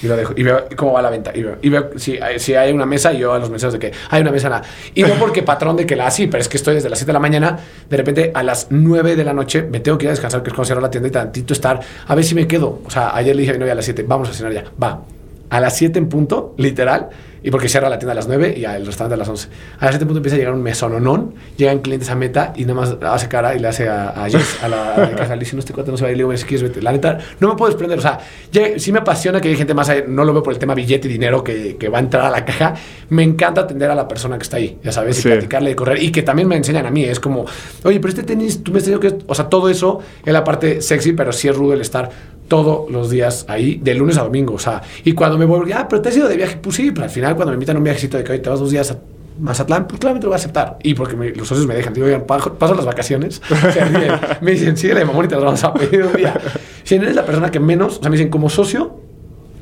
Y 0.02 0.06
lo 0.06 0.16
dejo. 0.16 0.34
Y 0.36 0.42
veo 0.42 0.66
cómo 0.76 0.92
va 0.92 1.02
la 1.02 1.10
venta. 1.10 1.32
Y 1.34 1.68
veo, 1.68 1.90
si, 1.96 2.18
si 2.38 2.54
hay 2.54 2.72
una 2.72 2.86
mesa 2.86 3.12
y 3.12 3.18
yo 3.18 3.32
a 3.32 3.38
los 3.38 3.50
mensajes 3.50 3.74
de 3.74 3.78
que 3.78 3.92
hay 4.10 4.22
una 4.22 4.30
mesa. 4.30 4.48
Nada. 4.48 4.62
Y 4.94 5.02
no 5.02 5.14
porque 5.14 5.42
patrón 5.42 5.76
de 5.76 5.86
que 5.86 5.96
la 5.96 6.06
así, 6.06 6.26
pero 6.26 6.40
es 6.40 6.48
que 6.48 6.56
estoy 6.56 6.74
desde 6.74 6.88
las 6.88 6.98
7 6.98 7.08
de 7.08 7.12
la 7.12 7.18
mañana. 7.18 7.58
De 7.88 7.96
repente 7.96 8.30
a 8.34 8.42
las 8.42 8.68
9 8.70 9.16
de 9.16 9.24
la 9.24 9.32
noche 9.32 9.62
me 9.62 9.80
tengo 9.80 9.98
que 9.98 10.06
ir 10.06 10.08
a 10.08 10.12
descansar, 10.12 10.42
que 10.42 10.50
es 10.50 10.54
cuando 10.54 10.80
la 10.80 10.90
tienda 10.90 11.08
y 11.08 11.12
tantito 11.12 11.52
estar. 11.52 11.80
A 12.06 12.14
ver 12.14 12.24
si 12.24 12.34
me 12.34 12.46
quedo. 12.46 12.80
O 12.84 12.90
sea, 12.90 13.14
ayer 13.14 13.34
le 13.34 13.42
dije 13.42 13.52
a 13.52 13.54
mi 13.54 13.60
novia 13.60 13.72
a 13.72 13.76
las 13.76 13.84
7, 13.84 14.04
vamos 14.06 14.28
a 14.28 14.32
cenar 14.32 14.52
ya. 14.52 14.64
Va. 14.82 15.02
A 15.50 15.60
las 15.60 15.76
7 15.76 15.98
en 15.98 16.08
punto, 16.08 16.54
literal. 16.56 17.10
Y 17.42 17.50
porque 17.50 17.68
cierra 17.68 17.88
la 17.88 17.98
tienda 17.98 18.12
a 18.12 18.14
las 18.14 18.28
9 18.28 18.54
y 18.56 18.64
el 18.64 18.86
restaurante 18.86 19.14
a 19.14 19.16
las 19.16 19.28
11. 19.28 19.48
A 19.78 19.84
las 19.86 19.90
7 19.94 20.02
en 20.02 20.08
punto 20.08 20.18
empieza 20.18 20.36
a 20.36 20.38
llegar 20.38 20.54
un 20.54 20.62
mesononón. 20.62 21.34
Llegan 21.56 21.80
clientes 21.80 22.08
a 22.10 22.14
meta 22.14 22.52
y 22.56 22.62
nada 22.64 22.74
más 22.80 22.96
hace 23.02 23.28
cara 23.28 23.54
y 23.54 23.58
le 23.58 23.68
hace 23.68 23.88
a, 23.88 24.10
a 24.10 24.28
Jess, 24.30 24.62
a 24.62 24.68
la, 24.68 24.94
a 24.94 24.98
la 25.00 25.14
caja. 25.16 25.34
Le 25.34 25.40
dice, 25.40 25.56
no, 25.56 25.60
este 25.60 25.72
cuate 25.72 25.90
no 25.90 25.96
se 25.96 26.04
va 26.04 26.08
a 26.08 26.12
ir. 26.12 26.18
Le 26.18 26.24
digo, 26.24 26.36
si 26.36 26.44
quieres, 26.44 26.62
vete. 26.62 26.80
La 26.82 26.92
neta, 26.92 27.18
no 27.40 27.48
me 27.48 27.54
puedo 27.56 27.70
desprender. 27.70 27.98
O 27.98 28.02
sea, 28.02 28.18
ya- 28.52 28.78
sí 28.78 28.92
me 28.92 29.00
apasiona 29.00 29.40
que 29.40 29.48
hay 29.48 29.56
gente 29.56 29.74
más 29.74 29.88
ahí. 29.88 30.04
No 30.06 30.24
lo 30.24 30.32
veo 30.32 30.42
por 30.42 30.52
el 30.52 30.58
tema 30.58 30.74
billete 30.74 31.08
y 31.08 31.10
dinero 31.12 31.42
que, 31.42 31.76
que 31.76 31.88
va 31.88 31.98
a 31.98 32.00
entrar 32.00 32.24
a 32.24 32.30
la 32.30 32.44
caja. 32.44 32.74
Me 33.08 33.22
encanta 33.24 33.62
atender 33.62 33.90
a 33.90 33.94
la 33.94 34.06
persona 34.08 34.36
que 34.38 34.42
está 34.44 34.56
ahí, 34.58 34.78
ya 34.82 34.92
sabes, 34.92 35.18
y 35.18 35.22
Sí. 35.22 35.28
platicarle 35.28 35.70
de 35.70 35.76
correr. 35.76 36.02
Y 36.02 36.12
que 36.12 36.22
también 36.22 36.46
me 36.48 36.56
enseñan 36.56 36.86
a 36.86 36.90
mí. 36.90 37.04
Es 37.04 37.18
como, 37.20 37.44
oye, 37.84 37.98
pero 37.98 38.08
este 38.10 38.22
tenis, 38.22 38.62
tú 38.62 38.72
me 38.72 38.78
has 38.78 38.84
tenido 38.84 39.00
que. 39.00 39.18
O 39.26 39.34
sea, 39.34 39.48
todo 39.48 39.68
eso 39.68 39.98
es 40.24 40.32
la 40.32 40.44
parte 40.44 40.80
sexy, 40.80 41.12
pero 41.12 41.32
sí 41.32 41.48
es 41.48 41.56
rudo 41.56 41.74
el 41.74 41.80
estar 41.80 42.10
todos 42.48 42.90
los 42.90 43.10
días 43.10 43.44
ahí, 43.48 43.80
de 43.82 43.94
lunes 43.94 44.18
a 44.18 44.24
domingo. 44.24 44.54
O 44.54 44.58
sea, 44.58 44.82
y 45.04 45.12
cuando 45.12 45.38
me 45.38 45.44
voy, 45.44 45.72
ah, 45.72 45.86
pero 45.88 46.02
te 46.02 46.08
has 46.10 46.16
ido 46.16 46.28
de 46.28 46.36
viaje, 46.36 46.58
pues 46.60 46.76
sí, 46.76 46.90
pero 46.90 47.04
al 47.04 47.10
final 47.10 47.34
cuando 47.34 47.52
me 47.52 47.56
invitan 47.56 47.76
a 47.76 47.78
un 47.78 47.84
viajecito 47.84 48.16
de 48.18 48.24
que 48.24 48.32
hoy 48.32 48.38
te 48.40 48.50
vas 48.50 48.60
dos 48.60 48.70
días 48.70 48.90
a 48.90 48.98
Mazatlán, 49.38 49.86
pues 49.86 49.98
claramente 49.98 50.26
lo 50.26 50.30
voy 50.30 50.36
a 50.36 50.38
aceptar. 50.38 50.78
Y 50.82 50.94
porque 50.94 51.16
los 51.34 51.48
socios 51.48 51.66
me 51.66 51.74
dejan, 51.74 51.94
digo, 51.94 52.06
oigan, 52.06 52.24
paso 52.26 52.74
las 52.74 52.84
vacaciones. 52.84 53.40
me 54.40 54.52
dicen, 54.52 54.76
sí, 54.76 54.88
la 54.88 55.04
mamón 55.04 55.24
y 55.24 55.28
te 55.28 55.34
las 55.34 55.44
vamos 55.44 55.64
a 55.64 55.74
pedir 55.74 56.04
un 56.04 56.12
día. 56.12 56.38
Si 56.84 56.96
eres 56.96 57.14
la 57.14 57.24
persona 57.24 57.48
que 57.52 57.60
menos, 57.60 57.98
o 57.98 58.00
sea, 58.00 58.10
me 58.10 58.16
dicen, 58.16 58.28
como 58.28 58.50
socio, 58.50 58.96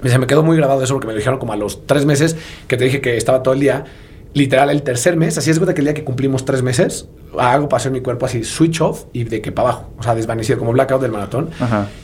me, 0.00 0.18
me 0.18 0.26
quedó 0.26 0.42
muy 0.42 0.56
grabado 0.56 0.82
eso 0.82 0.94
porque 0.94 1.06
me 1.06 1.12
lo 1.12 1.18
dijeron 1.18 1.38
como 1.38 1.52
a 1.52 1.56
los 1.56 1.86
tres 1.86 2.06
meses 2.06 2.34
que 2.66 2.78
te 2.78 2.84
dije 2.84 3.02
que 3.02 3.18
estaba 3.18 3.42
todo 3.42 3.52
el 3.52 3.60
día 3.60 3.84
literal 4.32 4.70
el 4.70 4.82
tercer 4.82 5.16
mes, 5.16 5.36
así 5.38 5.50
es 5.50 5.58
cuenta 5.58 5.74
que 5.74 5.80
el 5.80 5.86
día 5.86 5.94
que 5.94 6.04
cumplimos 6.04 6.44
tres 6.44 6.62
meses, 6.62 7.08
hago 7.38 7.68
pasar 7.68 7.92
mi 7.92 8.00
cuerpo 8.00 8.26
así 8.26 8.42
switch 8.44 8.80
off 8.80 9.04
y 9.12 9.24
de 9.24 9.40
que 9.40 9.52
para 9.52 9.68
abajo, 9.68 9.90
o 9.98 10.02
sea, 10.02 10.14
desvanecido 10.14 10.58
como 10.58 10.72
blackout 10.72 11.00
del 11.00 11.12
maratón. 11.12 11.50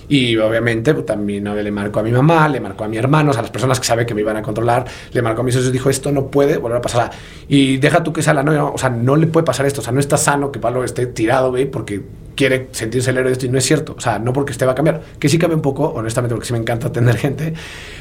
Y 0.08 0.36
obviamente 0.36 0.94
pues, 0.94 1.06
también 1.06 1.44
le 1.44 1.70
marco 1.70 2.00
a 2.00 2.02
mi 2.02 2.12
mamá, 2.12 2.48
le 2.48 2.60
marco 2.60 2.84
a 2.84 2.88
mi 2.88 2.96
hermano, 2.96 3.32
a 3.32 3.42
las 3.42 3.50
personas 3.50 3.80
que 3.80 3.86
saben 3.86 4.06
que 4.06 4.14
me 4.14 4.20
iban 4.20 4.36
a 4.36 4.42
controlar, 4.42 4.84
le 5.12 5.22
marco 5.22 5.40
a 5.40 5.44
mis 5.44 5.54
socios, 5.54 5.72
dijo, 5.72 5.90
esto 5.90 6.12
no 6.12 6.28
puede 6.28 6.58
volver 6.58 6.78
a 6.78 6.82
pasar. 6.82 7.10
Y 7.48 7.78
deja 7.78 8.02
tú 8.02 8.12
que 8.12 8.22
sea 8.22 8.34
la 8.34 8.42
no, 8.42 8.72
o 8.72 8.78
sea, 8.78 8.90
no 8.90 9.16
le 9.16 9.26
puede 9.26 9.44
pasar 9.44 9.66
esto, 9.66 9.80
o 9.80 9.84
sea, 9.84 9.92
no 9.92 10.00
está 10.00 10.16
sano 10.16 10.52
que 10.52 10.58
Pablo 10.58 10.84
esté 10.84 11.06
tirado, 11.06 11.50
güey, 11.50 11.66
porque 11.66 12.02
quiere 12.36 12.68
sentirse 12.70 13.10
el 13.10 13.16
héroe 13.16 13.30
de 13.30 13.32
esto 13.32 13.46
y 13.46 13.48
no 13.48 13.58
es 13.58 13.64
cierto. 13.64 13.94
O 13.96 14.00
sea, 14.00 14.18
no 14.20 14.32
porque 14.32 14.52
este 14.52 14.64
va 14.64 14.72
a 14.72 14.74
cambiar. 14.74 15.00
Que 15.18 15.28
sí 15.28 15.38
cambia 15.38 15.56
un 15.56 15.62
poco, 15.62 15.88
honestamente, 15.88 16.34
porque 16.34 16.46
sí 16.46 16.52
me 16.52 16.60
encanta 16.60 16.86
atender 16.88 17.16
gente. 17.16 17.54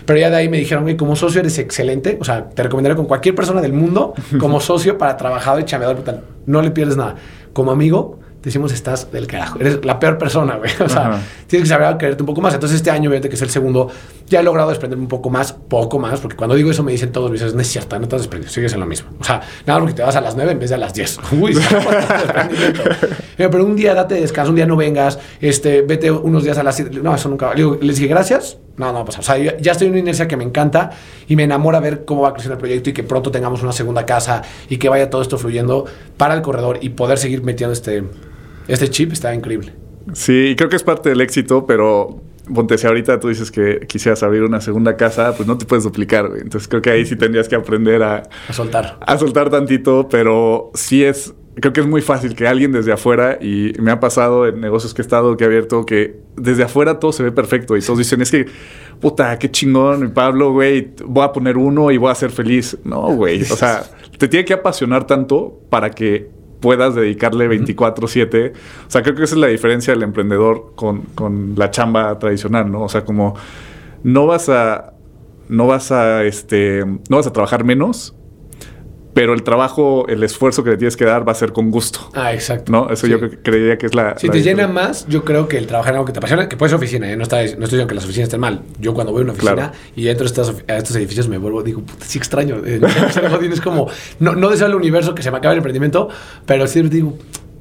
Pero 0.06 0.20
ya 0.20 0.30
de 0.30 0.36
ahí 0.36 0.50
me 0.50 0.58
dijeron, 0.58 0.84
güey, 0.84 0.98
como 0.98 1.16
socio 1.16 1.40
eres 1.40 1.58
excelente. 1.58 2.18
O 2.22 2.24
sea, 2.24 2.50
te 2.50 2.62
recomendaré 2.62 2.96
con 2.96 3.06
cualquier 3.06 3.34
persona 3.34 3.62
del 3.62 3.74
mundo 3.74 4.14
como 4.40 4.60
socio 4.60 4.98
para 4.98 5.18
trabajador 5.18 5.62
y 5.62 5.66
chameador. 5.66 6.04
No 6.46 6.62
le 6.62 6.72
pierdes 6.72 6.98
nada. 6.98 7.16
Como 7.54 7.72
amigo, 7.72 8.20
decimos 8.46 8.72
estás 8.72 9.12
del 9.12 9.28
carajo. 9.28 9.60
Eres 9.60 9.84
la 9.84 10.00
peor 10.00 10.18
persona, 10.18 10.56
güey. 10.56 10.72
O 10.86 10.90
sea, 10.90 11.20
tienes 11.48 11.68
que 11.68 11.76
saber 11.76 11.98
quererte 11.98 12.22
un 12.22 12.28
poco 12.28 12.42
más. 12.42 12.54
Entonces, 12.54 12.78
este 12.78 12.92
año, 12.92 13.10
obviamente, 13.10 13.28
que 13.28 13.36
es 13.36 13.42
el 13.42 13.50
segundo, 13.50 13.90
ya 14.28 14.40
he 14.40 14.44
logrado 14.44 14.70
desprenderme 14.70 15.04
un 15.04 15.10
poco 15.10 15.32
más, 15.32 15.52
poco 15.54 15.98
más, 15.98 16.20
porque 16.20 16.38
cuando 16.38 16.56
digo 16.56 16.70
eso 16.70 16.84
me 16.84 16.92
dicen 16.92 17.12
todos, 17.12 17.32
dices, 17.32 17.56
no 17.56 17.62
es 17.62 17.68
cierto, 17.68 17.98
no 17.98 18.08
te 18.08 18.16
has 18.16 18.22
desprendido, 18.22 18.52
sigues 18.52 18.74
en 18.74 18.80
lo 18.80 18.86
mismo. 18.86 19.10
O 19.20 19.24
sea, 19.24 19.42
nada 19.66 19.80
porque 19.80 19.96
te 19.96 20.04
vas 20.04 20.16
a 20.16 20.22
las 20.22 20.36
9 20.36 20.52
en 20.52 20.60
vez 20.60 20.70
de 20.70 20.76
a 20.76 20.78
las 20.78 20.94
10. 20.94 21.20
Uy, 21.42 21.58
pero 23.38 23.66
un 23.66 23.76
día 23.76 23.96
date 23.96 24.16
descanso, 24.16 24.52
un 24.52 24.56
día 24.56 24.68
no 24.68 24.76
vengas, 24.76 25.18
este, 25.42 25.82
vete 25.82 26.12
unos 26.12 26.44
días 26.44 26.58
a 26.60 26.64
las 26.64 26.76
7. 26.76 27.00
No, 27.02 27.16
eso 27.16 27.30
nunca. 27.30 27.54
Les 27.54 27.98
dije, 27.98 28.08
gracias. 28.08 28.58
No, 28.78 28.88
no 28.88 28.94
va 28.94 29.00
a 29.02 29.06
pasar. 29.06 29.22
O 29.22 29.24
sea, 29.24 29.38
ya 29.38 29.72
estoy 29.72 29.88
en 29.88 29.94
una 29.94 30.02
inercia 30.02 30.28
que 30.28 30.36
me 30.36 30.44
encanta 30.44 30.92
y 31.28 31.36
me 31.36 31.44
enamora 31.44 31.80
ver 31.80 32.04
cómo 32.04 32.24
va 32.24 32.34
creciendo 32.34 32.56
el 32.56 32.60
proyecto 32.60 32.90
y 32.90 32.94
que 32.94 33.04
pronto 33.04 33.32
tengamos 33.32 33.64
una 33.64 33.72
segunda 33.72 34.06
casa 34.06 34.42
y 34.70 34.78
que 34.78 34.90
vaya 34.90 35.10
todo 35.10 35.22
esto 35.22 35.38
fluyendo 35.38 35.86
para 36.18 36.34
el 36.34 36.42
corredor 36.42 36.80
y 36.82 36.90
poder 36.90 37.18
seguir 37.18 37.42
metiendo 37.42 37.72
este 37.72 38.04
este 38.68 38.90
chip 38.90 39.12
está 39.12 39.34
increíble. 39.34 39.74
Sí, 40.14 40.54
creo 40.58 40.70
que 40.70 40.76
es 40.76 40.84
parte 40.84 41.10
del 41.10 41.22
éxito, 41.22 41.66
pero 41.66 42.22
ponte, 42.54 42.78
si 42.78 42.88
ahorita 42.88 43.20
tú 43.20 43.30
dices 43.30 43.52
que 43.52 43.86
quisieras 43.88 44.22
abrir 44.24 44.44
una 44.44 44.62
segunda 44.62 44.96
casa, 44.98 45.34
pues 45.36 45.48
no 45.48 45.58
te 45.58 45.66
puedes 45.66 45.84
duplicar, 45.84 46.30
Entonces 46.38 46.68
creo 46.68 46.82
que 46.82 46.92
ahí 46.92 47.06
sí 47.06 47.16
tendrías 47.16 47.48
que 47.48 47.56
aprender 47.56 48.04
a... 48.04 48.24
A 48.48 48.54
soltar. 48.54 48.98
A 49.02 49.18
soltar 49.18 49.50
tantito, 49.50 50.08
pero 50.10 50.72
sí 50.74 51.04
es... 51.04 51.34
Creo 51.56 51.72
que 51.72 51.80
es 51.80 51.88
muy 51.88 52.02
fácil 52.02 52.36
que 52.36 52.48
alguien 52.48 52.74
desde 52.74 52.92
afuera, 52.92 53.38
y 53.42 53.72
me 53.80 53.90
ha 53.90 54.02
pasado 54.02 54.46
en 54.46 54.60
negocios 54.60 54.94
que 54.94 55.02
he 55.02 55.04
estado, 55.04 55.38
que 55.38 55.46
he 55.46 55.48
abierto, 55.48 55.86
que 55.86 56.20
desde 56.36 56.64
afuera 56.64 57.00
todo 57.00 57.14
se 57.14 57.24
ve 57.24 57.32
perfecto 57.32 57.78
y 57.78 57.82
todos 57.82 57.98
dicen, 57.98 58.22
es 58.22 58.30
que, 58.30 58.46
puta, 59.00 59.40
qué 59.40 59.50
chingón, 59.50 60.12
Pablo, 60.12 60.52
güey, 60.52 60.92
voy 61.06 61.24
a 61.24 61.32
poner 61.32 61.56
uno 61.56 61.92
y 61.92 61.98
voy 61.98 62.12
a 62.12 62.16
ser 62.16 62.32
feliz. 62.32 62.78
No, 62.84 63.08
güey, 63.16 63.42
o 63.44 63.56
sea, 63.56 63.84
te 64.18 64.28
tiene 64.28 64.44
que 64.44 64.54
apasionar 64.54 65.08
tanto 65.08 65.62
para 65.70 65.92
que 65.92 66.30
puedas 66.60 66.96
dedicarle 66.96 67.48
24/7. 67.48 68.54
O 68.88 68.92
sea, 68.92 69.02
creo 69.02 69.16
que 69.16 69.24
esa 69.24 69.36
es 69.36 69.42
la 69.42 69.48
diferencia 69.48 69.94
del 69.94 70.04
emprendedor 70.04 70.74
con, 70.76 71.02
con, 71.16 71.56
la 71.56 71.72
chamba 71.72 72.18
tradicional, 72.20 72.72
¿no? 72.72 72.84
O 72.84 72.90
sea, 72.90 73.06
como 73.06 73.36
no 74.04 74.28
vas 74.28 74.50
a, 74.50 74.94
no 75.50 75.68
vas 75.68 75.92
a, 75.92 76.24
este, 76.24 76.86
no 76.86 77.18
vas 77.18 77.28
a 77.28 77.34
trabajar 77.34 77.64
menos, 77.64 78.16
pero 79.16 79.34
el 79.34 79.44
trabajo, 79.44 80.06
el 80.10 80.22
esfuerzo 80.24 80.62
que 80.62 80.72
le 80.72 80.78
tienes 80.78 80.98
que 80.98 81.06
dar 81.06 81.26
va 81.26 81.32
a 81.32 81.36
ser 81.36 81.54
con 81.54 81.72
gusto. 81.72 82.10
Ah, 82.14 82.34
exacto. 82.34 82.70
¿No? 82.70 82.90
Eso 82.90 83.08
yo 83.08 83.18
creería 83.42 83.78
que 83.78 83.86
es 83.86 83.96
la... 83.96 84.20
Si 84.20 84.28
te 84.28 84.42
llena 84.42 84.68
más, 84.68 85.08
yo 85.08 85.24
creo 85.24 85.48
que 85.48 85.58
el 85.58 85.68
trabajar 85.68 85.94
en 85.94 86.00
algo 86.00 86.06
que 86.06 86.12
te 86.12 86.20
apasiona, 86.20 86.50
que 86.50 86.58
puede 86.58 86.72
ser 86.72 86.78
oficina, 86.78 87.10
¿eh? 87.10 87.16
no, 87.16 87.24
está, 87.24 87.38
no 87.38 87.44
estoy 87.44 87.60
diciendo 87.60 87.88
que 87.88 87.96
las 87.96 88.04
oficinas 88.04 88.28
estén 88.28 88.42
mal. 88.42 88.64
Yo 88.78 88.94
cuando 88.94 89.14
voy 89.14 89.22
a 89.22 89.24
una 89.24 89.32
oficina 89.32 89.72
y 89.96 90.10
entro 90.10 90.26
a 90.26 90.28
estos, 90.28 90.56
a 90.68 90.76
estos, 90.76 90.98
edificios 90.98 91.30
me 91.30 91.38
vuelvo, 91.38 91.64
digo, 91.64 91.80
puta, 91.80 92.04
sí 92.06 92.18
extraño. 92.18 92.58
Eh, 92.66 92.82
es 93.54 93.62
como, 93.62 93.90
no, 94.20 94.36
no 94.36 94.50
deseo 94.50 94.68
el 94.68 94.76
universo 94.76 95.16
que 95.16 95.24
se 95.24 95.32
me 95.32 95.38
acabe 95.38 95.54
el 95.54 95.60
emprendimiento, 95.60 96.10
pero 96.46 96.68
sí 96.68 96.82
digo, 96.82 97.18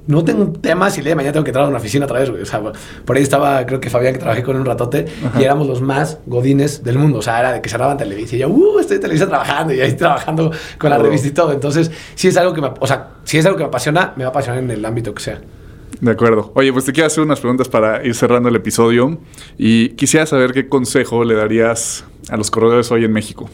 no 0.07 0.25
tengo 0.25 0.53
temas 0.53 0.99
y 0.99 1.03
le 1.03 1.15
mañana 1.15 1.33
tengo 1.33 1.45
que 1.45 1.51
entrar 1.51 1.65
a 1.65 1.69
una 1.69 1.79
oficina 1.79 2.05
otra 2.05 2.19
vez, 2.19 2.29
O 2.29 2.45
sea, 2.45 2.63
por 3.05 3.17
ahí 3.17 3.23
estaba, 3.23 3.65
creo 3.65 3.81
que 3.81 3.89
Fabián, 3.89 4.13
que 4.13 4.19
trabajé 4.19 4.43
con 4.43 4.57
un 4.57 4.65
ratote, 4.65 5.07
y 5.39 5.43
éramos 5.43 5.67
los 5.67 5.81
más 5.81 6.19
godines 6.27 6.85
del 6.85 6.99
mundo. 6.99 7.19
O 7.19 7.23
sea, 7.23 7.41
era 7.41 7.53
de 7.53 7.63
que 7.63 7.69
cerraban 7.69 7.97
televisión. 7.97 8.39
Y 8.39 8.43
yo, 8.43 8.49
uh, 8.49 8.79
estoy 8.79 8.97
en 8.97 9.03
televisión 9.03 9.31
trabajando 9.31 9.73
y 9.73 9.81
ahí 9.81 9.93
trabajando 9.95 10.51
con 10.79 10.91
la 10.91 10.99
revista 10.99 11.29
y 11.29 11.31
todo. 11.31 11.53
Entonces, 11.53 11.91
si 12.15 12.29
es 12.29 12.37
algo 12.37 12.53
que 12.53 12.61
me, 12.61 12.71
o 12.79 12.87
sea, 12.87 13.11
si 13.25 13.39
es 13.39 13.47
algo 13.47 13.57
que 13.57 13.65
me 13.65 13.69
apasiona, 13.69 14.13
me 14.17 14.25
va 14.25 14.29
a 14.29 14.31
apasionar 14.31 14.63
en 14.63 14.71
el 14.71 14.85
ámbito 14.85 15.15
que 15.15 15.23
sea. 15.23 15.41
De 16.01 16.11
acuerdo. 16.11 16.53
Oye, 16.55 16.73
pues 16.73 16.85
te 16.85 16.93
quiero 16.93 17.07
hacer 17.07 17.25
unas 17.25 17.41
preguntas 17.41 17.69
para 17.69 18.05
ir 18.05 18.15
cerrando 18.15 18.49
el 18.49 18.57
episodio. 18.57 19.19
Y 19.57 19.91
quisiera 19.91 20.27
saber 20.27 20.53
qué 20.53 20.69
consejo 20.69 21.25
le 21.25 21.35
darías 21.35 22.05
a 22.29 22.37
los 22.37 22.51
corredores 22.51 22.91
hoy 22.91 23.05
en 23.05 23.13
México. 23.13 23.49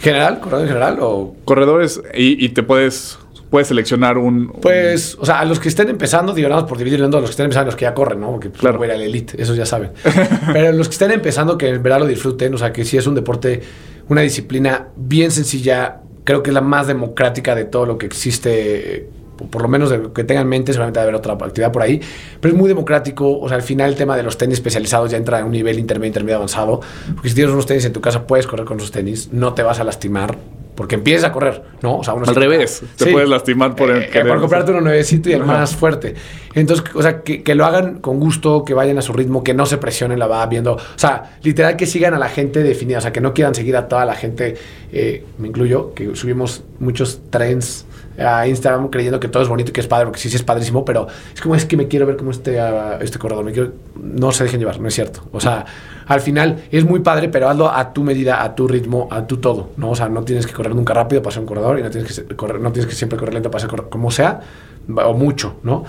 ¿General? 0.00 0.40
¿Corredor 0.40 0.62
en 0.62 0.68
general? 0.68 0.98
O... 1.00 1.36
Corredores 1.44 2.02
y, 2.14 2.44
y 2.44 2.50
te 2.50 2.62
puedes 2.62 3.18
puedes 3.50 3.68
seleccionar 3.68 4.18
un, 4.18 4.48
Pues, 4.60 5.16
o 5.20 5.26
sea, 5.26 5.40
a 5.40 5.44
los 5.44 5.60
que 5.60 5.68
estén 5.68 5.88
empezando, 5.88 6.34
digamos, 6.34 6.64
por 6.64 6.78
dividirlo 6.78 7.04
en 7.04 7.10
dos, 7.10 7.20
los 7.20 7.30
que 7.30 7.32
estén 7.32 7.44
empezando, 7.44 7.66
los 7.66 7.76
que 7.76 7.84
ya 7.84 7.94
corren, 7.94 8.20
¿no? 8.20 8.32
Porque 8.32 8.50
pues, 8.50 8.60
claro. 8.60 8.82
a 8.82 8.86
la 8.86 8.94
elite, 8.94 9.40
esos 9.40 9.56
ya 9.56 9.66
saben. 9.66 9.90
Pero 10.52 10.72
los 10.72 10.88
que 10.88 10.92
estén 10.92 11.10
empezando, 11.10 11.56
que 11.56 11.68
en 11.68 11.82
verdad 11.82 12.00
lo 12.00 12.06
disfruten, 12.06 12.54
o 12.54 12.58
sea, 12.58 12.72
que 12.72 12.84
si 12.84 12.96
es 12.96 13.06
un 13.06 13.14
deporte, 13.14 13.62
una 14.08 14.20
disciplina 14.20 14.88
bien 14.96 15.30
sencilla, 15.30 16.00
creo 16.24 16.42
que 16.42 16.50
es 16.50 16.54
la 16.54 16.60
más 16.60 16.86
democrática 16.86 17.54
de 17.54 17.64
todo 17.64 17.86
lo 17.86 17.98
que 17.98 18.06
existe 18.06 19.08
por 19.36 19.62
lo 19.62 19.68
menos 19.68 19.90
de 19.90 20.10
que 20.14 20.24
tengan 20.24 20.44
en 20.44 20.48
mente, 20.48 20.72
seguramente 20.72 20.98
va 20.98 21.02
a 21.02 21.04
haber 21.04 21.14
otra 21.14 21.34
actividad 21.34 21.72
por 21.72 21.82
ahí, 21.82 22.00
pero 22.40 22.54
es 22.54 22.58
muy 22.58 22.68
democrático, 22.68 23.38
o 23.38 23.48
sea, 23.48 23.56
al 23.56 23.62
final 23.62 23.90
el 23.90 23.96
tema 23.96 24.16
de 24.16 24.22
los 24.22 24.38
tenis 24.38 24.54
especializados 24.54 25.10
ya 25.10 25.18
entra 25.18 25.40
a 25.40 25.44
un 25.44 25.52
nivel 25.52 25.78
intermedio, 25.78 26.08
intermedio 26.08 26.36
avanzado, 26.36 26.80
porque 27.14 27.28
si 27.28 27.34
tienes 27.34 27.52
unos 27.52 27.66
tenis 27.66 27.84
en 27.84 27.92
tu 27.92 28.00
casa 28.00 28.26
puedes 28.26 28.46
correr 28.46 28.64
con 28.64 28.78
esos 28.78 28.90
tenis, 28.90 29.28
no 29.32 29.54
te 29.54 29.62
vas 29.62 29.78
a 29.78 29.84
lastimar, 29.84 30.38
porque 30.76 30.94
empiezas 30.94 31.24
a 31.24 31.32
correr, 31.32 31.62
¿no? 31.82 31.98
O 31.98 32.04
sea, 32.04 32.14
uno 32.14 32.26
Al 32.26 32.34
revés, 32.34 32.82
te 32.96 33.10
puedes 33.10 33.28
lastimar 33.28 33.74
por, 33.74 33.90
el, 33.90 34.02
eh, 34.02 34.24
por 34.26 34.40
comprarte 34.40 34.70
uno 34.70 34.82
nuevecito 34.82 35.30
y 35.30 35.32
el 35.32 35.42
más 35.42 35.74
fuerte. 35.74 36.14
Entonces, 36.54 36.84
o 36.94 37.02
sea, 37.02 37.22
que, 37.22 37.42
que, 37.42 37.54
lo 37.54 37.64
hagan 37.64 38.00
con 38.00 38.20
gusto, 38.20 38.64
que 38.64 38.74
vayan 38.74 38.98
a 38.98 39.02
su 39.02 39.12
ritmo, 39.12 39.42
que 39.42 39.54
no 39.54 39.66
se 39.66 39.78
presionen 39.78 40.18
la 40.18 40.26
va 40.26 40.44
viendo. 40.46 40.74
O 40.74 40.80
sea, 40.96 41.38
literal 41.42 41.76
que 41.76 41.86
sigan 41.86 42.14
a 42.14 42.18
la 42.18 42.28
gente 42.28 42.62
definida, 42.62 42.98
o 42.98 43.00
sea, 43.00 43.12
que 43.12 43.20
no 43.20 43.32
quieran 43.32 43.54
seguir 43.54 43.76
a 43.76 43.88
toda 43.88 44.04
la 44.04 44.14
gente, 44.14 44.56
eh, 44.92 45.24
me 45.38 45.48
incluyo, 45.48 45.94
que 45.94 46.14
subimos 46.14 46.62
muchos 46.78 47.22
trends 47.30 47.86
a 48.18 48.46
Instagram 48.46 48.88
creyendo 48.88 49.20
que 49.20 49.28
todo 49.28 49.42
es 49.42 49.48
bonito 49.48 49.70
y 49.70 49.72
que 49.72 49.80
es 49.80 49.86
padre, 49.86 50.06
porque 50.06 50.20
sí, 50.20 50.28
sí 50.30 50.36
es 50.36 50.42
padrísimo, 50.42 50.84
pero 50.84 51.06
es 51.34 51.40
como 51.40 51.54
es 51.54 51.64
que 51.64 51.76
me 51.76 51.88
quiero 51.88 52.06
ver 52.06 52.16
cómo 52.16 52.30
este, 52.30 52.58
este 53.00 53.18
corredor, 53.18 53.44
me 53.44 53.52
quiero, 53.52 53.72
no 53.94 54.32
se 54.32 54.44
dejen 54.44 54.60
llevar, 54.60 54.80
no 54.80 54.88
es 54.88 54.94
cierto. 54.94 55.22
O 55.32 55.40
sea, 55.40 55.64
al 56.06 56.20
final 56.20 56.64
es 56.70 56.84
muy 56.84 57.00
padre, 57.00 57.28
pero 57.28 57.48
hazlo 57.48 57.70
a 57.70 57.92
tu 57.92 58.02
medida, 58.02 58.42
a 58.42 58.54
tu 58.54 58.66
ritmo, 58.66 59.08
a 59.10 59.26
tu 59.26 59.38
todo, 59.38 59.70
¿no? 59.76 59.90
O 59.90 59.96
sea, 59.96 60.08
no 60.08 60.22
tienes 60.22 60.46
que 60.46 60.52
correr 60.52 60.74
nunca 60.74 60.94
rápido 60.94 61.22
para 61.22 61.34
ser 61.34 61.40
un 61.40 61.46
corredor 61.46 61.78
y 61.78 61.82
no 61.82 61.90
tienes 61.90 62.20
que, 62.20 62.36
correr, 62.36 62.60
no 62.60 62.72
tienes 62.72 62.88
que 62.88 62.96
siempre 62.96 63.18
correr 63.18 63.34
lento 63.34 63.50
para 63.50 63.68
ser 63.68 63.88
como 63.88 64.10
sea, 64.10 64.40
o 64.88 65.14
mucho, 65.14 65.56
¿no? 65.62 65.84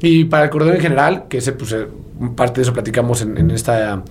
Y 0.00 0.24
para 0.24 0.44
el 0.44 0.50
corredor 0.50 0.74
en 0.74 0.80
general, 0.80 1.24
que 1.28 1.38
ese, 1.38 1.52
pues, 1.52 1.72
eh, 1.72 1.86
parte 2.36 2.60
de 2.60 2.62
eso 2.62 2.72
platicamos 2.72 3.22
en, 3.22 3.38
en 3.38 3.50
esta 3.50 4.02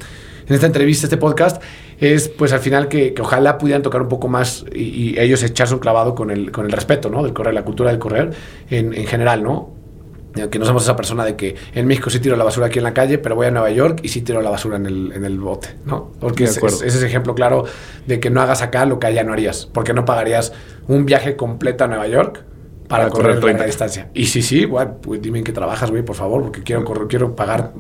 en 0.48 0.56
esta 0.56 0.68
entrevista, 0.68 1.06
este 1.06 1.18
podcast, 1.18 1.62
es 2.00 2.28
pues 2.28 2.52
al 2.52 2.60
final 2.60 2.88
que, 2.88 3.14
ojalá 3.22 3.58
pudieran 3.58 3.82
tocar 3.82 4.02
un 4.02 4.10
poco 4.10 4.28
más 4.28 4.66
y, 4.74 5.18
ellos 5.20 5.44
echarse 5.44 5.74
un 5.74 5.80
clavado 5.80 6.16
con 6.16 6.32
el, 6.32 6.52
con 6.52 6.66
el 6.66 6.72
respeto, 6.72 7.10
¿no? 7.10 7.24
Del 7.24 7.34
correr, 7.34 7.54
la 7.54 7.64
cultura 7.64 7.90
del 7.92 8.00
correr 8.00 8.32
en, 8.70 8.94
en 8.94 9.06
general, 9.06 9.44
¿no? 9.44 9.81
Que 10.50 10.60
no 10.60 10.66
somos 10.66 10.84
esa 10.84 10.96
persona 10.96 11.26
de 11.26 11.36
que 11.36 11.56
en 11.74 11.88
México 11.88 12.10
sí 12.10 12.20
tiro 12.20 12.36
la 12.36 12.44
basura 12.44 12.68
aquí 12.68 12.80
en 12.80 12.84
la 12.84 12.94
calle, 12.94 13.18
pero 13.18 13.36
voy 13.36 13.48
a 13.48 13.52
Nueva 13.52 13.70
York 13.72 14.00
y 14.04 14.08
sí 14.08 14.22
tiro 14.22 14.42
la 14.42 14.50
basura 14.50 14.78
en 14.78 14.86
el, 14.86 15.12
en 15.14 15.26
el 15.26 15.40
bote, 15.40 15.76
¿no? 15.86 16.12
Porque 16.20 16.46
es, 16.46 16.58
es, 16.58 16.82
ese 16.82 17.06
ejemplo 17.06 17.36
claro 17.36 17.66
de 18.08 18.20
que 18.20 18.30
no 18.30 18.42
hagas 18.42 18.62
acá 18.62 18.86
lo 18.86 19.00
que 19.00 19.08
allá 19.08 19.24
no 19.24 19.34
harías, 19.34 19.68
porque 19.72 19.94
no 19.94 20.06
pagarías 20.06 20.54
un 20.88 21.06
viaje 21.06 21.36
completo 21.36 21.84
a 21.84 21.88
Nueva 21.88 22.08
York 22.08 22.44
para, 22.92 23.10
correr, 23.10 23.42
la 23.42 23.66
distancia. 23.66 24.10
Y 24.14 24.26
sí, 24.26 24.42
sí, 24.42 24.68
pues 25.02 25.22
dime 25.22 25.40
en 25.40 25.46
qué 25.46 25.54
trabajas, 25.54 25.90
güey, 25.90 26.04
por 26.04 26.16
favor, 26.16 26.44
porque 26.44 26.62
quiero, 26.62 26.84
correr, 26.84 27.08
quiero 27.08 27.36
pagar 27.36 27.72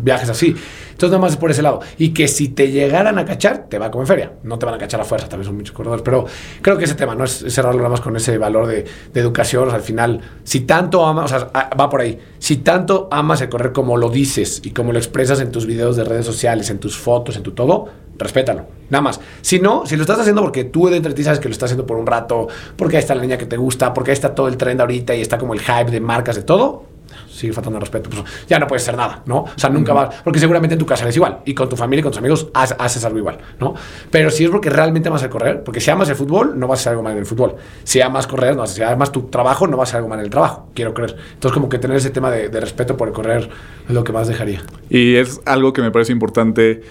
viajes 0.00 0.28
así. 0.28 0.48
Entonces, 0.48 1.10
nada 1.10 1.18
más 1.20 1.32
es 1.32 1.36
por 1.36 1.50
ese 1.50 1.62
lado. 1.62 1.80
Y 1.98 2.12
que 2.12 2.26
si 2.26 2.48
te 2.48 2.70
llegaran 2.70 3.18
a 3.18 3.24
cachar, 3.24 3.66
te 3.68 3.78
va 3.78 3.90
como 3.90 4.02
en 4.02 4.08
feria. 4.08 4.32
No 4.42 4.58
te 4.58 4.66
van 4.66 4.74
a 4.74 4.78
cachar 4.78 5.00
a 5.00 5.04
fuerza, 5.04 5.28
también 5.28 5.46
son 5.46 5.56
muchos 5.56 5.74
corredores. 5.74 6.02
Pero 6.02 6.26
creo 6.60 6.76
que 6.76 6.84
ese 6.84 6.94
tema, 6.94 7.14
¿no? 7.14 7.24
Es 7.24 7.44
cerrarlo 7.48 7.78
nada 7.78 7.90
más 7.90 8.00
con 8.00 8.16
ese 8.16 8.36
valor 8.36 8.66
de, 8.66 8.84
de 9.12 9.20
educación. 9.20 9.64
O 9.64 9.70
sea, 9.70 9.76
al 9.76 9.82
final, 9.84 10.20
si 10.42 10.60
tanto 10.62 11.06
amas, 11.06 11.32
o 11.32 11.38
sea, 11.38 11.50
va 11.78 11.88
por 11.88 12.00
ahí. 12.00 12.18
Si 12.38 12.56
tanto 12.58 13.08
amas 13.12 13.40
el 13.40 13.48
correr 13.48 13.72
como 13.72 13.96
lo 13.96 14.10
dices 14.10 14.62
y 14.64 14.70
como 14.70 14.92
lo 14.92 14.98
expresas 14.98 15.40
en 15.40 15.52
tus 15.52 15.66
videos 15.66 15.96
de 15.96 16.04
redes 16.04 16.26
sociales, 16.26 16.70
en 16.70 16.78
tus 16.78 16.98
fotos, 16.98 17.36
en 17.36 17.42
tu 17.42 17.52
todo, 17.52 17.88
respétalo. 18.18 18.66
Nada 18.90 19.02
más. 19.02 19.20
Si 19.40 19.58
no, 19.58 19.86
si 19.86 19.96
lo 19.96 20.02
estás 20.02 20.20
haciendo 20.20 20.42
porque 20.42 20.64
tú 20.64 20.88
de 20.88 20.96
entre 20.96 21.14
ti 21.14 21.24
sabes 21.24 21.40
que 21.40 21.48
lo 21.48 21.52
estás 21.52 21.68
haciendo 21.68 21.86
por 21.86 21.96
un 21.96 22.06
rato, 22.06 22.48
porque 22.76 22.96
ahí 22.96 23.00
está 23.00 23.14
la 23.14 23.22
niña 23.22 23.38
que 23.38 23.46
te 23.46 23.56
gusta, 23.56 23.92
porque 23.92 24.10
ahí 24.10 24.14
está 24.14 24.34
todo 24.34 24.48
el 24.48 24.56
trend 24.56 24.80
ahorita 24.80 25.14
y 25.14 25.20
está 25.20 25.38
como 25.38 25.54
el 25.54 25.60
hype 25.60 25.90
de 25.90 26.00
marcas 26.00 26.36
de 26.36 26.42
todo, 26.42 26.84
sigue 27.28 27.52
faltando 27.52 27.80
respeto, 27.80 28.10
pues 28.10 28.22
ya 28.46 28.58
no 28.58 28.66
puedes 28.66 28.82
hacer 28.82 28.96
nada, 28.96 29.22
¿no? 29.26 29.38
O 29.40 29.52
sea, 29.56 29.70
nunca 29.70 29.92
vas, 29.92 30.14
porque 30.22 30.38
seguramente 30.38 30.74
en 30.74 30.78
tu 30.78 30.86
casa 30.86 31.04
eres 31.04 31.16
igual, 31.16 31.40
y 31.44 31.54
con 31.54 31.68
tu 31.68 31.76
familia 31.76 32.00
y 32.00 32.02
con 32.02 32.12
tus 32.12 32.18
amigos 32.18 32.48
haces 32.54 33.04
algo 33.04 33.18
igual, 33.18 33.38
¿no? 33.58 33.74
Pero 34.10 34.30
si 34.30 34.44
es 34.44 34.50
porque 34.50 34.70
realmente 34.70 35.08
amas 35.08 35.22
el 35.22 35.30
correr, 35.30 35.62
porque 35.62 35.80
si 35.80 35.90
amas 35.90 36.08
el 36.08 36.16
fútbol, 36.16 36.58
no 36.58 36.68
vas 36.68 36.80
a 36.80 36.82
hacer 36.82 36.90
algo 36.90 37.02
mal 37.02 37.12
en 37.12 37.18
el 37.18 37.26
fútbol. 37.26 37.56
Si 37.82 38.00
amas 38.00 38.26
correr, 38.26 38.56
no, 38.56 38.66
si 38.66 38.82
amas 38.82 39.12
tu 39.12 39.24
trabajo, 39.24 39.66
no 39.66 39.76
vas 39.76 39.88
a 39.88 39.90
hacer 39.90 39.98
algo 39.98 40.08
mal 40.08 40.18
en 40.18 40.24
el 40.24 40.30
trabajo, 40.30 40.68
quiero 40.74 40.94
creer. 40.94 41.16
Entonces, 41.34 41.52
como 41.52 41.68
que 41.68 41.78
tener 41.78 41.96
ese 41.96 42.10
tema 42.10 42.30
de, 42.30 42.48
de 42.48 42.60
respeto 42.60 42.96
por 42.96 43.08
el 43.08 43.14
correr 43.14 43.50
es 43.88 43.94
lo 43.94 44.04
que 44.04 44.12
más 44.12 44.28
dejaría. 44.28 44.62
Y 44.88 45.16
es 45.16 45.40
algo 45.44 45.72
que 45.72 45.82
me 45.82 45.90
parece 45.90 46.12
importante 46.12 46.82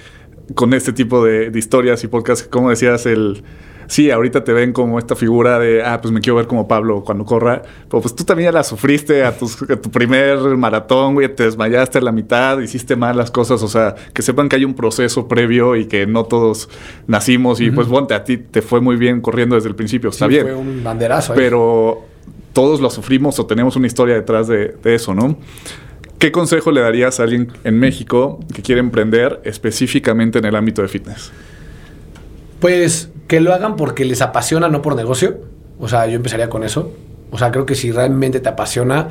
con 0.56 0.74
este 0.74 0.94
tipo 0.94 1.24
de, 1.24 1.50
de 1.50 1.60
historias 1.60 2.04
y 2.04 2.08
podcasts, 2.08 2.48
como 2.48 2.70
decías, 2.70 3.06
el 3.06 3.44
sí, 3.88 4.12
ahorita 4.12 4.44
te 4.44 4.54
ven 4.54 4.74
como 4.74 5.00
esta 5.00 5.16
figura 5.16 5.60
de, 5.60 5.84
ah, 5.84 6.00
pues 6.02 6.12
me 6.12 6.22
quiero 6.22 6.38
ver 6.38 6.48
como 6.48 6.68
Pablo 6.68 7.04
cuando 7.04 7.26
corra, 7.26 7.62
pero 7.89 8.02
pues 8.02 8.16
tú 8.16 8.24
también 8.24 8.48
ya 8.48 8.52
la 8.52 8.64
sufriste 8.64 9.24
a, 9.24 9.38
tu 9.38 9.91
primer 9.91 10.39
maratón, 10.58 11.14
güey, 11.16 11.34
te 11.34 11.44
desmayaste 11.44 12.00
a 12.00 12.02
la 12.02 12.12
mitad, 12.12 12.60
hiciste 12.60 12.96
mal 12.96 13.18
las 13.18 13.32
cosas, 13.32 13.62
o 13.64 13.68
sea, 13.68 13.96
que 14.14 14.22
sepan 14.22 14.50
que 14.50 14.56
hay 14.56 14.66
un 14.66 14.74
proceso 14.74 15.28
previo 15.28 15.76
y 15.76 15.86
que 15.86 16.06
no 16.08 16.26
todos 16.26 16.70
nacimos 17.08 17.62
y 17.62 17.72
pues, 17.72 17.88
ponte, 17.88 18.14
a 18.14 18.24
ti 18.24 18.38
te 18.38 18.62
fue 18.62 18.82
muy 18.82 18.96
bien 18.96 19.22
corriendo 19.22 19.56
desde 19.56 19.70
el 19.70 19.76
principio, 19.76 20.10
está 20.10 20.28
bien. 20.28 20.44
Fue 20.44 20.56
un 20.56 20.84
banderazo. 20.84 21.34
Pero 21.34 22.06
todos 22.54 22.82
lo 22.82 22.89
sufrimos 22.89 23.39
o 23.39 23.46
tenemos 23.46 23.76
una 23.76 23.88
historia 23.88 24.16
detrás 24.16 24.48
de, 24.48 24.76
de 24.82 24.96
eso, 24.96 25.14
¿no? 25.14 25.38
¿Qué 26.24 26.32
consejo 26.32 26.72
le 26.72 26.80
darías 26.80 27.20
a 27.20 27.24
alguien 27.24 27.52
en 27.66 27.78
México 27.78 28.40
que 28.56 28.62
quiere 28.62 28.80
emprender 28.80 29.42
específicamente 29.44 30.40
en 30.40 30.46
el 30.46 30.56
ámbito 30.56 30.82
de 30.82 30.88
fitness? 30.88 31.34
Pues 32.62 33.10
que 33.28 33.42
lo 33.42 33.54
hagan 33.54 33.76
porque 33.76 34.06
les 34.06 34.22
apasiona, 34.22 34.70
no 34.70 34.82
por 34.82 34.96
negocio. 34.96 35.42
O 35.80 35.90
sea, 35.90 36.08
yo 36.08 36.16
empezaría 36.16 36.50
con 36.50 36.64
eso. 36.64 36.94
O 37.30 37.38
sea, 37.38 37.52
creo 37.52 37.66
que 37.66 37.76
si 37.76 37.92
realmente 37.92 38.40
te 38.40 38.48
apasiona, 38.48 39.10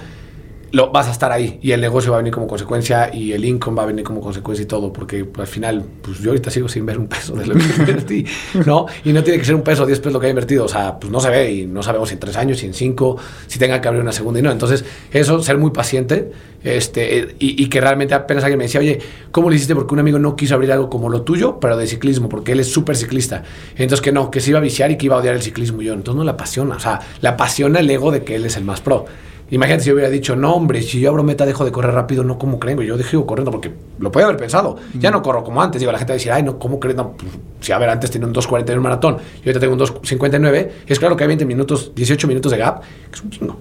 lo, 0.73 0.91
vas 0.91 1.09
a 1.09 1.13
estar 1.13 1.31
ahí 1.31 1.59
y 1.63 1.73
el 1.73 1.81
negocio 1.81 2.11
va 2.11 2.19
a 2.19 2.21
venir 2.21 2.33
como 2.33 2.47
consecuencia 2.47 3.15
y 3.15 3.33
el 3.33 3.45
income 3.45 3.77
va 3.77 3.83
a 3.85 3.87
venir 3.87 4.05
como 4.05 4.21
consecuencia 4.21 4.63
y 4.63 4.67
todo, 4.67 4.93
porque 4.93 5.25
pues, 5.25 5.41
al 5.41 5.53
final, 5.53 5.85
pues 6.03 6.19
yo 6.19 6.31
ahorita 6.31 6.51
sigo 6.51 6.69
sin 6.69 6.85
ver 6.85 6.99
un 6.99 7.07
peso 7.07 7.35
de 7.35 7.47
lo 7.47 7.55
que 7.55 7.65
invertí, 7.79 8.27
¿no? 8.67 8.87
Y 9.05 9.13
no 9.13 9.23
tiene 9.23 9.39
que 9.39 9.45
ser 9.45 9.55
un 9.55 9.63
peso 9.63 9.87
diez 9.87 10.01
pesos 10.01 10.13
lo 10.13 10.21
que 10.21 10.27
he 10.27 10.31
invertido, 10.31 10.65
o 10.65 10.69
sea, 10.69 10.99
pues 10.99 11.13
no 11.13 11.21
se 11.21 11.31
ve 11.31 11.53
y 11.53 11.67
no 11.67 11.83
sabemos 11.83 12.09
si 12.09 12.15
en 12.15 12.21
tres 12.21 12.37
años, 12.37 12.59
si 12.59 12.67
en 12.67 12.75
cinco, 12.75 13.17
si 13.47 13.59
tenga 13.59 13.81
que 13.81 13.89
abrir 13.89 14.03
una 14.03 14.13
segunda 14.13 14.41
y 14.41 14.43
no. 14.43 14.51
Entonces, 14.51 14.85
eso, 15.13 15.43
ser 15.43 15.59
muy 15.59 15.71
paciente 15.71 16.33
este, 16.65 17.35
y, 17.39 17.63
y, 17.63 17.67
que 17.69 17.81
realmente 17.81 18.15
apenas 18.15 18.45
alguien 18.45 18.59
me 18.59 18.65
decía, 18.65 18.81
oye, 18.81 19.01
¿cómo 19.33 19.51
lo 19.51 19.57
hiciste? 19.57 19.75
Porque 19.75 19.95
un 19.95 20.01
amigo 20.01 20.19
no 20.19 20.37
quiso 20.37 20.55
abrir 20.55 20.71
algo 20.73 20.89
como 20.89 21.09
lo 21.09 21.23
tuyo, 21.23 21.59
pero 21.61 21.77
de 21.77 21.87
ciclismo, 21.87 22.29
porque 22.29 22.53
él 22.53 22.61
es 22.61 22.73
súper 22.73 22.97
ciclista. 22.97 23.43
Entonces, 23.73 24.01
que 24.01 24.13
no, 24.13 24.31
que 24.31 24.41
se 24.41 24.51
iba 24.51 24.61
a 24.61 24.63
viciar 24.63 24.91
y 24.91 24.97
que 24.97 25.07
iba 25.07 25.17
a 25.17 25.19
odiar 25.19 25.35
el 25.35 25.43
ciclismo 25.43 25.83
yo. 25.83 25.93
Entonces, 25.93 26.17
no 26.17 26.25
le 26.25 26.31
apasiona, 26.31 26.77
o 26.77 26.81
sea, 26.81 27.01
le 27.21 27.29
apasiona 27.29 27.81
el 27.81 27.91
ego 27.91 28.13
de 28.13 28.23
que 28.23 28.37
él 28.37 28.47
es 28.47 28.57
el 28.57 28.65
más 28.65 28.81
pro. 28.81 29.07
Imagínate 29.53 29.85
si 29.85 29.89
yo 29.91 29.95
hubiera 29.95 30.09
dicho, 30.09 30.35
no, 30.35 30.55
hombre, 30.55 30.81
si 30.81 30.99
yo 30.99 31.11
abro 31.11 31.23
meta, 31.23 31.45
dejo 31.45 31.67
de 31.67 31.71
correr 31.71 31.93
rápido, 31.93 32.25
no 32.25 32.39
como 32.39 32.59
creen, 32.59 32.81
yo 32.81 32.97
dejo 32.97 33.27
corriendo 33.27 33.51
porque 33.51 33.71
lo 33.99 34.11
podía 34.11 34.25
haber 34.25 34.39
pensado. 34.39 34.79
Ya 34.99 35.11
no 35.11 35.21
corro 35.21 35.45
como 35.45 35.61
antes. 35.61 35.79
Digo, 35.79 35.93
la 35.93 35.99
gente 35.99 36.13
va 36.13 36.15
a 36.15 36.17
decir, 36.17 36.33
ay, 36.33 36.43
no, 36.43 36.59
¿cómo 36.59 36.81
crees? 36.81 36.97
No, 36.97 37.13
pues, 37.13 37.31
si 37.61 37.71
a 37.71 37.77
ver, 37.77 37.91
antes 37.91 38.11
tenía 38.11 38.27
un 38.27 38.33
2.40 38.33 38.71
en 38.71 38.79
un 38.79 38.83
maratón 38.83 39.19
y 39.45 39.49
ahorita 39.49 39.61
tengo 39.61 39.75
un 39.75 39.81
2.59. 39.81 40.69
Es 40.87 40.99
claro 40.99 41.19
que 41.19 41.25
hay 41.25 41.29
20 41.29 41.45
minutos, 41.45 41.93
18 41.95 42.27
minutos 42.29 42.51
de 42.51 42.57
gap, 42.57 42.81
que 42.81 43.15
es 43.15 43.23
un 43.23 43.31
chingo. 43.31 43.59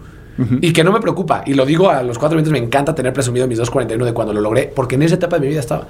Y 0.61 0.71
que 0.71 0.81
no 0.85 0.93
me 0.93 1.01
preocupa. 1.01 1.43
Y 1.45 1.55
lo 1.55 1.65
digo 1.65 1.89
a 1.89 2.01
los 2.03 2.17
cuatro 2.17 2.37
minutos, 2.37 2.53
me 2.53 2.65
encanta 2.65 2.95
tener 2.95 3.11
presumido 3.11 3.45
mis 3.45 3.59
2.41 3.59 4.05
de 4.05 4.13
cuando 4.13 4.33
lo 4.33 4.39
logré, 4.39 4.71
porque 4.73 4.95
en 4.95 5.03
esa 5.03 5.15
etapa 5.15 5.35
de 5.35 5.41
mi 5.41 5.47
vida 5.49 5.59
estaba. 5.59 5.89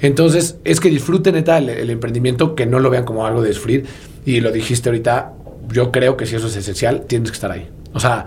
Entonces, 0.00 0.58
es 0.62 0.78
que 0.78 0.88
disfruten 0.88 1.34
neta 1.34 1.58
el, 1.58 1.68
el 1.68 1.90
emprendimiento, 1.90 2.54
que 2.54 2.66
no 2.66 2.78
lo 2.78 2.88
vean 2.88 3.04
como 3.04 3.26
algo 3.26 3.42
de 3.42 3.52
sufrir. 3.52 3.84
Y 4.24 4.40
lo 4.40 4.52
dijiste 4.52 4.90
ahorita, 4.90 5.32
yo 5.72 5.90
creo 5.90 6.16
que 6.16 6.24
si 6.24 6.36
eso 6.36 6.46
es 6.46 6.56
esencial, 6.56 7.02
tienes 7.08 7.30
que 7.30 7.34
estar 7.34 7.50
ahí. 7.50 7.68
O 7.92 8.00
sea, 8.00 8.26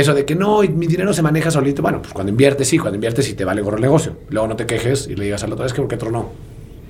eso 0.00 0.14
de 0.14 0.24
que 0.24 0.34
no, 0.34 0.60
mi 0.62 0.86
dinero 0.86 1.12
se 1.12 1.22
maneja 1.22 1.50
solito. 1.50 1.82
Bueno, 1.82 2.00
pues 2.02 2.12
cuando 2.12 2.30
inviertes, 2.30 2.68
sí, 2.68 2.78
cuando 2.78 2.96
inviertes, 2.96 3.26
sí 3.26 3.34
te 3.34 3.44
vale 3.44 3.62
gorro 3.62 3.76
el 3.76 3.82
negocio. 3.82 4.18
Luego 4.30 4.48
no 4.48 4.56
te 4.56 4.66
quejes 4.66 5.06
y 5.06 5.14
le 5.14 5.24
digas 5.24 5.42
a 5.44 5.46
la 5.46 5.54
otra 5.54 5.64
vez 5.64 5.72
que 5.72 5.80
porque 5.80 5.94
otro 5.96 6.10
no. 6.10 6.30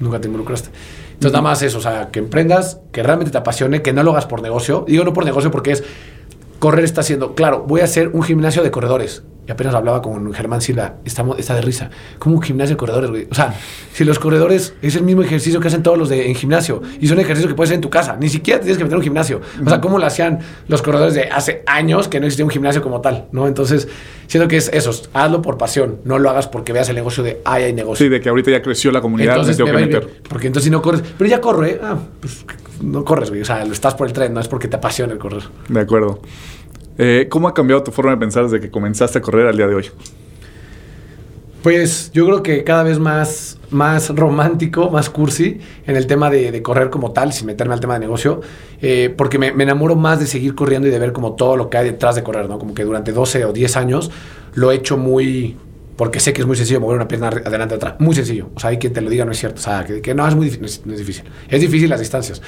Nunca 0.01 0.21
te 0.21 0.27
involucraste. 0.27 0.71
Entonces, 1.13 1.33
nada 1.33 1.43
más 1.43 1.63
eso, 1.63 1.79
o 1.79 1.81
sea, 1.81 2.11
que 2.11 2.19
emprendas, 2.19 2.81
que 2.93 3.03
realmente 3.03 3.31
te 3.31 3.39
apasione, 3.39 3.83
que 3.83 3.93
no 3.93 4.03
lo 4.03 4.11
hagas 4.13 4.27
por 4.27 4.43
negocio. 4.43 4.85
Digo 4.89 5.05
no 5.05 5.13
por 5.13 5.25
negocio 5.25 5.51
porque 5.51 5.73
es 5.73 5.85
correr 6.59 6.85
está 6.85 7.03
haciendo, 7.03 7.35
claro, 7.35 7.65
voy 7.67 7.83
a 7.83 7.85
hacer 7.85 8.09
un 8.09 8.23
gimnasio 8.23 8.63
de 8.63 8.71
corredores. 8.71 9.23
Y 9.47 9.53
apenas 9.53 9.75
hablaba 9.75 10.01
con 10.01 10.33
Germán 10.33 10.61
Silva, 10.61 10.97
está, 11.05 11.25
está 11.39 11.55
de 11.55 11.61
risa. 11.61 11.91
Como 12.19 12.37
un 12.37 12.43
gimnasio 12.43 12.75
de 12.75 12.79
corredores, 12.79 13.11
güey. 13.11 13.29
O 13.31 13.35
sea, 13.35 13.55
si 13.93 14.05
los 14.05 14.19
corredores 14.19 14.75
es 14.81 14.97
el 14.97 15.03
mismo 15.03 15.23
ejercicio 15.23 15.61
que 15.61 15.69
hacen 15.69 15.83
todos 15.83 15.99
los 15.99 16.09
de 16.09 16.29
en 16.29 16.35
gimnasio 16.35 16.83
y 17.01 17.07
son 17.07 17.19
ejercicios 17.21 17.51
que 17.51 17.55
puedes 17.55 17.69
hacer 17.69 17.77
en 17.77 17.83
tu 17.83 17.91
casa, 17.91 18.17
ni 18.19 18.29
siquiera 18.29 18.61
tienes 18.61 18.79
que 18.79 18.85
meter 18.85 18.97
un 18.97 19.05
gimnasio. 19.05 19.41
O 19.65 19.69
sea, 19.69 19.81
¿cómo 19.81 19.99
lo 19.99 20.07
hacían 20.07 20.41
los 20.69 20.83
corredores 20.83 21.15
de 21.15 21.25
hace 21.25 21.63
años 21.67 22.09
que 22.09 22.21
no 22.21 22.27
existía 22.27 22.45
un 22.45 22.51
gimnasio 22.51 22.83
como 22.83 23.01
tal? 23.01 23.27
¿no? 23.33 23.47
Entonces, 23.47 23.89
siento 24.27 24.49
que 24.49 24.57
es 24.57 24.71
eso, 24.73 24.91
hazlo 25.13 25.43
por 25.43 25.59
pasión, 25.59 26.01
no 26.05 26.19
lo 26.19 26.31
hagas 26.31 26.49
porque 26.49 26.73
veas 26.73 26.89
el 26.89 26.97
negocio 26.97 27.23
de 27.23 27.41
ay, 27.45 27.65
hay 27.65 27.73
negocio. 27.73 28.05
Sí, 28.07 28.11
de 28.11 28.21
que 28.21 28.29
ahorita 28.29 28.51
ya 28.51 28.63
creció 28.63 28.91
la 28.91 29.01
comunidad, 29.01 29.35
entonces, 29.35 29.57
tengo 29.57 29.71
que 29.71 29.77
meter. 29.77 30.09
Porque 30.29 30.47
entonces 30.47 30.65
si 30.65 30.71
no 30.71 30.81
corres, 30.81 31.03
pero 31.19 31.29
ya 31.29 31.41
corre, 31.41 31.81
ah, 31.83 31.99
pues 32.21 32.45
no 32.81 33.05
corres, 33.05 33.31
güey. 33.31 33.43
O 33.43 33.45
sea, 33.45 33.65
lo 33.65 33.73
estás 33.73 33.95
por 33.95 34.07
el 34.07 34.13
tren, 34.13 34.33
no 34.33 34.41
es 34.41 34.49
porque 34.49 34.69
te 34.69 34.77
apasiona 34.77 35.13
el 35.13 35.19
correr. 35.19 35.43
De 35.69 35.81
acuerdo. 35.81 36.21
Eh, 36.99 37.27
¿Cómo 37.29 37.49
ha 37.49 37.55
cambiado 37.55 37.83
tu 37.83 37.91
forma 37.91 38.13
de 38.13 38.19
pensar 38.19 38.45
desde 38.45 38.61
que 38.61 38.71
comenzaste 38.71 39.19
a 39.19 39.21
correr 39.21 39.47
al 39.47 39.57
día 39.57 39.67
de 39.67 39.75
hoy? 39.75 39.91
Pues 41.63 42.11
yo 42.13 42.27
creo 42.27 42.43
que 42.43 42.63
cada 42.63 42.83
vez 42.83 42.99
más, 42.99 43.59
más 43.71 44.15
romántico, 44.15 44.91
más 44.91 45.09
cursi 45.09 45.61
en 45.87 45.97
el 45.97 46.07
tema 46.07 46.29
de, 46.29 46.61
correr 46.61 46.91
como 46.91 47.13
tal, 47.13 47.33
sin 47.33 47.47
meterme 47.47 47.73
al 47.73 47.81
tema 47.81 47.95
de 47.95 48.01
negocio, 48.01 48.43
eh, 48.83 49.13
porque 49.17 49.39
me, 49.39 49.49
enamoro 49.49 49.97
más 49.97 50.21
de 50.21 50.27
seguir 50.27 50.55
corriendo 50.55 50.89
y 50.89 50.91
de 50.91 50.99
ver 50.99 51.15
como 51.15 51.37
todo 51.37 51.57
lo 51.57 51.71
que 51.71 51.79
hay 51.79 51.87
detrás 51.87 52.17
de 52.17 52.23
correr, 52.23 52.51
¿no? 52.51 52.59
Como 52.59 52.75
que 52.75 52.85
durante 52.85 53.13
12 53.13 53.47
o 53.47 53.55
10 53.55 53.77
años 53.79 54.11
lo 54.53 54.73
he 54.73 54.75
hecho 54.75 54.99
muy, 54.99 55.57
porque 55.97 56.21
sé 56.21 56.35
que 56.35 56.43
es 56.43 56.47
muy 56.47 56.57
sencillo 56.57 56.83
mover 56.83 56.97
una 56.97 57.09
pierna 57.09 57.29
adelante 57.29 57.75
otra. 57.75 57.97
Muy 57.99 58.15
sencillo. 58.15 58.51
O 58.55 58.61
sea, 58.61 58.69
hay 58.69 58.77
quien 58.77 58.93
te 58.93 59.01
lo 59.01 59.09
diga, 59.09 59.25
no 59.25 59.33
es 59.33 59.39
cierto. 59.39 59.59
O 59.59 59.65
sea, 59.65 59.87
que, 59.87 60.15
no 60.15 60.29
es 60.29 60.35
muy 60.35 60.51
difícil, 60.51 60.93
es 60.93 60.99
difícil. 60.99 61.25
Es 61.49 61.63
difícil 61.63 61.89
las 61.89 62.01
distancias. 62.01 62.43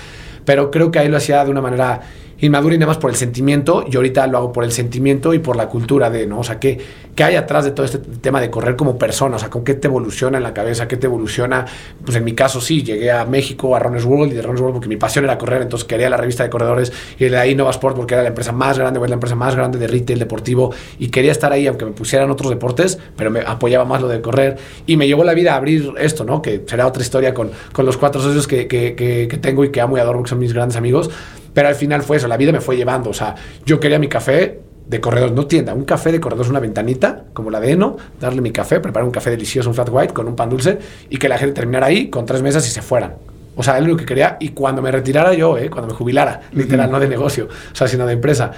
Pero 0.45 0.71
creo 0.71 0.91
que 0.91 0.99
ahí 0.99 1.09
lo 1.09 1.17
hacía 1.17 1.43
de 1.43 1.51
una 1.51 1.63
manera 1.63 2.03
inmadura 2.41 2.75
y 2.75 2.79
nada 2.79 2.91
más 2.91 2.99
por 2.99 3.11
el 3.11 3.17
sentimiento. 3.17 3.85
Y 3.91 3.97
ahorita 3.97 4.27
lo 4.27 4.39
hago 4.39 4.53
por 4.53 4.65
el 4.65 4.73
sentimiento 4.73 5.35
y 5.35 5.39
por 5.39 5.57
la 5.57 5.69
cultura 5.69 6.11
de, 6.11 6.27
¿no? 6.27 6.41
O 6.41 6.45
sea, 6.45 6.59
¿qué, 6.59 6.79
qué 7.15 7.25
hay 7.25 7.37
atrás 7.37 7.65
de 7.65 7.71
todo 7.71 7.87
este 7.87 7.99
tema 7.99 8.41
de 8.41 8.51
correr 8.51 8.77
como 8.77 8.99
persona? 8.99 9.37
O 9.37 9.39
sea, 9.39 9.51
¿con 9.51 9.65
qué 9.65 9.75
te 9.75 9.89
evoluciona 9.89 10.37
en 10.37 10.43
la 10.43 10.53
cabeza? 10.53 10.87
¿Qué 10.89 10.97
te 10.97 11.07
evoluciona? 11.07 11.65
Pues 12.05 12.17
en 12.17 12.25
mi 12.25 12.35
caso 12.35 12.61
sí, 12.61 12.83
llegué 12.83 13.11
a 13.11 13.25
México, 13.25 13.75
a 13.75 13.79
Runners 13.79 14.05
World 14.05 14.33
y 14.33 14.37
de 14.37 14.43
Runners 14.43 14.61
World 14.61 14.75
porque 14.75 14.89
mi 14.89 14.97
pasión 14.97 15.25
era 15.25 15.39
correr, 15.39 15.63
entonces 15.63 15.87
quería 15.87 16.11
la 16.11 16.17
revista 16.17 16.43
de 16.43 16.51
corredores 16.51 16.93
y 17.19 17.25
de 17.25 17.37
ahí 17.37 17.55
Nova 17.55 17.71
Sport 17.71 17.97
porque 17.97 18.15
era 18.15 18.23
la 18.23 18.29
empresa 18.29 18.53
más 18.53 18.79
grande, 18.79 19.01
la 19.07 19.15
empresa 19.15 19.35
más 19.35 19.55
grande 19.55 19.79
de 19.79 19.87
retail 19.87 20.19
deportivo 20.19 20.75
y 20.99 21.09
quería 21.09 21.33
estar 21.33 21.53
ahí 21.53 21.67
aunque 21.67 21.85
me 21.85 21.93
pusieran 21.93 22.31
otros 22.31 22.51
deportes, 22.51 22.99
pero 23.17 23.31
me 23.31 23.41
apoyaba 23.41 23.85
más 23.85 24.01
lo 24.03 24.09
de 24.09 24.21
correr 24.21 24.57
y 24.87 24.97
me 24.97 25.07
llevó 25.07 25.25
la 25.25 25.35
vida 25.35 25.55
a 25.55 25.57
abrir 25.57 25.93
esto, 25.99 26.25
¿no? 26.25 26.43
Que 26.43 26.65
será 26.67 26.87
otra 26.87 27.03
historia 27.03 27.35
con, 27.35 27.51
con 27.73 27.87
los 27.87 27.97
cuatro 27.97 28.21
socios 28.21 28.47
que, 28.47 28.67
que, 28.67 28.95
que, 28.95 29.29
que 29.29 29.37
tengo 29.39 29.65
y 29.65 29.71
que 29.71 29.81
amo 29.81 29.97
y 29.97 30.01
adoro, 30.01 30.23
que 30.23 30.29
son 30.29 30.39
mis 30.39 30.53
grandes 30.53 30.77
amigos. 30.77 31.11
Pero 31.57 31.69
al 31.69 31.75
final 31.75 32.03
fue 32.03 32.19
eso, 32.19 32.29
la 32.29 32.37
vida 32.37 32.53
me 32.53 32.61
fue 32.61 32.77
llevando. 32.77 33.09
O 33.09 33.15
sea, 33.15 33.35
yo 33.65 33.81
quería 33.81 33.99
mi 33.99 34.09
café 34.09 34.61
de 34.87 35.01
corredores, 35.01 35.35
no 35.35 35.47
tienda, 35.47 35.73
un 35.73 35.87
café 35.87 36.13
de 36.13 36.21
corredores, 36.21 36.51
una 36.51 36.61
ventanita, 36.61 37.25
como 37.33 37.51
la 37.51 37.61
de 37.61 37.71
Eno, 37.71 37.97
darle 38.21 38.43
mi 38.43 38.51
café, 38.51 38.79
preparar 38.79 39.07
un 39.07 39.11
café 39.11 39.31
delicioso, 39.31 39.71
un 39.71 39.75
flat 39.75 39.89
white 39.91 40.13
con 40.13 40.29
un 40.29 40.37
pan 40.37 40.51
dulce 40.51 40.79
y 41.09 41.17
que 41.17 41.31
la 41.31 41.39
gente 41.39 41.55
terminara 41.55 41.87
ahí 41.87 42.11
con 42.11 42.27
tres 42.27 42.43
mesas 42.43 42.69
y 42.69 42.71
se 42.71 42.83
fueran. 42.83 43.15
O 43.55 43.63
sea, 43.63 43.79
es 43.79 43.87
lo 43.87 43.97
que 43.97 44.05
quería. 44.05 44.37
Y 44.39 44.51
cuando 44.51 44.83
me 44.83 44.93
retirara 44.93 45.33
yo, 45.33 45.57
¿eh? 45.57 45.71
cuando 45.71 45.89
me 45.89 45.95
jubilara, 45.95 46.43
literal, 46.53 46.91
no 46.91 47.01
de 47.01 47.09
negocio, 47.09 47.49
o 47.73 47.75
sea, 47.75 47.89
sino 47.89 48.05
de 48.05 48.13
empresa. 48.13 48.53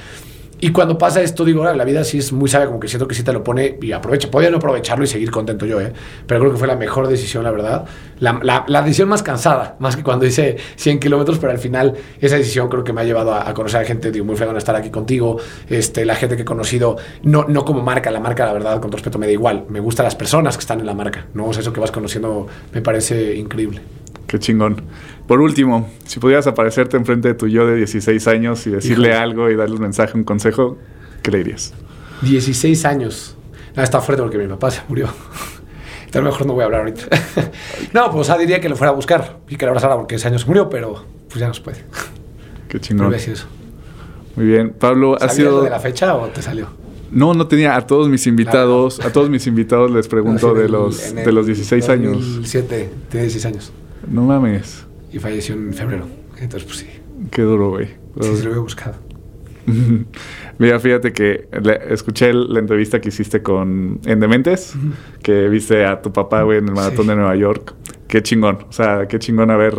Y 0.61 0.71
cuando 0.71 0.99
pasa 0.99 1.23
esto, 1.23 1.45
digo, 1.45 1.65
la 1.65 1.85
vida 1.85 2.03
sí 2.03 2.19
es 2.19 2.33
muy 2.33 2.49
sabia, 2.49 2.67
como 2.67 2.81
que 2.81 2.89
siento 2.89 3.07
que 3.07 3.15
sí 3.15 3.23
te 3.23 3.33
lo 3.33 3.45
pone 3.45 3.79
y 3.81 3.93
aprovecha. 3.93 4.31
Podría 4.31 4.51
no 4.51 4.57
aprovecharlo 4.57 5.05
y 5.05 5.07
seguir 5.07 5.31
contento 5.31 5.67
yo, 5.67 5.81
¿eh? 5.81 5.93
Pero 6.27 6.41
creo 6.41 6.53
que 6.53 6.59
fue 6.59 6.67
la 6.67 6.75
mejor 6.77 7.07
decisión, 7.07 7.45
la 7.45 7.53
verdad. 7.53 7.85
La, 8.19 8.41
la, 8.43 8.65
la 8.67 8.83
decisión 8.83 9.09
más 9.09 9.23
cansada, 9.23 9.77
más 9.79 9.95
que 9.95 10.03
cuando 10.03 10.27
hice 10.27 10.57
100 10.77 10.99
kilómetros, 10.99 11.39
pero 11.39 11.53
al 11.53 11.59
final 11.59 11.95
esa 12.21 12.37
decisión 12.37 12.69
creo 12.69 12.83
que 12.83 12.93
me 12.93 13.01
ha 13.03 13.05
llevado 13.05 13.33
a, 13.33 13.49
a 13.49 13.55
conocer 13.55 13.81
a 13.81 13.85
gente, 13.85 14.11
digo, 14.11 14.25
muy 14.25 14.35
fregón 14.35 14.57
estar 14.57 14.75
aquí 14.75 14.91
contigo. 14.91 15.39
Este, 15.69 16.05
la 16.05 16.17
gente 16.17 16.35
que 16.35 16.43
he 16.43 16.45
conocido, 16.45 16.97
no, 17.23 17.45
no 17.47 17.65
como 17.65 17.83
marca, 17.83 18.11
la 18.11 18.21
marca, 18.21 18.45
la 18.45 18.53
verdad, 18.53 18.81
con 18.81 18.91
respeto, 18.91 19.19
me 19.19 19.27
da 19.27 19.33
igual. 19.33 19.65
Me 19.69 19.79
gustan 19.79 20.05
las 20.05 20.17
personas 20.17 20.57
que 20.57 20.63
están 20.63 20.81
en 20.81 20.87
la 20.87 20.95
marca, 20.95 21.27
¿no? 21.35 21.47
O 21.47 21.53
sea, 21.53 21.61
eso 21.61 21.73
que 21.73 21.81
vas 21.81 21.93
conociendo 21.93 22.49
me 22.73 22.83
parece 22.83 23.37
increíble. 23.37 23.81
Qué 24.29 24.39
chingón. 24.39 24.83
Por 25.27 25.41
último, 25.41 25.91
si 26.05 26.21
pudieras 26.21 26.47
aparecerte 26.47 26.99
enfrente 26.99 27.29
de 27.29 27.35
tu 27.35 27.49
yo 27.49 27.67
de 27.67 27.77
16 27.77 28.29
años 28.29 28.67
y 28.67 28.71
decirle 28.71 29.09
Híjole. 29.09 29.23
algo 29.23 29.51
y 29.51 29.57
darle 29.57 29.75
un 29.75 29.81
mensaje, 29.81 30.17
un 30.17 30.25
consejo, 30.25 30.77
¿qué 31.23 31.31
le 31.31 31.39
dirías? 31.39 31.73
16 32.23 32.85
años. 32.85 33.37
No, 33.75 33.83
está 33.83 34.01
fuerte 34.03 34.23
porque 34.23 34.37
mi 34.37 34.47
papá 34.47 34.71
se 34.71 34.83
murió. 34.87 35.09
Entonces 36.05 36.23
mejor 36.23 36.47
no 36.47 36.53
voy 36.53 36.63
a 36.63 36.67
hablar 36.67 36.81
ahorita. 36.83 37.05
no, 37.95 38.11
pues 38.11 38.27
sea, 38.27 38.37
diría 38.37 38.61
que 38.61 38.69
lo 38.69 38.77
fuera 38.77 38.91
a 38.91 38.95
buscar 38.95 39.39
y 39.49 39.57
que 39.57 39.65
lo 39.65 39.71
abrazara 39.71 39.97
porque 39.97 40.17
ese 40.17 40.29
año 40.29 40.39
se 40.39 40.47
murió, 40.47 40.69
pero 40.69 41.05
pues 41.29 41.41
ya 41.41 41.49
no 41.49 41.55
se 41.55 41.63
puede. 41.63 41.85
Qué 42.69 42.79
chingón. 42.79 43.15
Eso. 43.15 43.47
Muy 44.37 44.45
bien. 44.45 44.75
Pablo, 44.79 45.17
¿ha 45.19 45.29
sido... 45.31 45.63
de 45.63 45.71
la 45.71 45.81
fecha 45.81 46.15
o 46.15 46.27
te 46.29 46.43
salió? 46.43 46.69
No, 47.11 47.33
no 47.33 47.47
tenía. 47.47 47.77
A 47.77 47.87
todos 47.87 48.11
mis 48.11 48.27
invitados, 48.27 48.97
claro. 48.97 49.09
a 49.09 49.13
todos 49.15 49.31
mis 49.31 49.47
invitados 49.47 49.91
les 49.91 50.07
pregunto 50.07 50.49
no, 50.49 50.55
de, 50.55 50.69
los, 50.69 51.15
de 51.15 51.33
los 51.33 51.47
16 51.47 51.87
2007, 51.87 51.93
años. 51.93 52.27
2007, 52.27 52.91
tiene 53.09 53.23
16 53.23 53.47
años. 53.47 53.73
No 54.07 54.23
mames. 54.23 54.87
Y 55.13 55.19
falleció 55.19 55.55
en 55.55 55.73
febrero. 55.73 56.07
Entonces, 56.39 56.65
pues 56.65 56.79
sí. 56.79 56.87
Qué 57.31 57.43
duro, 57.43 57.71
güey. 57.71 57.87
Sí, 58.21 58.37
se 58.37 58.45
lo 58.45 58.51
había 58.51 58.63
buscado. 58.63 58.97
Mira, 60.59 60.81
fíjate 60.81 61.13
que 61.13 61.49
escuché 61.89 62.33
la 62.33 62.61
entrevista 62.61 63.01
que 63.01 63.09
hiciste 63.09 63.43
con 63.43 64.01
Endementes, 64.05 64.75
que 65.23 65.49
viste 65.49 65.85
a 65.85 66.01
tu 66.01 66.13
papá, 66.13 66.43
güey, 66.43 66.59
en 66.59 66.69
el 66.69 66.75
maratón 66.75 67.07
de 67.09 67.17
Nueva 67.17 67.37
York. 67.37 67.75
Qué 68.07 68.23
chingón. 68.23 68.67
O 68.69 68.73
sea, 68.73 69.07
qué 69.09 69.19
chingón 69.19 69.51
haber 69.51 69.79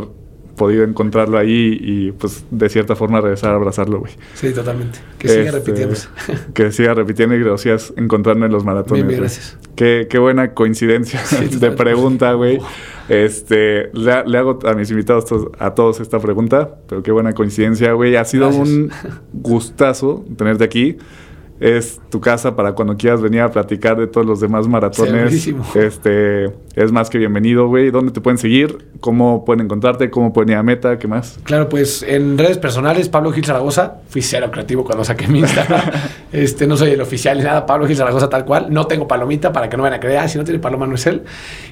podido 0.59 0.83
encontrarlo 0.83 1.37
ahí 1.37 1.79
y 1.81 2.11
pues 2.11 2.43
de 2.51 2.69
cierta 2.69 2.95
forma 2.95 3.21
regresar 3.21 3.51
a 3.51 3.55
abrazarlo, 3.55 3.99
güey. 3.99 4.11
Sí, 4.35 4.53
totalmente. 4.53 4.99
Que 5.17 5.29
siga 5.29 5.43
este, 5.45 5.51
repitiendo. 5.53 5.95
Que 6.53 6.71
siga 6.71 6.93
repitiendo 6.93 7.35
y 7.35 7.39
gracias 7.39 7.93
encontrarnos 7.95 8.47
en 8.47 8.51
los 8.51 8.65
maratones. 8.65 9.07
Bien, 9.07 9.21
gracias. 9.21 9.57
Qué, 9.75 10.07
qué, 10.09 10.19
buena 10.19 10.53
coincidencia 10.53 11.21
de 11.59 11.71
pregunta, 11.71 12.33
güey. 12.33 12.59
Este, 13.07 13.89
le, 13.93 14.37
hago 14.37 14.59
a 14.67 14.73
mis 14.73 14.91
invitados 14.91 15.25
a 15.57 15.73
todos 15.73 16.01
esta 16.01 16.19
pregunta, 16.19 16.75
pero 16.87 17.01
qué 17.01 17.11
buena 17.11 17.33
coincidencia, 17.33 17.93
güey. 17.93 18.17
Ha 18.17 18.25
sido 18.25 18.49
un 18.49 18.91
gustazo 19.31 20.25
tenerte 20.37 20.65
aquí 20.65 20.97
es 21.59 21.99
tu 22.09 22.21
casa 22.21 22.55
para 22.55 22.73
cuando 22.73 22.95
quieras 22.95 23.21
venir 23.21 23.41
a 23.41 23.51
platicar 23.51 23.97
de 23.97 24.07
todos 24.07 24.25
los 24.25 24.39
demás 24.39 24.67
maratones. 24.67 25.47
este, 25.75 26.45
es 26.75 26.91
más 26.91 27.09
que 27.09 27.17
bienvenido, 27.17 27.67
güey. 27.67 27.91
¿Dónde 27.91 28.13
te 28.13 28.21
pueden 28.21 28.37
seguir? 28.37 28.87
¿Cómo 29.01 29.43
pueden 29.43 29.65
encontrarte? 29.65 30.09
¿Cómo 30.09 30.31
pueden 30.31 30.51
ir 30.51 30.55
a 30.55 30.63
meta? 30.63 30.97
¿Qué 30.97 31.07
más? 31.07 31.37
Claro, 31.43 31.67
pues 31.67 32.03
en 32.03 32.37
redes 32.37 32.57
personales, 32.57 33.09
Pablo 33.09 33.31
Gil 33.31 33.43
Zaragoza. 33.43 33.95
Fui 34.07 34.21
cero 34.21 34.49
creativo 34.51 34.85
cuando 34.85 35.03
saqué 35.03 35.27
mi 35.27 35.39
Instagram. 35.39 35.81
este, 36.31 36.65
no 36.65 36.77
soy 36.77 36.91
el 36.91 37.01
oficial 37.01 37.37
ni 37.37 37.43
nada. 37.43 37.65
Pablo 37.65 37.87
Gil 37.87 37.97
Zaragoza 37.97 38.29
tal 38.29 38.45
cual. 38.45 38.67
No 38.69 38.87
tengo 38.87 39.07
palomita 39.07 39.51
para 39.51 39.69
que 39.69 39.75
no 39.75 39.83
vayan 39.83 39.97
a 39.97 39.99
creer. 39.99 40.19
Ah, 40.19 40.27
si 40.29 40.37
no 40.37 40.45
tiene 40.45 40.59
paloma 40.59 40.87
no 40.87 40.95
es 40.95 41.05
él. 41.07 41.23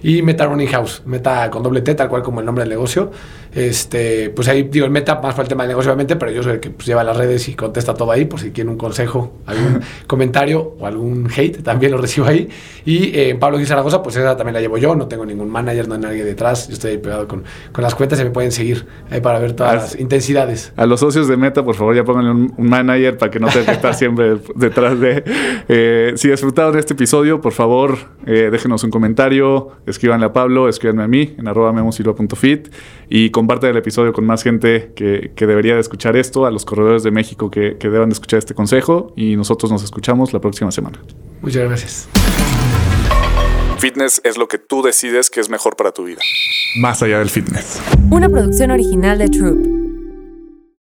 Y 0.04 0.22
Meta 0.22 0.46
Running 0.46 0.68
House. 0.68 1.04
Meta 1.06 1.50
con 1.50 1.64
doble 1.64 1.82
T, 1.82 1.96
tal 1.96 2.10
cual 2.10 2.24
como 2.24 2.42
el 2.42 2.46
nombre 2.46 2.64
del 2.64 2.70
negocio. 2.70 3.12
Este, 3.58 4.30
pues 4.30 4.48
ahí 4.50 4.70
digo 4.70 4.86
el 4.86 4.92
Meta 4.92 5.16
más 5.16 5.34
para 5.34 5.42
el 5.42 5.50
tema 5.50 5.64
del 5.64 5.70
negocio, 5.70 5.90
obviamente, 5.90 6.16
pero 6.16 6.32
yo 6.32 6.44
soy 6.44 6.54
el 6.54 6.60
que 6.60 6.70
pues, 6.70 6.86
lleva 6.86 7.04
las 7.04 7.18
redes 7.18 7.50
y 7.50 7.56
contesta 7.56 7.96
todo 7.96 8.12
ahí 8.12 8.26
por 8.26 8.40
si 8.40 8.52
quieren 8.52 8.70
un 8.70 8.78
consejo, 8.78 9.34
algún 9.48 9.82
comentario 10.06 10.76
o 10.80 10.86
algún 10.86 11.28
hate, 11.36 11.64
también 11.64 11.92
lo 11.92 11.98
recibo 11.98 12.28
ahí. 12.28 12.48
Y 12.86 13.18
eh, 13.18 13.36
Pablo 13.40 13.58
Gil 13.58 13.66
Zaragoza, 13.66 14.04
pues 14.04 14.16
esa 14.16 14.38
también 14.38 14.54
la 14.54 14.62
llevo 14.62 14.78
yo, 14.78 14.94
no 14.94 15.08
tengo 15.08 15.26
ningún 15.26 15.50
manager, 15.50 15.88
no 15.88 15.96
hay 15.96 16.02
nadie 16.02 16.24
detrás, 16.24 16.68
yo 16.68 16.76
estoy 16.76 16.92
ahí 16.92 16.98
pegado 17.00 17.28
con, 17.28 17.46
con 17.72 17.84
las 17.84 17.96
cuentas 17.96 18.20
y 18.20 18.26
me 18.26 18.30
pueden 18.30 18.52
seguir 18.52 18.86
ahí 19.10 19.22
para 19.22 19.40
ver 19.40 19.54
todas 19.54 19.74
las 19.74 20.00
intensidades. 20.00 20.72
A 20.76 20.86
los 20.86 21.00
socios 21.00 21.28
de 21.28 21.36
Meta, 21.36 21.66
por 21.66 21.74
favor, 21.74 21.96
ya 21.96 22.04
pónganle 22.04 22.30
un, 22.30 22.54
manager 22.60 23.18
para 23.18 23.32
que 23.32 23.40
no 23.40 23.48
tengan 23.48 23.66
que 23.66 23.72
estar 23.72 23.96
siempre 23.96 24.38
detrás 24.56 25.00
de... 25.00 25.24
Eh, 25.68 26.14
si 26.16 26.30
disfrutaron 26.30 26.74
de 26.74 26.80
este 26.80 26.94
episodio, 26.94 27.42
por 27.42 27.54
favor, 27.54 27.98
eh, 28.28 28.50
déjenos 28.52 28.84
un 28.84 28.92
comentario, 28.92 29.70
escríbanle 29.88 30.28
a 30.28 30.34
Pablo, 30.34 30.70
escríbanme 30.70 31.04
a 31.04 31.08
mí 31.08 31.34
en 31.40 31.48
arroba 31.48 31.74
memosilva.fit 31.74 32.68
y 33.10 33.32
comparte 33.48 33.70
el 33.70 33.78
episodio 33.78 34.12
con 34.12 34.26
más 34.26 34.44
gente 34.44 34.92
que, 34.94 35.32
que, 35.34 35.48
debería 35.48 35.76
de 35.76 35.80
escuchar 35.80 36.18
esto, 36.18 36.46
a 36.46 36.52
los 36.52 36.66
corredores 36.66 37.04
de 37.04 37.12
México 37.12 37.50
que, 37.50 37.78
que 37.78 37.88
deban 37.88 38.10
de 38.10 38.14
escuchar 38.14 38.40
este 38.40 38.54
consejo 38.54 39.14
y 39.16 39.38
nosotros 39.38 39.72
nos 39.72 39.86
escuchamos 39.86 40.34
la 40.34 40.42
próxima 40.42 40.70
semana. 40.70 41.02
Muchas 41.42 41.64
gracias. 41.64 42.10
Fitness 43.78 44.20
es 44.26 44.38
lo 44.38 44.50
que 44.50 44.58
tú 44.58 44.82
decides 44.82 45.30
que 45.30 45.40
es 45.40 45.50
mejor 45.50 45.78
para 45.78 45.94
tu 45.94 46.04
vida. 46.04 46.20
Más 46.82 47.02
allá 47.02 47.20
del 47.20 47.30
fitness. 47.30 47.82
Una 48.12 48.28
producción 48.28 48.70
original 48.70 49.18
de 49.18 49.30
Troop. 49.30 49.87